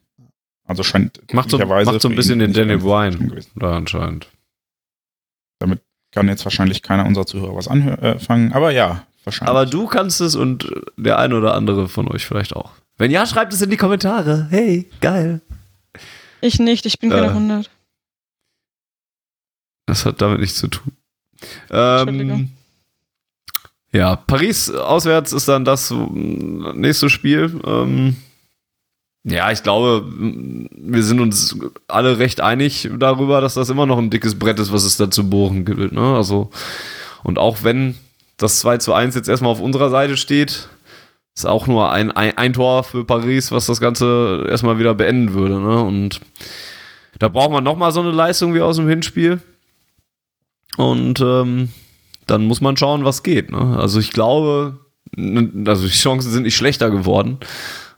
Also 0.66 0.84
scheint 0.84 1.20
Macht 1.34 1.50
so, 1.50 1.58
macht 1.58 2.02
so 2.02 2.10
ein 2.10 2.16
bisschen 2.16 2.40
den 2.40 2.54
Bryan 2.80 3.30
gewesen. 3.30 3.52
da 3.56 3.76
anscheinend. 3.78 4.28
Damit 5.60 5.82
kann 6.12 6.28
jetzt 6.28 6.46
wahrscheinlich 6.46 6.82
keiner 6.82 7.06
unserer 7.06 7.26
Zuhörer 7.26 7.56
was 7.56 7.68
anfangen, 7.68 8.54
aber 8.54 8.72
ja, 8.72 9.04
wahrscheinlich. 9.24 9.50
Aber 9.50 9.66
du 9.66 9.88
kannst 9.88 10.22
es 10.22 10.36
und 10.36 10.70
der 10.98 11.20
eine 11.20 11.36
oder 11.36 11.54
andere 11.56 11.90
von 11.90 12.08
euch 12.10 12.26
vielleicht 12.26 12.56
auch. 12.56 12.72
Wenn 12.98 13.12
ja, 13.12 13.26
schreibt 13.26 13.54
es 13.54 13.62
in 13.62 13.70
die 13.70 13.78
Kommentare. 13.78 14.48
Hey, 14.50 14.90
geil. 15.02 15.42
Ich 16.42 16.60
nicht, 16.60 16.86
ich 16.86 17.00
bin 17.00 17.10
keine 17.10 17.28
Äh. 17.28 17.30
100. 17.30 17.70
Das 19.86 20.06
hat 20.06 20.22
damit 20.22 20.40
nichts 20.40 20.60
zu 20.60 20.68
tun. 20.68 20.94
Ähm, 21.70 22.50
ja, 23.92 24.16
Paris 24.16 24.72
auswärts 24.72 25.34
ist 25.34 25.48
dann 25.48 25.66
das 25.66 25.92
ähm, 25.92 26.74
nächste 26.76 27.10
Spiel. 27.10 27.60
Ähm, 27.66 28.16
ja, 29.24 29.52
ich 29.52 29.64
glaube, 29.64 30.06
wir 30.10 31.04
sind 31.04 31.22
uns 31.22 31.58
alle 31.88 32.18
recht 32.18 32.42
einig 32.42 32.90
darüber, 32.98 33.40
dass 33.40 33.54
das 33.54 33.70
immer 33.70 33.86
noch 33.86 33.98
ein 33.98 34.10
dickes 34.10 34.38
Brett 34.38 34.60
ist, 34.60 34.74
was 34.74 34.84
es 34.84 34.98
da 34.98 35.10
zu 35.10 35.30
bohren 35.30 35.64
gilt. 35.64 35.94
Ne? 35.94 36.16
Also, 36.16 36.50
und 37.24 37.38
auch 37.38 37.64
wenn 37.64 37.96
das 38.38 38.60
2 38.60 38.80
zu 38.80 38.94
1 38.94 39.16
jetzt 39.16 39.30
erstmal 39.30 39.52
auf 39.52 39.62
unserer 39.62 39.90
Seite 39.90 40.18
steht, 40.18 40.68
ist 41.36 41.46
auch 41.46 41.68
nur 41.68 41.92
ein, 41.92 42.12
ein, 42.12 42.38
ein 42.38 42.54
Tor 42.54 42.84
für 42.84 43.06
Paris, 43.06 43.52
was 43.52 43.66
das 43.68 43.80
Ganze 43.80 44.46
erstmal 44.50 44.78
wieder 44.78 44.94
beenden 44.94 45.34
würde. 45.34 45.60
Ne? 45.60 45.82
Und 45.82 46.20
da 47.20 47.30
braucht 47.30 47.52
man 47.52 47.64
nochmal 47.64 47.92
so 47.92 48.02
eine 48.02 48.12
Leistung 48.12 48.54
wie 48.54 48.62
aus 48.62 48.76
dem 48.76 48.90
Hinspiel. 48.90 49.40
Und 50.78 51.22
ähm, 51.22 51.70
dann 52.28 52.46
muss 52.46 52.62
man 52.62 52.78
schauen, 52.78 53.06
was 53.06 53.24
geht. 53.24 53.52
Ne? 53.52 53.78
Also 53.78 54.00
ich 54.00 54.12
glaube, 54.12 54.80
also 55.16 55.86
die 55.86 55.94
Chancen 55.94 56.32
sind 56.32 56.44
nicht 56.44 56.56
schlechter 56.56 56.90
geworden. 56.90 57.38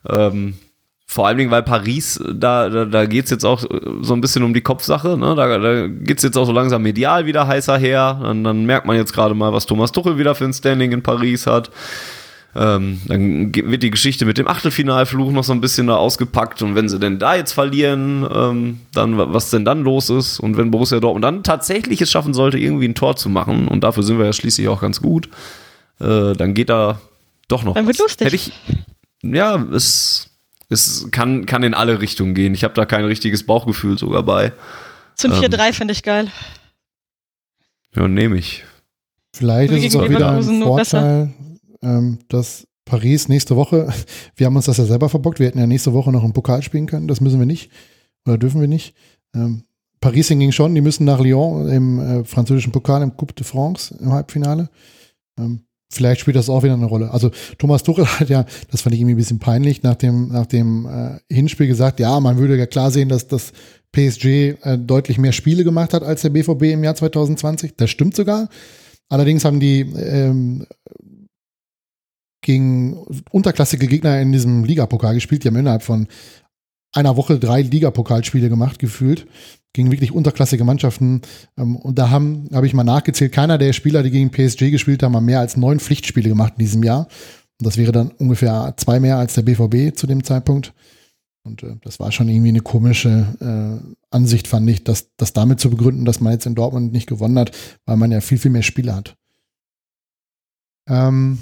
Ähm, 0.08 0.56
vor 1.08 1.28
allen 1.28 1.38
Dingen, 1.38 1.52
weil 1.52 1.64
Paris, 1.64 2.20
da, 2.34 2.68
da, 2.68 2.86
da 2.86 3.06
geht 3.06 3.26
es 3.26 3.32
jetzt 3.32 3.46
auch 3.46 3.64
so 4.02 4.14
ein 4.14 4.22
bisschen 4.22 4.44
um 4.44 4.54
die 4.54 4.62
Kopfsache. 4.62 5.18
Ne? 5.18 5.36
Da, 5.36 5.58
da 5.60 5.88
geht 5.88 6.18
es 6.18 6.24
jetzt 6.24 6.38
auch 6.38 6.46
so 6.46 6.52
langsam 6.52 6.82
medial 6.82 7.26
wieder 7.26 7.48
heißer 7.48 7.78
her. 7.78 8.20
Dann, 8.22 8.44
dann 8.44 8.66
merkt 8.66 8.86
man 8.86 8.98
jetzt 8.98 9.14
gerade 9.14 9.36
mal, 9.36 9.54
was 9.54 9.66
Thomas 9.66 9.92
Tuchel 9.92 10.18
wieder 10.18 10.36
für 10.36 10.46
ein 10.46 10.54
Standing 10.54 10.92
in 10.92 11.04
Paris 11.04 11.48
hat. 11.48 11.72
Ähm, 12.58 13.02
dann 13.08 13.54
wird 13.54 13.84
die 13.84 13.92
Geschichte 13.92 14.26
mit 14.26 14.38
dem 14.38 14.48
Achtelfinalfluch 14.48 15.30
noch 15.32 15.44
so 15.44 15.52
ein 15.52 15.60
bisschen 15.60 15.88
da 15.88 15.98
ausgepackt. 15.98 16.62
Und 16.62 16.74
wenn 16.76 16.88
sie 16.88 17.00
denn 17.00 17.20
da 17.20 17.36
jetzt 17.36 17.52
verlieren, 17.52 18.26
ähm, 18.34 18.80
dann 18.94 19.18
wa- 19.18 19.28
was 19.30 19.50
denn 19.50 19.66
dann 19.66 19.84
los 19.84 20.10
ist. 20.10 20.40
Und 20.40 20.56
wenn 20.56 20.72
Borussia 20.72 21.02
Dortmund 21.02 21.26
dann 21.26 21.44
tatsächlich 21.44 22.00
es 22.02 22.10
schaffen 22.10 22.34
sollte, 22.34 22.58
irgendwie 22.58 22.88
ein 22.88 22.96
Tor 22.96 23.18
zu 23.18 23.28
machen, 23.28 23.68
und 23.68 23.84
dafür 23.84 24.04
sind 24.04 24.20
wir 24.20 24.26
ja 24.26 24.32
schließlich 24.34 24.70
auch 24.70 24.80
ganz 24.80 25.02
gut, 25.02 25.28
äh, 26.00 26.32
dann 26.34 26.54
geht 26.54 26.70
da 26.70 27.02
doch 27.50 27.64
noch. 27.64 27.74
Dann 27.74 27.88
wird 27.88 27.98
was. 28.00 28.04
lustig. 28.04 28.26
Hätte 28.26 28.36
ich, 28.38 28.52
ja, 29.22 29.56
es, 29.74 30.30
es 30.70 31.10
kann, 31.12 31.46
kann 31.46 31.62
in 31.64 31.74
alle 31.74 32.00
Richtungen 32.00 32.36
gehen. 32.36 32.54
Ich 32.54 32.64
habe 32.64 32.74
da 32.74 32.86
kein 32.86 33.04
richtiges 33.04 33.46
Bauchgefühl 33.46 33.98
sogar 33.98 34.24
bei. 34.24 34.54
Zum 35.16 35.34
ähm, 35.34 35.40
4-3 35.40 35.74
finde 35.74 35.92
ich 35.92 36.04
geil. 36.04 36.30
Ja, 37.96 38.08
nehme 38.08 38.38
ich. 38.38 38.64
Vielleicht 39.36 39.74
ist 39.74 39.86
es 39.88 39.96
auch 39.98 40.10
wieder 40.10 40.32
ein 40.32 40.60
nur 40.60 40.76
besser. 40.78 41.30
Ähm, 41.82 42.20
dass 42.28 42.68
Paris 42.86 43.28
nächste 43.28 43.56
Woche, 43.56 43.92
wir 44.36 44.46
haben 44.46 44.56
uns 44.56 44.66
das 44.66 44.78
ja 44.78 44.86
selber 44.86 45.10
verbockt, 45.10 45.40
wir 45.40 45.48
hätten 45.48 45.60
ja 45.60 45.68
nächste 45.68 45.94
Woche 45.94 46.12
noch 46.12 46.24
im 46.24 46.34
Pokal 46.34 46.62
spielen 46.62 46.86
können, 46.86 47.08
das 47.08 47.22
müssen 47.22 47.40
wir 47.40 47.46
nicht 47.46 47.72
oder 48.26 48.38
dürfen 48.38 48.62
wir 48.62 48.68
nicht. 48.68 48.96
Ähm, 49.36 49.64
Paris 50.02 50.28
hingegen 50.28 50.52
schon, 50.52 50.76
die 50.76 50.82
müssen 50.82 51.06
nach 51.06 51.20
Lyon 51.20 51.68
im 51.70 52.00
äh, 52.00 52.24
französischen 52.26 52.72
Pokal 52.72 53.02
im 53.02 53.18
Coupe 53.18 53.34
de 53.34 53.44
France 53.44 53.96
im 54.00 54.12
Halbfinale. 54.12 54.70
Ähm, 55.40 55.62
vielleicht 55.92 56.22
spielt 56.22 56.36
das 56.36 56.50
auch 56.50 56.64
wieder 56.64 56.74
eine 56.74 56.86
Rolle. 56.86 57.12
Also 57.12 57.32
Thomas 57.58 57.84
Tuchel 57.84 58.06
hat 58.20 58.30
ja, 58.30 58.46
das 58.70 58.82
fand 58.82 58.94
ich 58.94 59.02
irgendwie 59.02 59.16
ein 59.16 59.18
bisschen 59.18 59.40
peinlich, 59.40 59.84
nach 59.84 59.96
dem, 59.96 60.30
nach 60.30 60.46
dem 60.46 60.86
äh, 60.86 61.34
Hinspiel 61.34 61.68
gesagt, 61.68 62.00
ja, 62.00 62.20
man 62.20 62.38
würde 62.38 62.58
ja 62.58 62.66
klar 62.66 62.92
sehen, 62.92 63.10
dass 63.10 63.28
das 63.28 63.52
PSG 63.94 64.26
äh, 64.62 64.78
deutlich 64.78 65.18
mehr 65.18 65.32
Spiele 65.32 65.64
gemacht 65.64 65.94
hat 65.94 66.04
als 66.04 66.22
der 66.22 66.30
BVB 66.30 66.64
im 66.64 66.84
Jahr 66.84 66.96
2020. 66.96 67.76
Das 67.78 67.90
stimmt 67.90 68.16
sogar. 68.16 68.50
Allerdings 69.10 69.46
haben 69.46 69.60
die 69.60 69.82
ähm, 69.82 70.66
gegen 72.46 72.94
unterklassige 73.32 73.88
Gegner 73.88 74.22
in 74.22 74.32
diesem 74.32 74.64
Ligapokal 74.64 75.16
gespielt. 75.16 75.44
Die 75.44 75.48
haben 75.48 75.56
innerhalb 75.56 75.82
von 75.82 76.08
einer 76.94 77.18
Woche 77.18 77.40
drei 77.40 77.64
Ligapokalspiele 77.64 78.50
gemacht, 78.50 78.78
gefühlt. 78.78 79.28
Gegen 79.74 79.92
wirklich 79.92 80.14
unterklassige 80.14 80.64
Mannschaften. 80.64 81.22
Ähm, 81.58 81.76
und 81.76 81.98
da 81.98 82.12
haben, 82.12 82.48
habe 82.54 82.68
ich 82.68 82.74
mal 82.74 82.84
nachgezählt, 82.84 83.34
keiner 83.34 83.58
der 83.58 83.74
Spieler, 83.74 84.04
die 84.04 84.12
gegen 84.12 84.30
PSG 84.30 84.70
gespielt 84.72 85.04
haben, 85.04 85.16
haben 85.16 85.26
mehr 85.26 85.40
als 85.40 85.58
neun 85.58 85.80
Pflichtspiele 85.80 86.30
gemacht 86.30 86.54
in 86.58 86.64
diesem 86.64 86.84
Jahr. 86.84 87.08
Und 87.60 87.66
das 87.66 87.78
wäre 87.78 87.92
dann 87.92 88.12
ungefähr 88.12 88.76
zwei 88.78 89.00
mehr 89.00 89.18
als 89.18 89.34
der 89.34 89.42
BVB 89.42 89.98
zu 89.98 90.06
dem 90.06 90.24
Zeitpunkt. 90.24 90.74
Und 91.44 91.64
äh, 91.64 91.76
das 91.82 92.00
war 92.00 92.12
schon 92.12 92.30
irgendwie 92.30 92.50
eine 92.50 92.62
komische 92.62 93.26
äh, 93.42 94.16
Ansicht, 94.16 94.48
fand 94.48 94.70
ich, 94.70 94.84
das, 94.84 95.10
das 95.18 95.34
damit 95.34 95.60
zu 95.60 95.72
begründen, 95.72 96.06
dass 96.06 96.22
man 96.22 96.34
jetzt 96.34 96.46
in 96.46 96.56
Dortmund 96.56 96.94
nicht 96.94 97.08
gewonnen 97.08 97.40
hat, 97.40 97.52
weil 97.86 97.98
man 97.98 98.12
ja 98.12 98.22
viel, 98.22 98.38
viel 98.38 98.52
mehr 98.52 98.62
Spiele 98.62 98.96
hat. 98.96 99.18
Ähm, 100.88 101.40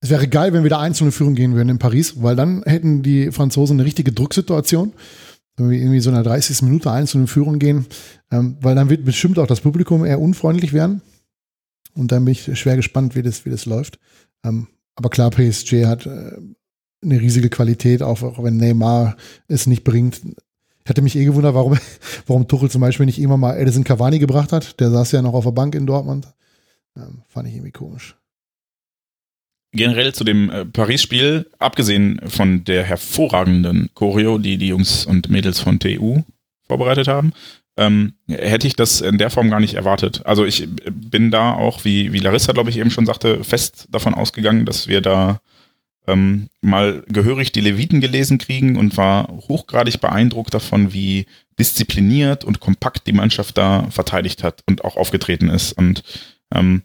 es 0.00 0.08
wäre 0.08 0.28
geil, 0.28 0.52
wenn 0.52 0.62
wir 0.62 0.70
da 0.70 0.80
einzelne 0.80 1.12
Führung 1.12 1.34
gehen 1.34 1.54
würden 1.54 1.68
in 1.68 1.78
Paris, 1.78 2.22
weil 2.22 2.34
dann 2.34 2.62
hätten 2.64 3.02
die 3.02 3.30
Franzosen 3.32 3.76
eine 3.76 3.84
richtige 3.84 4.12
Drucksituation. 4.12 4.94
Wenn 5.56 5.70
wir 5.70 5.78
irgendwie 5.78 6.00
so 6.00 6.08
in 6.08 6.14
der 6.14 6.24
30. 6.24 6.62
Minute 6.62 6.90
einzelne 6.90 7.26
Führung 7.26 7.58
gehen, 7.58 7.86
ähm, 8.30 8.56
weil 8.62 8.74
dann 8.74 8.88
wird 8.88 9.04
bestimmt 9.04 9.38
auch 9.38 9.46
das 9.46 9.60
Publikum 9.60 10.06
eher 10.06 10.20
unfreundlich 10.20 10.72
werden. 10.72 11.02
Und 11.94 12.12
dann 12.12 12.24
bin 12.24 12.32
ich 12.32 12.58
schwer 12.58 12.76
gespannt, 12.76 13.14
wie 13.14 13.22
das, 13.22 13.44
wie 13.44 13.50
das 13.50 13.66
läuft. 13.66 13.98
Ähm, 14.42 14.68
aber 14.94 15.10
klar, 15.10 15.30
PSG 15.30 15.84
hat 15.84 16.06
äh, 16.06 16.32
eine 17.02 17.20
riesige 17.20 17.50
Qualität, 17.50 18.02
auch, 18.02 18.22
auch 18.22 18.42
wenn 18.42 18.56
Neymar 18.56 19.16
es 19.48 19.66
nicht 19.66 19.84
bringt. 19.84 20.22
Ich 20.24 20.88
hatte 20.88 21.02
mich 21.02 21.16
eh 21.16 21.24
gewundert, 21.26 21.54
warum, 21.54 21.76
warum 22.26 22.48
Tuchel 22.48 22.70
zum 22.70 22.80
Beispiel 22.80 23.06
nicht 23.06 23.20
immer 23.20 23.36
mal 23.36 23.56
Edison 23.56 23.84
Cavani 23.84 24.18
gebracht 24.18 24.52
hat. 24.52 24.80
Der 24.80 24.90
saß 24.90 25.12
ja 25.12 25.20
noch 25.20 25.34
auf 25.34 25.44
der 25.44 25.52
Bank 25.52 25.74
in 25.74 25.86
Dortmund. 25.86 26.28
Ähm, 26.96 27.22
fand 27.28 27.48
ich 27.48 27.54
irgendwie 27.54 27.72
komisch. 27.72 28.19
Generell 29.72 30.12
zu 30.12 30.24
dem 30.24 30.50
äh, 30.50 30.64
Paris-Spiel, 30.64 31.48
abgesehen 31.58 32.20
von 32.26 32.64
der 32.64 32.82
hervorragenden 32.82 33.90
Choreo, 33.94 34.38
die 34.38 34.58
die 34.58 34.68
Jungs 34.68 35.06
und 35.06 35.30
Mädels 35.30 35.60
von 35.60 35.78
TU 35.78 36.22
vorbereitet 36.66 37.08
haben, 37.08 37.32
ähm, 37.76 38.14
hätte 38.28 38.66
ich 38.66 38.76
das 38.76 39.00
in 39.00 39.18
der 39.18 39.30
Form 39.30 39.50
gar 39.50 39.60
nicht 39.60 39.74
erwartet. 39.74 40.22
Also 40.26 40.44
ich 40.44 40.68
bin 40.90 41.30
da 41.30 41.54
auch, 41.54 41.84
wie, 41.84 42.12
wie 42.12 42.18
Larissa, 42.18 42.52
glaube 42.52 42.70
ich, 42.70 42.78
eben 42.78 42.90
schon 42.90 43.06
sagte, 43.06 43.44
fest 43.44 43.86
davon 43.90 44.14
ausgegangen, 44.14 44.66
dass 44.66 44.88
wir 44.88 45.00
da 45.00 45.40
ähm, 46.06 46.48
mal 46.60 47.04
gehörig 47.08 47.52
die 47.52 47.60
Leviten 47.60 48.00
gelesen 48.00 48.38
kriegen 48.38 48.76
und 48.76 48.96
war 48.96 49.28
hochgradig 49.28 50.00
beeindruckt 50.00 50.52
davon, 50.52 50.92
wie 50.92 51.26
diszipliniert 51.58 52.44
und 52.44 52.60
kompakt 52.60 53.06
die 53.06 53.12
Mannschaft 53.12 53.56
da 53.56 53.88
verteidigt 53.90 54.42
hat 54.42 54.62
und 54.66 54.84
auch 54.84 54.96
aufgetreten 54.96 55.48
ist. 55.48 55.72
Und 55.72 56.02
ähm, 56.52 56.82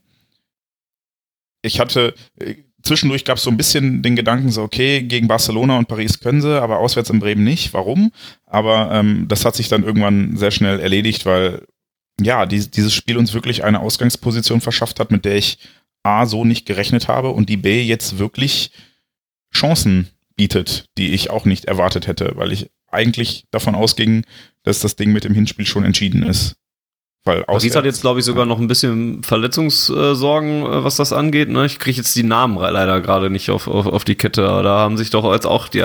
ich 1.61 1.79
hatte, 1.79 2.13
äh, 2.39 2.55
zwischendurch 2.85 3.25
gab 3.25 3.37
es 3.37 3.43
so 3.43 3.49
ein 3.49 3.57
bisschen 3.57 4.01
den 4.01 4.15
Gedanken, 4.15 4.51
so 4.51 4.63
okay, 4.63 5.01
gegen 5.03 5.27
Barcelona 5.27 5.77
und 5.77 5.87
Paris 5.87 6.19
können 6.19 6.41
sie, 6.41 6.61
aber 6.61 6.79
auswärts 6.79 7.09
in 7.09 7.19
Bremen 7.19 7.43
nicht. 7.43 7.73
Warum? 7.73 8.11
Aber 8.45 8.91
ähm, 8.93 9.27
das 9.27 9.43
hat 9.43 9.55
sich 9.55 9.67
dann 9.67 9.83
irgendwann 9.83 10.37
sehr 10.37 10.51
schnell 10.51 10.79
erledigt, 10.79 11.25
weil 11.25 11.65
ja, 12.21 12.45
die, 12.45 12.69
dieses 12.69 12.93
Spiel 12.93 13.17
uns 13.17 13.33
wirklich 13.33 13.63
eine 13.63 13.81
Ausgangsposition 13.81 14.61
verschafft 14.61 14.99
hat, 14.99 15.11
mit 15.11 15.25
der 15.25 15.35
ich 15.35 15.57
A 16.03 16.25
so 16.25 16.45
nicht 16.45 16.65
gerechnet 16.65 17.07
habe 17.07 17.31
und 17.31 17.49
die 17.49 17.57
B 17.57 17.81
jetzt 17.81 18.19
wirklich 18.19 18.71
Chancen 19.53 20.09
bietet, 20.35 20.85
die 20.97 21.13
ich 21.13 21.29
auch 21.29 21.45
nicht 21.45 21.65
erwartet 21.65 22.07
hätte, 22.07 22.33
weil 22.35 22.51
ich 22.51 22.69
eigentlich 22.87 23.45
davon 23.51 23.75
ausging, 23.75 24.23
dass 24.63 24.79
das 24.79 24.95
Ding 24.95 25.11
mit 25.11 25.23
dem 25.23 25.33
Hinspiel 25.33 25.65
schon 25.65 25.83
entschieden 25.83 26.23
ist. 26.23 26.55
Weil 27.27 27.43
Paris 27.43 27.63
auswärts- 27.63 27.75
hat 27.75 27.85
jetzt, 27.85 28.01
glaube 28.01 28.19
ich, 28.19 28.25
sogar 28.25 28.45
noch 28.45 28.59
ein 28.59 28.67
bisschen 28.67 29.23
Verletzungssorgen, 29.23 30.61
äh, 30.63 30.83
was 30.83 30.95
das 30.95 31.11
angeht. 31.11 31.49
Ne? 31.49 31.65
Ich 31.65 31.79
kriege 31.79 31.97
jetzt 31.97 32.15
die 32.15 32.23
Namen 32.23 32.57
leider 32.57 33.01
gerade 33.01 33.29
nicht 33.31 33.49
auf, 33.49 33.67
auf, 33.67 33.87
auf 33.87 34.03
die 34.03 34.15
Kette. 34.15 34.41
Da 34.41 34.79
haben 34.79 34.95
sich 34.97 35.09
doch 35.09 35.31
jetzt 35.33 35.47
auch 35.47 35.67
die 35.67 35.83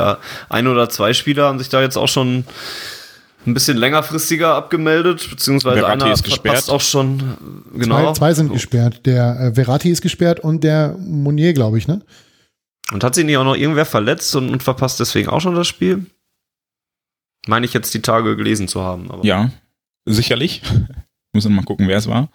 ein 0.51 0.66
oder 0.66 0.88
zwei 0.91 1.14
Spieler 1.14 1.47
haben 1.47 1.59
sich 1.59 1.70
da 1.70 1.80
jetzt 1.80 1.97
auch 1.97 2.09
schon 2.09 2.45
ein 3.47 3.55
bisschen 3.55 3.78
längerfristiger 3.78 4.55
abgemeldet, 4.55 5.26
beziehungsweise 5.30 5.80
Verratti 5.80 6.05
einer 6.05 6.12
ist 6.12 6.24
gesperrt. 6.24 6.43
verpasst 6.59 6.70
auch 6.70 6.82
schon, 6.82 7.38
genau. 7.74 8.05
Zwei, 8.09 8.12
zwei 8.12 8.34
sind 8.34 8.53
gesperrt. 8.53 9.07
Der 9.07 9.41
äh, 9.41 9.55
Verratti 9.55 9.88
ist 9.91 10.03
gesperrt 10.03 10.41
und 10.41 10.62
der 10.62 10.95
Monier, 10.99 11.55
glaube 11.55 11.78
ich, 11.78 11.88
ne? 11.88 12.03
Und 12.93 13.03
hat 13.03 13.14
sich 13.14 13.24
nicht 13.24 13.38
auch 13.38 13.45
noch 13.45 13.57
irgendwer 13.57 13.86
verletzt 13.86 14.36
und, 14.36 14.51
und 14.51 14.62
verpasst 14.62 15.01
deswegen 15.01 15.30
auch 15.30 15.41
schon 15.41 15.55
das 15.55 15.68
Spiel? 15.68 16.05
Meine 17.47 17.64
ich 17.64 17.72
jetzt 17.72 17.95
die 17.95 18.03
Tage 18.03 18.36
gelesen 18.36 18.68
zu 18.68 18.82
haben. 18.82 19.11
Aber 19.11 19.24
Ja, 19.24 19.51
sicherlich. 20.05 20.61
Müssen 21.33 21.51
wir 21.51 21.57
mal 21.57 21.64
gucken, 21.64 21.89
wer 21.89 21.99
es 21.99 22.07
war. 22.07 22.31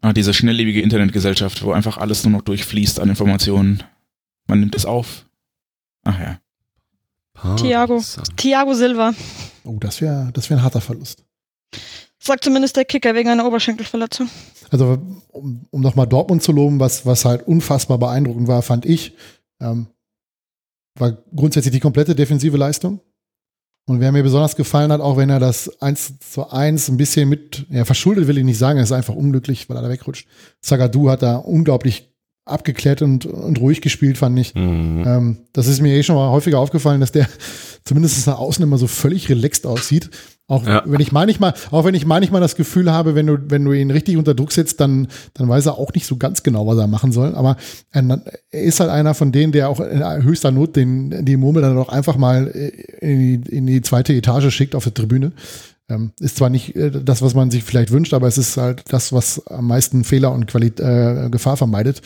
Ah, 0.00 0.12
diese 0.12 0.32
schnelllebige 0.32 0.80
Internetgesellschaft, 0.80 1.62
wo 1.62 1.72
einfach 1.72 1.98
alles 1.98 2.24
nur 2.24 2.32
noch 2.32 2.42
durchfließt 2.42 3.00
an 3.00 3.08
Informationen. 3.08 3.82
Man 4.46 4.60
nimmt 4.60 4.74
es 4.74 4.86
auf. 4.86 5.26
Ach 6.04 6.18
ja. 6.18 6.40
Thiago. 7.56 8.02
Thiago 8.36 8.74
Silva. 8.74 9.14
Oh, 9.64 9.78
das 9.78 10.00
wäre 10.00 10.30
das 10.32 10.48
wär 10.50 10.56
ein 10.56 10.62
harter 10.62 10.80
Verlust. 10.80 11.24
Sagt 12.18 12.44
zumindest 12.44 12.76
der 12.76 12.84
Kicker 12.84 13.14
wegen 13.14 13.28
einer 13.28 13.46
Oberschenkelverletzung. 13.46 14.28
Also, 14.70 14.98
um, 15.28 15.66
um 15.70 15.80
nochmal 15.80 16.06
Dortmund 16.06 16.42
zu 16.42 16.52
loben, 16.52 16.80
was, 16.80 17.06
was 17.06 17.24
halt 17.24 17.46
unfassbar 17.46 17.98
beeindruckend 17.98 18.48
war, 18.48 18.62
fand 18.62 18.86
ich, 18.86 19.14
ähm, 19.60 19.86
war 20.96 21.12
grundsätzlich 21.34 21.72
die 21.72 21.80
komplette 21.80 22.14
defensive 22.14 22.56
Leistung. 22.56 23.00
Und 23.88 24.00
wer 24.00 24.12
mir 24.12 24.22
besonders 24.22 24.54
gefallen 24.54 24.92
hat, 24.92 25.00
auch 25.00 25.16
wenn 25.16 25.30
er 25.30 25.40
das 25.40 25.80
1 25.80 26.18
zu 26.18 26.50
1 26.50 26.90
ein 26.90 26.98
bisschen 26.98 27.26
mit, 27.26 27.64
ja, 27.70 27.86
verschuldet 27.86 28.28
will 28.28 28.36
ich 28.36 28.44
nicht 28.44 28.58
sagen, 28.58 28.78
er 28.78 28.84
ist 28.84 28.92
einfach 28.92 29.14
unglücklich, 29.14 29.70
weil 29.70 29.78
er 29.78 29.82
da 29.82 29.88
wegrutscht. 29.88 30.28
Zagadou 30.60 31.08
hat 31.08 31.22
da 31.22 31.36
unglaublich 31.36 32.12
abgeklärt 32.48 33.02
und, 33.02 33.26
und 33.26 33.60
ruhig 33.60 33.80
gespielt, 33.80 34.18
fand 34.18 34.38
ich. 34.38 34.54
Mhm. 34.54 35.04
Ähm, 35.06 35.36
das 35.52 35.66
ist 35.66 35.80
mir 35.80 35.94
eh 35.94 36.02
schon 36.02 36.16
mal 36.16 36.30
häufiger 36.30 36.58
aufgefallen, 36.58 37.00
dass 37.00 37.12
der 37.12 37.28
zumindest 37.84 38.26
nach 38.26 38.38
außen 38.38 38.62
immer 38.62 38.78
so 38.78 38.86
völlig 38.86 39.28
relaxed 39.28 39.66
aussieht. 39.66 40.10
Auch 40.50 40.66
Ja. 40.66 40.82
wenn 40.86 41.00
ich 41.00 41.12
manchmal, 41.12 41.52
auch 41.70 41.84
wenn 41.84 41.94
ich 41.94 42.06
manchmal 42.06 42.40
das 42.40 42.56
Gefühl 42.56 42.90
habe, 42.90 43.14
wenn 43.14 43.26
du, 43.26 43.36
wenn 43.48 43.64
du 43.64 43.72
ihn 43.72 43.90
richtig 43.90 44.16
unter 44.16 44.34
Druck 44.34 44.50
setzt, 44.52 44.80
dann, 44.80 45.08
dann 45.34 45.46
weiß 45.46 45.66
er 45.66 45.76
auch 45.78 45.92
nicht 45.92 46.06
so 46.06 46.16
ganz 46.16 46.42
genau, 46.42 46.66
was 46.66 46.78
er 46.78 46.86
machen 46.86 47.12
soll. 47.12 47.34
Aber 47.34 47.58
er, 47.90 48.22
er 48.50 48.62
ist 48.62 48.80
halt 48.80 48.90
einer 48.90 49.12
von 49.12 49.30
denen, 49.30 49.52
der 49.52 49.68
auch 49.68 49.80
in 49.80 50.02
höchster 50.22 50.50
Not 50.50 50.74
den, 50.74 51.26
die 51.26 51.36
Murmel 51.36 51.60
dann 51.60 51.76
auch 51.76 51.90
einfach 51.90 52.16
mal 52.16 52.46
in 52.46 53.42
die, 53.42 53.50
in 53.56 53.66
die 53.66 53.82
zweite 53.82 54.14
Etage 54.14 54.50
schickt 54.54 54.74
auf 54.74 54.84
der 54.84 54.94
Tribüne. 54.94 55.32
Ähm, 55.90 56.12
ist 56.20 56.36
zwar 56.36 56.50
nicht 56.50 56.76
äh, 56.76 56.90
das, 56.90 57.22
was 57.22 57.34
man 57.34 57.50
sich 57.50 57.64
vielleicht 57.64 57.90
wünscht, 57.90 58.12
aber 58.14 58.26
es 58.26 58.36
ist 58.38 58.56
halt 58.58 58.84
das, 58.90 59.12
was 59.12 59.46
am 59.46 59.66
meisten 59.66 60.04
Fehler 60.04 60.32
und 60.32 60.46
Quali 60.46 60.66
äh, 60.78 61.30
Gefahr 61.30 61.56
vermeidet, 61.56 62.02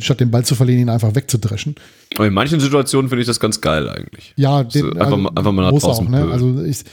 statt 0.00 0.20
den 0.20 0.30
Ball 0.30 0.44
zu 0.44 0.54
verlieren, 0.54 0.80
ihn 0.82 0.88
einfach 0.88 1.14
wegzudreschen. 1.14 1.74
Aber 2.16 2.26
in 2.26 2.34
manchen 2.34 2.60
Situationen 2.60 3.08
finde 3.08 3.20
ich 3.22 3.26
das 3.26 3.40
ganz 3.40 3.60
geil 3.60 3.88
eigentlich. 3.88 4.32
Ja, 4.36 4.64
So, 4.68 4.90
einfach 4.92 5.16
mal- 5.16 5.32
einfach 5.34 5.52
mal 5.52 5.70
nach 5.70 5.78
draußen 5.78 6.06
auch, 6.06 6.10
ne? 6.10 6.28
Also 6.30 6.62
ich, 6.64 6.84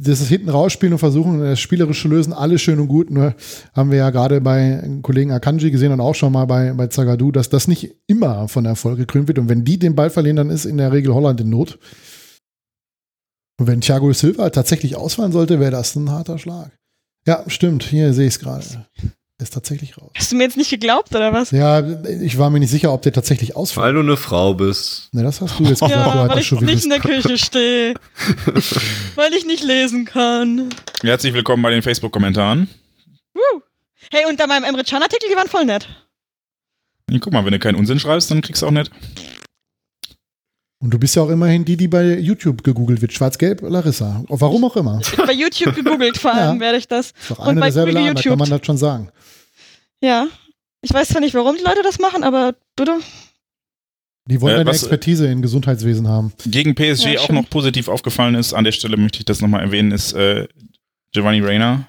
das 0.00 0.20
ist 0.20 0.28
hinten 0.28 0.48
rausspielen 0.48 0.92
und 0.92 0.98
versuchen, 1.00 1.40
das 1.40 1.58
spielerische 1.58 2.06
Lösen, 2.06 2.32
alles 2.32 2.62
schön 2.62 2.78
und 2.78 2.86
gut. 2.86 3.10
Nur 3.10 3.34
haben 3.74 3.90
wir 3.90 3.98
ja 3.98 4.10
gerade 4.10 4.40
bei 4.40 4.88
Kollegen 5.02 5.32
Akanji 5.32 5.72
gesehen 5.72 5.90
und 5.90 6.00
auch 6.00 6.14
schon 6.14 6.32
mal 6.32 6.44
bei, 6.44 6.72
bei 6.72 6.86
Zagadou, 6.86 7.32
dass 7.32 7.48
das 7.48 7.66
nicht 7.66 7.96
immer 8.06 8.46
von 8.46 8.64
Erfolg 8.64 8.96
gekrönt 8.98 9.26
wird. 9.26 9.40
Und 9.40 9.48
wenn 9.48 9.64
die 9.64 9.76
den 9.78 9.96
Ball 9.96 10.10
verlieren, 10.10 10.36
dann 10.36 10.50
ist 10.50 10.66
in 10.66 10.76
der 10.76 10.92
Regel 10.92 11.12
Holland 11.14 11.40
in 11.40 11.50
Not. 11.50 11.78
Und 13.60 13.66
wenn 13.66 13.80
Thiago 13.80 14.12
Silva 14.12 14.50
tatsächlich 14.50 14.94
ausfallen 14.94 15.32
sollte, 15.32 15.58
wäre 15.58 15.72
das 15.72 15.96
ein 15.96 16.10
harter 16.10 16.38
Schlag. 16.38 16.70
Ja, 17.26 17.42
stimmt. 17.48 17.82
Hier 17.82 18.12
sehe 18.14 18.28
ich 18.28 18.34
es 18.34 18.38
gerade. 18.38 18.64
Ist 19.40 19.54
tatsächlich 19.54 19.96
raus. 19.96 20.10
Hast 20.16 20.32
du 20.32 20.36
mir 20.36 20.42
jetzt 20.42 20.56
nicht 20.56 20.68
geglaubt, 20.68 21.14
oder 21.14 21.32
was? 21.32 21.52
Ja, 21.52 21.80
ich 22.08 22.38
war 22.38 22.50
mir 22.50 22.58
nicht 22.58 22.70
sicher, 22.70 22.92
ob 22.92 23.02
der 23.02 23.12
tatsächlich 23.12 23.54
ausfällt. 23.54 23.86
Weil 23.86 23.94
du 23.94 24.00
eine 24.00 24.16
Frau 24.16 24.54
bist. 24.54 25.14
Ne, 25.14 25.22
das 25.22 25.40
hast 25.40 25.60
du 25.60 25.62
jetzt 25.62 25.74
gesagt, 25.80 25.94
du 25.94 25.96
Ja, 25.96 26.06
weil 26.06 26.30
alter 26.30 26.38
ich 26.40 26.50
nicht 26.60 26.82
in 26.82 26.90
der 26.90 26.98
Küche 26.98 27.38
stehe. 27.38 27.94
weil 29.14 29.32
ich 29.34 29.46
nicht 29.46 29.62
lesen 29.62 30.06
kann. 30.06 30.70
Herzlich 31.02 31.34
willkommen 31.34 31.62
bei 31.62 31.70
den 31.70 31.82
Facebook-Kommentaren. 31.82 32.68
Woo. 33.32 33.62
Hey, 34.10 34.24
und 34.28 34.40
da 34.40 34.48
meinem 34.48 34.64
Emre 34.64 34.82
Can 34.82 35.02
Artikel, 35.02 35.28
die 35.30 35.36
waren 35.36 35.48
voll 35.48 35.66
nett. 35.66 35.88
Guck 37.20 37.32
mal, 37.32 37.44
wenn 37.44 37.52
du 37.52 37.60
keinen 37.60 37.76
Unsinn 37.76 38.00
schreibst, 38.00 38.32
dann 38.32 38.40
kriegst 38.40 38.62
du 38.62 38.66
auch 38.66 38.72
nicht. 38.72 38.90
Und 40.80 40.90
du 40.94 40.98
bist 40.98 41.16
ja 41.16 41.22
auch 41.22 41.28
immerhin 41.30 41.64
die, 41.64 41.76
die 41.76 41.88
bei 41.88 42.18
YouTube 42.18 42.62
gegoogelt 42.62 43.00
wird. 43.02 43.12
Schwarz-Gelb, 43.12 43.62
Larissa. 43.62 44.22
Warum 44.28 44.64
auch 44.64 44.76
immer. 44.76 45.00
Ist 45.00 45.16
Bei 45.16 45.32
YouTube 45.32 45.74
gegoogelt 45.74 46.16
vor 46.18 46.32
allem 46.32 46.56
Ja. 46.56 46.60
werde 46.60 46.78
ich 46.78 46.86
das. 46.86 47.14
doch 47.28 47.40
Und 47.40 47.48
eine 47.48 47.60
bei 47.60 47.66
derselbe 47.66 47.90
Google 47.90 48.04
Laden, 48.04 48.14
da 48.16 48.22
kann 48.22 48.38
man 48.38 48.46
YouTube. 48.46 48.58
das 48.60 48.66
schon 48.66 48.76
sagen. 48.78 49.08
Ja. 50.00 50.28
Ich 50.80 50.92
weiß 50.94 51.08
zwar 51.08 51.20
nicht, 51.20 51.34
warum 51.34 51.56
die 51.56 51.64
Leute 51.64 51.82
das 51.82 51.98
machen, 51.98 52.22
aber 52.22 52.54
du, 52.76 52.84
du. 52.84 52.92
Die 54.26 54.40
wollen 54.40 54.54
Äh, 54.56 54.60
eine 54.60 54.70
was- 54.70 54.82
Expertise 54.82 55.26
in 55.26 55.42
Gesundheitswesen 55.42 56.06
haben. 56.06 56.32
Gegen 56.46 56.76
PSG 56.76 57.14
Ja, 57.14 57.20
auch 57.22 57.30
noch 57.30 57.50
positiv 57.50 57.88
aufgefallen 57.88 58.36
ist, 58.36 58.52
an 58.54 58.62
der 58.62 58.72
Stelle 58.72 58.96
möchte 58.96 59.18
ich 59.18 59.24
das 59.24 59.40
nochmal 59.40 59.62
erwähnen, 59.62 59.90
ist 59.90 60.12
äh, 60.12 60.46
Giovanni 61.12 61.40
Reina, 61.40 61.88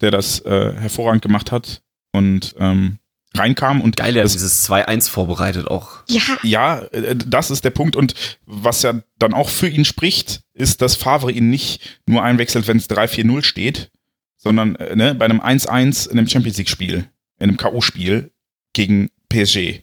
der 0.00 0.12
das 0.12 0.38
äh, 0.44 0.74
hervorragend 0.74 1.22
gemacht 1.22 1.50
hat 1.50 1.82
und 2.12 2.54
ähm, 2.60 2.98
reinkam 3.36 3.80
und 3.80 3.96
Geil, 3.96 4.16
er 4.16 4.20
hat 4.20 4.26
das, 4.26 4.32
dieses 4.32 4.68
2-1 4.68 5.10
vorbereitet 5.10 5.68
auch. 5.68 6.02
Ja. 6.08 6.20
Ja, 6.42 6.78
äh, 6.92 7.16
das 7.16 7.50
ist 7.50 7.64
der 7.64 7.70
Punkt. 7.70 7.96
Und 7.96 8.14
was 8.46 8.82
ja 8.82 9.00
dann 9.18 9.34
auch 9.34 9.48
für 9.48 9.68
ihn 9.68 9.84
spricht, 9.84 10.42
ist, 10.54 10.82
dass 10.82 10.96
Favre 10.96 11.32
ihn 11.32 11.50
nicht 11.50 12.00
nur 12.06 12.22
einwechselt, 12.22 12.68
wenn 12.68 12.76
es 12.76 12.88
3-4-0 12.88 13.42
steht, 13.42 13.90
sondern 14.36 14.76
äh, 14.76 14.94
ne, 14.94 15.14
bei 15.14 15.24
einem 15.24 15.40
1-1 15.40 16.08
in 16.08 16.18
einem 16.18 16.28
Champions 16.28 16.58
League-Spiel, 16.58 17.08
in 17.38 17.48
einem 17.48 17.56
K.O.-Spiel 17.56 18.30
gegen 18.72 19.10
PSG. 19.28 19.80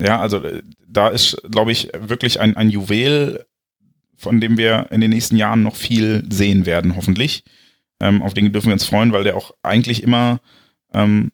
Ja, 0.00 0.20
also 0.20 0.38
äh, 0.38 0.62
da 0.86 1.08
ist, 1.08 1.36
glaube 1.50 1.72
ich, 1.72 1.90
wirklich 1.96 2.40
ein, 2.40 2.56
ein 2.56 2.70
Juwel, 2.70 3.46
von 4.16 4.40
dem 4.40 4.58
wir 4.58 4.88
in 4.90 5.00
den 5.00 5.10
nächsten 5.10 5.36
Jahren 5.36 5.62
noch 5.62 5.76
viel 5.76 6.24
sehen 6.30 6.66
werden, 6.66 6.96
hoffentlich. 6.96 7.44
Ähm, 8.00 8.22
auf 8.22 8.34
den 8.34 8.52
dürfen 8.52 8.68
wir 8.68 8.74
uns 8.74 8.84
freuen, 8.84 9.12
weil 9.12 9.24
der 9.24 9.36
auch 9.36 9.52
eigentlich 9.62 10.02
immer 10.02 10.40
ähm, 10.92 11.30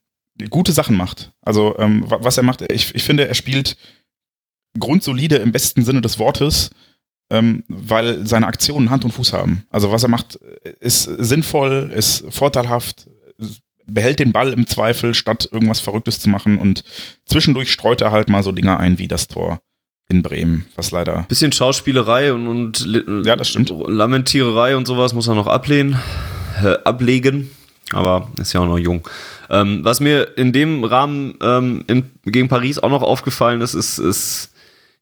gute 0.50 0.72
Sachen 0.72 0.96
macht. 0.96 1.32
Also 1.42 1.76
ähm, 1.78 2.08
wa- 2.10 2.18
was 2.20 2.36
er 2.36 2.42
macht, 2.44 2.62
ich, 2.72 2.94
ich 2.94 3.02
finde, 3.02 3.26
er 3.28 3.34
spielt 3.34 3.76
grundsolide 4.78 5.36
im 5.36 5.52
besten 5.52 5.84
Sinne 5.84 6.00
des 6.00 6.18
Wortes, 6.18 6.70
ähm, 7.30 7.64
weil 7.68 8.26
seine 8.26 8.46
Aktionen 8.46 8.90
Hand 8.90 9.04
und 9.04 9.12
Fuß 9.12 9.32
haben. 9.32 9.64
Also 9.70 9.90
was 9.90 10.02
er 10.02 10.08
macht, 10.08 10.36
ist 10.80 11.04
sinnvoll, 11.04 11.90
ist 11.94 12.24
vorteilhaft, 12.30 13.08
behält 13.86 14.18
den 14.20 14.32
Ball 14.32 14.52
im 14.52 14.66
Zweifel, 14.66 15.14
statt 15.14 15.48
irgendwas 15.50 15.80
Verrücktes 15.80 16.20
zu 16.20 16.28
machen 16.28 16.58
und 16.58 16.84
zwischendurch 17.24 17.72
streut 17.72 18.00
er 18.00 18.12
halt 18.12 18.28
mal 18.28 18.42
so 18.42 18.52
Dinger 18.52 18.78
ein 18.78 18.98
wie 18.98 19.08
das 19.08 19.28
Tor 19.28 19.60
in 20.10 20.22
Bremen, 20.22 20.64
was 20.74 20.90
leider 20.90 21.24
Bisschen 21.28 21.52
Schauspielerei 21.52 22.32
und, 22.32 22.46
und 22.46 23.26
Ja, 23.26 23.36
das 23.36 23.48
stimmt. 23.48 23.70
Lamentiererei 23.70 24.76
und 24.76 24.86
sowas 24.86 25.12
muss 25.12 25.28
er 25.28 25.34
noch 25.34 25.46
ablehnen, 25.46 25.98
äh, 26.62 26.76
ablegen. 26.84 27.50
Aber 27.92 28.28
ist 28.38 28.52
ja 28.52 28.60
auch 28.60 28.66
noch 28.66 28.78
jung. 28.78 29.06
Ähm, 29.50 29.80
was 29.82 30.00
mir 30.00 30.36
in 30.36 30.52
dem 30.52 30.84
Rahmen 30.84 31.34
ähm, 31.42 31.84
in, 31.86 32.10
gegen 32.24 32.48
Paris 32.48 32.78
auch 32.78 32.90
noch 32.90 33.02
aufgefallen 33.02 33.60
ist, 33.60 33.74
ist, 33.74 33.98
ist 33.98 34.52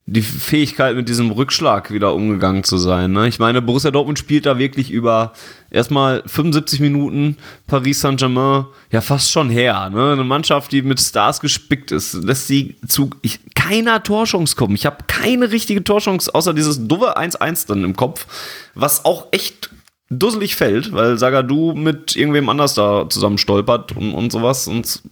die 0.09 0.23
Fähigkeit, 0.23 0.95
mit 0.95 1.09
diesem 1.09 1.33
Rückschlag 1.33 1.91
wieder 1.91 2.15
umgegangen 2.15 2.63
zu 2.63 2.79
sein. 2.79 3.11
Ne? 3.11 3.27
Ich 3.27 3.41
meine, 3.41 3.61
Borussia 3.61 3.91
Dortmund 3.91 4.21
spielt 4.21 4.47
da 4.47 4.57
wirklich 4.57 4.93
über 4.93 5.33
erstmal 5.69 6.23
75 6.27 6.79
Minuten 6.79 7.37
Paris 7.67 8.03
Saint-Germain 8.03 8.67
ja 8.93 9.01
fast 9.01 9.33
schon 9.33 9.51
her. 9.51 9.91
Ne? 9.91 10.13
Eine 10.13 10.23
Mannschaft, 10.23 10.71
die 10.71 10.83
mit 10.83 11.01
Stars 11.01 11.41
gespickt 11.41 11.91
ist, 11.91 12.15
lässt 12.15 12.47
sie 12.47 12.77
zu 12.87 13.11
ich, 13.23 13.41
keiner 13.57 14.01
Torchance 14.01 14.55
kommen. 14.55 14.77
Ich 14.77 14.87
habe 14.87 14.99
keine 15.09 15.51
richtige 15.51 15.83
Torchance, 15.83 16.33
außer 16.33 16.55
dieses 16.55 16.87
doofe 16.87 17.19
1-1 17.19 17.67
dann 17.67 17.83
im 17.83 17.97
Kopf, 17.97 18.29
was 18.77 19.05
auch 19.05 19.27
echt 19.33 19.71
dusselig 20.11 20.55
fällt, 20.57 20.93
weil 20.93 21.19
Sagadu 21.19 21.73
mit 21.75 22.15
irgendwem 22.17 22.49
anders 22.49 22.75
da 22.75 23.09
zusammen 23.09 23.39
stolpert 23.39 23.93
und, 23.97 24.13
und 24.13 24.31
sowas 24.33 24.69
und 24.69 25.03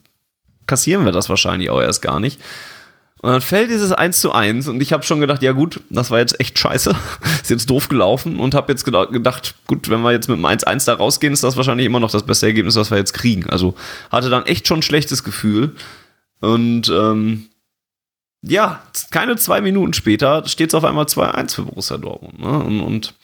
kassieren 0.66 1.04
wir 1.04 1.12
das 1.12 1.28
wahrscheinlich 1.28 1.70
auch 1.70 1.80
erst 1.80 2.02
gar 2.02 2.20
nicht. 2.20 2.40
Und 3.20 3.30
dann 3.30 3.40
fällt 3.40 3.70
dieses 3.70 3.90
1 3.90 4.20
zu 4.20 4.32
1 4.32 4.68
und 4.68 4.82
ich 4.82 4.92
habe 4.92 5.02
schon 5.02 5.18
gedacht, 5.18 5.42
ja 5.42 5.52
gut, 5.52 5.80
das 5.88 6.10
war 6.10 6.18
jetzt 6.18 6.38
echt 6.40 6.58
scheiße, 6.58 6.94
ist 7.42 7.50
jetzt 7.50 7.70
doof 7.70 7.88
gelaufen 7.88 8.38
und 8.38 8.54
habe 8.54 8.70
jetzt 8.70 8.86
geda- 8.86 9.10
gedacht, 9.10 9.54
gut, 9.66 9.88
wenn 9.88 10.02
wir 10.02 10.12
jetzt 10.12 10.28
mit 10.28 10.36
dem 10.36 10.44
1-1 10.44 10.84
da 10.84 10.94
rausgehen, 10.94 11.32
ist 11.32 11.42
das 11.42 11.56
wahrscheinlich 11.56 11.86
immer 11.86 12.00
noch 12.00 12.10
das 12.10 12.24
beste 12.24 12.46
Ergebnis, 12.46 12.76
was 12.76 12.90
wir 12.90 12.98
jetzt 12.98 13.14
kriegen. 13.14 13.48
Also 13.48 13.74
hatte 14.12 14.28
dann 14.28 14.44
echt 14.46 14.68
schon 14.68 14.80
ein 14.80 14.82
schlechtes 14.82 15.24
Gefühl 15.24 15.74
und 16.40 16.88
ähm, 16.90 17.46
ja, 18.42 18.82
keine 19.10 19.36
zwei 19.36 19.62
Minuten 19.62 19.94
später 19.94 20.46
steht 20.46 20.68
es 20.68 20.74
auf 20.74 20.84
einmal 20.84 21.06
2-1 21.06 21.54
für 21.54 21.62
Borussia 21.62 21.96
Dortmund. 21.96 22.38
Ne? 22.38 22.46
Und, 22.58 22.80
und 22.82 23.14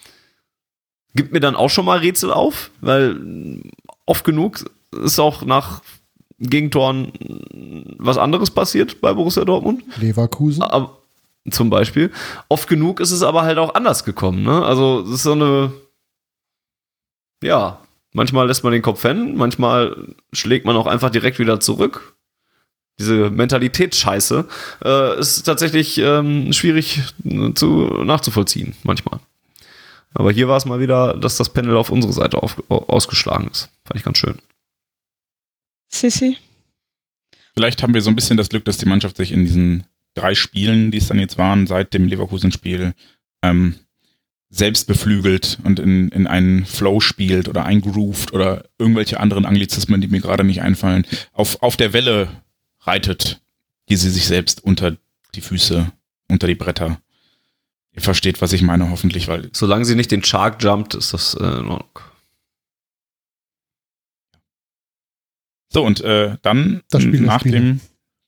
gibt 1.14 1.32
mir 1.32 1.41
dann 1.41 1.57
auch 1.57 1.70
schon 1.70 1.84
mal 1.84 1.99
Rätsel 1.99 2.32
auf, 2.32 2.70
weil 2.80 3.62
oft 4.07 4.24
genug 4.24 4.64
ist 4.92 5.18
auch 5.18 5.45
nach 5.45 5.82
Gegentoren 6.38 7.12
was 7.99 8.16
anderes 8.16 8.50
passiert 8.50 9.00
bei 9.00 9.12
Borussia 9.12 9.45
Dortmund. 9.45 9.82
Leverkusen. 10.00 10.62
Aber, 10.62 10.99
zum 11.50 11.70
Beispiel. 11.70 12.11
Oft 12.49 12.68
genug 12.68 13.00
ist 13.00 13.11
es 13.11 13.22
aber 13.22 13.42
halt 13.42 13.58
auch 13.58 13.74
anders 13.74 14.04
gekommen. 14.04 14.42
Ne? 14.42 14.64
Also 14.64 15.00
es 15.07 15.11
ist 15.11 15.22
so 15.22 15.32
eine, 15.32 15.72
ja, 17.42 17.80
manchmal 18.12 18.46
lässt 18.46 18.64
man 18.64 18.72
den 18.72 18.82
Kopf 18.82 19.03
hängen, 19.04 19.37
manchmal 19.37 20.14
schlägt 20.32 20.66
man 20.66 20.76
auch 20.76 20.87
einfach 20.87 21.11
direkt 21.11 21.38
wieder 21.38 21.61
zurück. 21.61 22.14
Diese 22.99 23.30
Mentalitätsscheiße 23.30 24.46
äh, 24.84 25.18
ist 25.18 25.42
tatsächlich 25.45 25.96
ähm, 25.99 26.53
schwierig 26.53 27.00
äh, 27.24 27.54
zu, 27.54 27.87
nachzuvollziehen, 28.04 28.74
manchmal. 28.82 29.20
Aber 30.14 30.32
hier 30.32 30.49
war 30.49 30.57
es 30.57 30.64
mal 30.64 30.80
wieder, 30.80 31.16
dass 31.16 31.37
das 31.37 31.53
Panel 31.53 31.76
auf 31.76 31.91
unsere 31.91 32.12
Seite 32.12 32.42
auf, 32.42 32.62
ausgeschlagen 32.68 33.49
ist. 33.50 33.70
Fand 33.84 33.99
ich 33.99 34.04
ganz 34.04 34.18
schön. 34.18 34.38
Sissi. 35.88 36.37
Vielleicht 37.54 37.82
haben 37.82 37.95
wir 37.95 38.03
so 38.03 38.11
ein 38.11 38.16
bisschen 38.16 38.37
das 38.37 38.49
Glück, 38.49 38.64
dass 38.64 38.78
die 38.78 38.87
Mannschaft 38.87 39.16
sich 39.16 39.32
in 39.32 39.45
diesen 39.45 39.84
drei 40.14 40.34
Spielen, 40.34 40.91
die 40.91 40.99
es 40.99 41.08
dann 41.08 41.18
jetzt 41.18 41.38
waren, 41.38 41.66
seit 41.66 41.95
dem 41.95 42.07
Leverkusen-Spiel, 42.07 42.95
ähm, 43.42 43.74
selbst 44.50 44.88
beflügelt 44.88 45.58
und 45.62 45.78
in, 45.78 46.08
in 46.08 46.26
einen 46.26 46.66
Flow 46.66 47.00
spielt 47.00 47.49
oder 47.49 47.64
eingroovt 47.64 48.32
oder 48.32 48.64
irgendwelche 48.78 49.20
anderen 49.20 49.46
Anglizismen, 49.46 50.00
die 50.00 50.08
mir 50.08 50.20
gerade 50.20 50.42
nicht 50.42 50.61
einfallen, 50.61 51.07
auf, 51.32 51.62
auf 51.62 51.76
der 51.76 51.92
Welle 51.92 52.28
reitet, 52.80 53.41
die 53.88 53.96
sie 53.96 54.11
sich 54.11 54.26
selbst 54.26 54.62
unter 54.64 54.96
die 55.34 55.41
Füße, 55.41 55.92
unter 56.28 56.46
die 56.49 56.57
Bretter. 56.57 57.00
Ihr 57.92 58.03
versteht, 58.03 58.41
was 58.41 58.53
ich 58.53 58.62
meine, 58.62 58.91
hoffentlich, 58.91 59.29
weil. 59.29 59.50
Solange 59.53 59.84
sie 59.84 59.96
nicht 59.96 60.11
den 60.11 60.25
Shark 60.25 60.62
jumpt, 60.62 60.95
ist 60.95 61.12
das 61.12 61.34
äh, 61.34 61.45
in 61.45 61.68
Ordnung. 61.68 62.00
So, 65.72 65.84
und 65.84 66.00
äh, 66.00 66.37
dann 66.42 66.83
Das 66.91 67.03
Spiel 67.03 67.18
der 67.18 67.26
nach 67.26 67.42
dem 67.42 67.80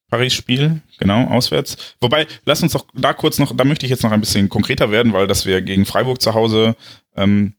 Paris-Spiel, 0.08 0.82
genau, 0.98 1.26
auswärts. 1.28 1.96
Wobei, 2.00 2.26
lass 2.44 2.62
uns 2.62 2.72
doch 2.72 2.86
da 2.94 3.14
kurz 3.14 3.38
noch, 3.38 3.56
da 3.56 3.64
möchte 3.64 3.86
ich 3.86 3.90
jetzt 3.90 4.02
noch 4.02 4.12
ein 4.12 4.20
bisschen 4.20 4.48
konkreter 4.48 4.90
werden, 4.90 5.12
weil 5.12 5.26
dass 5.26 5.46
wir 5.46 5.62
gegen 5.62 5.86
Freiburg 5.86 6.20
zu 6.20 6.34
Hause 6.34 6.76
ähm, 7.16 7.54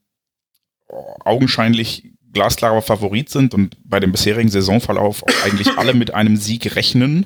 augenscheinlich 0.87 2.11
glasklarer 2.31 2.81
Favorit 2.81 3.29
sind 3.29 3.53
und 3.53 3.77
bei 3.83 3.99
dem 3.99 4.11
bisherigen 4.11 4.49
Saisonverlauf 4.49 5.23
auch 5.23 5.45
eigentlich 5.45 5.77
alle 5.77 5.93
mit 5.93 6.13
einem 6.13 6.37
Sieg 6.37 6.75
rechnen. 6.75 7.25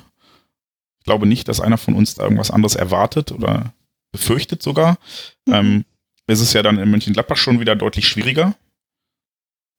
Ich 1.00 1.04
glaube 1.04 1.26
nicht, 1.26 1.48
dass 1.48 1.60
einer 1.60 1.78
von 1.78 1.94
uns 1.94 2.14
da 2.14 2.24
irgendwas 2.24 2.50
anderes 2.50 2.74
erwartet 2.74 3.32
oder 3.32 3.72
befürchtet 4.12 4.62
sogar. 4.62 4.98
Mhm. 5.46 5.54
Ähm, 5.54 5.84
ist 6.26 6.40
es 6.40 6.52
ja 6.52 6.62
dann 6.62 6.78
in 6.78 6.90
Mönchengladbach 6.90 7.36
schon 7.36 7.58
wieder 7.60 7.74
deutlich 7.74 8.06
schwieriger. 8.06 8.54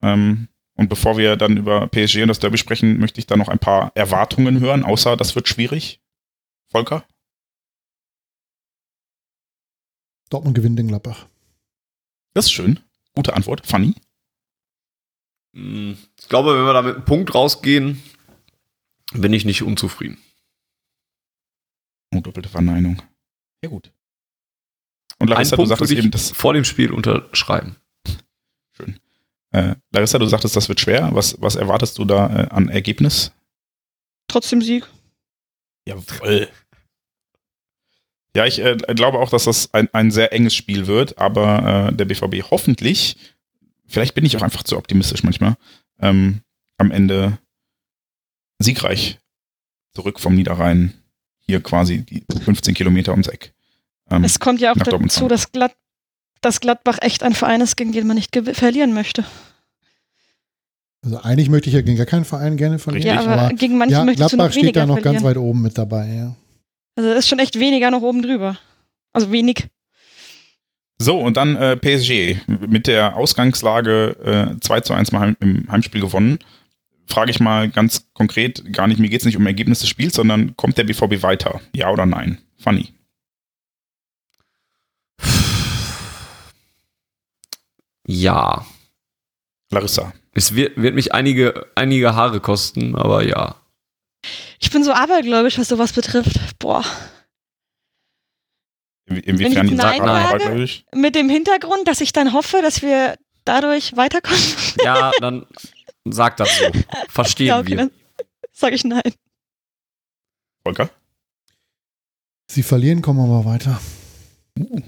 Ähm, 0.02 0.48
und 0.76 0.90
bevor 0.90 1.18
wir 1.18 1.36
dann 1.36 1.58
über 1.58 1.88
PSG 1.88 2.22
und 2.22 2.30
das 2.30 2.40
Derby 2.40 2.58
sprechen, 2.58 3.00
möchte 3.00 3.20
ich 3.20 3.28
da 3.28 3.36
noch 3.38 3.50
ein 3.50 3.60
paar 3.60 3.92
Erwartungen 3.96 4.60
hören, 4.60 4.84
außer 4.84 5.18
das 5.18 5.36
wird 5.36 5.48
schwierig. 5.48 6.02
Volker? 6.72 7.06
Dortmund 10.30 10.56
gewinnt 10.56 10.80
in 10.80 10.88
Gladbach. 10.88 11.28
Das 12.34 12.46
ist 12.46 12.52
schön. 12.52 12.80
Gute 13.16 13.34
Antwort. 13.34 13.66
Funny. 13.66 13.94
Hm, 15.56 15.98
Ich 16.20 16.30
glaube, 16.30 16.56
wenn 16.56 16.66
wir 16.66 16.74
da 16.74 16.82
mit 16.82 16.96
einem 16.96 17.06
Punkt 17.06 17.34
rausgehen, 17.34 18.02
bin 19.14 19.34
ich 19.34 19.46
nicht 19.46 19.64
unzufrieden. 19.64 20.18
Oh, 22.14 22.22
doppelte 22.22 22.50
Verneinung. 22.50 23.02
Ja, 23.64 23.70
gut. 23.70 23.92
Und 25.20 25.30
Larissa, 25.30 25.56
Einen 25.56 25.66
du 25.66 25.70
Punkt 25.70 25.70
sagtest 25.70 25.92
eben, 25.94 26.12
das 26.12 26.32
vor 26.32 26.54
dem 26.54 26.64
Spiel 26.64 26.92
unterschreiben. 26.92 27.76
schön. 28.72 29.00
Äh, 29.52 29.76
Larissa, 29.92 30.18
du 30.18 30.26
sagtest, 30.26 30.56
das 30.56 30.70
wird 30.70 30.80
schwer. 30.80 31.10
Was, 31.14 31.42
was 31.42 31.56
erwartest 31.56 31.98
du 31.98 32.06
da 32.06 32.28
äh, 32.28 32.48
an 32.50 32.70
Ergebnis? 32.70 33.32
Trotzdem 34.28 34.62
Sieg. 34.62 34.88
Jawoll. 35.86 36.48
Ja, 38.36 38.46
ich 38.46 38.60
äh, 38.64 38.78
glaube 38.96 39.20
auch, 39.20 39.30
dass 39.30 39.46
das 39.46 39.74
ein, 39.74 39.90
ein 39.94 40.12
sehr 40.12 40.32
enges 40.34 40.54
Spiel 40.56 40.88
wird, 40.88 41.18
aber 41.18 41.90
äh, 41.90 41.94
der 41.94 42.06
BVB 42.06 42.50
hoffentlich, 42.52 43.18
vielleicht 43.88 44.14
bin 44.14 44.26
ich 44.26 44.38
auch 44.38 44.44
einfach 44.44 44.64
zu 44.64 44.78
optimistisch 44.78 45.24
manchmal, 45.24 45.58
ähm, 46.00 46.42
am 46.78 46.92
Ende 46.92 47.40
siegreich 48.60 49.20
zurück 49.94 50.20
vom 50.20 50.36
Niederrhein 50.36 50.94
hier 51.40 51.62
quasi 51.62 52.06
die 52.06 52.24
15 52.44 52.76
Kilometer 52.76 53.12
ums 53.12 53.28
Eck. 53.28 53.54
Ähm, 54.12 54.24
Es 54.24 54.40
kommt 54.40 54.62
ja 54.62 54.72
auch 54.72 54.76
Dortmund 54.78 55.12
dazu, 55.12 55.28
dass, 55.28 55.52
Glad 55.52 55.74
dass 56.42 56.60
Gladbach 56.60 56.98
echt 57.02 57.24
ein 57.24 57.34
Verein 57.34 57.62
ist, 57.62 57.76
gegen 57.76 57.92
den 57.92 58.08
man 58.08 58.16
nicht 58.16 58.36
verlieren 58.54 58.94
möchte. 58.94 59.26
Also 61.02 61.22
eigentlich 61.22 61.50
möchte 61.50 61.70
ich 61.70 61.76
ja 61.76 61.82
gegen 61.82 61.98
gar 61.98 62.06
keinen 62.06 62.26
Verein 62.26 62.58
gerne 62.58 62.80
verlieren. 62.80 63.08
Ja, 63.08 63.22
aber 63.22 63.54
gegen 63.56 63.78
manche 63.78 63.94
ja, 63.96 64.04
möchtest 64.04 64.34
du 64.34 64.38
noch 64.38 64.44
Gladbach 64.44 64.52
steht 64.52 64.64
weniger 64.64 64.82
da 64.82 64.86
noch 64.88 64.96
ganz 64.96 65.22
verlieren. 65.22 65.24
weit 65.24 65.38
oben 65.38 65.62
mit 65.62 65.78
dabei. 65.78 66.08
Ja. 66.08 66.36
Also 66.96 67.12
ist 67.12 67.28
schon 67.30 67.40
echt 67.40 67.60
weniger 67.60 67.92
noch 67.92 68.02
oben 68.02 68.22
drüber. 68.22 68.58
Also 69.14 69.32
wenig. 69.32 69.68
So, 71.02 71.18
und 71.18 71.38
dann 71.38 71.56
äh, 71.56 71.78
PSG 71.78 72.42
mit 72.68 72.88
der 72.88 73.16
Ausgangslage 73.16 74.52
äh, 74.56 74.60
2 74.60 74.82
zu 74.82 74.94
1 74.94 75.14
mal 75.14 75.22
heim, 75.22 75.38
im 75.40 75.72
Heimspiel 75.72 76.02
gewonnen. 76.02 76.40
Frage 77.08 77.32
ich 77.32 77.40
mal 77.40 77.70
ganz 77.70 78.10
konkret, 78.14 78.74
gar 78.74 78.88
nicht, 78.88 79.00
mir 79.00 79.10
geht 79.10 79.22
es 79.22 79.26
nicht 79.26 79.38
um 79.38 79.48
Ergebnis 79.48 79.80
des 79.80 79.90
Spiels, 79.90 80.14
sondern 80.16 80.58
kommt 80.58 80.78
der 80.78 80.84
BVB 80.84 81.24
weiter? 81.24 81.62
Ja 81.74 81.90
oder 81.90 82.06
nein? 82.06 82.40
Funny. 82.58 82.90
Ja. 88.12 88.66
Larissa. 89.70 90.14
Es 90.34 90.56
wird, 90.56 90.78
wird 90.82 90.96
mich 90.96 91.14
einige, 91.14 91.68
einige 91.76 92.16
Haare 92.16 92.40
kosten, 92.40 92.96
aber 92.96 93.24
ja. 93.24 93.56
Ich 94.60 94.72
bin 94.72 94.84
so 94.84 94.92
abergläubisch, 94.94 95.60
was 95.60 95.68
sowas 95.68 95.94
betrifft. 95.94 96.58
Boah. 96.58 96.84
In, 99.06 99.18
inwiefern 99.18 99.68
Wenn 99.68 99.74
ich 99.74 99.82
sagt 99.82 99.98
Nein 100.00 100.08
man 100.08 100.24
sage? 100.24 100.28
abergläubisch? 100.28 100.86
Mit 100.96 101.14
dem 101.14 101.30
Hintergrund, 101.30 101.88
dass 101.88 102.02
ich 102.02 102.12
dann 102.12 102.34
hoffe, 102.34 102.64
dass 102.64 102.82
wir 102.82 103.16
dadurch 103.46 103.96
weiterkommen. 103.96 104.42
Ja, 104.84 105.12
dann 105.20 105.46
sag 106.06 106.38
das 106.38 106.50
so. 106.58 106.66
Verstehen 107.10 107.48
ja, 107.48 107.60
okay, 107.60 107.70
wir. 107.70 107.78
dann 107.78 107.92
sage 108.52 108.74
ich 108.74 108.84
nein. 108.86 109.14
Volker? 110.64 110.90
Sie 112.48 112.64
verlieren, 112.64 113.04
kommen 113.04 113.20
aber 113.20 113.46
weiter. 113.46 113.80
Uh. 114.58 114.82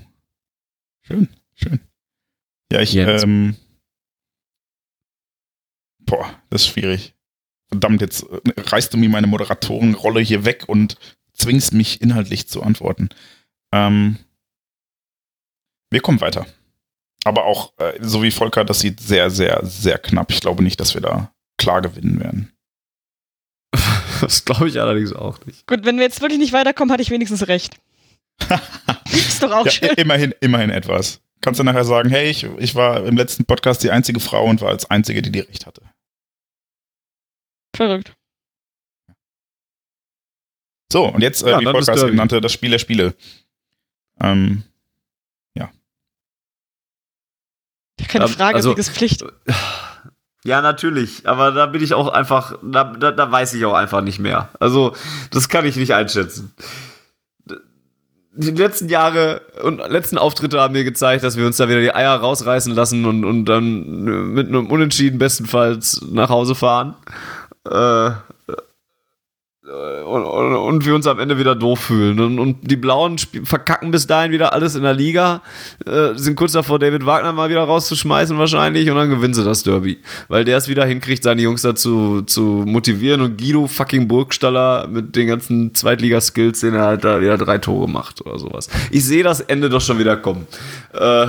Schön, 1.04 1.30
schön. 1.54 1.80
Ja, 2.72 2.80
ich, 2.82 2.94
Jens. 2.94 3.24
ähm, 3.24 3.56
boah, 6.00 6.34
das 6.50 6.62
ist 6.64 6.68
schwierig. 6.70 7.14
Verdammt, 7.70 8.02
jetzt 8.02 8.24
äh, 8.24 8.40
reißt 8.58 8.94
du 8.94 8.98
mir 8.98 9.10
meine 9.10 9.28
Moderatorenrolle 9.28 10.22
hier 10.22 10.46
weg 10.46 10.66
und 10.68 10.98
zwingst 11.34 11.74
mich 11.74 12.02
inhaltlich 12.02 12.48
zu 12.48 12.62
antworten. 12.64 13.10
Ähm, 13.74 14.18
wir 15.90 16.02
kommen 16.02 16.22
weiter. 16.22 16.46
Aber 17.24 17.46
auch, 17.46 17.74
äh, 17.78 17.98
so 18.02 18.24
wie 18.24 18.32
Volker, 18.32 18.66
das 18.66 18.80
sieht 18.80 19.00
sehr, 19.00 19.30
sehr, 19.30 19.60
sehr 19.66 20.00
knapp. 20.00 20.32
Ich 20.32 20.42
glaube 20.42 20.64
nicht, 20.64 20.80
dass 20.80 20.94
wir 20.94 21.02
da 21.02 21.32
klar 21.58 21.82
gewinnen 21.82 22.20
werden. 22.20 22.52
Das 24.22 24.46
glaube 24.46 24.68
ich 24.70 24.80
allerdings 24.80 25.14
auch 25.14 25.44
nicht. 25.48 25.66
Gut, 25.66 25.84
wenn 25.84 25.96
wir 25.98 26.04
jetzt 26.04 26.22
wirklich 26.22 26.38
nicht 26.38 26.54
weiterkommen, 26.54 26.92
hatte 26.92 27.02
ich 27.02 27.10
wenigstens 27.10 27.48
recht. 27.48 27.80
ist 29.12 29.42
doch 29.42 29.52
auch 29.52 29.66
Ja, 29.66 29.72
schön. 29.72 29.90
immerhin, 29.98 30.32
immerhin 30.42 30.70
etwas. 30.70 31.22
Kannst 31.42 31.60
du 31.60 31.64
nachher 31.64 31.86
sagen, 31.86 32.10
hey, 32.10 32.30
ich, 32.30 32.44
ich 32.44 32.76
war 32.76 33.04
im 33.06 33.18
letzten 33.18 33.46
Podcast 33.46 33.84
die 33.84 33.92
einzige 33.92 34.20
Frau 34.20 34.46
und 34.46 34.62
war 34.62 34.70
als 34.70 34.90
einzige, 34.90 35.22
die 35.22 35.32
die 35.32 35.40
recht 35.40 35.66
hatte. 35.66 35.82
Verrückt. 37.76 38.16
So, 40.94 41.06
und 41.08 41.22
jetzt, 41.22 41.42
äh, 41.44 41.52
Ja, 41.52 41.60
wie 41.60 41.64
Volker 41.66 41.80
es 41.80 41.86
Derby. 41.86 42.08
eben 42.10 42.18
nannte, 42.18 42.42
das 42.42 42.52
Spiel 42.54 42.70
der 42.72 42.80
Spiele. 42.80 43.16
Ähm, 44.20 44.64
Keine 48.08 48.26
Ähm, 48.26 48.32
Frage, 48.32 48.56
also- 48.56 48.74
ist 48.76 48.90
Pflicht. 48.92 49.24
Ja, 50.44 50.60
natürlich, 50.64 51.28
aber 51.30 51.52
da 51.52 51.68
bin 51.68 51.84
ich 51.84 51.94
auch 51.94 52.08
einfach, 52.08 52.58
da, 52.64 52.84
da, 52.86 53.12
da 53.12 53.32
weiß 53.32 53.54
ich 53.54 53.64
auch 53.64 53.76
einfach 53.76 54.02
nicht 54.02 54.18
mehr. 54.18 54.50
Also, 54.60 54.96
das 55.30 55.50
kann 55.50 55.68
ich 55.68 55.76
nicht 55.76 55.94
einschätzen. 55.94 56.52
Die 58.34 58.52
letzten 58.52 58.88
Jahre 58.88 59.42
und 59.62 59.80
letzten 59.90 60.18
Auftritte 60.18 60.60
haben 60.60 60.72
mir 60.72 60.86
gezeigt, 60.86 61.24
dass 61.24 61.36
wir 61.36 61.46
uns 61.46 61.58
da 61.58 61.68
wieder 61.68 61.82
die 61.82 61.94
Eier 61.94 62.16
rausreißen 62.16 62.74
lassen 62.74 63.06
und, 63.06 63.26
und 63.26 63.46
dann 63.46 64.34
mit 64.34 64.48
einem 64.48 64.68
Unentschieden 64.68 65.20
bestenfalls 65.20 66.02
nach 66.10 66.30
Hause 66.30 66.56
fahren. 66.56 66.96
Äh, 67.70 68.12
und, 70.72 70.86
wir 70.86 70.96
uns 70.96 71.08
am 71.08 71.20
Ende 71.20 71.38
wieder 71.38 71.56
doof 71.56 71.80
fühlen. 71.80 72.20
Und, 72.20 72.40
und 72.40 72.58
die 72.62 72.76
Blauen 72.76 73.18
verkacken 73.18 73.92
bis 73.92 74.08
dahin 74.08 74.32
wieder 74.32 74.54
alles 74.54 74.76
in 74.76 74.84
der 74.84 74.94
Liga, 74.94 75.42
äh, 75.86 76.16
sind 76.16 76.36
kurz 76.36 76.54
davor, 76.54 76.80
David 76.80 77.06
Wagner 77.06 77.34
mal 77.34 77.50
wieder 77.50 77.64
rauszuschmeißen 77.64 78.38
wahrscheinlich 78.38 78.90
und 78.90 78.96
dann 78.98 79.10
gewinnen 79.10 79.34
sie 79.34 79.44
das 79.44 79.64
Derby. 79.64 80.00
Weil 80.28 80.46
der 80.46 80.58
es 80.58 80.68
wieder 80.68 80.86
hinkriegt, 80.86 81.24
seine 81.24 81.42
Jungs 81.42 81.62
dazu 81.62 82.22
zu 82.24 82.64
motivieren 82.66 83.22
und 83.22 83.38
Guido 83.38 83.68
fucking 83.68 84.08
Burgstaller 84.08 84.88
mit 84.88 85.16
den 85.16 85.28
ganzen 85.28 85.76
Zweitligaskills, 85.76 86.62
den 86.62 86.76
er 86.76 86.86
halt 86.86 87.04
da 87.04 87.22
wieder 87.22 87.38
drei 87.38 87.58
Tore 87.58 87.90
macht 87.90 88.22
oder 88.22 88.40
sowas. 88.40 88.70
Ich 88.90 89.06
sehe 89.06 89.24
das 89.24 89.42
Ende 89.42 89.70
doch 89.70 89.82
schon 89.82 90.00
wieder 90.00 90.18
kommen. 90.18 90.48
Äh, 90.94 91.28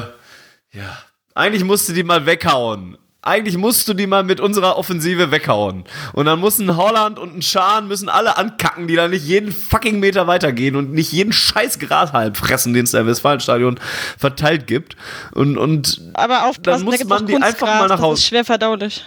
ja. 0.73 0.99
Eigentlich 1.35 1.65
musst 1.65 1.89
du 1.89 1.93
die 1.93 2.05
mal 2.05 2.27
weghauen. 2.27 2.99
Eigentlich 3.25 3.57
musst 3.57 3.87
du 3.89 3.95
die 3.95 4.09
mal 4.09 4.25
mit 4.25 4.41
unserer 4.41 4.77
Offensive 4.77 5.31
weghauen. 5.31 5.85
Und 6.13 6.27
dann 6.27 6.41
muss 6.41 6.59
ein 6.59 6.77
Holland 6.77 7.21
und 7.21 7.37
ein 7.37 7.43
Schahn 7.43 7.87
müssen 7.87 8.09
alle 8.09 8.37
ankacken, 8.37 8.89
die 8.89 8.97
da 8.97 9.07
nicht 9.07 9.25
jeden 9.25 9.53
fucking 9.53 10.01
Meter 10.01 10.27
weitergehen 10.27 10.75
und 10.75 10.93
nicht 10.93 11.13
jeden 11.13 11.33
scheiß 11.33 11.79
Grashalm 11.79 12.35
fressen, 12.35 12.75
den 12.75 12.83
es 12.85 12.95
im 12.95 13.07
Westfalenstadion 13.07 13.79
verteilt 14.19 14.67
gibt. 14.67 14.97
Und, 15.35 15.57
und 15.57 16.01
Aber 16.15 16.47
aufpassen, 16.49 16.85
muss 16.85 16.95
da 16.95 16.99
gibt's 16.99 17.11
man 17.11 17.27
die 17.27 17.37
einfach 17.37 17.67
mal 17.69 17.83
nach 17.87 17.91
Das 17.97 18.01
Hause- 18.01 18.21
ist 18.23 18.27
schwer 18.29 18.45
verdaulich. 18.45 19.05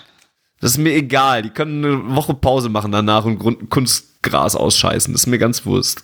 das 0.62 0.72
ist 0.72 0.78
mir 0.78 0.94
egal. 0.94 1.42
Die 1.42 1.50
können 1.50 1.84
eine 1.84 2.16
Woche 2.16 2.34
Pause 2.36 2.70
machen 2.70 2.94
danach 2.94 3.26
und 3.26 3.70
Kunstgras 3.70 4.56
ausscheißen. 4.56 5.14
Das 5.14 5.24
ist 5.24 5.28
mir 5.28 5.40
ganz 5.40 5.66
Wurst. 5.66 6.04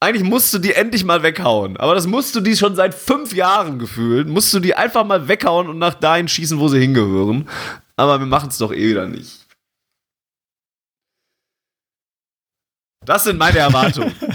Eigentlich 0.00 0.22
musst 0.22 0.54
du 0.54 0.58
die 0.58 0.74
endlich 0.74 1.04
mal 1.04 1.22
weghauen. 1.22 1.76
Aber 1.76 1.94
das 1.94 2.06
musst 2.06 2.34
du 2.36 2.40
die 2.40 2.56
schon 2.56 2.76
seit 2.76 2.94
fünf 2.94 3.34
Jahren 3.34 3.78
gefühlt. 3.78 4.28
Musst 4.28 4.54
du 4.54 4.60
die 4.60 4.74
einfach 4.74 5.04
mal 5.04 5.26
weghauen 5.26 5.68
und 5.68 5.78
nach 5.78 5.94
dahin 5.94 6.28
schießen, 6.28 6.58
wo 6.60 6.68
sie 6.68 6.78
hingehören. 6.78 7.48
Aber 7.96 8.20
wir 8.20 8.26
machen 8.26 8.50
es 8.50 8.58
doch 8.58 8.72
eh 8.72 8.90
wieder 8.90 9.06
nicht. 9.08 9.46
Das 13.04 13.24
sind 13.24 13.38
meine 13.38 13.58
Erwartungen. 13.58 14.14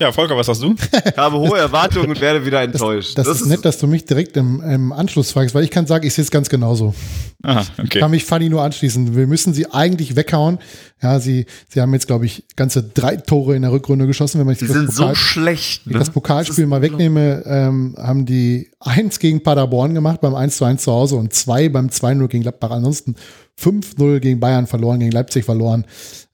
Ja, 0.00 0.12
Volker, 0.12 0.36
was 0.36 0.46
hast 0.46 0.62
du? 0.62 0.76
Ich 1.04 1.16
habe 1.16 1.36
hohe 1.38 1.58
Erwartungen 1.58 2.10
und 2.10 2.20
werde 2.20 2.46
wieder 2.46 2.62
enttäuscht. 2.62 3.18
Das, 3.18 3.26
ist 3.26 3.46
nett, 3.46 3.64
dass 3.64 3.78
du 3.78 3.88
mich 3.88 4.04
direkt 4.04 4.36
im, 4.36 4.60
im 4.60 4.92
Anschluss 4.92 5.32
fragst, 5.32 5.56
weil 5.56 5.64
ich 5.64 5.72
kann 5.72 5.88
sagen, 5.88 6.06
ich 6.06 6.14
sehe 6.14 6.22
es 6.22 6.30
ganz 6.30 6.48
genauso. 6.48 6.94
Aha, 7.42 7.64
okay. 7.78 7.98
Kann 7.98 8.12
mich 8.12 8.24
Fanny 8.24 8.48
nur 8.48 8.62
anschließen. 8.62 9.16
Wir 9.16 9.26
müssen 9.26 9.54
sie 9.54 9.66
eigentlich 9.72 10.14
weghauen. 10.14 10.58
Ja, 11.02 11.18
sie, 11.18 11.46
sie 11.68 11.80
haben 11.80 11.92
jetzt, 11.94 12.06
glaube 12.06 12.26
ich, 12.26 12.44
ganze 12.54 12.84
drei 12.84 13.16
Tore 13.16 13.56
in 13.56 13.62
der 13.62 13.72
Rückrunde 13.72 14.06
geschossen. 14.06 14.38
Wenn 14.38 14.46
man 14.46 14.54
Die 14.54 14.66
das 14.68 14.76
sind 14.76 14.92
so 14.92 15.02
Pokal- 15.02 15.16
schlecht. 15.16 15.82
wenn 15.86 15.90
ich 15.90 15.94
Ne? 15.94 15.98
das 15.98 16.10
Pokalspiel 16.10 16.66
mal 16.68 16.80
wegnehme, 16.80 17.42
ähm, 17.46 17.96
haben 17.98 18.24
die 18.24 18.70
eins 18.78 19.18
gegen 19.18 19.42
Paderborn 19.42 19.94
gemacht 19.94 20.20
beim 20.20 20.36
1 20.36 20.58
zu 20.58 20.64
1 20.64 20.80
zu 20.80 20.92
Hause 20.92 21.16
und 21.16 21.32
zwei 21.32 21.68
beim 21.68 21.88
2-0 21.88 22.28
gegen 22.28 22.42
Gladbach. 22.44 22.70
Ansonsten 22.70 23.16
5-0 23.58 24.20
gegen 24.20 24.40
Bayern 24.40 24.66
verloren, 24.66 25.00
gegen 25.00 25.12
Leipzig 25.12 25.44
verloren, 25.44 25.84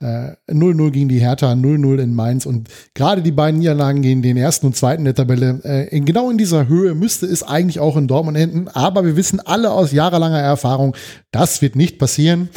äh, 0.01 0.33
0-0 0.49 0.91
gegen 0.91 1.09
die 1.09 1.21
Hertha, 1.21 1.53
0-0 1.53 1.99
in 1.99 2.15
Mainz 2.15 2.47
und 2.47 2.69
gerade 2.95 3.23
die 3.23 3.33
beiden 3.33 3.61
Niederlagen 3.61 4.03
gegen 4.03 4.23
den 4.23 4.37
ersten 4.37 4.67
und 4.67 4.77
zweiten 4.77 5.05
der 5.05 5.15
Tabelle, 5.15 5.61
äh, 5.65 5.89
in, 5.89 6.05
genau 6.05 6.31
in 6.31 6.39
dieser 6.39 6.69
Höhe 6.69 6.95
müsste 6.95 7.27
es 7.27 7.43
eigentlich 7.43 7.81
auch 7.81 7.97
in 7.97 8.09
Dortmund 8.09 8.37
enden, 8.37 8.69
aber 8.69 9.05
wir 9.05 9.17
wissen 9.17 9.41
alle 9.41 9.71
aus 9.71 9.93
jahrelanger 9.93 10.41
Erfahrung, 10.41 10.95
das 11.31 11.63
wird 11.63 11.77
nicht 11.77 11.99
passieren 11.99 12.49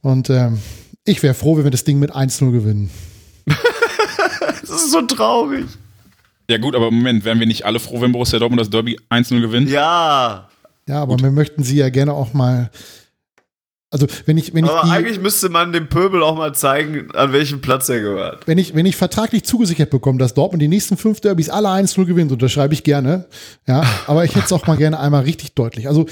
und 0.00 0.30
ähm, 0.30 0.58
ich 1.04 1.22
wäre 1.22 1.34
froh, 1.34 1.56
wenn 1.56 1.64
wir 1.64 1.70
das 1.70 1.84
Ding 1.84 1.98
mit 1.98 2.14
1-0 2.14 2.50
gewinnen. 2.52 2.90
Das 4.68 4.82
ist 4.82 4.90
so 4.90 5.02
traurig. 5.02 5.66
Ja 6.48 6.58
gut, 6.58 6.74
aber 6.74 6.90
Moment, 6.90 7.24
wären 7.24 7.40
wir 7.40 7.46
nicht 7.46 7.64
alle 7.64 7.80
froh, 7.80 8.00
wenn 8.00 8.12
Borussia 8.12 8.38
Dortmund 8.38 8.60
das 8.60 8.70
Derby 8.70 8.98
1-0 9.10 9.40
gewinnt? 9.40 9.70
Ja. 9.70 10.48
Ja, 10.88 11.02
aber 11.02 11.18
wir 11.18 11.30
möchten 11.30 11.64
sie 11.64 11.76
ja 11.76 11.88
gerne 11.88 12.12
auch 12.12 12.32
mal. 12.32 12.70
Also, 13.90 14.06
wenn 14.26 14.36
ich, 14.36 14.52
wenn 14.52 14.64
ich, 14.64 14.70
Aber 14.70 14.86
die, 14.88 14.90
eigentlich 14.92 15.20
müsste 15.20 15.48
man 15.48 15.72
dem 15.72 15.88
Pöbel 15.88 16.22
auch 16.22 16.36
mal 16.36 16.52
zeigen, 16.54 17.08
an 17.14 17.32
welchem 17.32 17.60
Platz 17.60 17.88
er 17.88 18.00
gehört. 18.00 18.46
wenn 18.46 18.58
ich, 18.58 18.74
wenn 18.74 18.84
ich 18.84 18.96
vertraglich 18.96 19.44
zugesichert 19.44 19.90
bekomme, 19.90 20.18
dass 20.18 20.34
Dortmund 20.34 20.60
die 20.60 20.66
nächsten 20.68 20.96
fünf 20.96 21.20
Derbys 21.20 21.48
alle 21.50 21.68
1-0 21.68 22.04
gewinnt, 22.04 22.32
unterschreibe 22.32 22.74
ich 22.74 22.82
gerne. 22.82 23.26
Ja, 23.68 23.84
aber 24.08 24.24
ich 24.24 24.34
hätte 24.34 24.46
es 24.46 24.52
auch 24.52 24.66
mal 24.66 24.76
gerne 24.76 24.98
einmal 24.98 25.22
richtig 25.22 25.54
deutlich. 25.54 25.86
Also, 25.86 26.06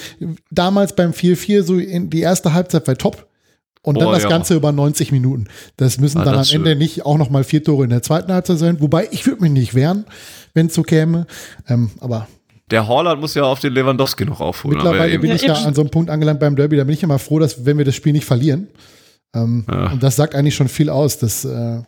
damals 0.52 0.94
beim 0.94 1.10
4-4, 1.10 1.62
so 1.64 1.76
in 1.76 2.10
die 2.10 2.20
erste 2.20 2.52
Halbzeit 2.52 2.86
war 2.86 2.96
top. 2.96 3.26
Und 3.82 4.01
dann 4.01 4.09
Oh, 4.09 4.12
das 4.12 4.22
ja. 4.22 4.28
Ganze 4.30 4.55
über 4.55 4.72
90 4.72 5.12
Minuten. 5.12 5.48
Das 5.76 5.98
müssen 5.98 6.18
Ah, 6.18 6.24
dann 6.24 6.34
am 6.34 6.40
das 6.40 6.48
ist 6.48 6.55
Ende 6.55 6.70
schön. 6.70 6.78
nicht 6.78 7.05
auch 7.05 7.18
noch 7.18 7.28
mal 7.28 7.44
vier 7.44 7.62
Tore 7.62 7.84
in 7.84 7.90
der 7.90 8.01
zweiten 8.02 8.32
Halbzeit 8.32 8.59
sein. 8.59 8.80
Wobei, 8.80 9.09
ich 9.10 9.26
würde 9.26 9.42
mich 9.42 9.51
nicht 9.51 9.74
wehren, 9.74 10.06
wenn 10.55 10.68
es 10.68 10.74
so 10.74 10.82
käme. 10.82 11.26
Ähm, 11.68 11.90
aber 12.01 12.26
Der 12.70 12.89
Holland 12.89 13.20
muss 13.20 13.35
ja 13.35 13.43
auf 13.45 13.61
den 13.61 13.73
Lewandowski 13.74 14.24
noch 14.24 14.41
aufholen. 14.41 14.78
Mittlerweile 14.78 15.19
bin 15.19 15.28
Ja, 15.31 15.36
ich 15.36 15.43
da 15.43 15.57
eben. 15.57 15.66
an 15.66 15.74
so 15.74 15.82
einem 15.82 15.91
Punkt 15.91 16.11
angelangt 16.11 16.41
beim 16.41 16.57
Derby, 16.57 16.77
da 16.77 16.85
bin 16.85 16.95
ich 16.95 17.03
immer 17.03 17.19
froh, 17.19 17.39
dass 17.39 17.65
wenn 17.66 17.77
wir 17.78 17.85
das 17.85 17.95
Spiel 17.95 18.12
nicht 18.12 18.24
verlieren. 18.24 18.69
Ähm, 19.35 19.65
Ja. 19.70 19.93
Und 19.93 20.03
das 20.03 20.16
sagt 20.16 20.35
eigentlich 20.35 20.55
schon 20.55 20.69
viel 20.69 20.89
aus, 20.89 21.19
dass 21.19 21.45
äh, 21.45 21.82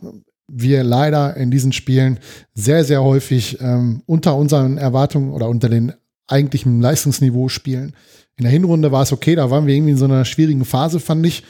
wir 0.49 0.85
leider 0.85 1.37
in 1.37 1.51
diesen 1.51 1.73
Spielen 1.73 2.19
sehr, 2.55 2.85
sehr 2.85 3.03
häufig 3.03 3.59
ähm, 3.61 4.03
unter 4.07 4.37
unseren 4.37 4.77
Erwartungen 4.79 5.33
oder 5.33 5.49
unter 5.49 5.69
den 5.69 5.93
eigentlichen 6.29 6.81
Leistungsniveau 6.81 7.49
spielen. 7.49 7.95
In 8.37 8.43
der 8.43 8.53
Hinrunde 8.53 8.93
war 8.93 9.03
es 9.03 9.13
okay, 9.13 9.35
da 9.35 9.51
waren 9.51 9.67
wir 9.67 9.75
irgendwie 9.75 9.93
in 9.93 9.97
so 9.97 10.05
einer 10.05 10.25
schwierigen 10.25 10.65
Phase, 10.65 11.01
fand 11.01 11.25
ich, 11.25 11.43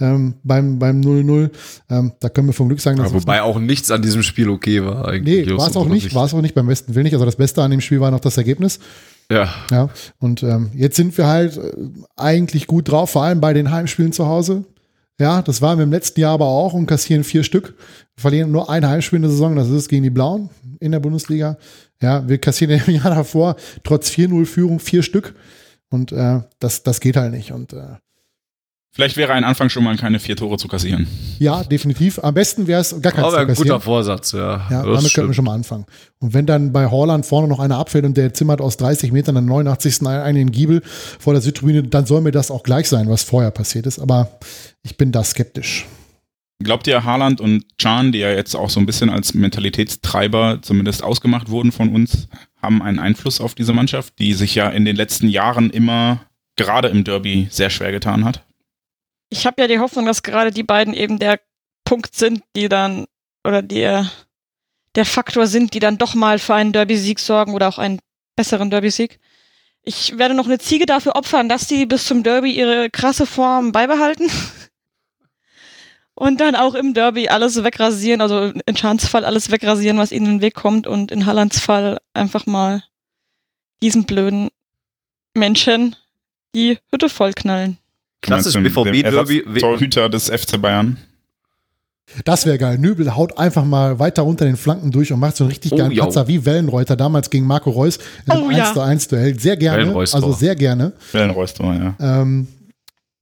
ähm, 0.00 0.34
beim 0.42 0.78
beim 0.78 1.00
0-0. 1.00 1.50
Ähm, 1.90 2.12
da 2.20 2.28
können 2.28 2.48
wir 2.48 2.52
vom 2.52 2.68
Glück 2.68 2.80
sagen, 2.80 2.98
dass 2.98 3.12
Ja, 3.12 3.14
wobei 3.14 3.42
auch 3.42 3.58
nichts 3.58 3.90
an 3.90 4.02
diesem 4.02 4.22
Spiel 4.22 4.48
okay 4.48 4.84
war 4.84 5.08
eigentlich. 5.08 5.46
Nee, 5.46 5.56
war 5.56 5.68
es 5.68 5.76
auch 5.76 5.88
nicht, 5.88 6.14
war 6.14 6.26
es 6.26 6.34
auch 6.34 6.40
nicht 6.40 6.54
beim 6.54 6.66
besten 6.66 6.94
Willen 6.94 7.04
nicht. 7.04 7.14
Also 7.14 7.24
das 7.24 7.36
Beste 7.36 7.62
an 7.62 7.70
dem 7.70 7.80
Spiel 7.80 8.00
war 8.00 8.10
noch 8.10 8.20
das 8.20 8.36
Ergebnis. 8.36 8.78
Ja. 9.30 9.48
Ja, 9.70 9.88
und 10.18 10.42
ähm, 10.42 10.70
jetzt 10.74 10.96
sind 10.96 11.16
wir 11.16 11.26
halt 11.26 11.56
äh, 11.56 11.72
eigentlich 12.16 12.66
gut 12.66 12.90
drauf, 12.90 13.10
vor 13.10 13.22
allem 13.22 13.40
bei 13.40 13.52
den 13.52 13.70
Heimspielen 13.70 14.12
zu 14.12 14.26
Hause. 14.26 14.64
Ja, 15.18 15.42
das 15.42 15.62
waren 15.62 15.78
wir 15.78 15.84
im 15.84 15.92
letzten 15.92 16.20
Jahr 16.20 16.34
aber 16.34 16.46
auch 16.46 16.72
und 16.74 16.86
kassieren 16.86 17.22
vier 17.22 17.44
Stück. 17.44 17.74
Wir 18.16 18.20
verlieren 18.20 18.50
nur 18.50 18.68
ein 18.68 18.86
Heimspiel 18.86 19.18
in 19.18 19.22
der 19.22 19.30
Saison, 19.30 19.56
das 19.56 19.68
ist 19.68 19.74
es 19.74 19.88
gegen 19.88 20.02
die 20.02 20.10
Blauen 20.10 20.50
in 20.80 20.92
der 20.92 21.00
Bundesliga. 21.00 21.58
Ja, 22.00 22.28
wir 22.28 22.38
kassieren 22.38 22.82
im 22.86 22.94
Jahr 22.94 23.14
davor 23.14 23.56
trotz 23.84 24.10
4-0-Führung 24.10 24.80
vier 24.80 25.02
Stück. 25.02 25.34
Und 25.90 26.10
äh, 26.12 26.40
das, 26.58 26.82
das 26.82 27.00
geht 27.00 27.16
halt 27.16 27.32
nicht. 27.32 27.52
Und 27.52 27.72
äh, 27.72 27.96
Vielleicht 28.94 29.16
wäre 29.16 29.32
ein 29.32 29.42
Anfang 29.42 29.70
schon 29.70 29.84
mal 29.84 29.96
keine 29.96 30.20
vier 30.20 30.36
Tore 30.36 30.58
zu 30.58 30.68
kassieren. 30.68 31.06
ja, 31.38 31.64
definitiv. 31.64 32.18
Am 32.22 32.34
besten 32.34 32.66
wäre 32.66 32.82
es 32.82 33.00
gar 33.00 33.12
keins 33.12 33.26
Aber 33.28 33.38
ein 33.38 33.54
guter. 33.54 33.80
Vorsatz, 33.80 34.32
ja. 34.32 34.66
Ja, 34.70 34.82
damit 34.82 34.98
stimmt. 35.00 35.14
können 35.14 35.28
wir 35.28 35.34
schon 35.34 35.46
mal 35.46 35.54
anfangen. 35.54 35.86
Und 36.18 36.34
wenn 36.34 36.44
dann 36.44 36.72
bei 36.72 36.90
Horland 36.90 37.24
vorne 37.24 37.48
noch 37.48 37.58
einer 37.58 37.78
abfällt 37.78 38.04
und 38.04 38.18
der 38.18 38.34
zimmert 38.34 38.60
aus 38.60 38.76
30 38.76 39.10
Metern 39.10 39.38
am 39.38 39.46
89. 39.46 40.06
einen 40.06 40.36
in 40.36 40.52
Giebel 40.52 40.82
vor 40.84 41.32
der 41.32 41.40
Südtribüne, 41.40 41.84
dann 41.84 42.04
soll 42.04 42.20
mir 42.20 42.32
das 42.32 42.50
auch 42.50 42.62
gleich 42.64 42.86
sein, 42.86 43.08
was 43.08 43.22
vorher 43.22 43.50
passiert 43.50 43.86
ist. 43.86 43.98
Aber 43.98 44.28
ich 44.82 44.98
bin 44.98 45.10
da 45.10 45.24
skeptisch. 45.24 45.86
Glaubt 46.62 46.86
ihr, 46.86 47.02
Haaland 47.02 47.40
und 47.40 47.64
Can, 47.78 48.12
die 48.12 48.18
ja 48.18 48.30
jetzt 48.30 48.54
auch 48.54 48.68
so 48.68 48.78
ein 48.78 48.84
bisschen 48.86 49.08
als 49.08 49.32
Mentalitätstreiber 49.32 50.58
zumindest 50.60 51.02
ausgemacht 51.02 51.48
wurden 51.48 51.72
von 51.72 51.94
uns, 51.94 52.28
haben 52.60 52.82
einen 52.82 52.98
Einfluss 52.98 53.40
auf 53.40 53.54
diese 53.54 53.72
Mannschaft, 53.72 54.18
die 54.18 54.34
sich 54.34 54.54
ja 54.54 54.68
in 54.68 54.84
den 54.84 54.96
letzten 54.96 55.28
Jahren 55.28 55.70
immer 55.70 56.20
gerade 56.56 56.88
im 56.88 57.04
Derby 57.04 57.48
sehr 57.50 57.70
schwer 57.70 57.90
getan 57.90 58.24
hat? 58.26 58.44
Ich 59.32 59.46
habe 59.46 59.62
ja 59.62 59.66
die 59.66 59.78
Hoffnung, 59.78 60.04
dass 60.04 60.22
gerade 60.22 60.50
die 60.50 60.62
beiden 60.62 60.92
eben 60.92 61.18
der 61.18 61.40
Punkt 61.84 62.14
sind, 62.14 62.42
die 62.54 62.68
dann, 62.68 63.06
oder 63.44 63.62
der, 63.62 64.12
der 64.94 65.06
Faktor 65.06 65.46
sind, 65.46 65.72
die 65.72 65.78
dann 65.78 65.96
doch 65.96 66.14
mal 66.14 66.38
für 66.38 66.54
einen 66.54 66.74
Derby-Sieg 66.74 67.18
sorgen 67.18 67.54
oder 67.54 67.68
auch 67.68 67.78
einen 67.78 68.00
besseren 68.36 68.68
Derby-Sieg. 68.68 69.18
Ich 69.84 70.18
werde 70.18 70.34
noch 70.34 70.44
eine 70.44 70.58
Ziege 70.58 70.84
dafür 70.84 71.16
opfern, 71.16 71.48
dass 71.48 71.66
die 71.66 71.86
bis 71.86 72.04
zum 72.04 72.22
Derby 72.22 72.52
ihre 72.52 72.90
krasse 72.90 73.24
Form 73.24 73.72
beibehalten. 73.72 74.30
Und 76.14 76.38
dann 76.42 76.54
auch 76.54 76.74
im 76.74 76.92
Derby 76.92 77.30
alles 77.30 77.64
wegrasieren, 77.64 78.20
also 78.20 78.52
in 78.66 78.74
Chans 78.74 79.08
Fall 79.08 79.24
alles 79.24 79.50
wegrasieren, 79.50 79.96
was 79.96 80.12
ihnen 80.12 80.26
in 80.26 80.32
den 80.32 80.42
Weg 80.42 80.54
kommt 80.54 80.86
und 80.86 81.10
in 81.10 81.24
Hallands 81.24 81.58
Fall 81.58 82.00
einfach 82.12 82.44
mal 82.44 82.84
diesen 83.80 84.04
blöden 84.04 84.50
Menschen 85.32 85.96
die 86.54 86.78
Hütte 86.90 87.08
vollknallen. 87.08 87.78
Klassisch 88.22 88.54
BVB-Derby. 88.54 89.60
Torhüter 89.60 90.08
des 90.08 90.30
FC 90.30 90.60
Bayern. 90.60 90.96
Das 92.24 92.44
wäre 92.44 92.58
geil. 92.58 92.78
Nübel 92.78 93.16
haut 93.16 93.38
einfach 93.38 93.64
mal 93.64 93.98
weiter 93.98 94.24
unter 94.24 94.44
den 94.44 94.56
Flanken 94.56 94.90
durch 94.90 95.12
und 95.12 95.20
macht 95.20 95.36
so 95.36 95.44
einen 95.44 95.50
richtig 95.52 95.72
Oh, 95.72 95.76
geilen 95.76 95.92
ja. 95.92 96.04
Patzer 96.04 96.28
wie 96.28 96.44
Wellenreuter 96.44 96.94
damals 96.96 97.30
gegen 97.30 97.46
Marco 97.46 97.70
Reus 97.70 97.98
in 98.26 98.32
einem 98.32 98.44
Oh, 98.44 98.50
ja. 98.50 98.64
1 98.64 98.74
zu 98.74 98.80
1 98.80 99.08
Duell. 99.08 99.38
Sehr 99.38 99.56
gerne. 99.56 99.94
Also 99.94 100.32
sehr 100.32 100.54
gerne. 100.54 100.92
Wellenreustor, 101.12 101.74
ja. 101.74 101.94
Ähm, 102.00 102.48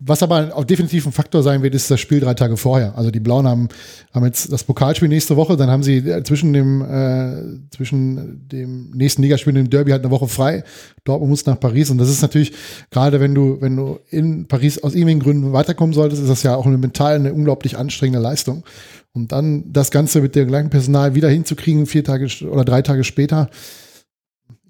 was 0.02 0.22
aber 0.22 0.56
auch 0.56 0.64
definitiv 0.64 1.04
ein 1.04 1.12
Faktor 1.12 1.42
sein 1.42 1.62
wird, 1.62 1.74
ist 1.74 1.90
das 1.90 2.00
Spiel 2.00 2.20
drei 2.20 2.32
Tage 2.32 2.56
vorher. 2.56 2.96
Also 2.96 3.10
die 3.10 3.20
Blauen 3.20 3.46
haben, 3.46 3.68
haben 4.14 4.24
jetzt 4.24 4.50
das 4.50 4.64
Pokalspiel 4.64 5.08
nächste 5.08 5.36
Woche, 5.36 5.58
dann 5.58 5.70
haben 5.70 5.82
sie 5.82 5.98
äh, 5.98 6.22
zwischen 6.24 6.54
dem, 6.54 6.80
äh, 6.80 7.68
zwischen 7.70 8.48
dem 8.48 8.90
nächsten 8.92 9.22
Ligaspiel 9.22 9.50
und 9.52 9.56
dem 9.56 9.70
Derby 9.70 9.90
halt 9.90 10.02
eine 10.02 10.10
Woche 10.10 10.26
frei. 10.26 10.64
Dortmund 11.04 11.30
muss 11.30 11.44
nach 11.44 11.60
Paris 11.60 11.90
und 11.90 11.98
das 11.98 12.08
ist 12.08 12.22
natürlich, 12.22 12.52
gerade 12.90 13.20
wenn 13.20 13.34
du, 13.34 13.60
wenn 13.60 13.76
du 13.76 13.98
in 14.08 14.48
Paris 14.48 14.82
aus 14.82 14.94
irgendwelchen 14.94 15.22
Gründen 15.22 15.52
weiterkommen 15.52 15.92
solltest, 15.92 16.22
ist 16.22 16.30
das 16.30 16.42
ja 16.42 16.56
auch 16.56 16.66
eine 16.66 16.78
mental 16.78 17.16
eine 17.16 17.34
unglaublich 17.34 17.76
anstrengende 17.76 18.20
Leistung. 18.22 18.64
Und 19.12 19.32
dann 19.32 19.70
das 19.70 19.90
Ganze 19.90 20.22
mit 20.22 20.34
dem 20.34 20.48
gleichen 20.48 20.70
Personal 20.70 21.14
wieder 21.14 21.28
hinzukriegen, 21.28 21.84
vier 21.84 22.04
Tage 22.04 22.28
oder 22.48 22.64
drei 22.64 22.80
Tage 22.80 23.04
später, 23.04 23.50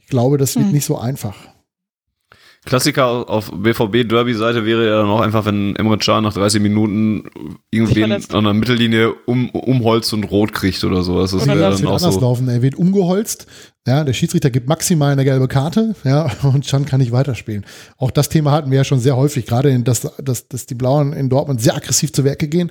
ich 0.00 0.08
glaube, 0.08 0.38
das 0.38 0.56
wird 0.56 0.66
Hm. 0.66 0.72
nicht 0.72 0.86
so 0.86 0.98
einfach. 0.98 1.36
Klassiker 2.66 3.30
auf 3.30 3.50
BVB-Derby-Seite 3.50 4.66
wäre 4.66 4.86
ja 4.86 4.98
dann 4.98 5.08
auch 5.08 5.22
einfach, 5.22 5.46
wenn 5.46 5.74
Emre 5.76 5.96
Can 5.96 6.22
nach 6.24 6.34
30 6.34 6.60
Minuten 6.60 7.24
irgendwen 7.70 8.12
an 8.12 8.44
der 8.44 8.52
Mittellinie 8.52 9.14
um, 9.24 9.48
umholzt 9.50 10.12
und 10.12 10.24
rot 10.24 10.52
kriegt 10.52 10.84
oder 10.84 11.02
sowas. 11.02 11.30
Das 11.30 11.44
Oder 11.44 11.54
wäre 11.56 11.70
Das 11.70 11.76
dann 11.76 11.80
wird 11.84 11.90
auch 11.90 11.96
anders 12.02 12.14
so. 12.14 12.20
laufen. 12.20 12.48
Er 12.48 12.60
wird 12.60 12.74
umgeholzt. 12.74 13.46
Ja, 13.86 14.04
der 14.04 14.12
Schiedsrichter 14.12 14.50
gibt 14.50 14.68
maximal 14.68 15.10
eine 15.12 15.24
gelbe 15.24 15.48
Karte. 15.48 15.94
Ja, 16.04 16.30
und 16.42 16.66
Chan 16.66 16.84
kann 16.84 17.00
nicht 17.00 17.12
weiterspielen. 17.12 17.64
Auch 17.96 18.10
das 18.10 18.28
Thema 18.28 18.52
hatten 18.52 18.70
wir 18.70 18.76
ja 18.76 18.84
schon 18.84 19.00
sehr 19.00 19.16
häufig, 19.16 19.46
gerade 19.46 19.70
in, 19.70 19.84
dass, 19.84 20.06
dass, 20.22 20.46
dass 20.48 20.66
die 20.66 20.74
Blauen 20.74 21.14
in 21.14 21.30
Dortmund 21.30 21.62
sehr 21.62 21.74
aggressiv 21.74 22.12
zu 22.12 22.24
Werke 22.24 22.46
gehen. 22.46 22.70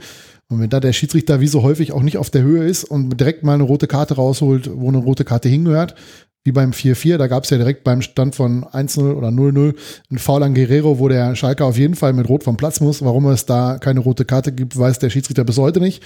Und 0.52 0.60
wenn 0.60 0.70
da 0.70 0.80
der 0.80 0.94
Schiedsrichter 0.94 1.42
wie 1.42 1.48
so 1.48 1.62
häufig 1.64 1.92
auch 1.94 2.02
nicht 2.02 2.18
auf 2.18 2.30
der 2.30 2.42
Höhe 2.42 2.64
ist 2.64 2.84
und 2.84 3.20
direkt 3.20 3.44
mal 3.44 3.54
eine 3.54 3.64
rote 3.64 3.88
Karte 3.88 4.16
rausholt, 4.16 4.70
wo 4.74 4.88
eine 4.88 4.98
rote 4.98 5.24
Karte 5.24 5.48
hingehört, 5.48 5.96
wie 6.44 6.52
beim 6.52 6.72
4-4, 6.72 7.18
da 7.18 7.28
gab 7.28 7.44
es 7.44 7.50
ja 7.50 7.58
direkt 7.58 7.84
beim 7.84 8.02
Stand 8.02 8.36
von 8.36 8.64
1-0 8.64 9.14
oder 9.14 9.28
0-0 9.28 9.76
einen 10.10 10.20
Foul 10.20 10.44
an 10.44 10.56
Guerrero, 10.56 11.00
wo 11.00 11.08
der 11.08 11.36
Schalke 11.36 11.66
auf 11.66 11.78
jeden 11.78 11.96
Fall 11.96 12.14
mit 12.14 12.30
Rot 12.30 12.44
vom 12.44 12.58
Platz 12.58 12.80
muss. 12.80 13.04
Warum 13.04 13.28
es 13.28 13.46
da 13.46 13.78
keine 13.78 14.00
rote 14.00 14.26
Karte 14.26 14.52
gibt, 14.52 14.78
weiß 14.78 15.00
der 15.00 15.10
Schiedsrichter 15.10 15.44
bis 15.44 15.58
heute 15.58 15.80
nicht. 15.80 16.04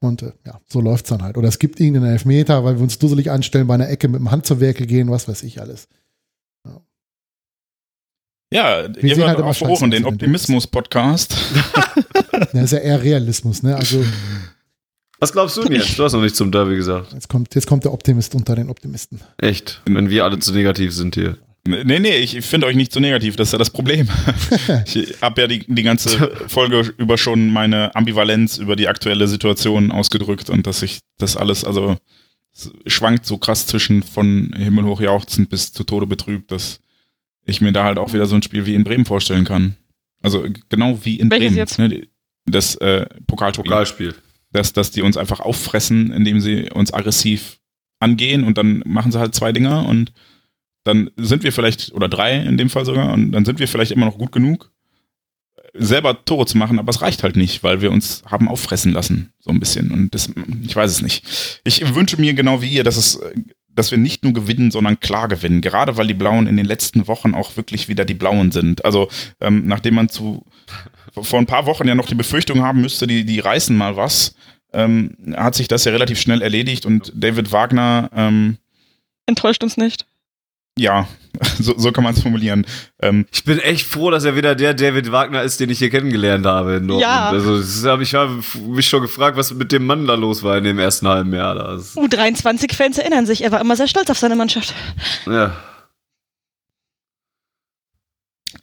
Und 0.00 0.22
äh, 0.22 0.32
ja, 0.44 0.60
so 0.68 0.80
läuft's 0.80 1.08
dann 1.08 1.22
halt. 1.22 1.36
Oder 1.36 1.48
es 1.48 1.58
gibt 1.58 1.80
irgendeinen 1.80 2.12
Elfmeter, 2.12 2.64
weil 2.64 2.76
wir 2.76 2.82
uns 2.82 2.98
dusselig 2.98 3.30
anstellen, 3.30 3.66
bei 3.66 3.74
einer 3.74 3.88
Ecke 3.88 4.08
mit 4.08 4.20
dem 4.20 4.30
Hand 4.30 4.46
zur 4.46 4.60
Werke 4.60 4.86
gehen, 4.86 5.10
was 5.10 5.28
weiß 5.28 5.42
ich 5.44 5.60
alles. 5.60 5.88
Ja, 8.50 8.86
ihr 8.86 8.94
sehen 8.94 9.16
hört 9.18 9.28
halt 9.28 9.38
immer 9.40 9.48
auf 9.48 9.62
Ohren, 9.62 9.90
den 9.90 10.04
Optimismus-Podcast. 10.04 11.36
Das 12.52 12.54
ist 12.54 12.72
ja 12.72 12.78
eher 12.78 13.02
Realismus, 13.02 13.64
ne? 13.64 13.74
Also 13.74 14.02
Was 15.20 15.32
glaubst 15.32 15.56
du 15.56 15.62
denn 15.62 15.72
jetzt? 15.72 15.98
Du 15.98 16.04
hast 16.04 16.12
noch 16.12 16.22
nicht 16.22 16.36
zum 16.36 16.52
Derby 16.52 16.76
gesagt. 16.76 17.12
jetzt 17.12 17.28
kommt, 17.28 17.54
jetzt 17.54 17.66
kommt 17.66 17.84
der 17.84 17.92
Optimist 17.92 18.34
unter 18.34 18.54
den 18.54 18.70
Optimisten. 18.70 19.20
Echt. 19.38 19.82
Wenn 19.84 20.10
wir 20.10 20.24
alle 20.24 20.38
zu 20.38 20.52
negativ 20.52 20.94
sind 20.94 21.14
hier. 21.14 21.38
Nee, 21.66 21.98
nee, 21.98 22.16
ich 22.16 22.40
finde 22.46 22.66
euch 22.66 22.76
nicht 22.76 22.92
so 22.92 23.00
negativ, 23.00 23.36
das 23.36 23.48
ist 23.48 23.52
ja 23.52 23.58
das 23.58 23.70
Problem. 23.70 24.08
ich 24.86 25.16
habe 25.20 25.42
ja 25.42 25.46
die, 25.46 25.66
die 25.66 25.82
ganze 25.82 26.30
Folge 26.48 26.94
über 26.96 27.18
schon 27.18 27.50
meine 27.50 27.94
Ambivalenz 27.94 28.56
über 28.56 28.74
die 28.74 28.88
aktuelle 28.88 29.28
Situation 29.28 29.90
ausgedrückt 29.90 30.48
und 30.48 30.66
dass 30.66 30.82
ich 30.82 31.00
das 31.18 31.36
alles, 31.36 31.64
also 31.64 31.98
schwankt 32.86 33.26
so 33.26 33.36
krass 33.36 33.66
zwischen 33.66 34.02
von 34.02 34.54
himmelhoch 34.56 35.00
jauchzend 35.00 35.50
bis 35.50 35.72
zu 35.72 35.84
Tode 35.84 36.06
betrübt, 36.06 36.52
dass 36.52 36.80
ich 37.44 37.60
mir 37.60 37.72
da 37.72 37.84
halt 37.84 37.98
auch 37.98 38.14
wieder 38.14 38.26
so 38.26 38.34
ein 38.34 38.42
Spiel 38.42 38.64
wie 38.64 38.74
in 38.74 38.84
Bremen 38.84 39.04
vorstellen 39.04 39.44
kann. 39.44 39.76
Also 40.22 40.46
genau 40.68 40.98
wie 41.04 41.16
in 41.16 41.30
Welches 41.30 41.48
Bremen. 41.48 41.56
jetzt? 41.56 41.78
Ne? 41.78 42.08
Das 42.46 42.76
äh, 42.76 43.06
Pokalspiel. 43.26 43.64
Pokalspiel. 43.64 44.14
Dass, 44.50 44.72
dass 44.72 44.90
die 44.90 45.02
uns 45.02 45.16
einfach 45.16 45.40
auffressen, 45.40 46.10
indem 46.10 46.40
sie 46.40 46.70
uns 46.70 46.92
aggressiv 46.92 47.58
angehen 48.00 48.44
und 48.44 48.56
dann 48.56 48.82
machen 48.86 49.12
sie 49.12 49.18
halt 49.18 49.34
zwei 49.34 49.52
Dinger 49.52 49.86
und 49.86 50.12
dann 50.84 51.10
sind 51.16 51.42
wir 51.42 51.52
vielleicht, 51.52 51.92
oder 51.92 52.08
drei 52.08 52.36
in 52.36 52.56
dem 52.56 52.70
Fall 52.70 52.86
sogar, 52.86 53.12
und 53.12 53.32
dann 53.32 53.44
sind 53.44 53.58
wir 53.58 53.68
vielleicht 53.68 53.90
immer 53.90 54.06
noch 54.06 54.16
gut 54.16 54.32
genug, 54.32 54.70
selber 55.74 56.24
Tore 56.24 56.46
zu 56.46 56.56
machen, 56.56 56.78
aber 56.78 56.90
es 56.90 57.02
reicht 57.02 57.22
halt 57.22 57.36
nicht, 57.36 57.62
weil 57.62 57.80
wir 57.80 57.92
uns 57.92 58.22
haben 58.26 58.48
auffressen 58.48 58.92
lassen, 58.92 59.32
so 59.38 59.50
ein 59.50 59.60
bisschen. 59.60 59.90
Und 59.90 60.14
das, 60.14 60.30
ich 60.62 60.74
weiß 60.74 60.90
es 60.90 61.02
nicht. 61.02 61.60
Ich 61.64 61.94
wünsche 61.94 62.20
mir 62.20 62.34
genau 62.34 62.62
wie 62.62 62.70
ihr, 62.70 62.84
dass 62.84 62.96
es, 62.96 63.20
dass 63.68 63.90
wir 63.90 63.98
nicht 63.98 64.24
nur 64.24 64.32
gewinnen, 64.32 64.70
sondern 64.70 64.98
klar 64.98 65.28
gewinnen. 65.28 65.60
Gerade 65.60 65.96
weil 65.96 66.06
die 66.06 66.14
Blauen 66.14 66.46
in 66.46 66.56
den 66.56 66.66
letzten 66.66 67.06
Wochen 67.06 67.34
auch 67.34 67.56
wirklich 67.56 67.88
wieder 67.88 68.04
die 68.04 68.14
Blauen 68.14 68.50
sind. 68.50 68.84
Also, 68.84 69.08
ähm, 69.40 69.66
nachdem 69.66 69.94
man 69.94 70.08
zu, 70.08 70.44
vor 71.20 71.38
ein 71.38 71.46
paar 71.46 71.66
Wochen 71.66 71.86
ja 71.88 71.94
noch 71.94 72.06
die 72.06 72.14
Befürchtung 72.14 72.62
haben 72.62 72.80
müsste, 72.80 73.06
die, 73.06 73.24
die 73.24 73.40
reißen 73.40 73.76
mal 73.76 73.96
was, 73.96 74.34
ähm, 74.72 75.16
hat 75.36 75.54
sich 75.54 75.68
das 75.68 75.84
ja 75.84 75.92
relativ 75.92 76.20
schnell 76.20 76.42
erledigt 76.42 76.86
und 76.86 77.12
David 77.14 77.52
Wagner, 77.52 78.10
ähm, 78.14 78.58
Enttäuscht 79.26 79.62
uns 79.62 79.76
nicht. 79.76 80.06
ja, 80.78 81.06
so, 81.60 81.74
so 81.78 81.92
kann 81.92 82.02
man 82.02 82.14
es 82.14 82.22
formulieren. 82.22 82.66
Ähm, 83.00 83.26
Ich 83.30 83.44
bin 83.44 83.58
echt 83.58 83.86
froh, 83.86 84.10
dass 84.10 84.24
er 84.24 84.34
wieder 84.36 84.54
der 84.54 84.74
David 84.74 85.12
Wagner 85.12 85.42
ist, 85.42 85.60
den 85.60 85.68
ich 85.70 85.78
hier 85.78 85.90
kennengelernt 85.90 86.46
habe 86.46 86.76
in 86.76 86.88
Dortmund. 86.88 87.02
Ja. 87.02 87.28
Also 87.28 87.58
das 87.58 87.84
hab 87.84 88.00
ich 88.00 88.14
habe 88.14 88.42
mich 88.66 88.88
schon 88.88 89.02
gefragt, 89.02 89.36
was 89.36 89.52
mit 89.54 89.70
dem 89.70 89.86
Mann 89.86 90.06
da 90.06 90.14
los 90.14 90.42
war 90.42 90.56
in 90.56 90.64
dem 90.64 90.78
ersten 90.78 91.06
halben 91.06 91.32
Jahr. 91.34 91.54
Das, 91.54 91.96
U23-Fans 91.96 92.98
erinnern 92.98 93.26
sich, 93.26 93.44
er 93.44 93.52
war 93.52 93.60
immer 93.60 93.76
sehr 93.76 93.86
stolz 93.88 94.08
auf 94.10 94.18
seine 94.18 94.36
Mannschaft. 94.36 94.74
ja. 95.26 95.54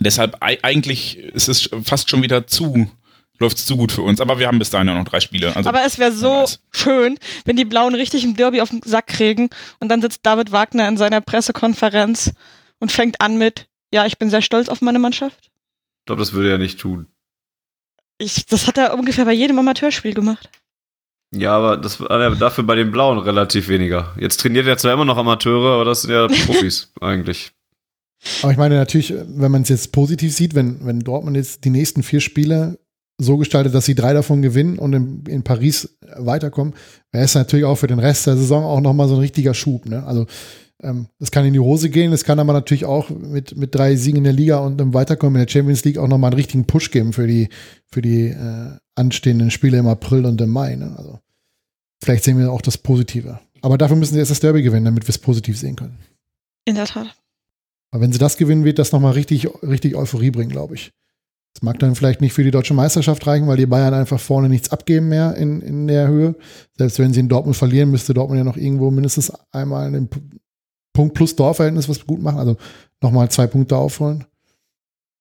Deshalb 0.06 0.38
ei- 0.42 0.60
eigentlich 0.62 1.18
ist 1.18 1.50
es 1.50 1.70
fast 1.84 2.10
schon 2.10 2.22
wieder 2.24 2.48
zu, 2.48 2.90
läuft 3.40 3.58
es 3.58 3.66
zu 3.66 3.76
gut 3.76 3.92
für 3.92 4.02
uns. 4.04 4.22
Aber 4.22 4.40
wir 4.40 4.48
haben 4.48 4.60
bis 4.60 4.70
dahin 4.70 4.88
ja 4.88 4.94
noch 4.94 5.04
drei 5.04 5.20
Spiele. 5.20 5.56
Also, 5.56 5.68
Aber 5.68 5.84
es 5.86 6.00
wäre 6.00 6.12
so 6.14 6.46
schön, 6.72 7.18
wenn 7.44 7.58
die 7.58 7.66
Blauen 7.66 7.94
richtig 7.96 8.24
im 8.24 8.36
Derby 8.38 8.62
auf 8.62 8.70
den 8.70 8.82
Sack 8.84 9.08
kriegen 9.08 9.50
und 9.80 9.90
dann 9.90 10.02
sitzt 10.02 10.26
David 10.26 10.52
Wagner 10.54 10.88
in 10.88 10.96
seiner 10.98 11.20
Pressekonferenz 11.22 12.34
und 12.80 12.92
fängt 12.92 13.20
an 13.22 13.38
mit, 13.38 13.68
ja, 13.94 14.06
ich 14.06 14.18
bin 14.18 14.30
sehr 14.30 14.42
stolz 14.42 14.70
auf 14.70 14.82
meine 14.82 15.00
Mannschaft. 15.00 15.40
Ich 16.02 16.06
glaube, 16.06 16.22
das 16.22 16.34
würde 16.34 16.52
er 16.52 16.58
nicht 16.58 16.80
tun. 16.80 17.08
Ich, 18.18 18.46
das 18.46 18.68
hat 18.68 18.78
er 18.78 18.94
ungefähr 18.98 19.26
bei 19.26 19.34
jedem 19.34 19.60
Amateurspiel 19.60 20.14
gemacht. 20.14 20.50
Ja, 21.34 21.58
aber 21.58 21.76
das 21.76 22.00
war 22.00 22.10
er 22.12 22.36
dafür 22.36 22.64
bei 22.64 22.76
den 22.76 22.92
Blauen 22.92 23.18
relativ 23.20 23.68
weniger. 23.68 24.14
Jetzt 24.18 24.40
trainiert 24.40 24.68
er 24.68 24.78
zwar 24.78 24.94
immer 24.94 25.04
noch 25.04 25.18
Amateure, 25.18 25.74
aber 25.76 25.86
das 25.86 26.04
sind 26.04 26.12
ja 26.12 26.28
Profis 26.46 26.94
eigentlich. 27.02 27.52
Aber 28.42 28.52
ich 28.52 28.58
meine 28.58 28.76
natürlich, 28.76 29.14
wenn 29.14 29.52
man 29.52 29.62
es 29.62 29.70
jetzt 29.70 29.92
positiv 29.92 30.34
sieht, 30.34 30.56
wenn, 30.56 30.86
wenn 30.86 31.00
Dortmund 31.00 31.38
jetzt 31.38 31.64
die 31.64 31.70
nächsten 31.70 32.04
vier 32.04 32.22
Spiele 32.22 32.80
so 33.18 33.38
gestaltet, 33.38 33.74
dass 33.74 33.86
sie 33.86 33.96
drei 33.96 34.14
davon 34.14 34.42
gewinnen 34.42 34.78
und 34.78 34.94
in, 34.94 35.24
in 35.28 35.44
Paris 35.44 35.98
weiterkommen, 36.18 36.74
wäre 37.12 37.24
es 37.24 37.36
natürlich 37.36 37.66
auch 37.66 37.78
für 37.78 37.88
den 37.88 38.00
Rest 38.00 38.28
der 38.28 38.36
Saison 38.36 38.64
auch 38.64 38.82
nochmal 38.82 39.08
so 39.08 39.16
ein 39.16 39.22
richtiger 39.22 39.54
Schub. 39.54 39.86
Ne? 39.86 40.04
Also 40.06 40.26
ähm, 40.84 41.08
es 41.20 41.32
kann 41.32 41.46
in 41.46 41.54
die 41.54 41.60
Hose 41.60 41.90
gehen, 41.90 42.12
es 42.12 42.26
kann 42.26 42.40
aber 42.40 42.52
natürlich 42.52 42.86
auch 42.86 43.10
mit, 43.10 43.56
mit 43.56 43.74
drei 43.74 43.96
Siegen 43.96 44.18
in 44.18 44.24
der 44.26 44.34
Liga 44.34 44.58
und 44.58 44.82
einem 44.82 44.94
Weiterkommen 44.94 45.40
in 45.40 45.46
der 45.46 45.52
Champions 45.52 45.86
League 45.86 45.98
auch 45.98 46.08
nochmal 46.08 46.32
einen 46.32 46.38
richtigen 46.38 46.66
Push 46.66 46.92
geben 46.92 47.14
für 47.14 47.28
die, 47.28 47.50
für 47.92 48.02
die 48.02 48.28
äh, 48.28 48.78
anstehenden 48.96 49.52
Spiele 49.52 49.78
im 49.78 49.88
April 49.88 50.26
und 50.26 50.42
im 50.42 50.50
Mai. 50.50 50.76
Ne? 50.76 50.94
Also 50.98 51.20
vielleicht 52.04 52.24
sehen 52.24 52.38
wir 52.38 52.52
auch 52.52 52.62
das 52.62 52.78
Positive. 52.78 53.40
Aber 53.62 53.78
dafür 53.78 53.96
müssen 53.96 54.14
sie 54.14 54.20
erst 54.20 54.32
das 54.32 54.42
Derby 54.42 54.62
gewinnen, 54.62 54.86
damit 54.86 55.06
wir 55.06 55.10
es 55.10 55.18
positiv 55.18 55.58
sehen 55.58 55.76
können. 55.76 55.98
In 56.66 56.76
der 56.76 56.86
Tat. 56.86 57.16
Aber 57.96 58.02
wenn 58.02 58.12
sie 58.12 58.20
das 58.20 58.36
gewinnen, 58.36 58.66
wird 58.66 58.78
das 58.78 58.92
nochmal 58.92 59.14
richtig, 59.14 59.48
richtig 59.64 59.96
Euphorie 59.96 60.30
bringen, 60.30 60.50
glaube 60.50 60.76
ich. 60.76 60.92
Das 61.54 61.62
mag 61.64 61.80
dann 61.80 61.96
vielleicht 61.96 62.20
nicht 62.20 62.34
für 62.34 62.44
die 62.44 62.52
deutsche 62.52 62.74
Meisterschaft 62.74 63.26
reichen, 63.26 63.48
weil 63.48 63.56
die 63.56 63.68
Bayern 63.68 63.94
einfach 63.94 64.20
vorne 64.20 64.50
nichts 64.50 64.70
abgeben 64.70 65.08
mehr 65.08 65.36
in, 65.36 65.62
in 65.62 65.88
der 65.88 66.10
Höhe. 66.10 66.36
Selbst 66.78 67.00
wenn 67.00 67.14
sie 67.14 67.22
in 67.22 67.30
Dortmund 67.30 67.56
verlieren, 67.56 67.92
müsste 67.92 68.14
Dortmund 68.14 68.40
ja 68.40 68.44
noch 68.44 68.58
irgendwo 68.58 68.92
mindestens 68.92 69.32
einmal 69.54 69.88
einen 69.88 70.10
Punkt 70.92 71.14
plus 71.14 71.38
Torverhältnis 71.38 71.88
was 71.88 72.06
gut 72.06 72.22
machen. 72.22 72.38
Also 72.38 72.58
nochmal 73.02 73.32
zwei 73.32 73.48
Punkte 73.48 73.78
aufholen. 73.78 74.26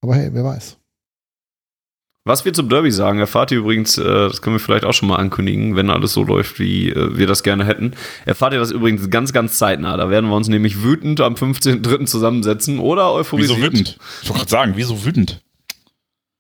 Aber 0.01 0.17
hey, 0.17 0.31
wer 0.33 0.43
weiß. 0.43 0.77
Was 2.27 2.47
wir 2.47 2.55
zum 2.55 2.71
Derby 2.71 2.91
sagen, 2.91 3.19
erfahrt 3.19 3.53
ihr 3.53 3.59
übrigens, 3.59 3.99
äh, 3.99 4.03
das 4.03 4.41
können 4.41 4.57
wir 4.57 4.61
vielleicht 4.61 4.87
auch 4.87 4.95
schon 4.95 5.09
mal 5.11 5.17
ankündigen, 5.17 5.77
wenn 5.77 5.91
alles 5.91 6.15
so 6.15 6.25
läuft, 6.25 6.59
wie 6.59 6.89
äh, 6.89 7.19
wir 7.19 7.27
das 7.27 7.43
gerne 7.43 7.67
hätten. 7.67 7.93
Erfahrt 8.25 8.55
ihr 8.55 8.59
das 8.59 8.71
übrigens 8.71 9.11
ganz, 9.11 9.35
ganz 9.35 9.59
zeitnah. 9.59 9.99
Da 9.99 10.09
werden 10.09 10.31
wir 10.31 10.37
uns 10.37 10.49
nämlich 10.49 10.83
wütend 10.83 11.21
am 11.21 11.35
15.03. 11.35 12.07
zusammensetzen 12.07 12.79
oder 12.79 13.13
euphorisiert. 13.13 13.59
wieso 13.59 13.67
wütend? 13.67 13.99
Ich 14.23 14.29
wollte 14.31 14.39
gerade 14.39 14.51
sagen, 14.51 14.73
wieso 14.77 15.05
wütend? 15.05 15.43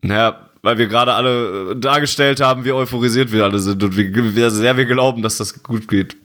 Naja, 0.00 0.48
weil 0.62 0.78
wir 0.78 0.86
gerade 0.86 1.12
alle 1.12 1.72
äh, 1.72 1.76
dargestellt 1.76 2.40
haben, 2.40 2.64
wie 2.64 2.72
euphorisiert 2.72 3.30
wir 3.30 3.44
alle 3.44 3.58
sind 3.58 3.82
und 3.82 3.94
wie, 3.98 4.14
wie 4.14 4.50
sehr 4.50 4.78
wir 4.78 4.86
glauben, 4.86 5.20
dass 5.20 5.36
das 5.36 5.62
gut 5.62 5.86
geht. 5.86 6.16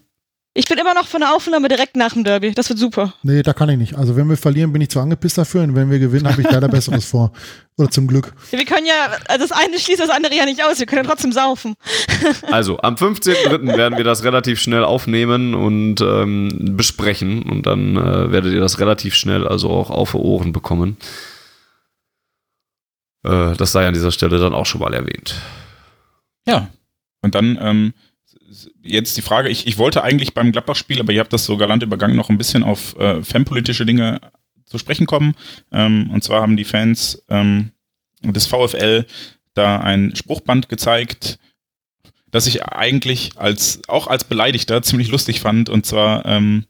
Ich 0.55 0.65
bin 0.65 0.80
immer 0.80 0.95
noch 0.95 1.05
von 1.05 1.21
der 1.21 1.35
Aufnahme 1.35 1.67
direkt 1.67 1.95
nach 1.95 2.13
dem 2.13 2.23
Derby. 2.23 2.51
Das 2.53 2.69
wird 2.69 2.80
super. 2.80 3.13
Nee, 3.21 3.43
da 3.43 3.53
kann 3.53 3.69
ich 3.69 3.77
nicht. 3.77 3.95
Also 3.95 4.15
wenn 4.15 4.27
wir 4.27 4.35
verlieren, 4.35 4.73
bin 4.73 4.81
ich 4.81 4.89
zu 4.89 4.99
angepisst 4.99 5.38
dafür 5.38 5.61
und 5.61 5.76
wenn 5.76 5.91
wir 5.91 5.99
gewinnen, 5.99 6.27
habe 6.27 6.41
ich 6.41 6.49
leider 6.49 6.67
Besseres 6.69 7.05
vor. 7.05 7.31
Oder 7.77 7.91
zum 7.91 8.07
Glück. 8.07 8.34
Wir 8.49 8.65
können 8.65 8.88
ja, 8.88 9.17
also 9.27 9.47
das 9.47 9.51
eine 9.51 9.77
schließt 9.77 10.01
das 10.01 10.09
andere 10.09 10.35
ja 10.35 10.45
nicht 10.45 10.63
aus. 10.63 10.80
Wir 10.80 10.88
können 10.88 11.03
ja 11.03 11.09
trotzdem 11.09 11.31
saufen. 11.31 11.76
Also, 12.51 12.80
am 12.81 12.95
15.03. 12.95 13.77
werden 13.77 13.97
wir 13.97 14.03
das 14.03 14.23
relativ 14.23 14.59
schnell 14.59 14.84
aufnehmen 14.84 15.53
und 15.53 16.01
ähm, 16.01 16.76
besprechen 16.76 17.43
und 17.43 17.65
dann 17.65 17.95
äh, 17.95 18.31
werdet 18.31 18.53
ihr 18.53 18.59
das 18.59 18.80
relativ 18.80 19.15
schnell 19.15 19.47
also 19.47 19.69
auch 19.69 19.89
auf 19.89 20.11
die 20.11 20.17
Ohren 20.17 20.51
bekommen. 20.51 20.97
Äh, 23.23 23.55
das 23.55 23.71
sei 23.71 23.88
an 23.88 23.93
dieser 23.93 24.11
Stelle 24.11 24.39
dann 24.39 24.53
auch 24.53 24.65
schon 24.65 24.81
mal 24.81 24.93
erwähnt. 24.93 25.35
Ja. 26.47 26.69
Und 27.21 27.35
dann 27.35 27.57
ähm, 27.61 27.93
jetzt 28.81 29.18
die 29.18 29.22
Frage, 29.22 29.49
ich, 29.49 29.68
ich 29.68 29.77
wollte 29.77 30.03
eigentlich 30.03 30.34
beim 30.34 30.52
Gladbach-Spiel, 30.52 30.99
aber 30.99 31.14
ihr 31.14 31.19
habt 31.19 31.34
das 31.34 31.45
so 31.45 31.57
galant 31.57 31.84
übergangen, 31.84 32.15
noch 32.15 32.30
ein 32.30 32.38
bisschen 32.38 32.64
auf 32.64 32.98
äh, 32.98 33.23
fanpolitische 33.23 33.86
Dinge 33.86 34.22
zu 34.65 34.77
sprechen 34.77 35.06
kommen. 35.06 35.36
Ähm, 35.72 36.10
und 36.11 36.23
zwar 36.23 36.41
haben 36.41 36.57
die 36.57 36.64
Fans 36.64 37.23
ähm, 37.30 37.72
des 38.22 38.45
VfL 38.45 39.06
da 39.53 39.80
ein 39.80 40.15
Spruchband 40.15 40.69
gezeigt, 40.69 41.40
das 42.31 42.48
ich 42.48 42.64
eigentlich 42.64 43.31
als 43.36 43.81
auch 43.88 44.07
als 44.07 44.23
Beleidigter 44.23 44.81
ziemlich 44.81 45.10
lustig 45.10 45.40
fand. 45.40 45.69
Und 45.69 45.86
zwar 45.86 46.26
ähm, 46.26 46.65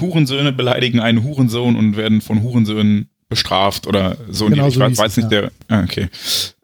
Hurensöhne 0.00 0.52
beleidigen 0.52 1.00
einen 1.00 1.22
Hurensohn 1.22 1.76
und 1.76 1.96
werden 1.96 2.20
von 2.20 2.42
Hurensöhnen 2.42 3.10
bestraft 3.28 3.86
oder 3.86 4.16
so. 4.28 4.46
Genau 4.46 4.68
ich 4.68 4.74
so 4.74 4.80
weiß, 4.80 4.98
weiß 4.98 5.16
nicht 5.18 5.32
ja. 5.32 5.42
der. 5.42 5.52
Ah, 5.68 5.82
okay. 5.82 6.08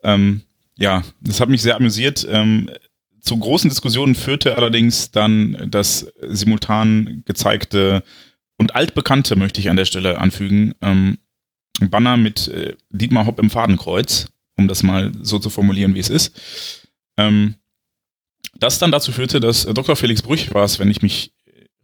Ähm, 0.02 0.42
ja, 0.76 1.02
das 1.20 1.40
hat 1.40 1.48
mich 1.48 1.62
sehr 1.62 1.76
amüsiert. 1.76 2.26
Ähm, 2.28 2.70
zu 3.24 3.38
großen 3.38 3.70
Diskussionen 3.70 4.14
führte 4.14 4.56
allerdings 4.56 5.10
dann 5.10 5.66
das 5.70 6.12
simultan 6.20 7.22
gezeigte 7.24 8.02
und 8.58 8.74
altbekannte, 8.74 9.34
möchte 9.34 9.60
ich 9.60 9.70
an 9.70 9.76
der 9.76 9.86
Stelle 9.86 10.18
anfügen, 10.18 10.74
ähm, 10.82 11.18
Banner 11.80 12.16
mit 12.16 12.48
äh, 12.48 12.76
Dietmar 12.90 13.26
Hopp 13.26 13.40
im 13.40 13.50
Fadenkreuz, 13.50 14.28
um 14.56 14.68
das 14.68 14.82
mal 14.82 15.10
so 15.22 15.38
zu 15.38 15.50
formulieren, 15.50 15.94
wie 15.94 16.00
es 16.00 16.10
ist. 16.10 16.38
Ähm, 17.16 17.54
das 18.56 18.78
dann 18.78 18.92
dazu 18.92 19.10
führte, 19.10 19.40
dass 19.40 19.64
äh, 19.64 19.74
Dr. 19.74 19.96
Felix 19.96 20.22
Brüch 20.22 20.52
war 20.54 20.64
es, 20.64 20.78
wenn 20.78 20.90
ich 20.90 21.02
mich 21.02 21.32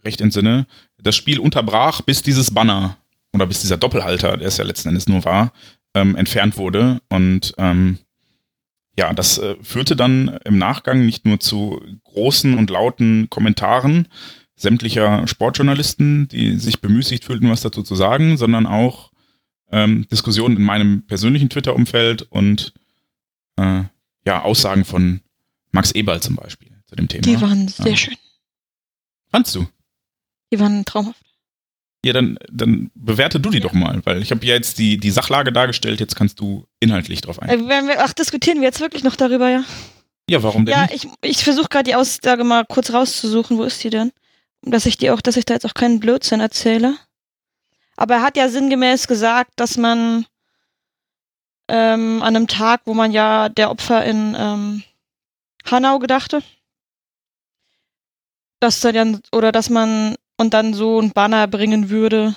recht 0.05 0.21
entsinne, 0.21 0.67
das 0.99 1.17
Spiel 1.17 1.39
unterbrach, 1.39 2.03
bis 2.03 2.23
dieses 2.23 2.53
Banner 2.53 2.99
oder 3.33 3.47
bis 3.47 3.63
dieser 3.63 3.79
Doppelhalter, 3.79 4.37
der 4.37 4.49
es 4.49 4.59
ja 4.59 4.65
letzten 4.65 4.91
Endes 4.91 5.09
nur 5.09 5.25
war, 5.25 5.53
ähm, 5.95 6.17
entfernt 6.17 6.57
wurde. 6.57 7.01
Und 7.09 7.55
ähm, 7.59 7.99
ja, 8.99 9.13
das 9.13 9.39
äh, 9.39 9.57
führte 9.63 9.97
dann 9.97 10.39
im 10.45 10.59
Nachgang 10.59 11.07
nicht 11.07 11.25
nur 11.25 11.41
zu 11.41 11.81
großen 12.05 12.57
und 12.59 12.71
lauten 12.71 13.31
Kommentaren 13.31 14.09
sämtlicher 14.57 15.27
Sportjournalisten, 15.27 16.29
die 16.29 16.57
sich 16.59 16.81
bemüßigt 16.81 17.25
fühlten, 17.25 17.49
was 17.49 17.63
dazu 17.63 17.83
zu 17.83 17.95
sagen, 17.95 18.37
sondern 18.37 18.67
auch 18.67 19.11
ähm, 19.73 20.07
Diskussionen 20.09 20.57
in 20.57 20.63
meinem 20.65 21.07
persönlichen 21.07 21.49
Twitter-Umfeld 21.49 22.23
und 22.23 22.75
äh, 23.57 23.85
ja, 24.27 24.43
Aussagen 24.43 24.85
von 24.85 25.21
Max 25.73 25.93
Eberl 25.93 26.21
zum 26.21 26.37
Beispiel 26.37 26.73
zu 26.87 26.97
dem 26.97 27.09
Thema. 27.09 27.23
Die 27.23 27.41
waren 27.41 27.69
sehr 27.69 27.91
Ja. 27.93 27.97
schön. 27.97 28.17
Fandst 29.31 29.55
du? 29.55 29.67
Die 30.53 30.59
waren 30.61 30.85
traumhaft. 30.85 31.25
Ja, 32.05 32.15
dann, 32.15 32.39
dann 32.51 32.91
bewerte 32.95 33.41
du 33.41 33.51
die 33.51 33.61
doch 33.61 33.75
mal, 33.75 34.01
weil 34.05 34.23
ich 34.23 34.31
habe 34.31 34.45
ja 34.47 34.55
jetzt 34.55 34.79
die, 34.79 34.97
die 34.97 35.11
Sachlage 35.11 35.53
dargestellt, 35.53 36.01
jetzt 36.01 36.17
kannst 36.17 36.41
du 36.41 36.67
inhaltlich 36.81 37.21
drauf 37.21 37.41
eingehen. 37.43 37.71
Äh, 37.71 37.83
wir, 37.87 38.03
ach, 38.03 38.15
diskutieren 38.15 38.61
wir 38.61 38.69
jetzt 38.69 38.81
wirklich 38.81 39.05
noch 39.05 39.17
darüber, 39.17 39.51
ja? 39.51 39.65
Ja, 40.29 40.43
warum 40.43 40.65
denn 40.65 40.75
Ja, 40.75 40.83
nicht? 40.83 41.05
ich, 41.05 41.11
ich 41.21 41.45
versuche 41.45 41.69
gerade 41.69 41.85
die 41.85 41.95
Aussage 41.95 42.45
mal 42.45 42.65
kurz 42.65 42.93
rauszusuchen. 42.93 43.59
Wo 43.59 43.65
ist 43.65 43.85
die 43.85 43.91
denn? 43.91 44.13
Dass 44.63 44.87
ich 44.87 44.97
die 44.97 45.11
auch, 45.11 45.21
dass 45.21 45.37
ich 45.37 45.45
da 45.45 45.55
jetzt 45.55 45.67
auch 45.67 45.75
keinen 45.75 46.01
Blödsinn 46.01 46.41
erzähle. 46.41 46.97
Aber 47.97 48.15
er 48.15 48.23
hat 48.23 48.37
ja 48.37 48.49
sinngemäß 48.49 49.07
gesagt, 49.07 49.53
dass 49.57 49.77
man 49.77 50.25
ähm, 51.69 52.23
an 52.23 52.35
einem 52.37 52.47
Tag, 52.49 52.83
wo 52.87 52.95
man 52.95 53.13
ja 53.13 53.49
der 53.51 53.71
Opfer 53.71 54.05
in 54.07 54.35
ähm, 54.39 54.83
Hanau 55.71 55.99
gedachte, 55.99 56.43
dass 58.61 58.81
da 58.81 58.93
dann, 58.93 59.21
oder 59.33 59.53
dass 59.53 59.69
man 59.69 60.17
und 60.41 60.55
dann 60.55 60.73
so 60.73 60.99
ein 60.99 61.11
Banner 61.11 61.47
bringen 61.47 61.91
würde. 61.91 62.35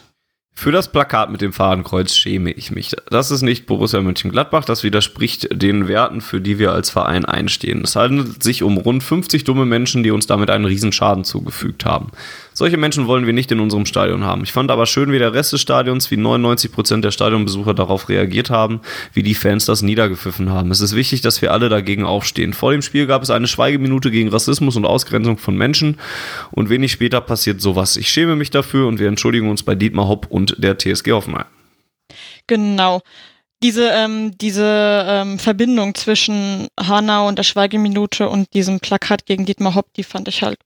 Für 0.56 0.72
das 0.72 0.92
Plakat 0.92 1.32
mit 1.32 1.42
dem 1.42 1.54
Fadenkreuz 1.54 2.14
schäme 2.14 2.52
ich 2.52 2.70
mich. 2.70 2.96
Das 3.10 3.32
ist 3.32 3.42
nicht 3.42 3.66
Borussia 3.66 4.02
Mönchengladbach, 4.02 4.66
das 4.66 4.84
widerspricht 4.84 5.48
den 5.52 5.88
Werten, 5.88 6.22
für 6.22 6.42
die 6.42 6.60
wir 6.60 6.74
als 6.74 6.90
Verein 6.90 7.26
einstehen. 7.26 7.82
Es 7.84 7.96
handelt 7.96 8.44
sich 8.44 8.62
um 8.62 8.78
rund 8.78 9.04
50 9.04 9.46
dumme 9.46 9.66
Menschen, 9.66 10.04
die 10.04 10.12
uns 10.12 10.28
damit 10.28 10.52
einen 10.52 10.66
Riesenschaden 10.66 11.24
zugefügt 11.24 11.86
haben. 11.86 12.12
Solche 12.54 12.78
Menschen 12.78 13.08
wollen 13.08 13.26
wir 13.26 13.34
nicht 13.34 13.52
in 13.52 13.60
unserem 13.60 13.86
Stadion 13.86 14.24
haben. 14.24 14.44
Ich 14.44 14.52
fand 14.52 14.70
aber 14.70 14.86
schön, 14.86 15.12
wie 15.12 15.20
der 15.20 15.34
Rest 15.34 15.54
des 15.54 15.62
Stadions, 15.62 16.12
wie 16.12 16.18
99 16.18 16.72
Prozent 16.72 17.04
der 17.04 17.12
Stadionbesucher 17.12 17.74
darauf 17.74 18.10
reagiert 18.10 18.50
haben, 18.50 18.82
wie 19.14 19.24
die 19.24 19.36
Fans 19.36 19.66
das 19.66 19.82
niedergepfiffen 19.82 20.50
haben. 20.50 20.72
Es 20.72 20.82
ist 20.82 20.96
wichtig, 20.96 21.22
dass 21.22 21.42
wir 21.42 21.52
alle 21.52 21.70
dagegen 21.70 22.06
aufstehen. 22.06 22.54
Vor 22.54 22.72
dem 22.72 22.82
Spiel 22.82 23.08
gab 23.08 23.24
es 23.24 23.30
eine 23.30 23.48
Schweigeminute 23.48 24.12
gegen 24.12 24.30
Rassismus 24.30 24.76
und 24.76 24.86
Ausgrenzung 24.86 25.38
von 25.38 25.58
Menschen 25.58 26.00
und 26.52 26.70
wenig 26.70 26.92
später 26.92 27.22
passiert 27.22 27.62
sowas. 27.62 27.98
Ich 27.98 28.10
schäme 28.10 28.36
mich 28.36 28.52
dafür 28.52 28.88
und 28.88 29.00
wir 29.00 29.08
entschuldigen 29.08 29.50
uns 29.50 29.64
bei 29.64 29.76
Dietmar 29.76 30.08
Hopp 30.08 30.28
und 30.30 30.56
der 30.58 30.78
TSG 30.78 31.12
Hoffenheim. 31.12 31.46
Genau. 32.48 33.02
Diese, 33.64 33.90
ähm, 33.90 34.38
diese 34.38 35.06
ähm, 35.08 35.40
Verbindung 35.40 35.96
zwischen 35.96 36.68
Hanau 36.78 37.30
und 37.30 37.38
der 37.38 37.44
Schweigeminute 37.44 38.28
und 38.28 38.54
diesem 38.54 38.82
Plakat 38.82 39.26
gegen 39.26 39.46
Dietmar 39.46 39.74
Hopp, 39.74 39.94
die 39.94 40.04
fand 40.04 40.28
ich 40.28 40.44
halt 40.44 40.58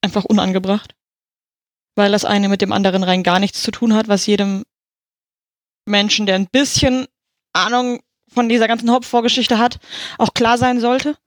einfach 0.00 0.24
unangebracht 0.24 0.94
weil 1.98 2.12
das 2.12 2.24
eine 2.24 2.48
mit 2.48 2.62
dem 2.62 2.70
anderen 2.70 3.02
rein 3.02 3.24
gar 3.24 3.40
nichts 3.40 3.60
zu 3.60 3.72
tun 3.72 3.92
hat, 3.92 4.06
was 4.06 4.24
jedem 4.24 4.64
Menschen, 5.84 6.26
der 6.26 6.36
ein 6.36 6.46
bisschen 6.46 7.08
Ahnung 7.52 8.00
von 8.28 8.48
dieser 8.48 8.68
ganzen 8.68 8.92
Hauptvorgeschichte 8.92 9.58
hat, 9.58 9.80
auch 10.16 10.32
klar 10.32 10.58
sein 10.58 10.78
sollte, 10.78 11.18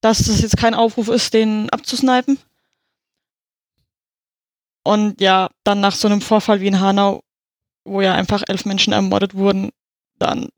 dass 0.00 0.18
das 0.18 0.40
jetzt 0.40 0.56
kein 0.56 0.72
Aufruf 0.74 1.08
ist, 1.08 1.34
den 1.34 1.68
abzusnipen. 1.68 2.38
Und 4.84 5.20
ja, 5.20 5.50
dann 5.64 5.80
nach 5.80 5.94
so 5.94 6.08
einem 6.08 6.22
Vorfall 6.22 6.62
wie 6.62 6.68
in 6.68 6.80
Hanau, 6.80 7.22
wo 7.84 8.00
ja 8.00 8.14
einfach 8.14 8.42
elf 8.48 8.64
Menschen 8.64 8.94
ermordet 8.94 9.34
wurden, 9.34 9.70
dann 10.18 10.48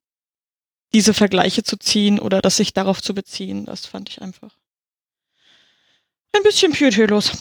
diese 0.95 1.15
Vergleiche 1.15 1.65
zu 1.65 1.77
ziehen 1.77 2.21
oder 2.21 2.41
das 2.41 2.59
sich 2.59 2.73
darauf 2.75 3.03
zu 3.03 3.13
beziehen, 3.13 3.65
das 3.65 3.87
fand 3.87 4.09
ich 4.09 4.23
einfach 4.23 4.57
ein 6.33 6.45
bisschen 6.45 6.71
pietätlos 6.71 7.33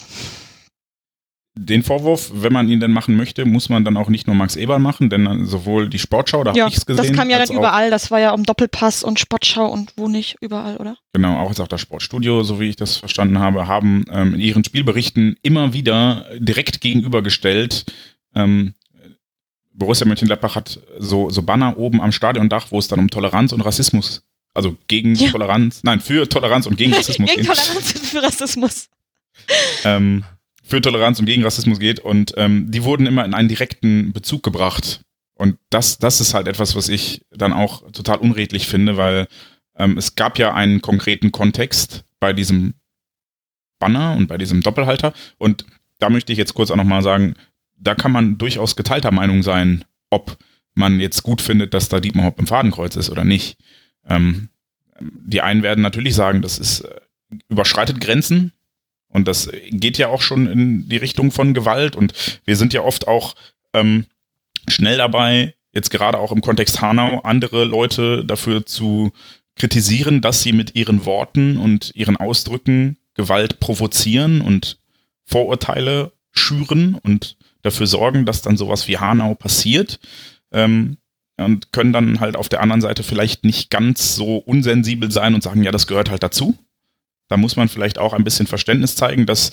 den 1.58 1.82
Vorwurf, 1.82 2.30
wenn 2.34 2.52
man 2.52 2.68
ihn 2.68 2.80
denn 2.80 2.92
machen 2.92 3.16
möchte, 3.16 3.46
muss 3.46 3.70
man 3.70 3.84
dann 3.84 3.96
auch 3.96 4.08
nicht 4.08 4.26
nur 4.26 4.36
Max 4.36 4.56
Eberl 4.56 4.78
machen, 4.78 5.08
denn 5.08 5.46
sowohl 5.46 5.88
die 5.88 5.98
Sportschau, 5.98 6.44
da 6.44 6.52
ja, 6.52 6.64
habe 6.64 6.70
ich 6.70 6.78
es 6.78 6.84
gesehen. 6.84 7.06
Das 7.06 7.16
kam 7.16 7.30
ja 7.30 7.38
dann 7.38 7.56
überall, 7.56 7.90
das 7.90 8.10
war 8.10 8.20
ja 8.20 8.32
um 8.32 8.44
Doppelpass 8.44 9.02
und 9.02 9.18
Sportschau 9.18 9.66
und 9.66 9.94
wo 9.96 10.06
nicht, 10.06 10.36
überall, 10.42 10.76
oder? 10.76 10.98
Genau, 11.14 11.38
auch 11.38 11.48
jetzt 11.48 11.60
auch 11.60 11.68
das 11.68 11.80
Sportstudio, 11.80 12.42
so 12.42 12.60
wie 12.60 12.68
ich 12.68 12.76
das 12.76 12.98
verstanden 12.98 13.38
habe, 13.38 13.66
haben 13.66 14.04
ähm, 14.12 14.34
in 14.34 14.40
ihren 14.40 14.64
Spielberichten 14.64 15.36
immer 15.42 15.72
wieder 15.72 16.26
direkt 16.38 16.82
gegenübergestellt, 16.82 17.86
ähm, 18.34 18.74
Borussia 19.72 20.06
Mönchengladbach 20.06 20.56
hat 20.56 20.80
so, 20.98 21.30
so 21.30 21.42
Banner 21.42 21.78
oben 21.78 22.00
am 22.00 22.12
Stadiondach, 22.12 22.70
wo 22.70 22.78
es 22.78 22.88
dann 22.88 22.98
um 22.98 23.10
Toleranz 23.10 23.52
und 23.52 23.60
Rassismus, 23.62 24.22
also 24.54 24.76
gegen 24.88 25.14
ja. 25.14 25.30
Toleranz, 25.30 25.80
nein, 25.84 26.00
für 26.00 26.28
Toleranz 26.28 26.66
und 26.66 26.76
gegen 26.76 26.92
Rassismus 26.94 27.30
gegen. 27.30 27.46
Toleranz 27.46 27.94
und 27.94 28.06
für 28.06 28.22
Rassismus. 28.22 28.88
Ähm, 29.84 30.24
für 30.66 30.80
Toleranz 30.80 31.20
und 31.20 31.26
gegen 31.26 31.44
Rassismus 31.44 31.78
geht 31.78 32.00
und 32.00 32.34
ähm, 32.36 32.70
die 32.70 32.82
wurden 32.82 33.06
immer 33.06 33.24
in 33.24 33.34
einen 33.34 33.48
direkten 33.48 34.12
Bezug 34.12 34.42
gebracht. 34.42 35.00
Und 35.34 35.58
das, 35.70 35.98
das 35.98 36.20
ist 36.20 36.34
halt 36.34 36.48
etwas, 36.48 36.74
was 36.74 36.88
ich 36.88 37.24
dann 37.30 37.52
auch 37.52 37.90
total 37.92 38.18
unredlich 38.18 38.66
finde, 38.66 38.96
weil 38.96 39.28
ähm, 39.76 39.96
es 39.96 40.16
gab 40.16 40.38
ja 40.38 40.54
einen 40.54 40.82
konkreten 40.82 41.30
Kontext 41.30 42.04
bei 42.18 42.32
diesem 42.32 42.74
Banner 43.78 44.16
und 44.16 44.26
bei 44.26 44.38
diesem 44.38 44.62
Doppelhalter. 44.62 45.12
Und 45.38 45.66
da 45.98 46.10
möchte 46.10 46.32
ich 46.32 46.38
jetzt 46.38 46.54
kurz 46.54 46.70
auch 46.70 46.76
nochmal 46.76 47.02
sagen, 47.02 47.34
da 47.78 47.94
kann 47.94 48.10
man 48.10 48.38
durchaus 48.38 48.74
geteilter 48.74 49.12
Meinung 49.12 49.42
sein, 49.42 49.84
ob 50.10 50.36
man 50.74 50.98
jetzt 50.98 51.22
gut 51.22 51.40
findet, 51.40 51.74
dass 51.74 51.88
da 51.88 52.00
Dietmar 52.00 52.26
Hopp 52.26 52.40
im 52.40 52.46
Fadenkreuz 52.46 52.96
ist 52.96 53.10
oder 53.10 53.24
nicht. 53.24 53.58
Ähm, 54.08 54.48
die 55.00 55.42
einen 55.42 55.62
werden 55.62 55.82
natürlich 55.82 56.14
sagen, 56.14 56.42
das 56.42 56.58
ist 56.58 56.80
äh, 56.80 57.00
überschreitet 57.48 58.00
Grenzen, 58.00 58.52
und 59.16 59.26
das 59.26 59.48
geht 59.70 59.96
ja 59.96 60.08
auch 60.08 60.20
schon 60.20 60.46
in 60.46 60.90
die 60.90 60.98
Richtung 60.98 61.32
von 61.32 61.54
Gewalt. 61.54 61.96
Und 61.96 62.12
wir 62.44 62.54
sind 62.54 62.74
ja 62.74 62.82
oft 62.82 63.08
auch 63.08 63.34
ähm, 63.72 64.04
schnell 64.68 64.98
dabei, 64.98 65.54
jetzt 65.72 65.90
gerade 65.90 66.18
auch 66.18 66.32
im 66.32 66.42
Kontext 66.42 66.82
Hanau, 66.82 67.20
andere 67.20 67.64
Leute 67.64 68.26
dafür 68.26 68.66
zu 68.66 69.12
kritisieren, 69.56 70.20
dass 70.20 70.42
sie 70.42 70.52
mit 70.52 70.76
ihren 70.76 71.06
Worten 71.06 71.56
und 71.56 71.92
ihren 71.94 72.18
Ausdrücken 72.18 72.98
Gewalt 73.14 73.58
provozieren 73.58 74.42
und 74.42 74.78
Vorurteile 75.24 76.12
schüren 76.32 76.94
und 77.02 77.38
dafür 77.62 77.86
sorgen, 77.86 78.26
dass 78.26 78.42
dann 78.42 78.58
sowas 78.58 78.86
wie 78.86 78.98
Hanau 78.98 79.34
passiert. 79.34 79.98
Ähm, 80.52 80.98
und 81.38 81.72
können 81.72 81.94
dann 81.94 82.20
halt 82.20 82.36
auf 82.36 82.50
der 82.50 82.60
anderen 82.60 82.82
Seite 82.82 83.02
vielleicht 83.02 83.44
nicht 83.44 83.70
ganz 83.70 84.14
so 84.14 84.36
unsensibel 84.36 85.10
sein 85.10 85.34
und 85.34 85.42
sagen, 85.42 85.62
ja, 85.62 85.72
das 85.72 85.86
gehört 85.86 86.10
halt 86.10 86.22
dazu. 86.22 86.54
Da 87.28 87.36
muss 87.36 87.56
man 87.56 87.68
vielleicht 87.68 87.98
auch 87.98 88.12
ein 88.12 88.24
bisschen 88.24 88.46
Verständnis 88.46 88.96
zeigen, 88.96 89.26
dass 89.26 89.52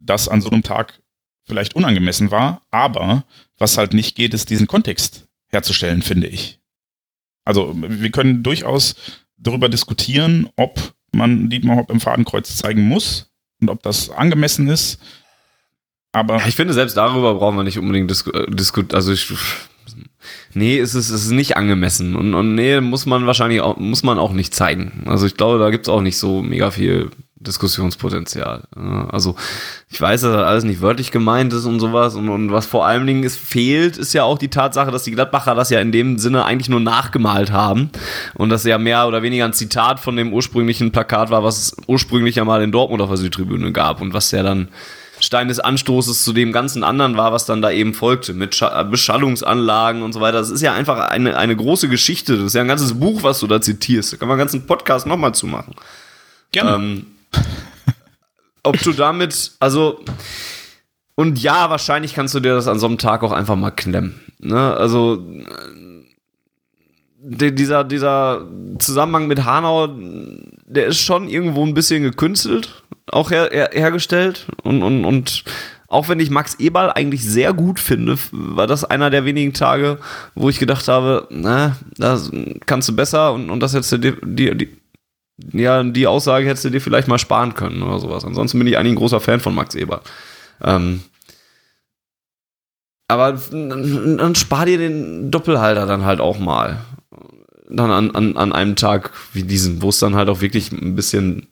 das 0.00 0.28
an 0.28 0.40
so 0.40 0.50
einem 0.50 0.62
Tag 0.62 1.00
vielleicht 1.44 1.76
unangemessen 1.76 2.30
war. 2.30 2.62
Aber 2.70 3.24
was 3.58 3.78
halt 3.78 3.94
nicht 3.94 4.16
geht, 4.16 4.34
ist 4.34 4.50
diesen 4.50 4.66
Kontext 4.66 5.26
herzustellen, 5.48 6.02
finde 6.02 6.26
ich. 6.26 6.60
Also 7.44 7.74
wir 7.76 8.10
können 8.10 8.42
durchaus 8.42 8.94
darüber 9.36 9.68
diskutieren, 9.68 10.48
ob 10.56 10.94
man 11.12 11.50
Dietmar 11.50 11.76
Hopp 11.76 11.90
im 11.90 12.00
Fadenkreuz 12.00 12.56
zeigen 12.56 12.88
muss 12.88 13.30
und 13.60 13.70
ob 13.70 13.82
das 13.82 14.10
angemessen 14.10 14.68
ist. 14.68 14.98
Aber 16.12 16.46
ich 16.46 16.56
finde, 16.56 16.72
selbst 16.72 16.96
darüber 16.96 17.34
brauchen 17.34 17.56
wir 17.56 17.64
nicht 17.64 17.78
unbedingt 17.78 18.10
diskutieren. 18.10 18.56
Disku 18.56 18.82
also 18.92 19.12
ich 19.12 19.32
Nee, 20.54 20.78
es 20.78 20.94
ist, 20.94 21.10
es 21.10 21.24
ist 21.24 21.30
nicht 21.32 21.56
angemessen. 21.56 22.16
Und, 22.16 22.34
und 22.34 22.54
nee, 22.54 22.80
muss 22.80 23.06
man 23.06 23.26
wahrscheinlich 23.26 23.60
auch, 23.60 23.76
muss 23.76 24.02
man 24.02 24.18
auch 24.18 24.32
nicht 24.32 24.54
zeigen. 24.54 25.02
Also 25.06 25.26
ich 25.26 25.36
glaube, 25.36 25.58
da 25.58 25.70
gibt's 25.70 25.88
auch 25.88 26.00
nicht 26.00 26.16
so 26.16 26.42
mega 26.42 26.70
viel 26.70 27.10
Diskussionspotenzial. 27.44 28.64
Also 29.10 29.36
ich 29.90 30.00
weiß, 30.00 30.22
dass 30.22 30.32
das 30.32 30.44
alles 30.44 30.64
nicht 30.64 30.80
wörtlich 30.80 31.10
gemeint 31.10 31.52
ist 31.52 31.66
und 31.66 31.78
sowas. 31.78 32.14
Und, 32.14 32.28
und 32.28 32.52
was 32.52 32.66
vor 32.66 32.86
allen 32.86 33.06
Dingen 33.06 33.22
ist, 33.22 33.38
fehlt, 33.38 33.96
ist 33.96 34.14
ja 34.14 34.24
auch 34.24 34.38
die 34.38 34.48
Tatsache, 34.48 34.90
dass 34.90 35.04
die 35.04 35.12
Gladbacher 35.12 35.54
das 35.54 35.70
ja 35.70 35.80
in 35.80 35.92
dem 35.92 36.18
Sinne 36.18 36.44
eigentlich 36.44 36.68
nur 36.68 36.80
nachgemalt 36.80 37.52
haben. 37.52 37.90
Und 38.34 38.50
das 38.50 38.64
ja 38.64 38.78
mehr 38.78 39.06
oder 39.06 39.22
weniger 39.22 39.44
ein 39.44 39.52
Zitat 39.52 40.00
von 40.00 40.16
dem 40.16 40.32
ursprünglichen 40.32 40.90
Plakat 40.92 41.30
war, 41.30 41.44
was 41.44 41.58
es 41.58 41.76
ursprünglich 41.86 42.36
ja 42.36 42.44
mal 42.44 42.62
in 42.62 42.72
Dortmund 42.72 43.02
auf 43.02 43.10
der 43.10 43.18
Südtribüne 43.18 43.72
gab 43.72 44.00
und 44.00 44.14
was 44.14 44.30
ja 44.30 44.42
dann 44.42 44.68
Stein 45.24 45.48
des 45.48 45.60
Anstoßes 45.60 46.22
zu 46.22 46.32
dem 46.32 46.52
ganzen 46.52 46.84
anderen 46.84 47.16
war, 47.16 47.32
was 47.32 47.46
dann 47.46 47.62
da 47.62 47.70
eben 47.70 47.94
folgte, 47.94 48.34
mit 48.34 48.60
Beschallungsanlagen 48.90 50.02
und 50.02 50.12
so 50.12 50.20
weiter. 50.20 50.38
Das 50.38 50.50
ist 50.50 50.60
ja 50.60 50.74
einfach 50.74 50.98
eine, 51.08 51.36
eine 51.36 51.56
große 51.56 51.88
Geschichte. 51.88 52.36
Das 52.36 52.46
ist 52.46 52.54
ja 52.54 52.60
ein 52.60 52.68
ganzes 52.68 52.98
Buch, 52.98 53.22
was 53.22 53.40
du 53.40 53.46
da 53.46 53.60
zitierst. 53.60 54.12
Da 54.12 54.16
kann 54.18 54.28
man 54.28 54.34
einen 54.34 54.46
ganzen 54.46 54.66
Podcast 54.66 55.06
nochmal 55.06 55.34
zu 55.34 55.46
machen. 55.46 55.74
Gerne. 56.52 56.74
Ähm, 56.74 57.06
ob 58.62 58.78
du 58.80 58.92
damit, 58.92 59.52
also, 59.60 60.00
und 61.14 61.38
ja, 61.42 61.70
wahrscheinlich 61.70 62.14
kannst 62.14 62.34
du 62.34 62.40
dir 62.40 62.54
das 62.54 62.68
an 62.68 62.78
so 62.78 62.86
einem 62.86 62.98
Tag 62.98 63.22
auch 63.22 63.32
einfach 63.32 63.56
mal 63.56 63.70
klemmen. 63.70 64.20
Ne? 64.38 64.74
Also, 64.74 65.24
dieser, 67.26 67.84
dieser 67.84 68.46
Zusammenhang 68.78 69.26
mit 69.26 69.44
Hanau, 69.44 69.88
der 70.66 70.86
ist 70.86 71.00
schon 71.00 71.28
irgendwo 71.28 71.64
ein 71.64 71.74
bisschen 71.74 72.02
gekünstelt 72.02 72.83
auch 73.10 73.30
her, 73.30 73.50
her, 73.52 73.70
hergestellt. 73.72 74.46
Und, 74.62 74.82
und, 74.82 75.04
und 75.04 75.44
auch 75.88 76.08
wenn 76.08 76.20
ich 76.20 76.30
Max 76.30 76.54
Eberl 76.56 76.90
eigentlich 76.90 77.24
sehr 77.24 77.52
gut 77.52 77.78
finde, 77.78 78.18
war 78.32 78.66
das 78.66 78.84
einer 78.84 79.10
der 79.10 79.24
wenigen 79.24 79.52
Tage, 79.52 79.98
wo 80.34 80.48
ich 80.48 80.58
gedacht 80.58 80.88
habe, 80.88 81.28
na, 81.30 81.76
das 81.96 82.30
kannst 82.66 82.88
du 82.88 82.96
besser 82.96 83.32
und, 83.32 83.50
und 83.50 83.60
das 83.60 83.74
hättest 83.74 83.92
du 83.92 83.98
dir, 83.98 84.16
die, 84.22 84.56
die, 84.56 84.78
ja, 85.52 85.82
die 85.82 86.06
Aussage 86.06 86.46
hättest 86.46 86.64
du 86.64 86.70
dir 86.70 86.80
vielleicht 86.80 87.08
mal 87.08 87.18
sparen 87.18 87.54
können 87.54 87.82
oder 87.82 87.98
sowas. 87.98 88.24
Ansonsten 88.24 88.58
bin 88.58 88.66
ich 88.66 88.76
eigentlich 88.76 88.94
ein 88.94 88.98
großer 88.98 89.20
Fan 89.20 89.40
von 89.40 89.54
Max 89.54 89.74
Eberl. 89.74 90.00
Ähm, 90.62 91.02
aber 93.06 93.38
dann 93.52 94.34
spar 94.34 94.66
dir 94.66 94.78
den 94.78 95.30
Doppelhalter 95.30 95.86
dann 95.86 96.04
halt 96.04 96.20
auch 96.20 96.38
mal. 96.38 96.80
Dann 97.68 97.90
an, 97.90 98.10
an, 98.12 98.36
an 98.36 98.52
einem 98.52 98.76
Tag 98.76 99.10
wie 99.32 99.42
diesem, 99.42 99.82
wo 99.82 99.90
es 99.90 99.98
dann 99.98 100.14
halt 100.14 100.28
auch 100.28 100.40
wirklich 100.40 100.72
ein 100.72 100.94
bisschen 100.94 101.48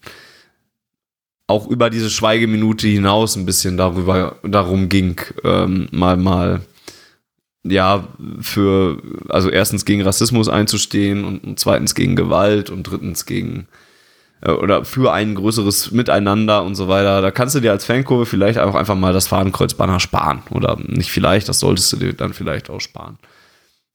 auch 1.53 1.69
über 1.69 1.91
diese 1.91 2.11
Schweigeminute 2.11 2.89
hinaus 2.89 3.37
ein 3.37 3.47
bisschen 3.47 3.77
darüber 3.77 4.37
darum 4.43 4.89
ging, 4.89 5.21
ähm, 5.45 5.89
mal 5.93 6.17
mal 6.17 6.63
ja 7.65 8.09
für 8.41 9.01
also 9.29 9.51
erstens 9.51 9.85
gegen 9.85 10.03
Rassismus 10.03 10.49
einzustehen 10.49 11.25
und, 11.25 11.45
und 11.45 11.61
zweitens 11.61 11.95
gegen 11.95 12.17
Gewalt 12.17 12.71
und 12.71 12.85
drittens 12.85 13.27
gegen 13.27 13.69
äh, 14.41 14.51
oder 14.51 14.85
für 14.85 15.13
ein 15.13 15.35
größeres 15.35 15.93
Miteinander 15.93 16.65
und 16.65 16.75
so 16.75 16.89
weiter. 16.89 17.21
Da 17.21 17.31
kannst 17.31 17.55
du 17.55 17.61
dir 17.61 17.71
als 17.71 17.85
Fankurve 17.85 18.27
vielleicht 18.27 18.59
auch 18.59 18.75
einfach 18.75 18.97
mal 18.97 19.13
das 19.13 19.29
Fadenkreuzbanner 19.29 20.01
sparen 20.01 20.43
oder 20.51 20.79
nicht 20.81 21.13
vielleicht, 21.13 21.49
das 21.49 21.61
solltest 21.61 21.93
du 21.93 21.99
dir 21.99 22.15
dann 22.15 22.33
vielleicht 22.33 22.71
auch 22.71 22.81
sparen. 22.81 23.19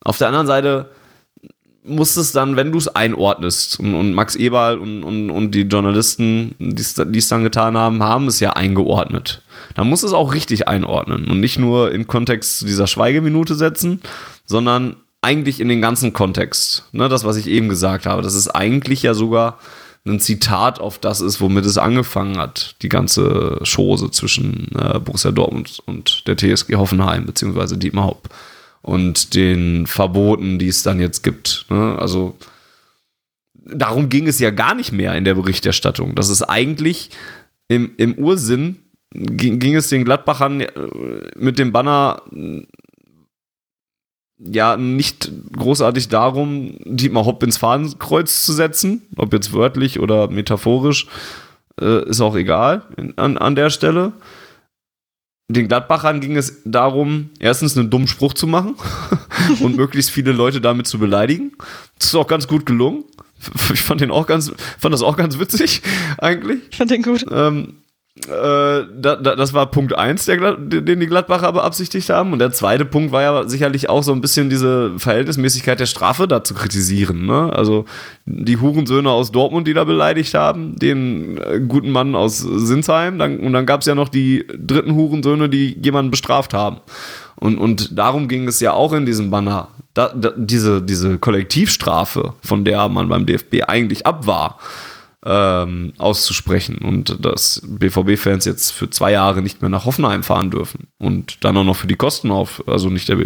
Auf 0.01 0.19
der 0.19 0.27
anderen 0.27 0.47
Seite 0.47 0.91
muss 1.87 2.17
es 2.17 2.31
dann, 2.31 2.55
wenn 2.55 2.71
du 2.71 2.77
es 2.77 2.87
einordnest, 2.87 3.79
und, 3.79 3.95
und 3.95 4.13
Max 4.13 4.35
Eberl 4.35 4.77
und, 4.77 5.03
und, 5.03 5.29
und 5.29 5.51
die 5.51 5.61
Journalisten, 5.61 6.55
die 6.59 7.17
es 7.17 7.27
dann 7.27 7.43
getan 7.43 7.77
haben, 7.77 8.03
haben 8.03 8.27
es 8.27 8.39
ja 8.39 8.51
eingeordnet. 8.51 9.41
Dann 9.75 9.89
muss 9.89 10.03
es 10.03 10.13
auch 10.13 10.33
richtig 10.33 10.67
einordnen 10.67 11.25
und 11.25 11.39
nicht 11.39 11.59
nur 11.59 11.91
in 11.91 12.07
Kontext 12.07 12.59
zu 12.59 12.65
dieser 12.65 12.87
Schweigeminute 12.87 13.55
setzen, 13.55 14.01
sondern 14.45 14.97
eigentlich 15.21 15.59
in 15.59 15.67
den 15.69 15.81
ganzen 15.81 16.13
Kontext. 16.13 16.85
Ne, 16.91 17.09
das, 17.09 17.23
was 17.23 17.37
ich 17.37 17.47
eben 17.47 17.69
gesagt 17.69 18.05
habe, 18.05 18.21
das 18.21 18.35
ist 18.35 18.49
eigentlich 18.49 19.03
ja 19.03 19.13
sogar 19.13 19.59
ein 20.05 20.19
Zitat 20.19 20.79
auf 20.79 20.99
das 20.99 21.21
ist, 21.21 21.41
womit 21.41 21.65
es 21.65 21.77
angefangen 21.77 22.37
hat, 22.37 22.75
die 22.81 22.89
ganze 22.89 23.59
Chose 23.63 24.09
zwischen 24.11 24.69
äh, 24.73 24.99
Borussia 24.99 25.31
Dortmund 25.31 25.79
und 25.85 26.27
der 26.27 26.37
TSG 26.37 26.75
Hoffenheim, 26.75 27.25
beziehungsweise 27.25 27.77
Dietmar 27.77 28.07
Hopp 28.07 28.29
und 28.81 29.33
den 29.33 29.87
Verboten, 29.87 30.59
die 30.59 30.67
es 30.67 30.83
dann 30.83 30.99
jetzt 30.99 31.23
gibt. 31.23 31.65
Ne? 31.69 31.97
Also 31.99 32.37
darum 33.53 34.09
ging 34.09 34.27
es 34.27 34.39
ja 34.39 34.49
gar 34.49 34.75
nicht 34.75 34.91
mehr 34.91 35.15
in 35.15 35.25
der 35.25 35.35
Berichterstattung. 35.35 36.15
Das 36.15 36.29
ist 36.29 36.43
eigentlich 36.43 37.09
im, 37.67 37.91
im 37.97 38.15
Ursinn 38.15 38.79
ging, 39.11 39.59
ging 39.59 39.75
es 39.75 39.89
den 39.89 40.05
Gladbachern 40.05 40.61
äh, 40.61 40.71
mit 41.35 41.59
dem 41.59 41.71
Banner 41.71 42.21
ja 44.39 44.77
nicht 44.77 45.31
großartig 45.57 46.09
darum, 46.09 46.77
Dietmar 46.85 47.25
Hopp 47.25 47.41
ins 47.43 47.57
Fahnenkreuz 47.57 48.45
zu 48.45 48.53
setzen, 48.53 49.01
ob 49.15 49.33
jetzt 49.33 49.53
wörtlich 49.53 49.99
oder 49.99 50.29
metaphorisch, 50.29 51.07
äh, 51.81 52.07
ist 52.07 52.21
auch 52.21 52.35
egal 52.35 52.83
an, 53.15 53.37
an 53.37 53.55
der 53.55 53.69
Stelle. 53.69 54.13
Den 55.49 55.69
Gladbachern 55.69 56.19
ging 56.19 56.35
es 56.35 56.61
darum, 56.65 57.29
erstens 57.39 57.77
einen 57.77 57.89
dummen 57.89 58.09
Spruch 58.09 58.33
zu 58.33 58.47
machen 58.47 58.75
und 59.61 59.77
möglichst 59.77 60.11
viele 60.11 60.33
Leute 60.33 60.59
damit 60.59 60.87
zu 60.87 60.99
beleidigen. 60.99 61.53
Das 61.97 62.09
ist 62.09 62.15
auch 62.15 62.27
ganz 62.27 62.49
gut 62.49 62.65
gelungen. 62.65 63.05
Ich 63.71 63.81
fand 63.81 64.01
den 64.01 64.11
auch 64.11 64.27
ganz, 64.27 64.51
fand 64.77 64.93
das 64.93 65.01
auch 65.01 65.15
ganz 65.15 65.39
witzig, 65.39 65.81
eigentlich. 66.17 66.59
Ich 66.71 66.77
fand 66.77 66.91
den 66.91 67.01
gut. 67.01 67.25
Ähm, 67.31 67.75
äh, 68.25 68.85
da, 68.93 69.15
da, 69.15 69.35
das 69.35 69.53
war 69.53 69.67
Punkt 69.67 69.97
1, 69.97 70.25
den 70.25 70.99
die 70.99 71.07
Gladbacher 71.07 71.51
beabsichtigt 71.53 72.09
haben. 72.09 72.33
Und 72.33 72.39
der 72.39 72.51
zweite 72.51 72.85
Punkt 72.85 73.11
war 73.11 73.21
ja 73.21 73.47
sicherlich 73.47 73.89
auch 73.89 74.03
so 74.03 74.11
ein 74.11 74.21
bisschen 74.21 74.49
diese 74.49 74.97
Verhältnismäßigkeit 74.97 75.79
der 75.79 75.85
Strafe 75.85 76.27
da 76.27 76.43
zu 76.43 76.53
kritisieren. 76.53 77.25
Ne? 77.25 77.51
Also 77.53 77.85
die 78.25 78.57
Hurensöhne 78.57 79.09
aus 79.09 79.31
Dortmund, 79.31 79.67
die 79.67 79.73
da 79.73 79.83
beleidigt 79.83 80.33
haben, 80.33 80.75
den 80.75 81.37
äh, 81.37 81.59
guten 81.59 81.91
Mann 81.91 82.15
aus 82.15 82.39
Sinsheim. 82.39 83.19
Dann, 83.19 83.39
und 83.39 83.53
dann 83.53 83.65
gab 83.65 83.81
es 83.81 83.87
ja 83.87 83.95
noch 83.95 84.09
die 84.09 84.45
dritten 84.57 84.95
Hurensöhne, 84.95 85.47
die 85.47 85.77
jemanden 85.81 86.11
bestraft 86.11 86.53
haben. 86.53 86.77
Und, 87.35 87.57
und 87.57 87.97
darum 87.97 88.27
ging 88.27 88.47
es 88.47 88.59
ja 88.59 88.73
auch 88.73 88.93
in 88.93 89.05
diesem 89.05 89.29
Banner. 89.29 89.69
Da, 89.93 90.09
da, 90.09 90.31
diese, 90.35 90.81
diese 90.81 91.17
Kollektivstrafe, 91.17 92.33
von 92.41 92.65
der 92.65 92.89
man 92.89 93.09
beim 93.09 93.25
DFB 93.25 93.63
eigentlich 93.67 94.05
ab 94.05 94.27
war 94.27 94.57
ähm, 95.29 95.91
auszusprechen 95.97 96.77
und 96.77 97.25
dass 97.25 97.61
BVB-Fans 97.65 98.45
jetzt 98.45 98.71
für 98.71 98.89
zwei 98.89 99.11
Jahre 99.11 99.41
nicht 99.41 99.61
mehr 99.61 99.69
nach 99.69 99.83
Hoffenheim 99.83 100.23
fahren 100.23 100.51
dürfen 100.51 100.87
und 100.99 101.43
dann 101.43 101.57
auch 101.57 101.65
noch 101.65 101.75
für 101.75 101.87
die 101.87 101.97
Kosten 101.97 102.31
auf, 102.31 102.63
also 102.65 102.89
nicht 102.89 103.09
der, 103.09 103.17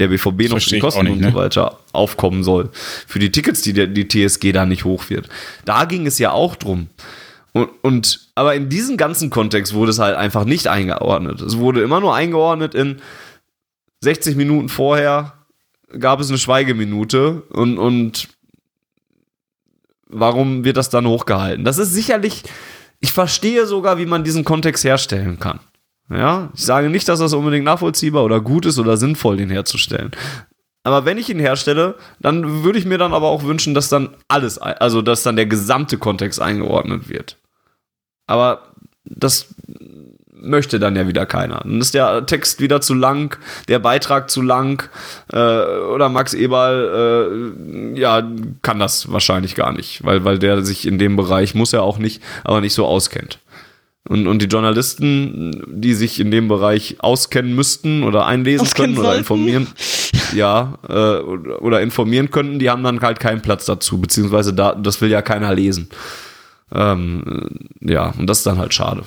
der 0.00 0.08
BVB 0.08 0.42
das 0.42 0.50
noch 0.50 0.60
für 0.60 0.70
die 0.70 0.78
Kosten 0.80 1.04
nicht, 1.04 1.12
und 1.12 1.22
so 1.22 1.28
ne? 1.28 1.34
weiter 1.36 1.78
aufkommen 1.92 2.42
soll, 2.42 2.70
für 2.72 3.20
die 3.20 3.30
Tickets, 3.30 3.62
die 3.62 3.72
der, 3.72 3.86
die 3.86 4.08
TSG 4.08 4.50
da 4.50 4.66
nicht 4.66 4.84
hoch 4.84 5.08
wird. 5.08 5.28
Da 5.64 5.84
ging 5.84 6.06
es 6.06 6.18
ja 6.18 6.32
auch 6.32 6.56
drum. 6.56 6.88
Und, 7.52 7.70
und 7.82 8.28
aber 8.34 8.56
in 8.56 8.68
diesem 8.68 8.96
ganzen 8.96 9.30
Kontext 9.30 9.72
wurde 9.72 9.92
es 9.92 10.00
halt 10.00 10.16
einfach 10.16 10.44
nicht 10.44 10.66
eingeordnet. 10.66 11.40
Es 11.40 11.58
wurde 11.58 11.80
immer 11.80 12.00
nur 12.00 12.14
eingeordnet 12.14 12.74
in 12.74 13.00
60 14.00 14.34
Minuten 14.34 14.68
vorher 14.68 15.32
gab 15.98 16.20
es 16.20 16.28
eine 16.28 16.38
Schweigeminute 16.38 17.42
und, 17.50 17.78
und 17.78 18.28
warum 20.08 20.64
wird 20.64 20.76
das 20.76 20.88
dann 20.88 21.06
hochgehalten? 21.06 21.64
Das 21.64 21.78
ist 21.78 21.92
sicherlich, 21.92 22.42
ich 23.00 23.12
verstehe 23.12 23.66
sogar, 23.66 23.98
wie 23.98 24.06
man 24.06 24.24
diesen 24.24 24.44
Kontext 24.44 24.84
herstellen 24.84 25.38
kann. 25.38 25.60
Ja, 26.08 26.50
ich 26.54 26.64
sage 26.64 26.88
nicht, 26.88 27.08
dass 27.08 27.18
das 27.18 27.32
unbedingt 27.32 27.64
nachvollziehbar 27.64 28.24
oder 28.24 28.40
gut 28.40 28.66
ist 28.66 28.78
oder 28.78 28.96
sinnvoll, 28.96 29.36
den 29.36 29.50
herzustellen. 29.50 30.12
Aber 30.84 31.04
wenn 31.04 31.18
ich 31.18 31.28
ihn 31.28 31.40
herstelle, 31.40 31.96
dann 32.20 32.62
würde 32.62 32.78
ich 32.78 32.84
mir 32.84 32.96
dann 32.96 33.12
aber 33.12 33.26
auch 33.26 33.42
wünschen, 33.42 33.74
dass 33.74 33.88
dann 33.88 34.10
alles, 34.28 34.58
also 34.58 35.02
dass 35.02 35.24
dann 35.24 35.34
der 35.34 35.46
gesamte 35.46 35.98
Kontext 35.98 36.40
eingeordnet 36.40 37.08
wird. 37.08 37.38
Aber 38.28 38.72
das 39.04 39.54
möchte 40.40 40.78
dann 40.78 40.96
ja 40.96 41.08
wieder 41.08 41.26
keiner. 41.26 41.60
Dann 41.64 41.80
ist 41.80 41.94
der 41.94 42.26
Text 42.26 42.60
wieder 42.60 42.80
zu 42.80 42.94
lang, 42.94 43.38
der 43.68 43.78
Beitrag 43.78 44.30
zu 44.30 44.42
lang 44.42 44.88
äh, 45.32 45.36
oder 45.36 46.08
Max 46.08 46.34
Eberl 46.34 47.94
äh, 47.94 47.98
ja 47.98 48.28
kann 48.62 48.78
das 48.78 49.10
wahrscheinlich 49.10 49.54
gar 49.54 49.72
nicht, 49.72 50.04
weil 50.04 50.24
weil 50.24 50.38
der 50.38 50.62
sich 50.62 50.86
in 50.86 50.98
dem 50.98 51.16
Bereich 51.16 51.54
muss 51.54 51.72
er 51.72 51.82
auch 51.82 51.98
nicht, 51.98 52.22
aber 52.44 52.60
nicht 52.60 52.74
so 52.74 52.86
auskennt. 52.86 53.38
Und, 54.08 54.28
und 54.28 54.40
die 54.40 54.46
Journalisten, 54.46 55.64
die 55.66 55.94
sich 55.94 56.20
in 56.20 56.30
dem 56.30 56.46
Bereich 56.46 56.96
auskennen 57.00 57.54
müssten 57.54 58.04
oder 58.04 58.26
einlesen 58.26 58.64
auskennen 58.66 58.94
können 58.94 59.06
oder 59.06 59.18
informieren, 59.18 59.66
ja, 60.32 60.78
äh, 60.88 61.18
oder 61.18 61.80
informieren 61.80 62.30
könnten, 62.30 62.60
die 62.60 62.70
haben 62.70 62.84
dann 62.84 63.00
halt 63.00 63.18
keinen 63.18 63.42
Platz 63.42 63.64
dazu, 63.64 64.00
beziehungsweise 64.00 64.54
da, 64.54 64.74
das 64.74 65.00
will 65.00 65.10
ja 65.10 65.22
keiner 65.22 65.52
lesen. 65.54 65.88
Ähm, 66.72 67.48
ja, 67.80 68.12
und 68.16 68.28
das 68.28 68.38
ist 68.38 68.46
dann 68.46 68.58
halt 68.58 68.74
schade. 68.74 69.02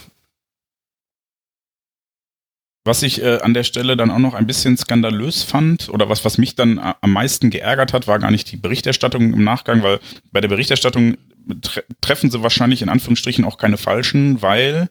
Was 2.89 3.03
ich 3.03 3.21
äh, 3.21 3.37
an 3.41 3.53
der 3.53 3.61
Stelle 3.61 3.95
dann 3.95 4.09
auch 4.09 4.17
noch 4.17 4.33
ein 4.33 4.47
bisschen 4.47 4.75
skandalös 4.75 5.43
fand 5.43 5.89
oder 5.89 6.09
was, 6.09 6.25
was 6.25 6.39
mich 6.39 6.55
dann 6.55 6.79
am 6.79 7.13
meisten 7.13 7.51
geärgert 7.51 7.93
hat, 7.93 8.07
war 8.07 8.17
gar 8.17 8.31
nicht 8.31 8.51
die 8.51 8.57
Berichterstattung 8.57 9.31
im 9.31 9.43
Nachgang, 9.43 9.83
weil 9.83 9.99
bei 10.31 10.41
der 10.41 10.47
Berichterstattung 10.47 11.15
tre 11.61 11.83
treffen 12.01 12.31
sie 12.31 12.41
wahrscheinlich 12.41 12.81
in 12.81 12.89
Anführungsstrichen 12.89 13.45
auch 13.45 13.59
keine 13.59 13.77
falschen, 13.77 14.41
weil 14.41 14.89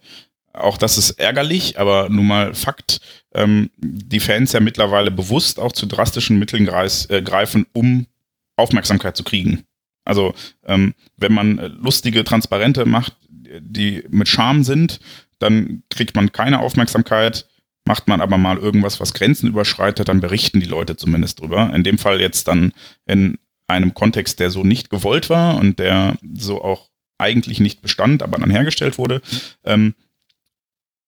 auch 0.53 0.79
das 0.79 0.97
ist 0.97 1.19
ärgerlich, 1.19 1.81
aber 1.81 2.09
nun 2.09 2.29
mal 2.29 2.55
Fakt, 2.55 3.01
ähm, 3.35 3.69
die 3.79 4.21
Fans 4.21 4.53
ja 4.53 4.61
mittlerweile 4.61 5.11
bewusst 5.11 5.59
auch 5.59 5.73
zu 5.73 5.87
drastischen 5.87 6.39
Mitteln 6.39 6.67
greis, 6.67 7.07
äh, 7.07 7.21
greifen, 7.21 7.67
um 7.73 8.07
Aufmerksamkeit 8.55 9.17
zu 9.17 9.25
kriegen. 9.25 9.65
Also 10.05 10.35
ähm, 10.65 10.95
wenn 11.17 11.33
man 11.33 11.59
äh, 11.59 11.67
lustige 11.67 12.23
Transparente 12.23 12.85
macht, 12.85 13.17
die 13.29 14.05
mit 14.09 14.29
Charme 14.29 14.63
sind, 14.63 15.01
dann 15.41 15.83
kriegt 15.91 16.15
man 16.15 16.31
keine 16.31 16.61
Aufmerksamkeit 16.61 17.49
Macht 17.89 18.07
man 18.07 18.21
aber 18.21 18.37
mal 18.37 18.59
irgendwas, 18.59 19.01
was 19.01 19.15
Grenzen 19.15 19.49
überschreitet, 19.49 20.11
dann 20.11 20.21
berichten 20.21 20.61
die 20.61 20.67
Leute 20.67 20.97
zumindest 20.97 21.41
drüber. 21.41 21.73
In 21.75 21.85
dem 21.85 21.97
Fall 21.97 22.21
jetzt 22.21 22.47
dann 22.47 22.75
in 23.07 23.39
einem 23.67 23.95
Kontext, 23.95 24.41
der 24.41 24.51
so 24.51 24.63
nicht 24.63 24.91
gewollt 24.91 25.31
war 25.31 25.57
und 25.57 25.79
der 25.79 26.19
so 26.35 26.63
auch 26.63 26.91
eigentlich 27.17 27.61
nicht 27.61 27.81
bestand, 27.81 28.23
aber 28.23 28.37
dann 28.37 28.51
hergestellt 28.51 28.99
wurde. 28.99 29.23
Ähm, 29.65 29.95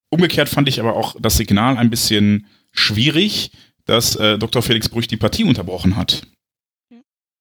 umgekehrt 0.08 0.48
fand 0.48 0.70
ich 0.70 0.80
aber 0.80 0.96
auch 0.96 1.16
das 1.20 1.36
Signal 1.36 1.76
ein 1.76 1.90
bisschen 1.90 2.46
schwierig, 2.72 3.52
dass 3.84 4.16
äh, 4.16 4.38
Dr. 4.38 4.62
Felix 4.62 4.88
Brüch 4.88 5.06
die 5.06 5.18
Partie 5.18 5.44
unterbrochen 5.44 5.96
hat. 5.96 6.22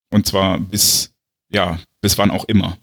Und 0.09 0.27
zwar 0.27 0.59
bis, 0.59 1.13
ja, 1.49 1.79
bis 2.01 2.17
wann 2.17 2.29
auch 2.29 2.43
immer. 2.43 2.77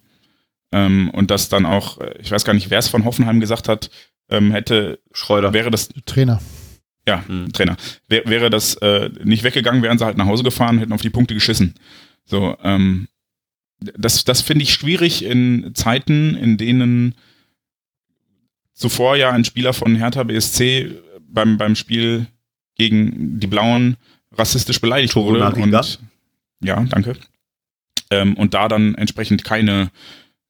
Ähm, 0.73 1.11
und 1.11 1.31
dass 1.31 1.51
dann 1.51 1.66
auch, 1.66 2.01
äh, 2.01 2.15
ich 2.19 2.31
weiß 2.31 2.47
gar 2.47 2.55
nicht, 2.55 2.70
wer 2.70 2.78
es 2.78 2.89
von 2.89 3.05
Hoffenheim 3.05 3.41
gesagt 3.41 3.69
hat, 3.69 3.91
ähm, 4.28 4.51
hätte 4.51 5.01
Schreuder. 5.12 5.53
Wäre 5.53 5.70
das 5.70 5.89
Trainer. 6.05 6.40
Ja, 7.07 7.24
mhm. 7.28 7.53
Trainer. 7.53 7.77
Wär, 8.09 8.27
wäre 8.27 8.51
das 8.51 8.74
äh, 8.77 9.11
nicht 9.23 9.44
weggegangen, 9.44 9.82
wären 9.82 9.98
sie 9.98 10.05
halt 10.05 10.16
nach 10.16 10.27
Hause 10.27 10.43
gefahren, 10.43 10.78
hätten 10.78 10.93
auf 10.93 11.03
die 11.03 11.11
Punkte 11.11 11.35
geschissen. 11.35 11.74
So, 12.24 12.57
ähm, 12.62 13.09
das, 13.78 14.24
das 14.24 14.43
finde 14.43 14.65
ich 14.65 14.73
schwierig 14.73 15.24
in 15.24 15.73
Zeiten, 15.74 16.35
in 16.35 16.57
denen 16.57 17.15
zuvor 18.73 19.16
ja 19.16 19.31
ein 19.31 19.44
Spieler 19.44 19.73
von 19.73 19.94
Hertha 19.94 20.24
BSC 20.24 20.90
beim, 21.20 21.59
beim 21.59 21.77
Spiel 21.77 22.27
gegen 22.74 23.39
die 23.40 23.47
Blauen 23.47 23.97
rassistisch 24.32 24.81
beleidigt 24.81 25.15
wurde. 25.16 25.44
Und, 25.62 25.98
ja, 26.61 26.82
danke. 26.85 27.16
Ähm, 28.11 28.35
und 28.35 28.55
da 28.55 28.69
dann 28.69 28.94
entsprechend 28.94 29.44
keine 29.44 29.90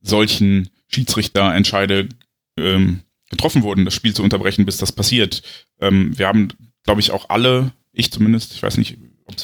solchen 0.00 0.68
Schiedsrichterentscheide 0.88 2.08
ähm, 2.58 3.00
getroffen 3.30 3.62
wurden, 3.62 3.84
das 3.84 3.94
Spiel 3.94 4.14
zu 4.14 4.22
unterbrechen, 4.22 4.66
bis 4.66 4.76
das 4.78 4.92
passiert. 4.92 5.42
Ähm, 5.80 6.16
wir 6.18 6.28
haben, 6.28 6.48
glaube 6.84 7.00
ich, 7.00 7.10
auch 7.10 7.28
alle, 7.28 7.72
ich 7.92 8.12
zumindest, 8.12 8.54
ich 8.54 8.62
weiß 8.62 8.76
nicht, 8.76 8.98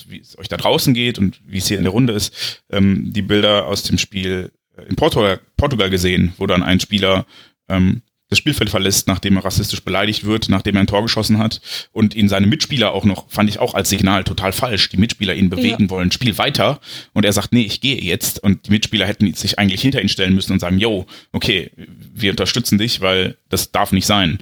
wie 0.09 0.21
es 0.21 0.39
euch 0.39 0.49
da 0.49 0.57
draußen 0.57 0.95
geht 0.95 1.19
und 1.19 1.41
wie 1.45 1.59
es 1.59 1.67
hier 1.67 1.79
in 1.79 1.85
der 1.85 1.93
Runde 1.93 2.13
ist, 2.13 2.63
ähm, 2.71 3.13
die 3.13 3.23
Bilder 3.23 3.67
aus 3.67 3.83
dem 3.83 3.99
Spiel 3.99 4.53
in 4.89 4.97
Portugal, 4.97 5.41
Portugal 5.57 5.91
gesehen, 5.91 6.33
wo 6.39 6.47
dann 6.47 6.63
ein 6.63 6.81
Spieler 6.81 7.27
ähm, 7.69 8.03
das 8.33 8.39
Spielfeld 8.39 8.71
verlässt, 8.71 9.09
nachdem 9.09 9.37
er 9.37 9.45
rassistisch 9.45 9.83
beleidigt 9.83 10.25
wird, 10.25 10.49
nachdem 10.49 10.77
er 10.77 10.81
ein 10.81 10.87
Tor 10.87 11.03
geschossen 11.03 11.37
hat 11.37 11.61
und 11.93 12.15
ihn 12.15 12.29
seine 12.29 12.47
Mitspieler 12.47 12.93
auch 12.93 13.05
noch, 13.05 13.31
fand 13.31 13.51
ich 13.51 13.59
auch 13.59 13.75
als 13.75 13.91
Signal 13.91 14.25
total 14.25 14.53
falsch, 14.53 14.89
die 14.89 14.97
Mitspieler 14.97 15.35
ihn 15.35 15.51
bewegen 15.51 15.85
ja. 15.85 15.91
wollen, 15.91 16.11
spiel 16.11 16.39
weiter 16.39 16.81
und 17.13 17.27
er 17.27 17.33
sagt, 17.33 17.53
nee, 17.53 17.63
ich 17.63 17.83
gehe 17.83 18.01
jetzt 18.01 18.43
und 18.43 18.67
die 18.67 18.71
Mitspieler 18.71 19.07
hätten 19.07 19.33
sich 19.35 19.59
eigentlich 19.59 19.83
hinter 19.83 20.01
ihn 20.01 20.09
stellen 20.09 20.35
müssen 20.35 20.53
und 20.53 20.61
sagen, 20.61 20.79
yo, 20.79 21.07
okay, 21.33 21.71
wir 21.77 22.31
unterstützen 22.31 22.79
dich, 22.79 23.03
weil 23.03 23.37
das 23.51 23.71
darf 23.71 23.93
nicht 23.93 24.07
sein. 24.07 24.39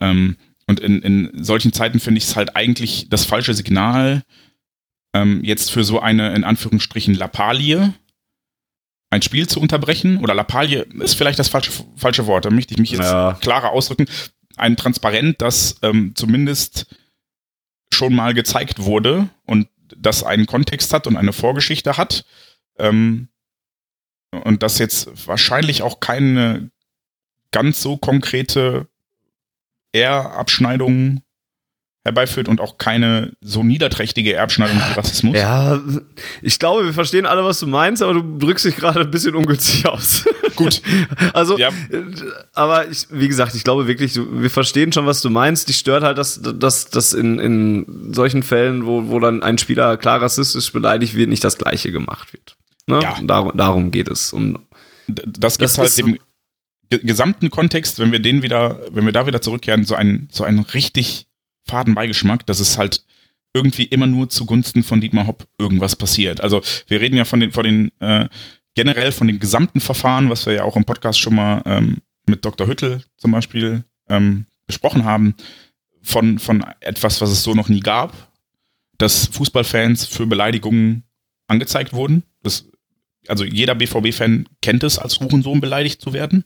Ähm, 0.00 0.36
und 0.66 0.80
in, 0.80 1.00
in 1.02 1.44
solchen 1.44 1.72
Zeiten 1.72 2.00
finde 2.00 2.18
ich 2.18 2.24
es 2.24 2.36
halt 2.36 2.56
eigentlich 2.56 3.06
das 3.08 3.24
falsche 3.24 3.54
Signal, 3.54 4.24
ähm, 5.14 5.44
jetzt 5.44 5.70
für 5.70 5.84
so 5.84 6.00
eine, 6.00 6.34
in 6.34 6.42
Anführungsstrichen, 6.42 7.14
Lappalie 7.14 7.94
ein 9.10 9.22
Spiel 9.22 9.48
zu 9.48 9.60
unterbrechen, 9.60 10.18
oder 10.18 10.34
Lappalie 10.34 10.82
ist 11.00 11.14
vielleicht 11.14 11.38
das 11.38 11.48
falsche, 11.48 11.72
falsche 11.96 12.26
Wort, 12.26 12.44
da 12.44 12.50
möchte 12.50 12.74
ich 12.74 12.80
mich 12.80 12.90
jetzt 12.90 13.02
Ja. 13.02 13.38
klarer 13.40 13.70
ausdrücken, 13.70 14.06
ein 14.56 14.76
Transparent, 14.76 15.40
das 15.40 15.76
ähm, 15.82 16.12
zumindest 16.14 16.86
schon 17.92 18.14
mal 18.14 18.34
gezeigt 18.34 18.80
wurde 18.84 19.28
und 19.46 19.68
das 19.96 20.22
einen 20.22 20.46
Kontext 20.46 20.92
hat 20.92 21.06
und 21.06 21.16
eine 21.16 21.32
Vorgeschichte 21.32 21.96
hat. 21.96 22.24
Ähm, 22.78 23.28
und 24.30 24.62
das 24.62 24.78
jetzt 24.78 25.26
wahrscheinlich 25.26 25.80
auch 25.82 26.00
keine 26.00 26.70
ganz 27.50 27.80
so 27.80 27.96
konkrete 27.96 28.88
Ehrabschneidung 29.92 31.22
herbeiführt 32.08 32.48
und 32.48 32.60
auch 32.60 32.78
keine 32.78 33.32
so 33.40 33.62
niederträchtige 33.62 34.34
Erbschneidung 34.34 34.76
wie 34.76 34.92
Rassismus. 34.94 35.36
Ja, 35.36 35.80
ich 36.42 36.58
glaube, 36.58 36.84
wir 36.84 36.92
verstehen 36.92 37.26
alle, 37.26 37.44
was 37.44 37.60
du 37.60 37.66
meinst, 37.66 38.02
aber 38.02 38.14
du 38.14 38.38
drückst 38.38 38.64
dich 38.64 38.76
gerade 38.76 39.00
ein 39.00 39.10
bisschen 39.10 39.34
ungünstig 39.34 39.86
aus. 39.86 40.24
Gut. 40.56 40.82
Also, 41.32 41.56
Ja. 41.58 41.68
äh, 41.68 42.02
aber 42.54 42.88
ich, 42.88 43.06
wie 43.10 43.28
gesagt, 43.28 43.54
ich 43.54 43.62
glaube 43.64 43.86
wirklich, 43.86 44.18
wir 44.18 44.50
verstehen 44.50 44.92
schon, 44.92 45.06
was 45.06 45.20
du 45.20 45.30
meinst. 45.30 45.68
Dich 45.68 45.76
stört 45.78 46.02
halt, 46.02 46.18
dass, 46.18 46.40
dass, 46.42 46.90
dass 46.90 47.12
in, 47.12 47.38
in 47.38 48.12
solchen 48.12 48.42
Fällen, 48.42 48.86
wo, 48.86 49.08
wo 49.08 49.20
dann 49.20 49.42
ein 49.42 49.58
Spieler 49.58 49.96
klar 49.96 50.20
rassistisch 50.20 50.72
beleidigt 50.72 51.14
wird, 51.14 51.28
nicht 51.28 51.44
das 51.44 51.58
Gleiche 51.58 51.92
gemacht 51.92 52.32
wird. 52.32 52.56
Ne? 52.86 53.00
Ja. 53.02 53.16
Darum, 53.22 53.52
darum 53.56 53.90
geht 53.90 54.08
es. 54.08 54.32
Um, 54.32 54.58
das 55.06 55.58
gibt 55.58 55.70
Das 55.70 55.78
halt 55.78 55.96
dem 55.98 56.18
ge- 56.90 57.00
gesamten 57.04 57.50
Kontext, 57.50 57.98
wenn 57.98 58.10
wir 58.12 58.18
den 58.18 58.42
wieder, 58.42 58.80
wenn 58.90 59.04
wir 59.04 59.12
da 59.12 59.26
wieder 59.26 59.40
zurückkehren, 59.40 59.84
so 59.84 59.94
einen, 59.94 60.28
so 60.32 60.42
einen 60.44 60.60
richtig 60.60 61.27
faden 61.68 61.94
Beigeschmack, 61.94 62.46
dass 62.46 62.60
es 62.60 62.78
halt 62.78 63.04
irgendwie 63.54 63.84
immer 63.84 64.06
nur 64.06 64.28
zugunsten 64.28 64.82
von 64.82 65.00
Dietmar 65.00 65.26
Hopp 65.26 65.46
irgendwas 65.58 65.96
passiert. 65.96 66.40
Also 66.40 66.62
wir 66.86 67.00
reden 67.00 67.16
ja 67.16 67.24
von 67.24 67.40
den, 67.40 67.52
von 67.52 67.64
den 67.64 67.92
äh, 68.00 68.28
generell 68.74 69.12
von 69.12 69.26
den 69.26 69.40
gesamten 69.40 69.80
Verfahren, 69.80 70.30
was 70.30 70.46
wir 70.46 70.52
ja 70.52 70.64
auch 70.64 70.76
im 70.76 70.84
Podcast 70.84 71.18
schon 71.18 71.34
mal 71.34 71.62
ähm, 71.66 71.98
mit 72.26 72.44
Dr. 72.44 72.66
Hüttel 72.66 73.02
zum 73.16 73.32
Beispiel 73.32 73.84
ähm, 74.08 74.46
besprochen 74.66 75.04
haben, 75.04 75.34
von, 76.02 76.38
von 76.38 76.64
etwas, 76.80 77.20
was 77.20 77.30
es 77.30 77.42
so 77.42 77.54
noch 77.54 77.68
nie 77.68 77.80
gab, 77.80 78.14
dass 78.98 79.26
Fußballfans 79.26 80.06
für 80.06 80.26
Beleidigungen 80.26 81.04
angezeigt 81.48 81.92
wurden. 81.92 82.22
Das, 82.42 82.66
also 83.26 83.44
jeder 83.44 83.74
BVB-Fan 83.74 84.48
kennt 84.62 84.84
es, 84.84 84.98
als 84.98 85.20
Hurensohn 85.20 85.60
beleidigt 85.60 86.00
zu 86.00 86.12
werden. 86.12 86.44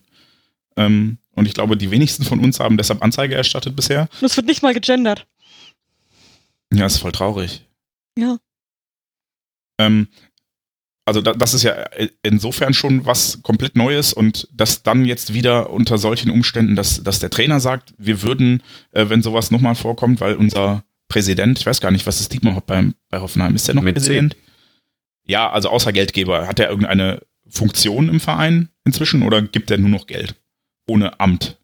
Ähm, 0.76 1.18
und 1.34 1.46
ich 1.46 1.54
glaube, 1.54 1.76
die 1.76 1.90
wenigsten 1.90 2.24
von 2.24 2.40
uns 2.40 2.60
haben 2.60 2.76
deshalb 2.76 3.02
Anzeige 3.02 3.34
erstattet 3.34 3.76
bisher. 3.76 4.08
Und 4.20 4.26
es 4.26 4.36
wird 4.36 4.46
nicht 4.46 4.62
mal 4.62 4.74
gegendert. 4.74 5.26
Ja, 6.72 6.86
ist 6.86 6.98
voll 6.98 7.12
traurig. 7.12 7.66
Ja. 8.16 8.38
Ähm, 9.78 10.08
also 11.04 11.20
da, 11.20 11.32
das 11.32 11.54
ist 11.54 11.64
ja 11.64 11.86
insofern 12.22 12.74
schon 12.74 13.04
was 13.06 13.42
komplett 13.42 13.76
Neues 13.76 14.12
und 14.12 14.48
dass 14.52 14.82
dann 14.82 15.04
jetzt 15.04 15.34
wieder 15.34 15.70
unter 15.70 15.98
solchen 15.98 16.30
Umständen, 16.30 16.76
dass, 16.76 17.02
dass 17.02 17.18
der 17.18 17.30
Trainer 17.30 17.60
sagt, 17.60 17.92
wir 17.98 18.22
würden, 18.22 18.62
äh, 18.92 19.08
wenn 19.08 19.22
sowas 19.22 19.50
nochmal 19.50 19.74
vorkommt, 19.74 20.20
weil 20.20 20.34
unser 20.34 20.84
Präsident, 21.08 21.58
ich 21.58 21.66
weiß 21.66 21.80
gar 21.80 21.90
nicht, 21.90 22.06
was 22.06 22.20
ist 22.20 22.32
Dietmar 22.32 22.60
beim, 22.60 22.94
bei 23.10 23.20
Hoffenheim, 23.20 23.54
ist 23.54 23.66
der 23.66 23.74
noch 23.74 23.82
Mit 23.82 23.96
C. 23.96 24.00
Präsident? 24.00 24.36
Ja, 25.24 25.50
also 25.50 25.68
außer 25.68 25.92
Geldgeber, 25.92 26.46
hat 26.46 26.60
er 26.60 26.70
irgendeine 26.70 27.20
Funktion 27.48 28.08
im 28.08 28.20
Verein 28.20 28.68
inzwischen 28.84 29.22
oder 29.22 29.42
gibt 29.42 29.70
er 29.70 29.78
nur 29.78 29.90
noch 29.90 30.06
Geld? 30.06 30.36
Ohne 30.86 31.20
Amt? 31.20 31.58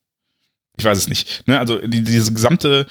Ich 0.79 0.85
weiß 0.85 0.99
es 0.99 1.09
nicht. 1.09 1.47
Ne? 1.47 1.59
Also 1.59 1.79
die, 1.79 2.03
dieses 2.03 2.33
gesamte 2.33 2.87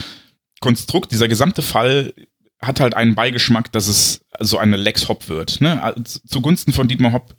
Konstrukt, 0.59 1.11
dieser 1.11 1.27
gesamte 1.27 1.61
Fall 1.61 2.13
hat 2.59 2.79
halt 2.79 2.95
einen 2.95 3.15
Beigeschmack, 3.15 3.71
dass 3.71 3.87
es 3.87 4.21
so 4.39 4.57
eine 4.57 4.77
Lex 4.77 5.07
Hopp 5.07 5.29
wird. 5.29 5.61
Ne? 5.61 5.93
Zugunsten 6.03 6.73
von 6.73 6.87
Dietmar 6.87 7.13
Hopp 7.13 7.35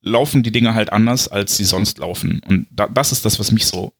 laufen 0.00 0.42
die 0.42 0.52
Dinge 0.52 0.74
halt 0.74 0.92
anders, 0.92 1.28
als 1.28 1.56
sie 1.56 1.64
sonst 1.64 1.98
laufen. 1.98 2.40
Und 2.46 2.66
da, 2.70 2.86
das 2.86 3.12
ist 3.12 3.24
das, 3.24 3.38
was 3.38 3.50
mich 3.50 3.66
so 3.66 3.92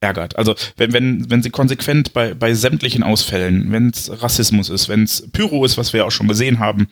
ärgert. 0.00 0.36
Also 0.36 0.54
wenn, 0.76 0.92
wenn, 0.92 1.30
wenn 1.30 1.42
sie 1.42 1.50
konsequent 1.50 2.12
bei, 2.12 2.34
bei 2.34 2.54
sämtlichen 2.54 3.02
Ausfällen, 3.02 3.72
wenn 3.72 3.88
es 3.90 4.22
Rassismus 4.22 4.68
ist, 4.68 4.88
wenn 4.88 5.04
es 5.04 5.30
Pyro 5.32 5.64
ist, 5.64 5.78
was 5.78 5.92
wir 5.92 5.98
ja 5.98 6.04
auch 6.04 6.10
schon 6.10 6.28
gesehen 6.28 6.58
haben, 6.58 6.88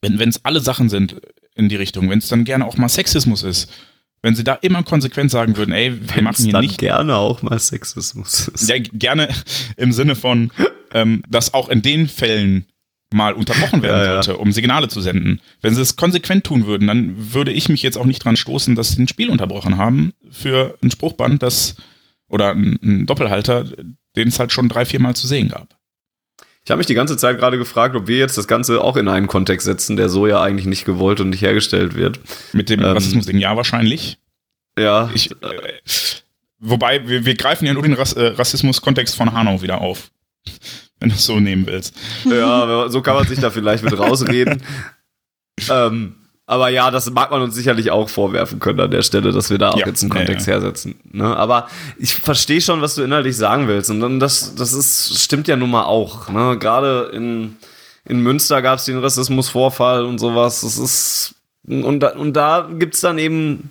wenn 0.00 0.28
es 0.28 0.44
alle 0.44 0.60
Sachen 0.60 0.88
sind 0.88 1.16
in 1.54 1.68
die 1.68 1.76
Richtung, 1.76 2.08
wenn 2.08 2.18
es 2.18 2.28
dann 2.28 2.44
gerne 2.44 2.66
auch 2.66 2.76
mal 2.76 2.88
Sexismus 2.88 3.42
ist, 3.42 3.70
wenn 4.22 4.34
sie 4.34 4.44
da 4.44 4.54
immer 4.54 4.82
konsequent 4.82 5.30
sagen 5.30 5.56
würden, 5.56 5.72
ey, 5.72 5.92
wir 6.14 6.22
machen 6.22 6.44
hier 6.44 6.52
dann 6.52 6.62
nicht 6.62 6.78
gerne 6.78 7.16
auch 7.16 7.42
mal 7.42 7.58
Sexismus. 7.58 8.48
ist. 8.48 8.68
ja, 8.68 8.76
gerne 8.78 9.28
im 9.76 9.92
Sinne 9.92 10.16
von, 10.16 10.50
ähm, 10.92 11.22
dass 11.28 11.54
auch 11.54 11.68
in 11.68 11.82
den 11.82 12.08
Fällen 12.08 12.66
mal 13.14 13.34
unterbrochen 13.34 13.82
werden 13.82 13.98
Ja, 14.00 14.14
ja. 14.14 14.22
sollte, 14.22 14.38
um 14.40 14.50
Signale 14.52 14.88
zu 14.88 15.00
senden. 15.00 15.40
Wenn 15.60 15.74
sie 15.74 15.80
es 15.82 15.96
konsequent 15.96 16.44
tun 16.44 16.66
würden, 16.66 16.88
dann 16.88 17.32
würde 17.32 17.52
ich 17.52 17.68
mich 17.68 17.82
jetzt 17.82 17.96
auch 17.96 18.04
nicht 18.04 18.24
dran 18.24 18.36
stoßen, 18.36 18.74
dass 18.74 18.90
sie 18.92 19.02
ein 19.02 19.08
Spiel 19.08 19.30
unterbrochen 19.30 19.76
haben 19.76 20.12
für 20.30 20.76
ein 20.82 20.90
Spruchband, 20.90 21.42
das 21.42 21.76
oder 22.28 22.50
ein, 22.50 22.78
ein 22.82 23.06
Doppelhalter, 23.06 23.64
den 24.16 24.28
es 24.28 24.40
halt 24.40 24.50
schon 24.52 24.68
drei, 24.68 24.84
vier 24.84 25.00
Mal 25.00 25.14
zu 25.14 25.26
sehen 25.28 25.48
gab. 25.48 25.75
Ich 26.66 26.70
habe 26.72 26.78
mich 26.78 26.86
die 26.88 26.94
ganze 26.94 27.16
Zeit 27.16 27.38
gerade 27.38 27.58
gefragt, 27.58 27.94
ob 27.94 28.08
wir 28.08 28.18
jetzt 28.18 28.36
das 28.36 28.48
Ganze 28.48 28.80
auch 28.82 28.96
in 28.96 29.06
einen 29.06 29.28
Kontext 29.28 29.66
setzen, 29.66 29.96
der 29.96 30.08
so 30.08 30.26
ja 30.26 30.42
eigentlich 30.42 30.66
nicht 30.66 30.84
gewollt 30.84 31.20
und 31.20 31.30
nicht 31.30 31.40
hergestellt 31.40 31.94
wird. 31.94 32.18
Mit 32.52 32.68
dem 32.70 32.80
Ähm. 32.80 32.86
Rassismus-Ding, 32.86 33.38
ja, 33.38 33.56
wahrscheinlich. 33.56 34.18
Ja, 34.76 35.08
Ich, 35.14 35.30
äh, 35.30 35.36
wobei, 36.58 37.06
wir, 37.08 37.24
wir 37.24 37.36
greifen 37.36 37.66
ja 37.66 37.72
nur 37.72 37.84
den 37.84 37.92
Rass, 37.92 38.14
äh, 38.14 38.26
Rassismus-Kontext 38.26 39.14
von 39.14 39.32
Hanau 39.32 39.62
wieder 39.62 39.80
auf. 39.80 40.10
Wenn 40.98 41.10
du 41.10 41.14
es 41.14 41.24
so 41.24 41.38
nehmen 41.38 41.68
willst. 41.68 41.94
ja, 42.24 42.88
so 42.88 43.00
kann 43.00 43.14
man 43.14 43.28
sich 43.28 43.38
da 43.38 43.50
vielleicht 43.50 43.84
mit 43.84 43.96
rausreden. 43.98 44.60
ähm, 45.70 46.16
aber 46.48 46.68
ja, 46.68 46.92
das 46.92 47.10
mag 47.10 47.32
man 47.32 47.42
uns 47.42 47.56
sicherlich 47.56 47.90
auch 47.90 48.08
vorwerfen 48.08 48.60
können 48.60 48.78
an 48.78 48.90
der 48.92 49.02
Stelle, 49.02 49.32
dass 49.32 49.50
wir 49.50 49.58
da 49.58 49.70
auch 49.70 49.78
Ja, 49.78 49.86
jetzt 49.86 50.02
einen 50.02 50.12
ja, 50.12 50.18
Kontext 50.18 50.46
ja. 50.46 50.54
hersetzen. 50.54 50.94
Ne? 51.10 51.36
Aber 51.36 51.68
ich 51.98 52.14
verstehe 52.14 52.60
schon, 52.60 52.80
was 52.80 52.94
du 52.94 53.02
inhaltlich 53.02 53.36
sagen 53.36 53.66
willst. 53.66 53.90
Und 53.90 54.00
dann 54.00 54.20
das, 54.20 54.54
das 54.54 54.72
ist, 54.72 55.20
stimmt 55.20 55.48
ja 55.48 55.56
nun 55.56 55.70
mal 55.70 55.84
auch. 55.84 56.28
Ne? 56.28 56.56
Gerade 56.58 57.10
in, 57.12 57.56
in 58.04 58.20
Münster 58.20 58.62
gab 58.62 58.78
es 58.78 58.84
den 58.84 58.98
Rassismusvorfall 58.98 60.04
und 60.04 60.18
sowas. 60.18 60.60
Das 60.60 60.78
ist, 60.78 61.34
und 61.66 61.98
da, 61.98 62.10
und 62.10 62.34
da 62.34 62.68
gibt's 62.78 63.00
dann 63.00 63.18
eben 63.18 63.70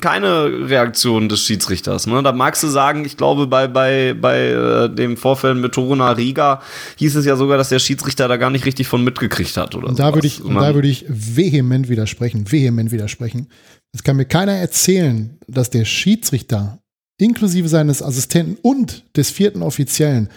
keine 0.00 0.68
Reaktion 0.68 1.30
des 1.30 1.40
Schiedsrichters. 1.40 2.06
Ne? 2.06 2.22
Da 2.22 2.32
magst 2.32 2.62
du 2.62 2.68
sagen, 2.68 3.04
ich 3.06 3.16
glaube, 3.16 3.46
bei, 3.46 3.66
bei, 3.66 4.12
bei 4.12 4.48
äh, 4.48 4.94
dem 4.94 5.16
Vorfall 5.16 5.54
mit 5.54 5.72
Toruna 5.72 6.10
Riga 6.12 6.60
hieß 6.96 7.16
es 7.16 7.24
ja 7.24 7.36
sogar, 7.36 7.56
dass 7.56 7.70
der 7.70 7.78
Schiedsrichter 7.78 8.28
da 8.28 8.36
gar 8.36 8.50
nicht 8.50 8.66
richtig 8.66 8.88
von 8.88 9.02
mitgekriegt 9.02 9.56
hat. 9.56 9.74
Oder 9.74 9.88
Und 9.88 9.98
da 9.98 10.04
sowas. 10.04 10.16
würde 10.16 10.26
ich, 10.26 10.42
und 10.44 10.54
da 10.54 10.74
würde 10.74 10.88
ich 10.88 11.06
vehement 11.08 11.88
widersprechen, 11.88 12.50
vehement 12.52 12.92
widersprechen. 12.92 13.48
Es 13.92 14.02
kann 14.02 14.16
mir 14.16 14.26
keiner 14.26 14.52
erzählen, 14.52 15.38
dass 15.46 15.70
der 15.70 15.86
Schiedsrichter 15.86 16.78
inklusive 17.18 17.68
seines 17.68 18.02
Assistenten 18.02 18.58
und 18.60 19.04
des 19.16 19.30
vierten 19.30 19.62
Offiziellen 19.62 20.28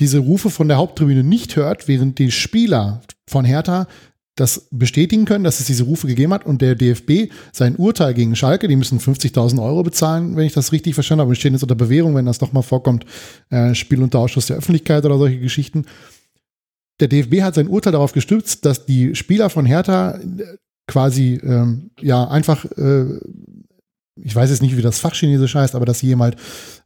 diese 0.00 0.18
Rufe 0.18 0.50
von 0.50 0.68
der 0.68 0.76
Haupttribüne 0.76 1.22
nicht 1.22 1.56
hört, 1.56 1.88
während 1.88 2.18
die 2.18 2.30
Spieler 2.30 3.00
von 3.26 3.44
Hertha 3.44 3.86
das 4.36 4.66
bestätigen 4.70 5.26
können, 5.26 5.44
dass 5.44 5.60
es 5.60 5.66
diese 5.66 5.84
Rufe 5.84 6.06
gegeben 6.06 6.32
hat 6.32 6.44
und 6.44 6.60
der 6.60 6.74
DFB 6.74 7.32
sein 7.52 7.76
Urteil 7.76 8.14
gegen 8.14 8.34
Schalke, 8.34 8.66
die 8.66 8.76
müssen 8.76 8.98
50.000 8.98 9.62
Euro 9.62 9.82
bezahlen, 9.82 10.36
wenn 10.36 10.46
ich 10.46 10.52
das 10.52 10.72
richtig 10.72 10.94
verstanden 10.94 11.20
habe, 11.20 11.30
wir 11.30 11.36
stehen 11.36 11.52
jetzt 11.52 11.62
unter 11.62 11.76
Bewährung, 11.76 12.14
wenn 12.16 12.26
das 12.26 12.38
doch 12.38 12.52
mal 12.52 12.62
vorkommt, 12.62 13.04
äh, 13.50 13.74
Spiel 13.74 14.02
unter 14.02 14.18
Ausschuss 14.18 14.46
der 14.46 14.56
Öffentlichkeit 14.56 15.04
oder 15.04 15.18
solche 15.18 15.38
Geschichten. 15.38 15.84
Der 17.00 17.08
DFB 17.08 17.42
hat 17.42 17.54
sein 17.54 17.68
Urteil 17.68 17.92
darauf 17.92 18.12
gestützt, 18.12 18.64
dass 18.64 18.86
die 18.86 19.14
Spieler 19.14 19.50
von 19.50 19.66
Hertha 19.66 20.16
äh, 20.16 20.56
quasi 20.86 21.40
ähm, 21.42 21.90
ja 22.00 22.28
einfach 22.28 22.64
äh, 22.76 23.20
ich 24.16 24.34
weiß 24.34 24.50
jetzt 24.50 24.62
nicht, 24.62 24.76
wie 24.76 24.82
das 24.82 25.00
Fachchinesisch 25.00 25.54
heißt, 25.54 25.74
aber 25.74 25.86
dass 25.86 25.98
sie 25.98 26.06
jemand 26.06 26.36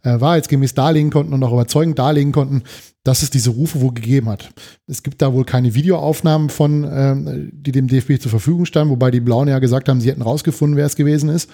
äh, 0.03 0.19
wahrheitsgemäß 0.19 0.75
darlegen 0.75 1.11
konnten 1.11 1.35
und 1.35 1.43
auch 1.43 1.53
überzeugend 1.53 1.99
darlegen 1.99 2.33
konnten, 2.33 2.63
dass 3.05 3.23
es 3.23 3.31
diese 3.31 3.51
Rufe 3.51 3.81
wohl 3.81 3.93
gegeben 3.93 4.29
hat. 4.29 4.51
Es 4.87 5.03
gibt 5.03 5.21
da 5.21 5.33
wohl 5.33 5.45
keine 5.45 5.75
Videoaufnahmen 5.75 6.49
von, 6.49 6.85
ähm, 6.91 7.51
die 7.53 7.73
dem 7.73 7.89
DFB 7.89 8.21
zur 8.21 8.31
Verfügung 8.31 8.65
standen, 8.65 8.91
wobei 8.91 9.11
die 9.11 9.21
Blauen 9.21 9.49
ja 9.49 9.59
gesagt 9.59 9.89
haben, 9.89 10.01
sie 10.01 10.11
hätten 10.11 10.23
rausgefunden, 10.23 10.77
wer 10.77 10.87
es 10.87 10.97
gewesen 10.97 11.29
ist. 11.29 11.51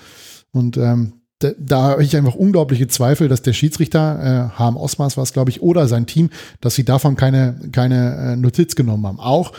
Und 0.53 0.77
ähm, 0.77 1.15
da, 1.41 1.51
da 1.59 1.83
habe 1.83 2.05
ich 2.05 2.17
einfach 2.17 2.35
unglaubliche 2.35 2.87
Zweifel, 2.87 3.29
dass 3.29 3.43
der 3.43 3.53
Schiedsrichter, 3.53 4.53
äh, 4.55 4.59
Harm 4.59 4.77
Osmars 4.77 5.17
war 5.17 5.25
es, 5.25 5.33
glaube 5.33 5.51
ich, 5.51 5.61
oder 5.61 5.89
sein 5.89 6.07
Team, 6.07 6.31
dass 6.61 6.77
sie 6.77 6.85
davon 6.85 7.17
keine, 7.17 7.59
keine 7.73 8.17
äh, 8.17 8.37
Notiz 8.37 8.77
genommen 8.77 9.07
haben. 9.07 9.21
Auch 9.21 9.53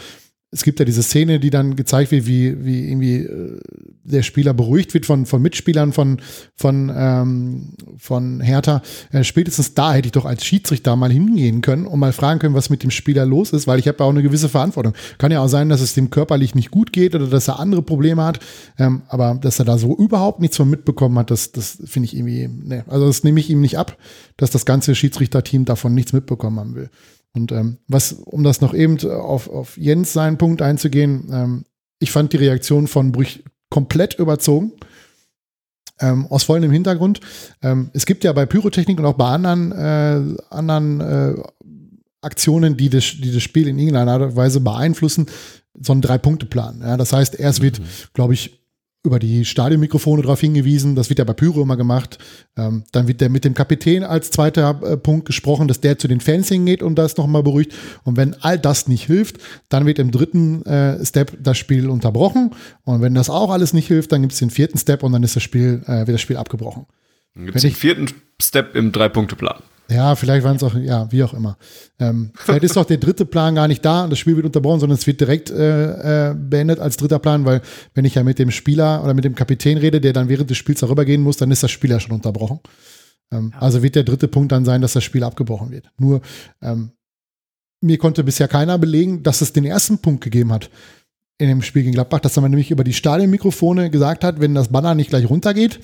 es 0.55 0.63
gibt 0.63 0.79
ja 0.79 0.85
diese 0.85 1.03
Szene, 1.03 1.39
die 1.39 1.49
dann 1.49 1.75
gezeigt 1.75 2.11
wird, 2.11 2.25
wie, 2.27 2.63
wie 2.63 2.87
irgendwie 2.89 3.17
äh, 3.17 3.59
der 4.05 4.23
Spieler 4.23 4.53
beruhigt 4.53 4.93
wird 4.93 5.05
von, 5.05 5.25
von 5.25 5.41
Mitspielern 5.41 5.91
von, 5.91 6.21
von, 6.55 6.91
ähm, 6.95 7.73
von 7.97 8.39
Hertha. 8.39 8.81
Äh, 9.11 9.25
spätestens 9.25 9.73
da 9.73 9.93
hätte 9.93 10.07
ich 10.07 10.11
doch 10.13 10.23
als 10.23 10.45
Schiedsrichter 10.45 10.95
mal 10.95 11.11
hingehen 11.11 11.59
können 11.59 11.85
und 11.85 11.99
mal 11.99 12.13
fragen 12.13 12.39
können, 12.39 12.55
was 12.55 12.69
mit 12.69 12.83
dem 12.83 12.91
Spieler 12.91 13.25
los 13.25 13.51
ist, 13.51 13.67
weil 13.67 13.79
ich 13.79 13.87
habe 13.89 13.97
ja 13.99 14.05
auch 14.05 14.11
eine 14.11 14.23
gewisse 14.23 14.47
Verantwortung. 14.47 14.93
Kann 15.17 15.31
ja 15.31 15.41
auch 15.41 15.49
sein, 15.49 15.67
dass 15.67 15.81
es 15.81 15.93
dem 15.93 16.09
körperlich 16.09 16.55
nicht 16.55 16.71
gut 16.71 16.93
geht 16.93 17.15
oder 17.15 17.27
dass 17.27 17.49
er 17.49 17.59
andere 17.59 17.81
Probleme 17.81 18.23
hat, 18.23 18.39
ähm, 18.79 19.01
aber 19.09 19.37
dass 19.41 19.59
er 19.59 19.65
da 19.65 19.77
so 19.77 19.97
überhaupt 19.97 20.39
nichts 20.39 20.55
von 20.55 20.69
mitbekommen 20.69 21.19
hat, 21.19 21.31
das, 21.31 21.51
das 21.51 21.79
finde 21.83 22.05
ich 22.05 22.15
irgendwie, 22.15 22.47
ne, 22.47 22.85
also 22.87 23.07
das 23.07 23.25
nehme 23.25 23.41
ich 23.41 23.49
ihm 23.49 23.59
nicht 23.59 23.77
ab, 23.77 23.97
dass 24.37 24.51
das 24.51 24.65
ganze 24.65 24.95
Schiedsrichterteam 24.95 25.65
davon 25.65 25.93
nichts 25.93 26.13
mitbekommen 26.13 26.59
haben 26.59 26.75
will. 26.75 26.89
Und 27.35 27.51
ähm, 27.51 27.77
was, 27.87 28.13
um 28.13 28.43
das 28.43 28.61
noch 28.61 28.73
eben 28.73 28.99
auf, 29.09 29.49
auf 29.49 29.77
Jens 29.77 30.13
seinen 30.13 30.37
Punkt 30.37 30.61
einzugehen, 30.61 31.27
ähm, 31.31 31.65
ich 31.99 32.11
fand 32.11 32.33
die 32.33 32.37
Reaktion 32.37 32.87
von 32.87 33.11
Brüch 33.11 33.43
komplett 33.69 34.15
überzogen. 34.15 34.71
Ähm, 35.99 36.27
aus 36.27 36.43
folgendem 36.43 36.73
Hintergrund. 36.73 37.21
Ähm, 37.61 37.89
es 37.93 38.05
gibt 38.05 38.25
ja 38.25 38.33
bei 38.33 38.45
Pyrotechnik 38.45 38.99
und 38.99 39.05
auch 39.05 39.13
bei 39.13 39.29
anderen, 39.29 39.71
äh, 39.71 40.35
anderen 40.49 40.99
äh, 40.99 41.35
Aktionen, 42.19 42.75
die 42.75 42.89
das, 42.89 43.13
die 43.21 43.31
das 43.31 43.41
Spiel 43.41 43.69
in 43.69 43.79
irgendeiner 43.79 44.11
Art 44.11 44.21
und 44.21 44.35
Weise 44.35 44.59
beeinflussen, 44.59 45.27
so 45.79 45.93
einen 45.93 46.01
Drei-Punkte-Plan. 46.01 46.81
Ja, 46.81 46.97
das 46.97 47.13
heißt, 47.13 47.39
erst 47.39 47.61
wird, 47.61 47.79
mhm. 47.79 47.85
glaube 48.13 48.33
ich, 48.33 48.59
über 49.05 49.19
die 49.19 49.45
Stadionmikrofone 49.45 50.21
darauf 50.21 50.39
hingewiesen. 50.39 50.95
Das 50.95 51.09
wird 51.09 51.19
ja 51.19 51.25
bei 51.25 51.33
Pyro 51.33 51.61
immer 51.61 51.77
gemacht. 51.77 52.17
Ähm, 52.57 52.83
dann 52.91 53.07
wird 53.07 53.21
der 53.21 53.29
mit 53.29 53.45
dem 53.45 53.53
Kapitän 53.53 54.03
als 54.03 54.31
zweiter 54.31 54.81
äh, 54.83 54.97
Punkt 54.97 55.25
gesprochen, 55.25 55.67
dass 55.67 55.81
der 55.81 55.97
zu 55.97 56.07
den 56.07 56.19
Fans 56.19 56.49
hingeht 56.49 56.83
und 56.83 56.95
das 56.95 57.17
nochmal 57.17 57.43
beruhigt. 57.43 57.73
Und 58.03 58.17
wenn 58.17 58.33
all 58.41 58.59
das 58.59 58.87
nicht 58.87 59.05
hilft, 59.05 59.37
dann 59.69 59.85
wird 59.85 59.99
im 59.99 60.11
dritten 60.11 60.65
äh, 60.65 61.05
Step 61.05 61.37
das 61.41 61.57
Spiel 61.57 61.89
unterbrochen. 61.89 62.51
Und 62.83 63.01
wenn 63.01 63.13
das 63.13 63.29
auch 63.29 63.51
alles 63.51 63.73
nicht 63.73 63.87
hilft, 63.87 64.11
dann 64.11 64.21
gibt 64.21 64.33
es 64.33 64.39
den 64.39 64.49
vierten 64.49 64.77
Step 64.77 65.03
und 65.03 65.11
dann 65.11 65.23
ist 65.23 65.35
das 65.35 65.43
Spiel, 65.43 65.81
äh, 65.85 66.07
wird 66.07 66.15
das 66.15 66.21
Spiel 66.21 66.37
abgebrochen. 66.37 66.85
Dann 67.35 67.45
gibt 67.45 67.57
es 67.57 67.61
den 67.63 67.71
vierten 67.71 68.07
Step 68.41 68.75
im 68.75 68.91
Drei-Punkte-Plan. 68.91 69.61
Ja, 69.89 70.15
vielleicht 70.15 70.43
waren 70.43 70.55
es 70.55 70.63
auch, 70.63 70.73
ja, 70.73 71.11
wie 71.11 71.23
auch 71.23 71.33
immer. 71.33 71.57
Ähm, 71.99 72.31
vielleicht 72.35 72.63
ist 72.63 72.77
auch 72.77 72.85
der 72.85 72.97
dritte 72.97 73.25
Plan 73.25 73.53
gar 73.55 73.67
nicht 73.67 73.85
da 73.85 74.03
und 74.03 74.09
das 74.09 74.19
Spiel 74.19 74.35
wird 74.35 74.45
unterbrochen, 74.45 74.79
sondern 74.79 74.97
es 74.97 75.05
wird 75.05 75.21
direkt 75.21 75.51
äh, 75.51 76.29
äh, 76.31 76.35
beendet 76.35 76.79
als 76.79 76.97
dritter 76.97 77.19
Plan, 77.19 77.45
weil 77.45 77.61
wenn 77.93 78.05
ich 78.05 78.15
ja 78.15 78.23
mit 78.23 78.39
dem 78.39 78.49
Spieler 78.49 79.03
oder 79.03 79.13
mit 79.13 79.25
dem 79.25 79.35
Kapitän 79.35 79.77
rede, 79.77 80.01
der 80.01 80.13
dann 80.13 80.27
während 80.27 80.49
des 80.49 80.57
Spiels 80.57 80.79
darüber 80.79 81.05
gehen 81.05 81.21
muss, 81.21 81.37
dann 81.37 81.51
ist 81.51 81.61
das 81.61 81.71
Spiel 81.71 81.91
ja 81.91 81.99
schon 81.99 82.13
unterbrochen. 82.13 82.59
Ähm, 83.31 83.51
ja. 83.53 83.61
Also 83.61 83.83
wird 83.83 83.95
der 83.95 84.03
dritte 84.03 84.27
Punkt 84.27 84.51
dann 84.51 84.65
sein, 84.65 84.81
dass 84.81 84.93
das 84.93 85.03
Spiel 85.03 85.23
abgebrochen 85.23 85.71
wird. 85.71 85.91
Nur 85.99 86.21
ähm, 86.61 86.91
mir 87.81 87.97
konnte 87.97 88.23
bisher 88.23 88.47
keiner 88.47 88.79
belegen, 88.79 89.21
dass 89.21 89.41
es 89.41 89.53
den 89.53 89.65
ersten 89.65 89.99
Punkt 89.99 90.23
gegeben 90.23 90.51
hat 90.51 90.69
in 91.37 91.49
dem 91.49 91.61
Spiel 91.61 91.83
gegen 91.83 91.93
Gladbach, 91.93 92.21
dass 92.21 92.35
man 92.37 92.49
nämlich 92.49 92.71
über 92.71 92.83
die 92.83 92.93
Stadionmikrofone 92.93 93.89
gesagt 93.89 94.23
hat, 94.23 94.39
wenn 94.39 94.55
das 94.55 94.69
Banner 94.69 94.95
nicht 94.95 95.09
gleich 95.09 95.29
runtergeht, 95.29 95.79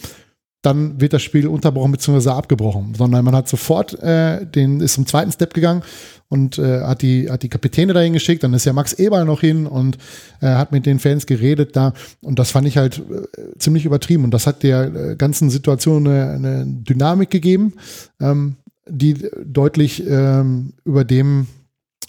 dann 0.61 1.01
wird 1.01 1.13
das 1.13 1.23
Spiel 1.23 1.47
unterbrochen 1.47 1.91
bzw. 1.91 2.29
abgebrochen, 2.29 2.93
sondern 2.95 3.25
man 3.25 3.35
hat 3.35 3.47
sofort 3.47 3.97
äh, 4.01 4.45
den 4.45 4.79
ist 4.79 4.93
zum 4.93 5.07
zweiten 5.07 5.31
Step 5.31 5.53
gegangen 5.53 5.83
und 6.29 6.59
äh, 6.59 6.81
hat 6.81 7.01
die 7.01 7.29
hat 7.29 7.43
die 7.43 7.49
Kapitäne 7.49 7.93
dahin 7.93 8.13
geschickt, 8.13 8.43
dann 8.43 8.53
ist 8.53 8.65
ja 8.65 8.73
Max 8.73 8.93
Eberl 8.93 9.25
noch 9.25 9.41
hin 9.41 9.65
und 9.65 9.97
äh, 10.41 10.47
hat 10.47 10.71
mit 10.71 10.85
den 10.85 10.99
Fans 10.99 11.25
geredet 11.25 11.75
da 11.75 11.93
und 12.21 12.37
das 12.37 12.51
fand 12.51 12.67
ich 12.67 12.77
halt 12.77 12.99
äh, 12.99 13.57
ziemlich 13.57 13.85
übertrieben 13.85 14.23
und 14.23 14.33
das 14.33 14.45
hat 14.45 14.63
der 14.63 14.83
äh, 14.83 15.15
ganzen 15.15 15.49
Situation 15.49 16.07
eine, 16.07 16.31
eine 16.31 16.65
Dynamik 16.65 17.31
gegeben, 17.31 17.73
ähm, 18.19 18.57
die 18.87 19.29
deutlich 19.45 20.05
ähm, 20.07 20.73
über 20.85 21.03
dem 21.05 21.47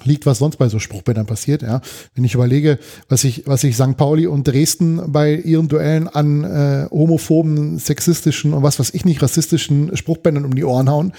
liegt, 0.04 0.26
was 0.26 0.38
sonst 0.38 0.56
bei 0.56 0.68
so 0.68 0.78
Spruchbändern 0.78 1.26
passiert. 1.26 1.62
Ja. 1.62 1.80
Wenn 2.14 2.24
ich 2.24 2.34
überlege, 2.34 2.78
was 3.08 3.24
ich, 3.24 3.46
was 3.46 3.64
ich 3.64 3.76
St. 3.76 3.96
Pauli 3.96 4.26
und 4.26 4.46
Dresden 4.46 5.00
bei 5.12 5.34
ihren 5.34 5.68
Duellen 5.68 6.08
an 6.08 6.44
äh, 6.44 6.88
homophoben, 6.90 7.78
sexistischen 7.78 8.52
und 8.54 8.62
was 8.62 8.78
weiß 8.78 8.90
ich 8.94 9.04
nicht, 9.04 9.22
rassistischen 9.22 9.96
Spruchbändern 9.96 10.44
um 10.44 10.54
die 10.54 10.64
Ohren 10.64 10.90
hauen, 10.90 11.12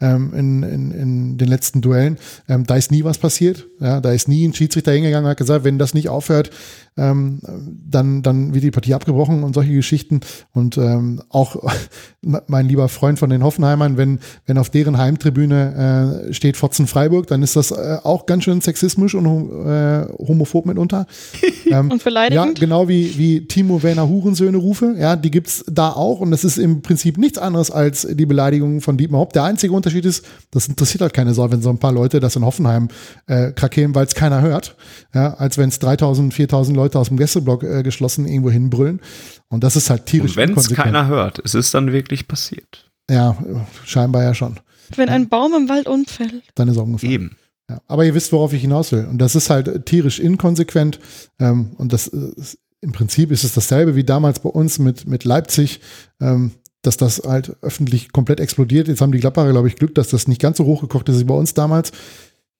ähm, 0.00 0.32
in, 0.34 0.62
in, 0.62 0.90
in 0.90 1.38
den 1.38 1.48
letzten 1.48 1.80
Duellen. 1.80 2.18
Ähm, 2.48 2.64
da 2.66 2.76
ist 2.76 2.90
nie 2.90 3.04
was 3.04 3.18
passiert. 3.18 3.66
Ja, 3.80 4.00
da 4.00 4.12
ist 4.12 4.28
nie 4.28 4.46
ein 4.46 4.54
Schiedsrichter 4.54 4.92
hingegangen 4.92 5.24
und 5.24 5.30
hat 5.30 5.38
gesagt, 5.38 5.64
wenn 5.64 5.78
das 5.78 5.94
nicht 5.94 6.08
aufhört, 6.08 6.50
ähm, 6.98 7.40
dann, 7.88 8.22
dann 8.22 8.54
wird 8.54 8.64
die 8.64 8.70
Partie 8.70 8.94
abgebrochen 8.94 9.42
und 9.42 9.54
solche 9.54 9.72
Geschichten. 9.72 10.20
Und 10.52 10.78
ähm, 10.78 11.22
auch 11.28 11.56
mein 12.46 12.68
lieber 12.68 12.88
Freund 12.88 13.18
von 13.18 13.30
den 13.30 13.42
Hoffenheimern, 13.42 13.96
wenn, 13.96 14.20
wenn 14.46 14.58
auf 14.58 14.70
deren 14.70 14.96
Heimtribüne 14.96 16.28
äh, 16.28 16.32
steht 16.32 16.56
Fotzen 16.56 16.86
Freiburg, 16.86 17.26
dann 17.26 17.42
ist 17.42 17.56
das 17.56 17.70
äh, 17.70 17.98
auch 18.02 18.26
ganz 18.26 18.44
schön 18.44 18.60
sexistisch 18.60 19.14
und 19.14 19.26
äh, 19.26 20.06
homophob 20.18 20.66
mitunter. 20.66 21.06
Ähm, 21.68 21.90
und 21.90 22.04
beleidigend. 22.04 22.58
Ja, 22.58 22.64
genau 22.64 22.86
wie, 22.88 23.18
wie 23.18 23.48
Timo 23.48 23.82
Werner 23.82 24.08
Hurensöhne 24.08 24.56
rufe. 24.56 24.94
Ja, 24.96 25.16
die 25.16 25.32
gibt's 25.32 25.64
da 25.68 25.90
auch. 25.90 26.20
Und 26.20 26.30
das 26.30 26.44
ist 26.44 26.58
im 26.58 26.80
Prinzip 26.80 27.18
nichts 27.18 27.38
anderes 27.38 27.72
als 27.72 28.06
die 28.08 28.24
Beleidigung 28.24 28.80
von 28.80 28.96
Dietmar 28.96 29.22
Hopp. 29.22 29.32
Der 29.32 29.42
einzige 29.42 29.72
Unterschied 29.72 29.85
ist, 29.94 30.26
das 30.50 30.68
interessiert 30.68 31.02
halt 31.02 31.14
keine 31.14 31.34
Sau, 31.34 31.50
wenn 31.50 31.62
so 31.62 31.70
ein 31.70 31.78
paar 31.78 31.92
Leute 31.92 32.20
das 32.20 32.36
in 32.36 32.44
Hoffenheim 32.44 32.88
äh, 33.26 33.52
krakeelen, 33.52 33.94
weil 33.94 34.06
es 34.06 34.14
keiner 34.14 34.42
hört. 34.42 34.76
Ja, 35.14 35.34
als 35.34 35.58
wenn 35.58 35.68
es 35.68 35.78
3000, 35.78 36.34
4000 36.34 36.76
Leute 36.76 36.98
aus 36.98 37.08
dem 37.08 37.16
Gästeblock 37.16 37.62
äh, 37.62 37.82
geschlossen 37.82 38.26
irgendwo 38.26 38.50
hinbrüllen. 38.50 39.00
Und 39.48 39.64
das 39.64 39.76
ist 39.76 39.90
halt 39.90 40.06
tierisch. 40.06 40.36
Wenn 40.36 40.54
es 40.54 40.68
keiner 40.68 41.06
hört, 41.06 41.40
es 41.44 41.54
ist 41.54 41.72
dann 41.74 41.92
wirklich 41.92 42.28
passiert. 42.28 42.90
Ja, 43.10 43.36
scheinbar 43.84 44.24
ja 44.24 44.34
schon. 44.34 44.58
Wenn 44.94 45.08
ein 45.08 45.28
Baum 45.28 45.54
im 45.54 45.68
Wald 45.68 45.88
umfällt. 45.88 46.42
Dann 46.54 46.68
ist 46.68 46.76
er 46.76 46.82
umgefallen. 46.82 47.12
Eben. 47.12 47.36
Ja, 47.68 47.80
aber 47.88 48.04
ihr 48.04 48.14
wisst, 48.14 48.32
worauf 48.32 48.52
ich 48.52 48.60
hinaus 48.60 48.92
will. 48.92 49.06
Und 49.06 49.18
das 49.18 49.34
ist 49.34 49.50
halt 49.50 49.86
tierisch 49.86 50.20
inkonsequent. 50.20 51.00
Ähm, 51.40 51.72
und 51.76 51.92
das 51.92 52.06
ist, 52.06 52.58
im 52.80 52.92
Prinzip 52.92 53.32
ist 53.32 53.44
es 53.44 53.54
dasselbe 53.54 53.96
wie 53.96 54.04
damals 54.04 54.40
bei 54.40 54.50
uns 54.50 54.78
mit, 54.78 55.06
mit 55.06 55.24
Leipzig, 55.24 55.80
ähm, 56.20 56.52
dass 56.86 56.96
das 56.96 57.22
halt 57.26 57.56
öffentlich 57.62 58.12
komplett 58.12 58.40
explodiert. 58.40 58.88
Jetzt 58.88 59.00
haben 59.00 59.12
die 59.12 59.20
Gladbacher, 59.20 59.50
glaube 59.50 59.68
ich, 59.68 59.76
Glück, 59.76 59.94
dass 59.94 60.08
das 60.08 60.28
nicht 60.28 60.40
ganz 60.40 60.58
so 60.58 60.64
hochgekocht 60.64 61.08
ist 61.08 61.20
wie 61.20 61.24
bei 61.24 61.34
uns 61.34 61.54
damals. 61.54 61.92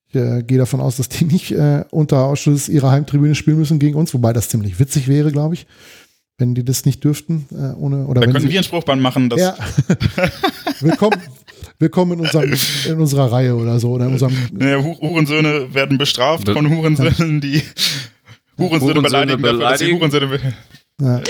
Ich 0.09 0.15
äh, 0.15 0.43
gehe 0.43 0.59
davon 0.59 0.81
aus, 0.81 0.97
dass 0.97 1.09
die 1.09 1.25
nicht 1.27 1.53
äh, 1.53 1.85
unter 1.91 2.25
Ausschuss 2.25 2.69
ihrer 2.69 2.91
Heimtribüne 2.91 3.35
spielen 3.35 3.59
müssen 3.59 3.79
gegen 3.79 3.97
uns, 3.97 4.13
wobei 4.15 4.33
das 4.33 4.49
ziemlich 4.49 4.79
witzig 4.79 5.09
wäre, 5.09 5.33
glaube 5.33 5.55
ich 5.55 5.67
wenn 6.39 6.55
die 6.55 6.65
das 6.65 6.85
nicht 6.85 7.03
dürften. 7.03 7.47
Äh, 7.51 7.79
ohne, 7.81 8.07
oder 8.07 8.21
da 8.21 8.27
wenn 8.27 8.33
könnten 8.33 8.49
sie, 8.49 8.53
wir 8.53 8.59
einen 8.59 8.65
Spruchband 8.65 9.01
machen. 9.01 9.31
Dass 9.31 9.41
ja. 9.41 9.57
willkommen, 10.81 11.21
willkommen 11.79 12.13
in, 12.13 12.21
unserem, 12.21 12.53
in 12.87 13.01
unserer 13.01 13.33
Reihe 13.33 13.55
oder 13.55 13.79
so. 13.81 13.93
Oder 13.93 14.07
in 14.07 14.13
unserem 14.13 14.35
ja, 14.59 14.83
Hurensöhne 14.83 15.73
werden 15.75 15.99
bestraft 15.99 16.49
von 16.49 16.69
Hurensöhnen, 16.69 17.41
die 17.41 17.63
Hurensöhne, 18.59 19.03
beleidigen, 19.03 19.43
beleidigen. 19.43 19.61
Dafür, 19.61 19.71
dass 19.71 19.81
sie 19.81 19.93
Hurensöhne 19.93 20.55
ja. 21.01 21.21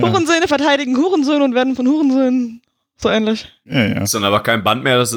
Hurensöhne 0.00 0.48
verteidigen 0.48 0.96
Hurensöhne 0.96 1.44
und 1.44 1.54
werden 1.54 1.76
von 1.76 1.86
Hurensöhnen 1.86 2.62
so 3.02 3.08
ähnlich. 3.10 3.48
Ja, 3.64 3.84
ja. 3.84 4.02
Ist 4.02 4.14
dann 4.14 4.24
aber 4.24 4.40
kein 4.40 4.62
Band 4.62 4.84
mehr, 4.84 4.96
das, 4.96 5.16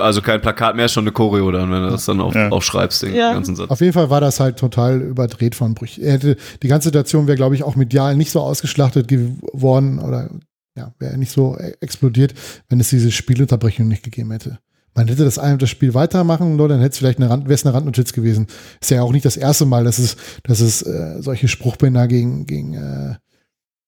also 0.00 0.22
kein 0.22 0.40
Plakat 0.40 0.74
mehr, 0.74 0.86
ist 0.86 0.92
schon 0.92 1.04
eine 1.04 1.12
Choreo 1.12 1.50
dann, 1.50 1.70
wenn 1.70 1.82
du 1.82 1.90
das 1.90 2.06
dann 2.06 2.20
auch, 2.20 2.34
ja. 2.34 2.50
auch 2.50 2.62
schreibst, 2.62 3.02
den 3.02 3.14
ja. 3.14 3.34
ganzen 3.34 3.54
Satz. 3.54 3.70
Auf 3.70 3.80
jeden 3.80 3.92
Fall 3.92 4.08
war 4.08 4.20
das 4.20 4.40
halt 4.40 4.58
total 4.58 5.02
überdreht 5.02 5.54
von 5.54 5.74
Brüch. 5.74 5.98
Er 5.98 6.14
hätte, 6.14 6.36
die 6.62 6.68
ganze 6.68 6.88
Situation 6.88 7.26
wäre, 7.26 7.36
glaube 7.36 7.54
ich, 7.54 7.62
auch 7.62 7.76
medial 7.76 8.16
nicht 8.16 8.30
so 8.30 8.40
ausgeschlachtet 8.40 9.08
geworden 9.08 9.98
oder 9.98 10.30
ja, 10.76 10.92
wäre 10.98 11.18
nicht 11.18 11.30
so 11.30 11.56
e-, 11.58 11.74
explodiert, 11.80 12.34
wenn 12.68 12.80
es 12.80 12.88
diese 12.88 13.12
Spielunterbrechung 13.12 13.86
nicht 13.86 14.02
gegeben 14.02 14.30
hätte. 14.30 14.58
Man 14.94 15.08
hätte 15.08 15.24
das, 15.24 15.34
das 15.34 15.68
Spiel 15.68 15.92
weitermachen, 15.92 16.56
nur 16.56 16.68
dann 16.68 16.80
hätte 16.80 16.92
es 16.92 16.98
vielleicht 16.98 17.18
eine, 17.18 17.28
Rand, 17.28 17.44
wäre 17.44 17.54
es 17.54 17.66
eine 17.66 17.74
Randnotiz 17.74 18.14
gewesen. 18.14 18.46
Ist 18.80 18.90
ja 18.90 19.02
auch 19.02 19.12
nicht 19.12 19.26
das 19.26 19.36
erste 19.36 19.66
Mal, 19.66 19.84
dass 19.84 19.98
es, 19.98 20.16
dass 20.42 20.60
es 20.60 20.80
äh, 20.80 21.20
solche 21.20 21.48
Spruchbänder 21.48 22.08
gegen, 22.08 22.46
gegen, 22.46 22.74
äh, 22.74 23.16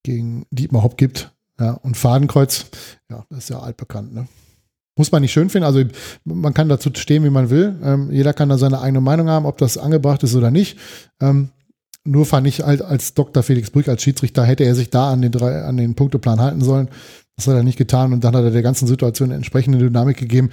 gegen 0.03 0.47
Dietmar 0.51 0.83
Hopp 0.83 0.97
gibt. 0.97 1.33
Ja, 1.61 1.73
und 1.73 1.97
Fadenkreuz, 1.97 2.66
ja, 3.11 3.25
das 3.31 3.39
ist 3.41 3.51
ja 3.51 3.59
altbekannt, 3.59 4.15
ne? 4.15 4.29
Muss 4.97 5.12
man 5.12 5.23
nicht 5.23 5.33
schön 5.33 5.49
finden. 5.49 5.65
Also 5.65 5.85
man 6.25 6.55
kann 6.55 6.69
dazu 6.69 6.91
stehen, 6.93 7.23
wie 7.23 7.31
man 7.31 7.51
will. 7.51 7.77
Ähm, 7.85 8.11
jeder 8.11 8.33
kann 8.33 8.49
da 8.49 8.59
seine 8.59 8.81
eigene 8.81 9.01
Meinung 9.01 9.29
haben, 9.29 9.47
ob 9.47 9.57
das 9.59 9.79
angebracht 9.79 10.25
ist 10.25 10.35
oder 10.35 10.51
nicht. 10.51 10.77
Ähm, 11.20 11.51
nur 12.05 12.27
fand 12.27 12.49
ich 12.49 12.62
halt 12.62 12.83
als 12.83 13.15
Dr. 13.15 13.45
Felix 13.45 13.70
Brück, 13.70 13.89
als 13.89 14.03
Schiedsrichter, 14.03 14.45
hätte 14.45 14.65
er 14.65 14.75
sich 14.75 14.91
da 14.91 15.12
an 15.12 15.23
den, 15.23 15.31
drei, 15.31 15.62
an 15.62 15.77
den 15.77 15.95
Punkteplan 15.95 16.41
halten 16.41 16.62
sollen. 16.62 16.89
Das 17.37 17.47
hat 17.47 17.55
er 17.55 17.62
nicht 17.62 17.79
getan 17.79 18.12
und 18.12 18.25
dann 18.25 18.35
hat 18.35 18.43
er 18.43 18.51
der 18.51 18.62
ganzen 18.62 18.89
Situation 18.89 19.29
eine 19.29 19.37
entsprechende 19.37 19.79
Dynamik 19.79 20.16
gegeben, 20.16 20.51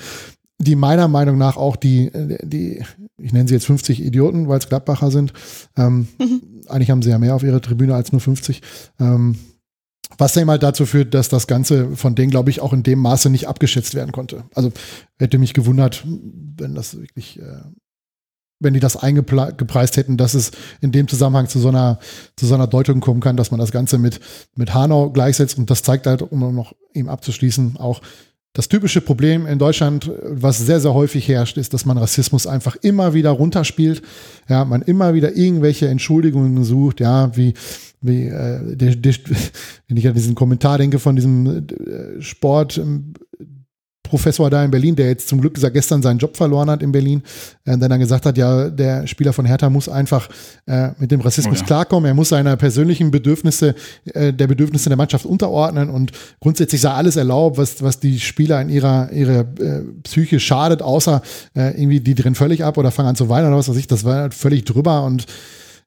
die 0.60 0.76
meiner 0.76 1.08
Meinung 1.08 1.38
nach 1.38 1.58
auch 1.58 1.76
die, 1.76 2.12
die 2.44 2.84
ich 3.18 3.34
nenne 3.34 3.48
sie 3.48 3.56
jetzt 3.56 3.66
50 3.66 4.04
Idioten, 4.04 4.48
weil 4.48 4.60
es 4.60 4.70
Gladbacher 4.70 5.12
sind. 5.12 5.34
Ähm, 5.78 6.08
mhm. 6.20 6.42
Eigentlich 6.68 6.92
haben 6.92 7.02
sie 7.02 7.10
ja 7.10 7.20
mehr 7.20 7.36
auf 7.36 7.44
ihrer 7.44 7.62
Tribüne 7.62 7.96
als 7.96 8.12
nur 8.12 8.22
50. 8.22 8.62
Ähm, 9.00 9.36
was 10.18 10.38
eben 10.38 10.50
halt 10.50 10.64
dazu 10.64 10.86
führt, 10.86 11.14
dass 11.14 11.30
das 11.30 11.48
Ganze 11.48 11.96
von 11.96 12.16
denen, 12.16 12.32
glaube 12.32 12.50
ich, 12.50 12.62
auch 12.62 12.74
in 12.74 12.84
dem 12.84 13.00
Maße 13.00 13.30
nicht 13.30 13.48
abgeschätzt 13.48 13.96
werden 13.96 14.12
konnte. 14.12 14.46
Also 14.54 14.72
hätte 15.18 15.38
mich 15.38 15.54
gewundert, 15.54 16.06
wenn 16.06 16.76
das 16.76 16.98
wirklich, 16.98 17.40
äh, 17.40 17.62
wenn 18.60 18.74
die 18.74 18.80
das 18.80 18.96
eingepreist 18.96 19.98
hätten, 19.98 20.18
dass 20.18 20.34
es 20.34 20.52
in 20.80 20.92
dem 20.92 21.08
Zusammenhang 21.08 21.48
zu 21.48 21.60
so 21.60 21.70
einer, 21.70 22.00
zu 22.36 22.46
so 22.46 22.56
einer 22.56 22.68
Deutung 22.68 23.02
kommen 23.02 23.20
kann, 23.20 23.36
dass 23.36 23.52
man 23.52 23.60
das 23.60 23.72
Ganze 23.72 23.98
mit, 23.98 24.20
mit 24.56 24.74
Hanau 24.74 25.10
gleichsetzt. 25.10 25.58
Und 25.58 25.70
das 25.70 25.84
zeigt 25.84 26.08
halt, 26.08 26.22
um 26.22 26.56
noch 26.56 26.74
ihm 26.94 27.10
abzuschließen, 27.10 27.78
auch 27.78 28.02
das 28.56 28.70
typische 28.70 29.02
Problem 29.02 29.46
in 29.46 29.60
Deutschland, 29.60 30.10
was 30.24 30.58
sehr, 30.58 30.80
sehr 30.80 30.94
häufig 30.94 31.28
herrscht, 31.28 31.58
ist, 31.58 31.74
dass 31.74 31.86
man 31.86 31.98
Rassismus 31.98 32.48
einfach 32.48 32.78
immer 32.78 33.14
wieder 33.14 33.32
runterspielt. 33.32 34.02
Ja, 34.48 34.64
man 34.64 34.82
immer 34.82 35.14
wieder 35.14 35.36
irgendwelche 35.36 35.90
Entschuldigungen 35.90 36.64
sucht, 36.64 37.02
ja, 37.02 37.36
wie 37.36 37.54
wie, 38.02 38.28
äh, 38.28 38.76
der, 38.76 38.96
der, 38.96 39.14
wenn 39.88 39.98
ich 39.98 40.08
an 40.08 40.14
diesen 40.14 40.36
Kommentar 40.36 40.78
denke 40.78 41.00
von 41.00 41.16
diesem 41.16 41.68
äh, 41.68 42.22
Sport, 42.22 42.78
ähm, 42.78 43.14
Professor 44.10 44.50
da 44.50 44.64
in 44.64 44.72
Berlin, 44.72 44.96
der 44.96 45.08
jetzt 45.08 45.28
zum 45.28 45.42
Glück 45.42 45.56
gestern 45.74 46.02
seinen 46.02 46.18
Job 46.18 46.38
verloren 46.38 46.70
hat 46.70 46.82
in 46.82 46.92
Berlin, 46.92 47.24
äh, 47.66 47.78
der 47.78 47.90
dann 47.90 48.00
gesagt 48.00 48.26
hat, 48.26 48.38
ja, 48.38 48.70
der 48.70 49.08
Spieler 49.08 49.34
von 49.34 49.46
Hertha 49.46 49.70
muss 49.70 49.90
einfach 49.90 50.30
äh, 50.66 50.90
mit 50.98 51.12
dem 51.12 51.22
Rassismus 51.22 51.58
oh 51.58 51.62
ja. 51.62 51.66
klarkommen, 51.66 52.08
er 52.08 52.14
muss 52.14 52.30
seiner 52.30 52.56
persönlichen 52.56 53.12
Bedürfnisse, 53.12 53.76
äh, 54.14 54.34
der 54.34 54.48
Bedürfnisse 54.48 54.90
der 54.90 54.98
Mannschaft 54.98 55.26
unterordnen 55.26 55.90
und 55.90 56.12
grundsätzlich 56.40 56.82
sei 56.82 56.92
alles 56.92 57.16
erlaubt, 57.16 57.58
was, 57.58 57.82
was 57.82 58.00
die 58.00 58.20
Spieler 58.20 58.62
in 58.62 58.70
ihrer, 58.70 59.12
ihrer 59.12 59.42
äh, 59.60 59.82
Psyche 60.04 60.40
schadet, 60.40 60.82
außer 60.82 61.22
äh, 61.56 61.72
irgendwie 61.80 62.00
die 62.00 62.16
drehen 62.16 62.36
völlig 62.36 62.64
ab 62.64 62.78
oder 62.78 62.92
fangen 62.92 63.10
an 63.10 63.16
zu 63.16 63.30
weinen 63.30 63.48
oder 63.48 63.58
was 63.58 63.70
weiß 63.70 63.78
ich, 63.78 63.88
das 63.88 64.04
war 64.04 64.16
halt 64.16 64.34
völlig 64.34 64.66
drüber 64.66 65.04
und 65.04 65.26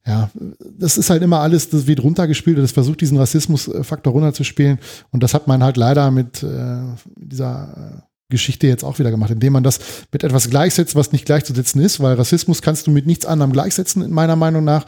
ja, 0.08 0.30
das 0.78 0.96
ist 0.96 1.10
halt 1.10 1.22
immer 1.22 1.40
alles, 1.40 1.68
das 1.68 1.86
wird 1.86 2.02
runtergespielt 2.02 2.56
und 2.56 2.62
das 2.62 2.72
versucht, 2.72 3.02
diesen 3.02 3.18
Rassismusfaktor 3.18 4.12
runterzuspielen. 4.12 4.78
Und 5.10 5.22
das 5.22 5.34
hat 5.34 5.46
man 5.46 5.62
halt 5.62 5.76
leider 5.76 6.10
mit 6.10 6.42
äh, 6.42 6.78
dieser 7.16 7.98
äh, 7.98 8.07
Geschichte 8.30 8.66
jetzt 8.66 8.84
auch 8.84 8.98
wieder 8.98 9.10
gemacht, 9.10 9.30
indem 9.30 9.54
man 9.54 9.62
das 9.62 9.80
mit 10.12 10.24
etwas 10.24 10.50
gleichsetzt, 10.50 10.94
was 10.94 11.12
nicht 11.12 11.24
gleichzusetzen 11.24 11.80
ist, 11.80 12.00
weil 12.00 12.14
Rassismus 12.14 12.62
kannst 12.62 12.86
du 12.86 12.90
mit 12.90 13.06
nichts 13.06 13.26
anderem 13.26 13.52
gleichsetzen, 13.52 14.02
in 14.02 14.10
meiner 14.10 14.36
Meinung 14.36 14.64
nach. 14.64 14.84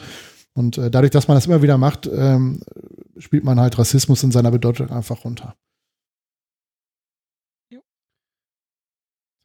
Und 0.53 0.77
äh, 0.77 0.91
dadurch, 0.91 1.11
dass 1.11 1.27
man 1.27 1.35
das 1.35 1.47
immer 1.47 1.61
wieder 1.61 1.77
macht, 1.77 2.07
ähm, 2.07 2.61
spielt 3.17 3.43
man 3.43 3.59
halt 3.59 3.77
Rassismus 3.77 4.23
in 4.23 4.31
seiner 4.31 4.51
Bedeutung 4.51 4.89
einfach 4.89 5.23
runter. 5.23 5.55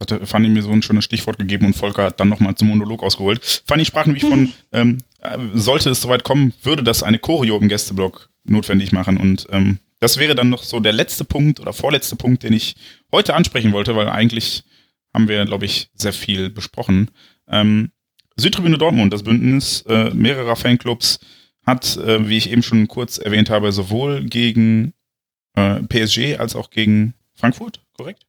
hatte 0.00 0.26
Fanny 0.26 0.48
mir 0.48 0.62
so 0.62 0.70
ein 0.70 0.82
schönes 0.82 1.04
Stichwort 1.04 1.38
gegeben 1.38 1.66
und 1.66 1.74
Volker 1.74 2.04
hat 2.04 2.20
dann 2.20 2.28
nochmal 2.28 2.54
zum 2.54 2.68
Monolog 2.68 3.02
ausgeholt. 3.02 3.62
Fanny 3.66 3.84
sprach 3.84 4.06
nämlich 4.06 4.24
von, 4.24 4.52
ähm, 4.72 4.98
äh, 5.20 5.38
sollte 5.54 5.90
es 5.90 6.00
soweit 6.00 6.24
kommen, 6.24 6.52
würde 6.62 6.82
das 6.82 7.02
eine 7.02 7.18
Choreo 7.18 7.58
im 7.58 7.68
Gästeblock 7.68 8.28
notwendig 8.44 8.92
machen. 8.92 9.16
Und 9.16 9.46
ähm, 9.50 9.78
das 10.00 10.18
wäre 10.18 10.34
dann 10.34 10.48
noch 10.48 10.62
so 10.62 10.80
der 10.80 10.92
letzte 10.92 11.24
Punkt 11.24 11.60
oder 11.60 11.72
vorletzte 11.72 12.16
Punkt, 12.16 12.42
den 12.42 12.52
ich 12.52 12.76
heute 13.12 13.34
ansprechen 13.34 13.72
wollte, 13.72 13.96
weil 13.96 14.08
eigentlich 14.08 14.64
haben 15.14 15.28
wir, 15.28 15.44
glaube 15.46 15.64
ich, 15.64 15.90
sehr 15.94 16.12
viel 16.12 16.50
besprochen. 16.50 17.10
Ähm, 17.48 17.90
Südtribüne 18.36 18.76
Dortmund, 18.76 19.12
das 19.12 19.22
Bündnis 19.22 19.82
äh, 19.88 20.10
mehrerer 20.10 20.56
Fanclubs, 20.56 21.20
hat, 21.66 21.96
äh, 21.96 22.28
wie 22.28 22.36
ich 22.36 22.50
eben 22.50 22.62
schon 22.62 22.86
kurz 22.86 23.18
erwähnt 23.18 23.50
habe, 23.50 23.72
sowohl 23.72 24.24
gegen 24.24 24.92
äh, 25.54 25.82
PSG 25.82 26.38
als 26.38 26.54
auch 26.54 26.70
gegen 26.70 27.14
Frankfurt, 27.34 27.80
korrekt? 27.94 28.26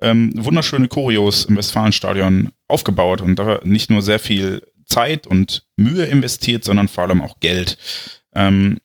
Ähm, 0.00 0.32
wunderschöne 0.34 0.88
Choreos 0.88 1.44
im 1.44 1.56
Westfalenstadion 1.56 2.50
aufgebaut 2.66 3.20
und 3.20 3.38
da 3.38 3.60
nicht 3.62 3.88
nur 3.88 4.02
sehr 4.02 4.18
viel 4.18 4.62
Zeit 4.84 5.26
und 5.28 5.64
Mühe 5.76 6.04
investiert, 6.04 6.64
sondern 6.64 6.88
vor 6.88 7.04
allem 7.04 7.22
auch 7.22 7.38
Geld. 7.38 7.78
Ähm, 8.34 8.78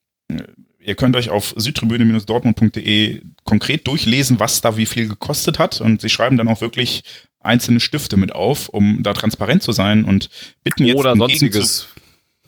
Ihr 0.88 0.95
könnt 0.95 1.18
euch 1.18 1.30
auf 1.30 1.53
südtribüne-dortmund.de 1.57 3.22
konkret 3.43 3.85
durchlesen, 3.88 4.39
was 4.39 4.61
da 4.61 4.77
wie 4.77 4.85
viel 4.85 5.09
gekostet 5.09 5.59
hat. 5.59 5.81
Und 5.81 5.99
sie 5.99 6.07
schreiben 6.07 6.38
dann 6.38 6.47
auch 6.47 6.61
wirklich 6.61 7.03
einzelne 7.41 7.81
Stifte 7.81 8.15
mit 8.15 8.34
auf, 8.34 8.69
um 8.69 9.03
da 9.03 9.11
transparent 9.11 9.61
zu 9.61 9.73
sein 9.73 10.05
und 10.05 10.30
bitten 10.64 10.85
jetzt. 10.85 10.97
Oder 10.97 11.18
sonstiges. 11.18 11.88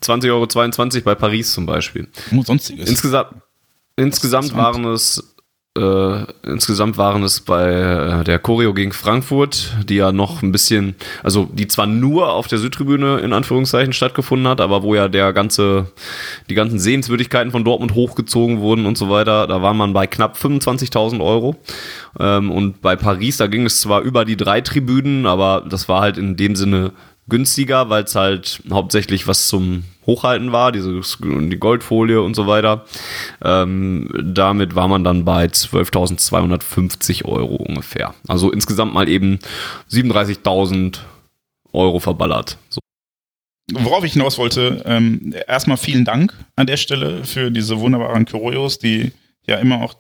20,22 0.02 0.96
Euro 0.96 1.04
bei 1.04 1.16
Paris 1.16 1.52
zum 1.52 1.66
Beispiel. 1.66 2.08
Oh, 2.34 2.42
sonstiges. 2.42 2.90
Insgesamt, 2.90 3.34
insgesamt 3.98 4.56
waren 4.56 4.86
es 4.86 5.36
äh, 5.80 6.26
insgesamt 6.44 6.98
waren 6.98 7.24
es 7.24 7.40
bei 7.42 7.72
äh, 7.72 8.24
der 8.24 8.40
Choreo 8.40 8.74
gegen 8.74 8.92
Frankfurt, 8.92 9.74
die 9.88 9.96
ja 9.96 10.12
noch 10.12 10.42
ein 10.42 10.52
bisschen, 10.52 10.96
also 11.24 11.48
die 11.54 11.68
zwar 11.68 11.88
nur 11.88 12.34
auf 12.34 12.48
der 12.48 12.60
Südtribüne 12.60 13.20
in 13.20 13.32
Anführungszeichen 13.32 13.94
stattgefunden 13.94 14.48
hat, 14.48 14.60
aber 14.60 14.84
wo 14.84 14.94
ja 14.96 15.08
der 15.08 15.32
ganze, 15.32 15.88
die 16.50 16.56
ganzen 16.56 16.80
Sehenswürdigkeiten 16.80 17.52
von 17.52 17.64
Dortmund 17.64 17.96
hochgezogen 17.96 18.60
wurden 18.60 18.86
und 18.86 18.98
so 18.98 19.10
weiter, 19.10 19.48
da 19.48 19.62
war 19.62 19.74
man 19.74 19.94
bei 19.94 20.06
knapp 20.06 20.36
25.000 20.36 21.24
Euro. 21.24 21.56
Ähm, 22.20 22.52
und 22.52 22.82
bei 22.82 22.96
Paris, 22.96 23.38
da 23.38 23.48
ging 23.48 23.66
es 23.66 23.80
zwar 23.80 24.02
über 24.02 24.26
die 24.26 24.38
drei 24.38 24.62
Tribünen, 24.62 25.26
aber 25.26 25.64
das 25.68 25.88
war 25.88 26.02
halt 26.02 26.18
in 26.18 26.36
dem 26.36 26.56
Sinne 26.56 26.92
günstiger, 27.30 27.90
weil 27.90 28.04
es 28.04 28.16
halt 28.16 28.62
hauptsächlich 28.72 29.28
was 29.28 29.48
zum 29.48 29.84
Hochhalten 30.06 30.52
war, 30.52 30.72
diese, 30.72 31.02
die 31.22 31.60
Goldfolie 31.60 32.22
und 32.22 32.36
so 32.36 32.48
weiter. 32.48 32.86
Ähm, 33.44 34.10
damit 34.24 34.76
war 34.76 34.88
man 34.88 35.04
dann 35.04 35.24
bei 35.26 35.46
12.250 35.46 37.26
Euro 37.26 37.56
ungefähr. 37.56 38.16
Also 38.28 38.52
insgesamt 38.52 38.94
mal 38.94 39.08
eben 39.08 39.40
37.000 39.92 41.00
Euro 41.72 42.00
verballert. 42.00 42.58
So. 42.70 42.80
Worauf 43.72 44.04
ich 44.04 44.14
hinaus 44.14 44.38
wollte, 44.38 44.82
ähm, 44.86 45.34
erstmal 45.48 45.78
vielen 45.78 46.06
Dank 46.06 46.34
an 46.56 46.66
der 46.66 46.78
Stelle 46.78 47.24
für 47.24 47.52
diese 47.52 47.80
wunderbaren 47.80 48.26
Curios, 48.26 48.80
die 48.80 49.12
ja 49.46 49.58
immer 49.58 49.82
auch 49.82 49.96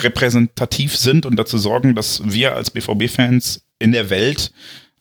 repräsentativ 0.00 0.96
sind 0.96 1.26
und 1.26 1.36
dazu 1.36 1.58
sorgen, 1.58 1.94
dass 1.94 2.22
wir 2.24 2.56
als 2.56 2.70
BVB-Fans 2.70 3.64
in 3.78 3.92
der 3.92 4.10
Welt 4.10 4.52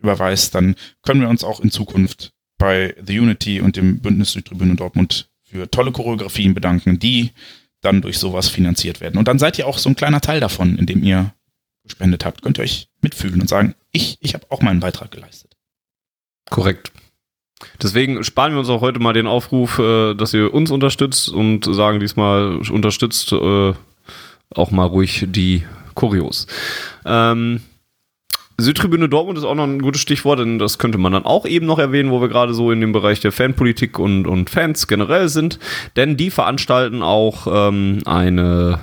überweist, 0.00 0.54
dann 0.54 0.74
können 1.02 1.20
wir 1.20 1.28
uns 1.28 1.44
auch 1.44 1.60
in 1.60 1.70
Zukunft 1.70 2.32
bei 2.58 2.94
The 3.04 3.18
Unity 3.18 3.60
und 3.60 3.76
dem 3.76 4.00
Bündnis 4.00 4.32
Südtribüne 4.32 4.76
Dortmund 4.76 5.30
für 5.42 5.70
tolle 5.70 5.92
Choreografien 5.92 6.54
bedanken, 6.54 6.98
die 6.98 7.30
dann 7.80 8.02
durch 8.02 8.18
sowas 8.18 8.48
finanziert 8.48 9.00
werden. 9.00 9.18
Und 9.18 9.26
dann 9.26 9.38
seid 9.38 9.58
ihr 9.58 9.66
auch 9.66 9.78
so 9.78 9.88
ein 9.88 9.96
kleiner 9.96 10.20
Teil 10.20 10.40
davon, 10.40 10.78
indem 10.78 11.02
ihr 11.02 11.34
gespendet 11.82 12.24
habt. 12.24 12.42
Könnt 12.42 12.58
ihr 12.58 12.64
euch 12.64 12.88
mitfühlen 13.00 13.40
und 13.40 13.48
sagen, 13.48 13.74
ich, 13.90 14.18
ich 14.20 14.34
habe 14.34 14.46
auch 14.50 14.60
meinen 14.60 14.80
Beitrag 14.80 15.10
geleistet. 15.10 15.56
Korrekt. 16.50 16.92
Deswegen 17.82 18.22
sparen 18.24 18.52
wir 18.52 18.60
uns 18.60 18.68
auch 18.68 18.80
heute 18.80 19.00
mal 19.00 19.12
den 19.12 19.26
Aufruf, 19.26 19.78
äh, 19.78 20.14
dass 20.14 20.34
ihr 20.34 20.52
uns 20.52 20.70
unterstützt 20.70 21.28
und 21.28 21.64
sagen 21.64 22.00
diesmal 22.00 22.56
unterstützt 22.70 23.32
äh, 23.32 23.74
auch 24.54 24.70
mal 24.70 24.86
ruhig 24.86 25.26
die 25.28 25.64
Choreos. 25.94 26.46
Ähm, 27.04 27.62
Südtribüne 28.60 29.08
Dortmund 29.08 29.38
ist 29.38 29.44
auch 29.44 29.54
noch 29.54 29.64
ein 29.64 29.80
gutes 29.80 30.00
Stichwort, 30.00 30.40
denn 30.40 30.58
das 30.58 30.78
könnte 30.78 30.98
man 30.98 31.12
dann 31.12 31.24
auch 31.24 31.46
eben 31.46 31.66
noch 31.66 31.78
erwähnen, 31.78 32.10
wo 32.10 32.20
wir 32.20 32.28
gerade 32.28 32.54
so 32.54 32.70
in 32.70 32.80
dem 32.80 32.92
Bereich 32.92 33.20
der 33.20 33.32
Fanpolitik 33.32 33.98
und, 33.98 34.26
und 34.26 34.50
Fans 34.50 34.86
generell 34.86 35.28
sind. 35.28 35.58
Denn 35.96 36.16
die 36.16 36.30
veranstalten 36.30 37.02
auch 37.02 37.46
ähm, 37.50 38.02
eine 38.06 38.78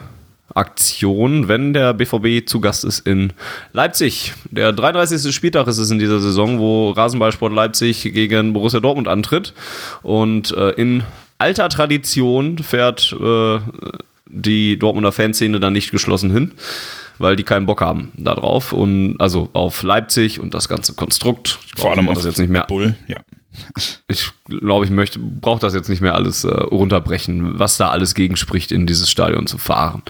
Aktion, 0.53 1.47
wenn 1.47 1.73
der 1.73 1.93
BVB 1.93 2.47
zu 2.47 2.59
Gast 2.59 2.83
ist 2.83 3.05
in 3.05 3.33
Leipzig. 3.73 4.33
Der 4.49 4.73
33. 4.73 5.33
Spieltag 5.33 5.67
ist 5.67 5.77
es 5.77 5.91
in 5.91 5.99
dieser 5.99 6.19
Saison, 6.19 6.59
wo 6.59 6.91
Rasenballsport 6.91 7.53
Leipzig 7.53 8.03
gegen 8.13 8.53
Borussia 8.53 8.79
Dortmund 8.79 9.07
antritt. 9.07 9.53
Und 10.01 10.55
äh, 10.57 10.71
in 10.71 11.03
alter 11.37 11.69
Tradition 11.69 12.57
fährt 12.57 13.15
äh, 13.21 13.59
die 14.25 14.79
Dortmunder 14.79 15.11
Fanszene 15.11 15.59
dann 15.59 15.73
nicht 15.73 15.91
geschlossen 15.91 16.31
hin 16.31 16.51
weil 17.19 17.35
die 17.35 17.43
keinen 17.43 17.65
Bock 17.65 17.81
haben 17.81 18.11
darauf 18.15 18.73
und 18.73 19.17
also 19.19 19.49
auf 19.53 19.83
Leipzig 19.83 20.39
und 20.39 20.53
das 20.53 20.67
ganze 20.69 20.93
Konstrukt. 20.93 21.59
Vor 21.75 21.91
allem 21.91 22.09
auf 22.09 22.15
das 22.15 22.25
jetzt 22.25 22.39
nicht 22.39 22.49
mehr. 22.49 22.65
Bull, 22.67 22.95
ja. 23.07 23.17
Ich 24.07 24.31
glaube, 24.45 24.85
ich 24.85 24.91
möchte, 24.91 25.19
brauche 25.19 25.59
das 25.59 25.73
jetzt 25.73 25.89
nicht 25.89 26.01
mehr 26.01 26.13
alles 26.13 26.43
äh, 26.43 26.49
runterbrechen, 26.49 27.57
was 27.57 27.77
da 27.77 27.89
alles 27.89 28.13
gegenspricht, 28.13 28.71
in 28.71 28.85
dieses 28.85 29.09
Stadion 29.09 29.47
zu 29.47 29.57
fahren. 29.57 30.03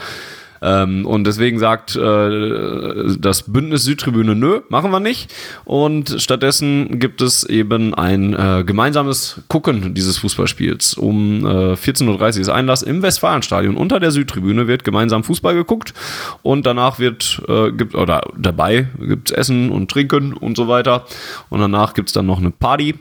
Ähm, 0.61 1.05
und 1.05 1.25
deswegen 1.25 1.59
sagt 1.59 1.95
äh, 1.95 3.17
das 3.19 3.43
Bündnis 3.43 3.83
Südtribüne, 3.83 4.35
nö, 4.35 4.61
machen 4.69 4.91
wir 4.91 4.99
nicht. 4.99 5.33
Und 5.65 6.15
stattdessen 6.21 6.99
gibt 6.99 7.21
es 7.21 7.43
eben 7.43 7.93
ein 7.93 8.33
äh, 8.33 8.63
gemeinsames 8.65 9.41
Gucken 9.47 9.93
dieses 9.93 10.17
Fußballspiels. 10.17 10.95
Um 10.95 11.45
äh, 11.45 11.73
14.30 11.73 12.07
Uhr 12.07 12.27
ist 12.27 12.49
Einlass 12.49 12.81
im 12.81 13.01
Westfalenstadion. 13.01 13.77
Unter 13.77 13.99
der 13.99 14.11
Südtribüne 14.11 14.67
wird 14.67 14.83
gemeinsam 14.83 15.23
Fußball 15.23 15.55
geguckt 15.55 15.93
und 16.41 16.65
danach 16.65 16.99
wird, 16.99 17.41
äh, 17.47 17.71
gibt, 17.71 17.95
oder 17.95 18.21
dabei 18.37 18.87
gibt 18.99 19.31
es 19.31 19.37
Essen 19.37 19.71
und 19.71 19.91
Trinken 19.91 20.33
und 20.33 20.57
so 20.57 20.67
weiter. 20.67 21.05
Und 21.49 21.59
danach 21.59 21.93
gibt 21.93 22.09
es 22.09 22.13
dann 22.13 22.25
noch 22.25 22.39
eine 22.39 22.51
Party. 22.51 22.95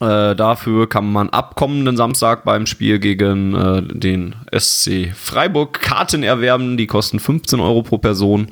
Äh, 0.00 0.36
dafür 0.36 0.88
kann 0.88 1.10
man 1.10 1.30
ab 1.30 1.54
kommenden 1.56 1.96
Samstag 1.96 2.44
beim 2.44 2.66
Spiel 2.66 2.98
gegen 2.98 3.54
äh, 3.54 3.82
den 3.82 4.34
SC 4.54 5.12
Freiburg 5.14 5.80
Karten 5.80 6.22
erwerben. 6.22 6.76
Die 6.76 6.86
kosten 6.86 7.18
15 7.18 7.60
Euro 7.60 7.82
pro 7.82 7.98
Person 7.98 8.48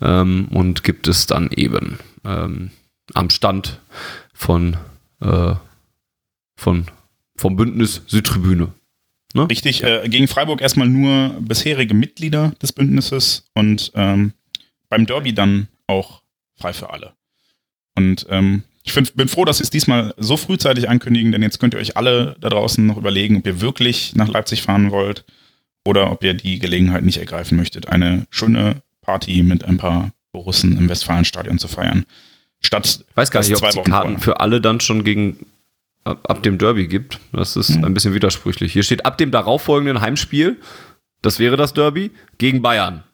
ähm, 0.00 0.48
und 0.50 0.84
gibt 0.84 1.06
es 1.06 1.26
dann 1.26 1.50
eben 1.50 1.98
ähm, 2.24 2.70
am 3.12 3.28
Stand 3.28 3.80
von, 4.32 4.78
äh, 5.20 5.54
von 6.56 6.86
vom 7.36 7.56
Bündnis 7.56 8.02
Südtribüne. 8.06 8.72
Ne? 9.34 9.48
Richtig, 9.48 9.84
äh, 9.84 10.08
gegen 10.08 10.26
Freiburg 10.26 10.60
erstmal 10.60 10.88
nur 10.88 11.34
bisherige 11.40 11.94
Mitglieder 11.94 12.52
des 12.62 12.72
Bündnisses 12.72 13.44
und 13.54 13.92
ähm, 13.94 14.32
beim 14.88 15.06
Derby 15.06 15.34
dann 15.34 15.68
auch 15.86 16.22
frei 16.56 16.72
für 16.72 16.90
alle. 16.90 17.12
Und 17.94 18.26
ähm, 18.30 18.64
ich 18.88 18.92
find, 18.94 19.14
bin 19.16 19.28
froh, 19.28 19.44
dass 19.44 19.58
sie 19.58 19.64
es 19.64 19.70
diesmal 19.70 20.14
so 20.16 20.36
frühzeitig 20.36 20.88
ankündigen, 20.88 21.30
denn 21.32 21.42
jetzt 21.42 21.60
könnt 21.60 21.74
ihr 21.74 21.80
euch 21.80 21.96
alle 21.96 22.36
da 22.40 22.48
draußen 22.48 22.84
noch 22.86 22.96
überlegen, 22.96 23.36
ob 23.36 23.46
ihr 23.46 23.60
wirklich 23.60 24.14
nach 24.16 24.28
Leipzig 24.28 24.62
fahren 24.62 24.90
wollt 24.90 25.24
oder 25.84 26.10
ob 26.10 26.24
ihr 26.24 26.34
die 26.34 26.58
Gelegenheit 26.58 27.04
nicht 27.04 27.18
ergreifen 27.18 27.56
möchtet, 27.56 27.88
eine 27.88 28.26
schöne 28.30 28.82
Party 29.02 29.42
mit 29.42 29.64
ein 29.64 29.76
paar 29.78 30.10
Borussen 30.32 30.76
im 30.76 30.88
Westfalenstadion 30.88 31.58
zu 31.58 31.68
feiern. 31.68 32.04
Statt 32.60 33.04
Ich 33.08 33.16
weiß 33.16 33.30
gar 33.30 33.40
nicht, 33.40 33.52
ob 33.52 33.58
zwei 33.58 33.68
es 33.68 33.74
Karten 33.74 33.90
vorher. 33.90 34.18
für 34.20 34.40
alle 34.40 34.60
dann 34.60 34.80
schon 34.80 35.04
gegen 35.04 35.46
ab, 36.04 36.28
ab 36.30 36.42
dem 36.42 36.58
Derby 36.58 36.88
gibt. 36.88 37.20
Das 37.32 37.56
ist 37.56 37.74
Hm. 37.74 37.84
ein 37.84 37.94
bisschen 37.94 38.14
widersprüchlich. 38.14 38.72
Hier 38.72 38.82
steht 38.82 39.06
ab 39.06 39.16
dem 39.18 39.30
darauffolgenden 39.30 40.00
Heimspiel, 40.00 40.56
das 41.22 41.38
wäre 41.38 41.56
das 41.56 41.72
Derby, 41.74 42.10
gegen 42.38 42.62
Bayern. 42.62 43.04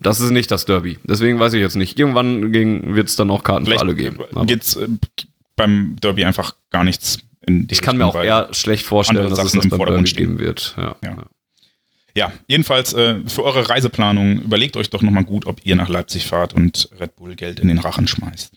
Das 0.00 0.20
ist 0.20 0.30
nicht 0.30 0.50
das 0.50 0.64
Derby. 0.64 0.98
Deswegen 1.04 1.40
weiß 1.40 1.52
ich 1.54 1.60
jetzt 1.60 1.76
nicht. 1.76 1.98
Irgendwann 1.98 2.52
wird 2.52 3.08
es 3.08 3.16
dann 3.16 3.30
auch 3.30 3.42
Karten 3.42 3.64
für 3.64 3.70
Vielleicht 3.70 3.82
alle 3.82 3.94
geben. 3.94 4.18
Geht's 4.46 4.76
äh, 4.76 4.88
beim 5.56 5.96
Derby 6.00 6.24
einfach 6.24 6.54
gar 6.70 6.84
nichts 6.84 7.18
in 7.46 7.68
die 7.68 7.74
ich 7.74 7.80
kann 7.80 7.96
mir 7.96 8.06
auch 8.06 8.14
Richtung, 8.14 8.26
eher 8.26 8.48
schlecht 8.52 8.86
vorstellen, 8.86 9.30
dass 9.30 9.38
es 9.38 9.52
das 9.52 9.54
im 9.54 9.70
beim 9.70 9.78
Vordergrund 9.78 10.08
Derby 10.08 10.24
stehen. 10.24 10.36
geben 10.36 10.38
wird. 10.38 10.74
Ja. 10.76 10.96
Ja. 11.04 11.16
Ja, 12.16 12.32
jedenfalls 12.46 12.94
äh, 12.94 13.20
für 13.26 13.44
eure 13.44 13.68
Reiseplanung 13.68 14.40
überlegt 14.40 14.76
euch 14.78 14.88
doch 14.88 15.02
nochmal 15.02 15.24
gut, 15.24 15.46
ob 15.46 15.60
ihr 15.64 15.76
nach 15.76 15.90
Leipzig 15.90 16.26
fahrt 16.26 16.54
und 16.54 16.88
Red 16.98 17.14
Bull 17.16 17.36
Geld 17.36 17.60
in 17.60 17.68
den 17.68 17.78
Rachen 17.78 18.08
schmeißt. 18.08 18.54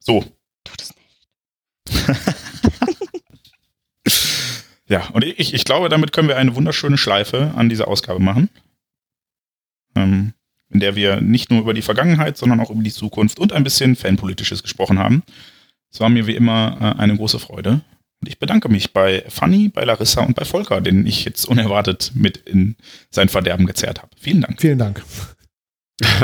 So, 0.00 0.24
Tut 0.64 0.82
es 0.82 0.94
nicht. 0.94 2.18
ja, 4.88 5.06
und 5.12 5.24
ich, 5.24 5.54
ich 5.54 5.64
glaube, 5.64 5.88
damit 5.88 6.12
können 6.12 6.28
wir 6.28 6.36
eine 6.36 6.54
wunderschöne 6.54 6.98
Schleife 6.98 7.52
an 7.56 7.68
dieser 7.68 7.88
Ausgabe 7.88 8.20
machen, 8.20 8.48
ähm, 9.94 10.34
in 10.70 10.80
der 10.80 10.96
wir 10.96 11.20
nicht 11.20 11.50
nur 11.50 11.60
über 11.60 11.74
die 11.74 11.82
Vergangenheit, 11.82 12.36
sondern 12.36 12.60
auch 12.60 12.70
über 12.70 12.82
die 12.82 12.92
Zukunft 12.92 13.38
und 13.38 13.52
ein 13.52 13.64
bisschen 13.64 13.94
Fanpolitisches 13.96 14.62
gesprochen 14.62 14.98
haben. 14.98 15.22
Es 15.92 16.00
war 16.00 16.08
mir 16.08 16.26
wie 16.26 16.34
immer 16.34 16.78
äh, 16.80 17.00
eine 17.00 17.16
große 17.16 17.38
Freude. 17.38 17.82
Und 18.20 18.28
ich 18.28 18.38
bedanke 18.38 18.68
mich 18.68 18.92
bei 18.92 19.24
Fanny, 19.28 19.68
bei 19.68 19.84
Larissa 19.84 20.22
und 20.22 20.34
bei 20.34 20.44
Volker, 20.44 20.80
den 20.80 21.06
ich 21.06 21.24
jetzt 21.24 21.44
unerwartet 21.44 22.12
mit 22.14 22.36
in 22.36 22.76
sein 23.10 23.28
Verderben 23.28 23.66
gezerrt 23.66 24.00
habe. 24.00 24.10
Vielen 24.18 24.40
Dank. 24.40 24.60
Vielen 24.60 24.78
Dank. 24.78 25.04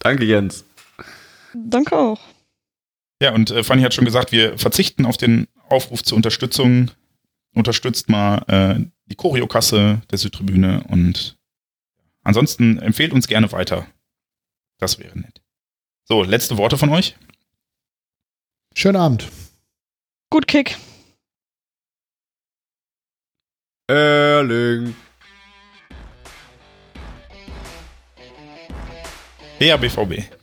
Danke, 0.00 0.24
Jens. 0.24 0.64
Danke 1.54 1.96
auch. 1.96 2.20
Ja, 3.22 3.34
und 3.34 3.50
äh, 3.50 3.64
Fanny 3.64 3.82
hat 3.82 3.94
schon 3.94 4.04
gesagt, 4.04 4.32
wir 4.32 4.58
verzichten 4.58 5.06
auf 5.06 5.16
den 5.16 5.48
Aufruf 5.68 6.02
zur 6.02 6.16
Unterstützung. 6.16 6.90
Unterstützt 7.54 8.08
mal 8.08 8.44
äh, 8.48 8.84
die 9.06 9.16
Choreokasse 9.16 10.02
der 10.10 10.18
Südtribüne 10.18 10.84
und 10.88 11.37
ansonsten 12.28 12.78
empfehlt 12.78 13.12
uns 13.12 13.26
gerne 13.26 13.50
weiter. 13.50 13.86
Das 14.78 14.98
wäre 14.98 15.18
nett. 15.18 15.42
So, 16.04 16.22
letzte 16.22 16.56
Worte 16.58 16.78
von 16.78 16.90
euch? 16.90 17.16
Schönen 18.74 18.96
Abend. 18.96 19.28
Gut 20.30 20.46
Kick. 20.46 20.76
Erling. 23.88 24.94
Ja, 29.58 29.76
BVB. 29.76 30.37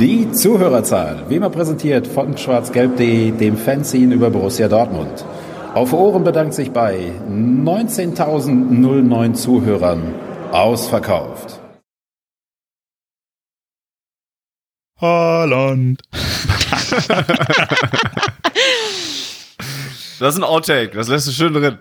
Die 0.00 0.32
Zuhörerzahl, 0.32 1.28
wie 1.28 1.36
immer 1.36 1.50
präsentiert 1.50 2.06
von 2.06 2.38
schwarzgelb.de, 2.38 3.32
dem 3.32 3.58
Fanzine 3.58 4.14
über 4.14 4.30
Borussia 4.30 4.66
Dortmund. 4.66 5.26
Auf 5.74 5.92
Ohren 5.92 6.24
bedankt 6.24 6.54
sich 6.54 6.70
bei 6.70 7.12
19.009 7.28 9.34
Zuhörern 9.34 10.14
ausverkauft. 10.52 11.60
Haaland. 14.98 16.00
Das 20.18 20.34
ist 20.34 20.40
ein 20.40 20.44
Outtake. 20.44 20.96
Das 20.96 21.08
lässt 21.08 21.28
du 21.28 21.32
schön 21.32 21.52
drin. 21.52 21.76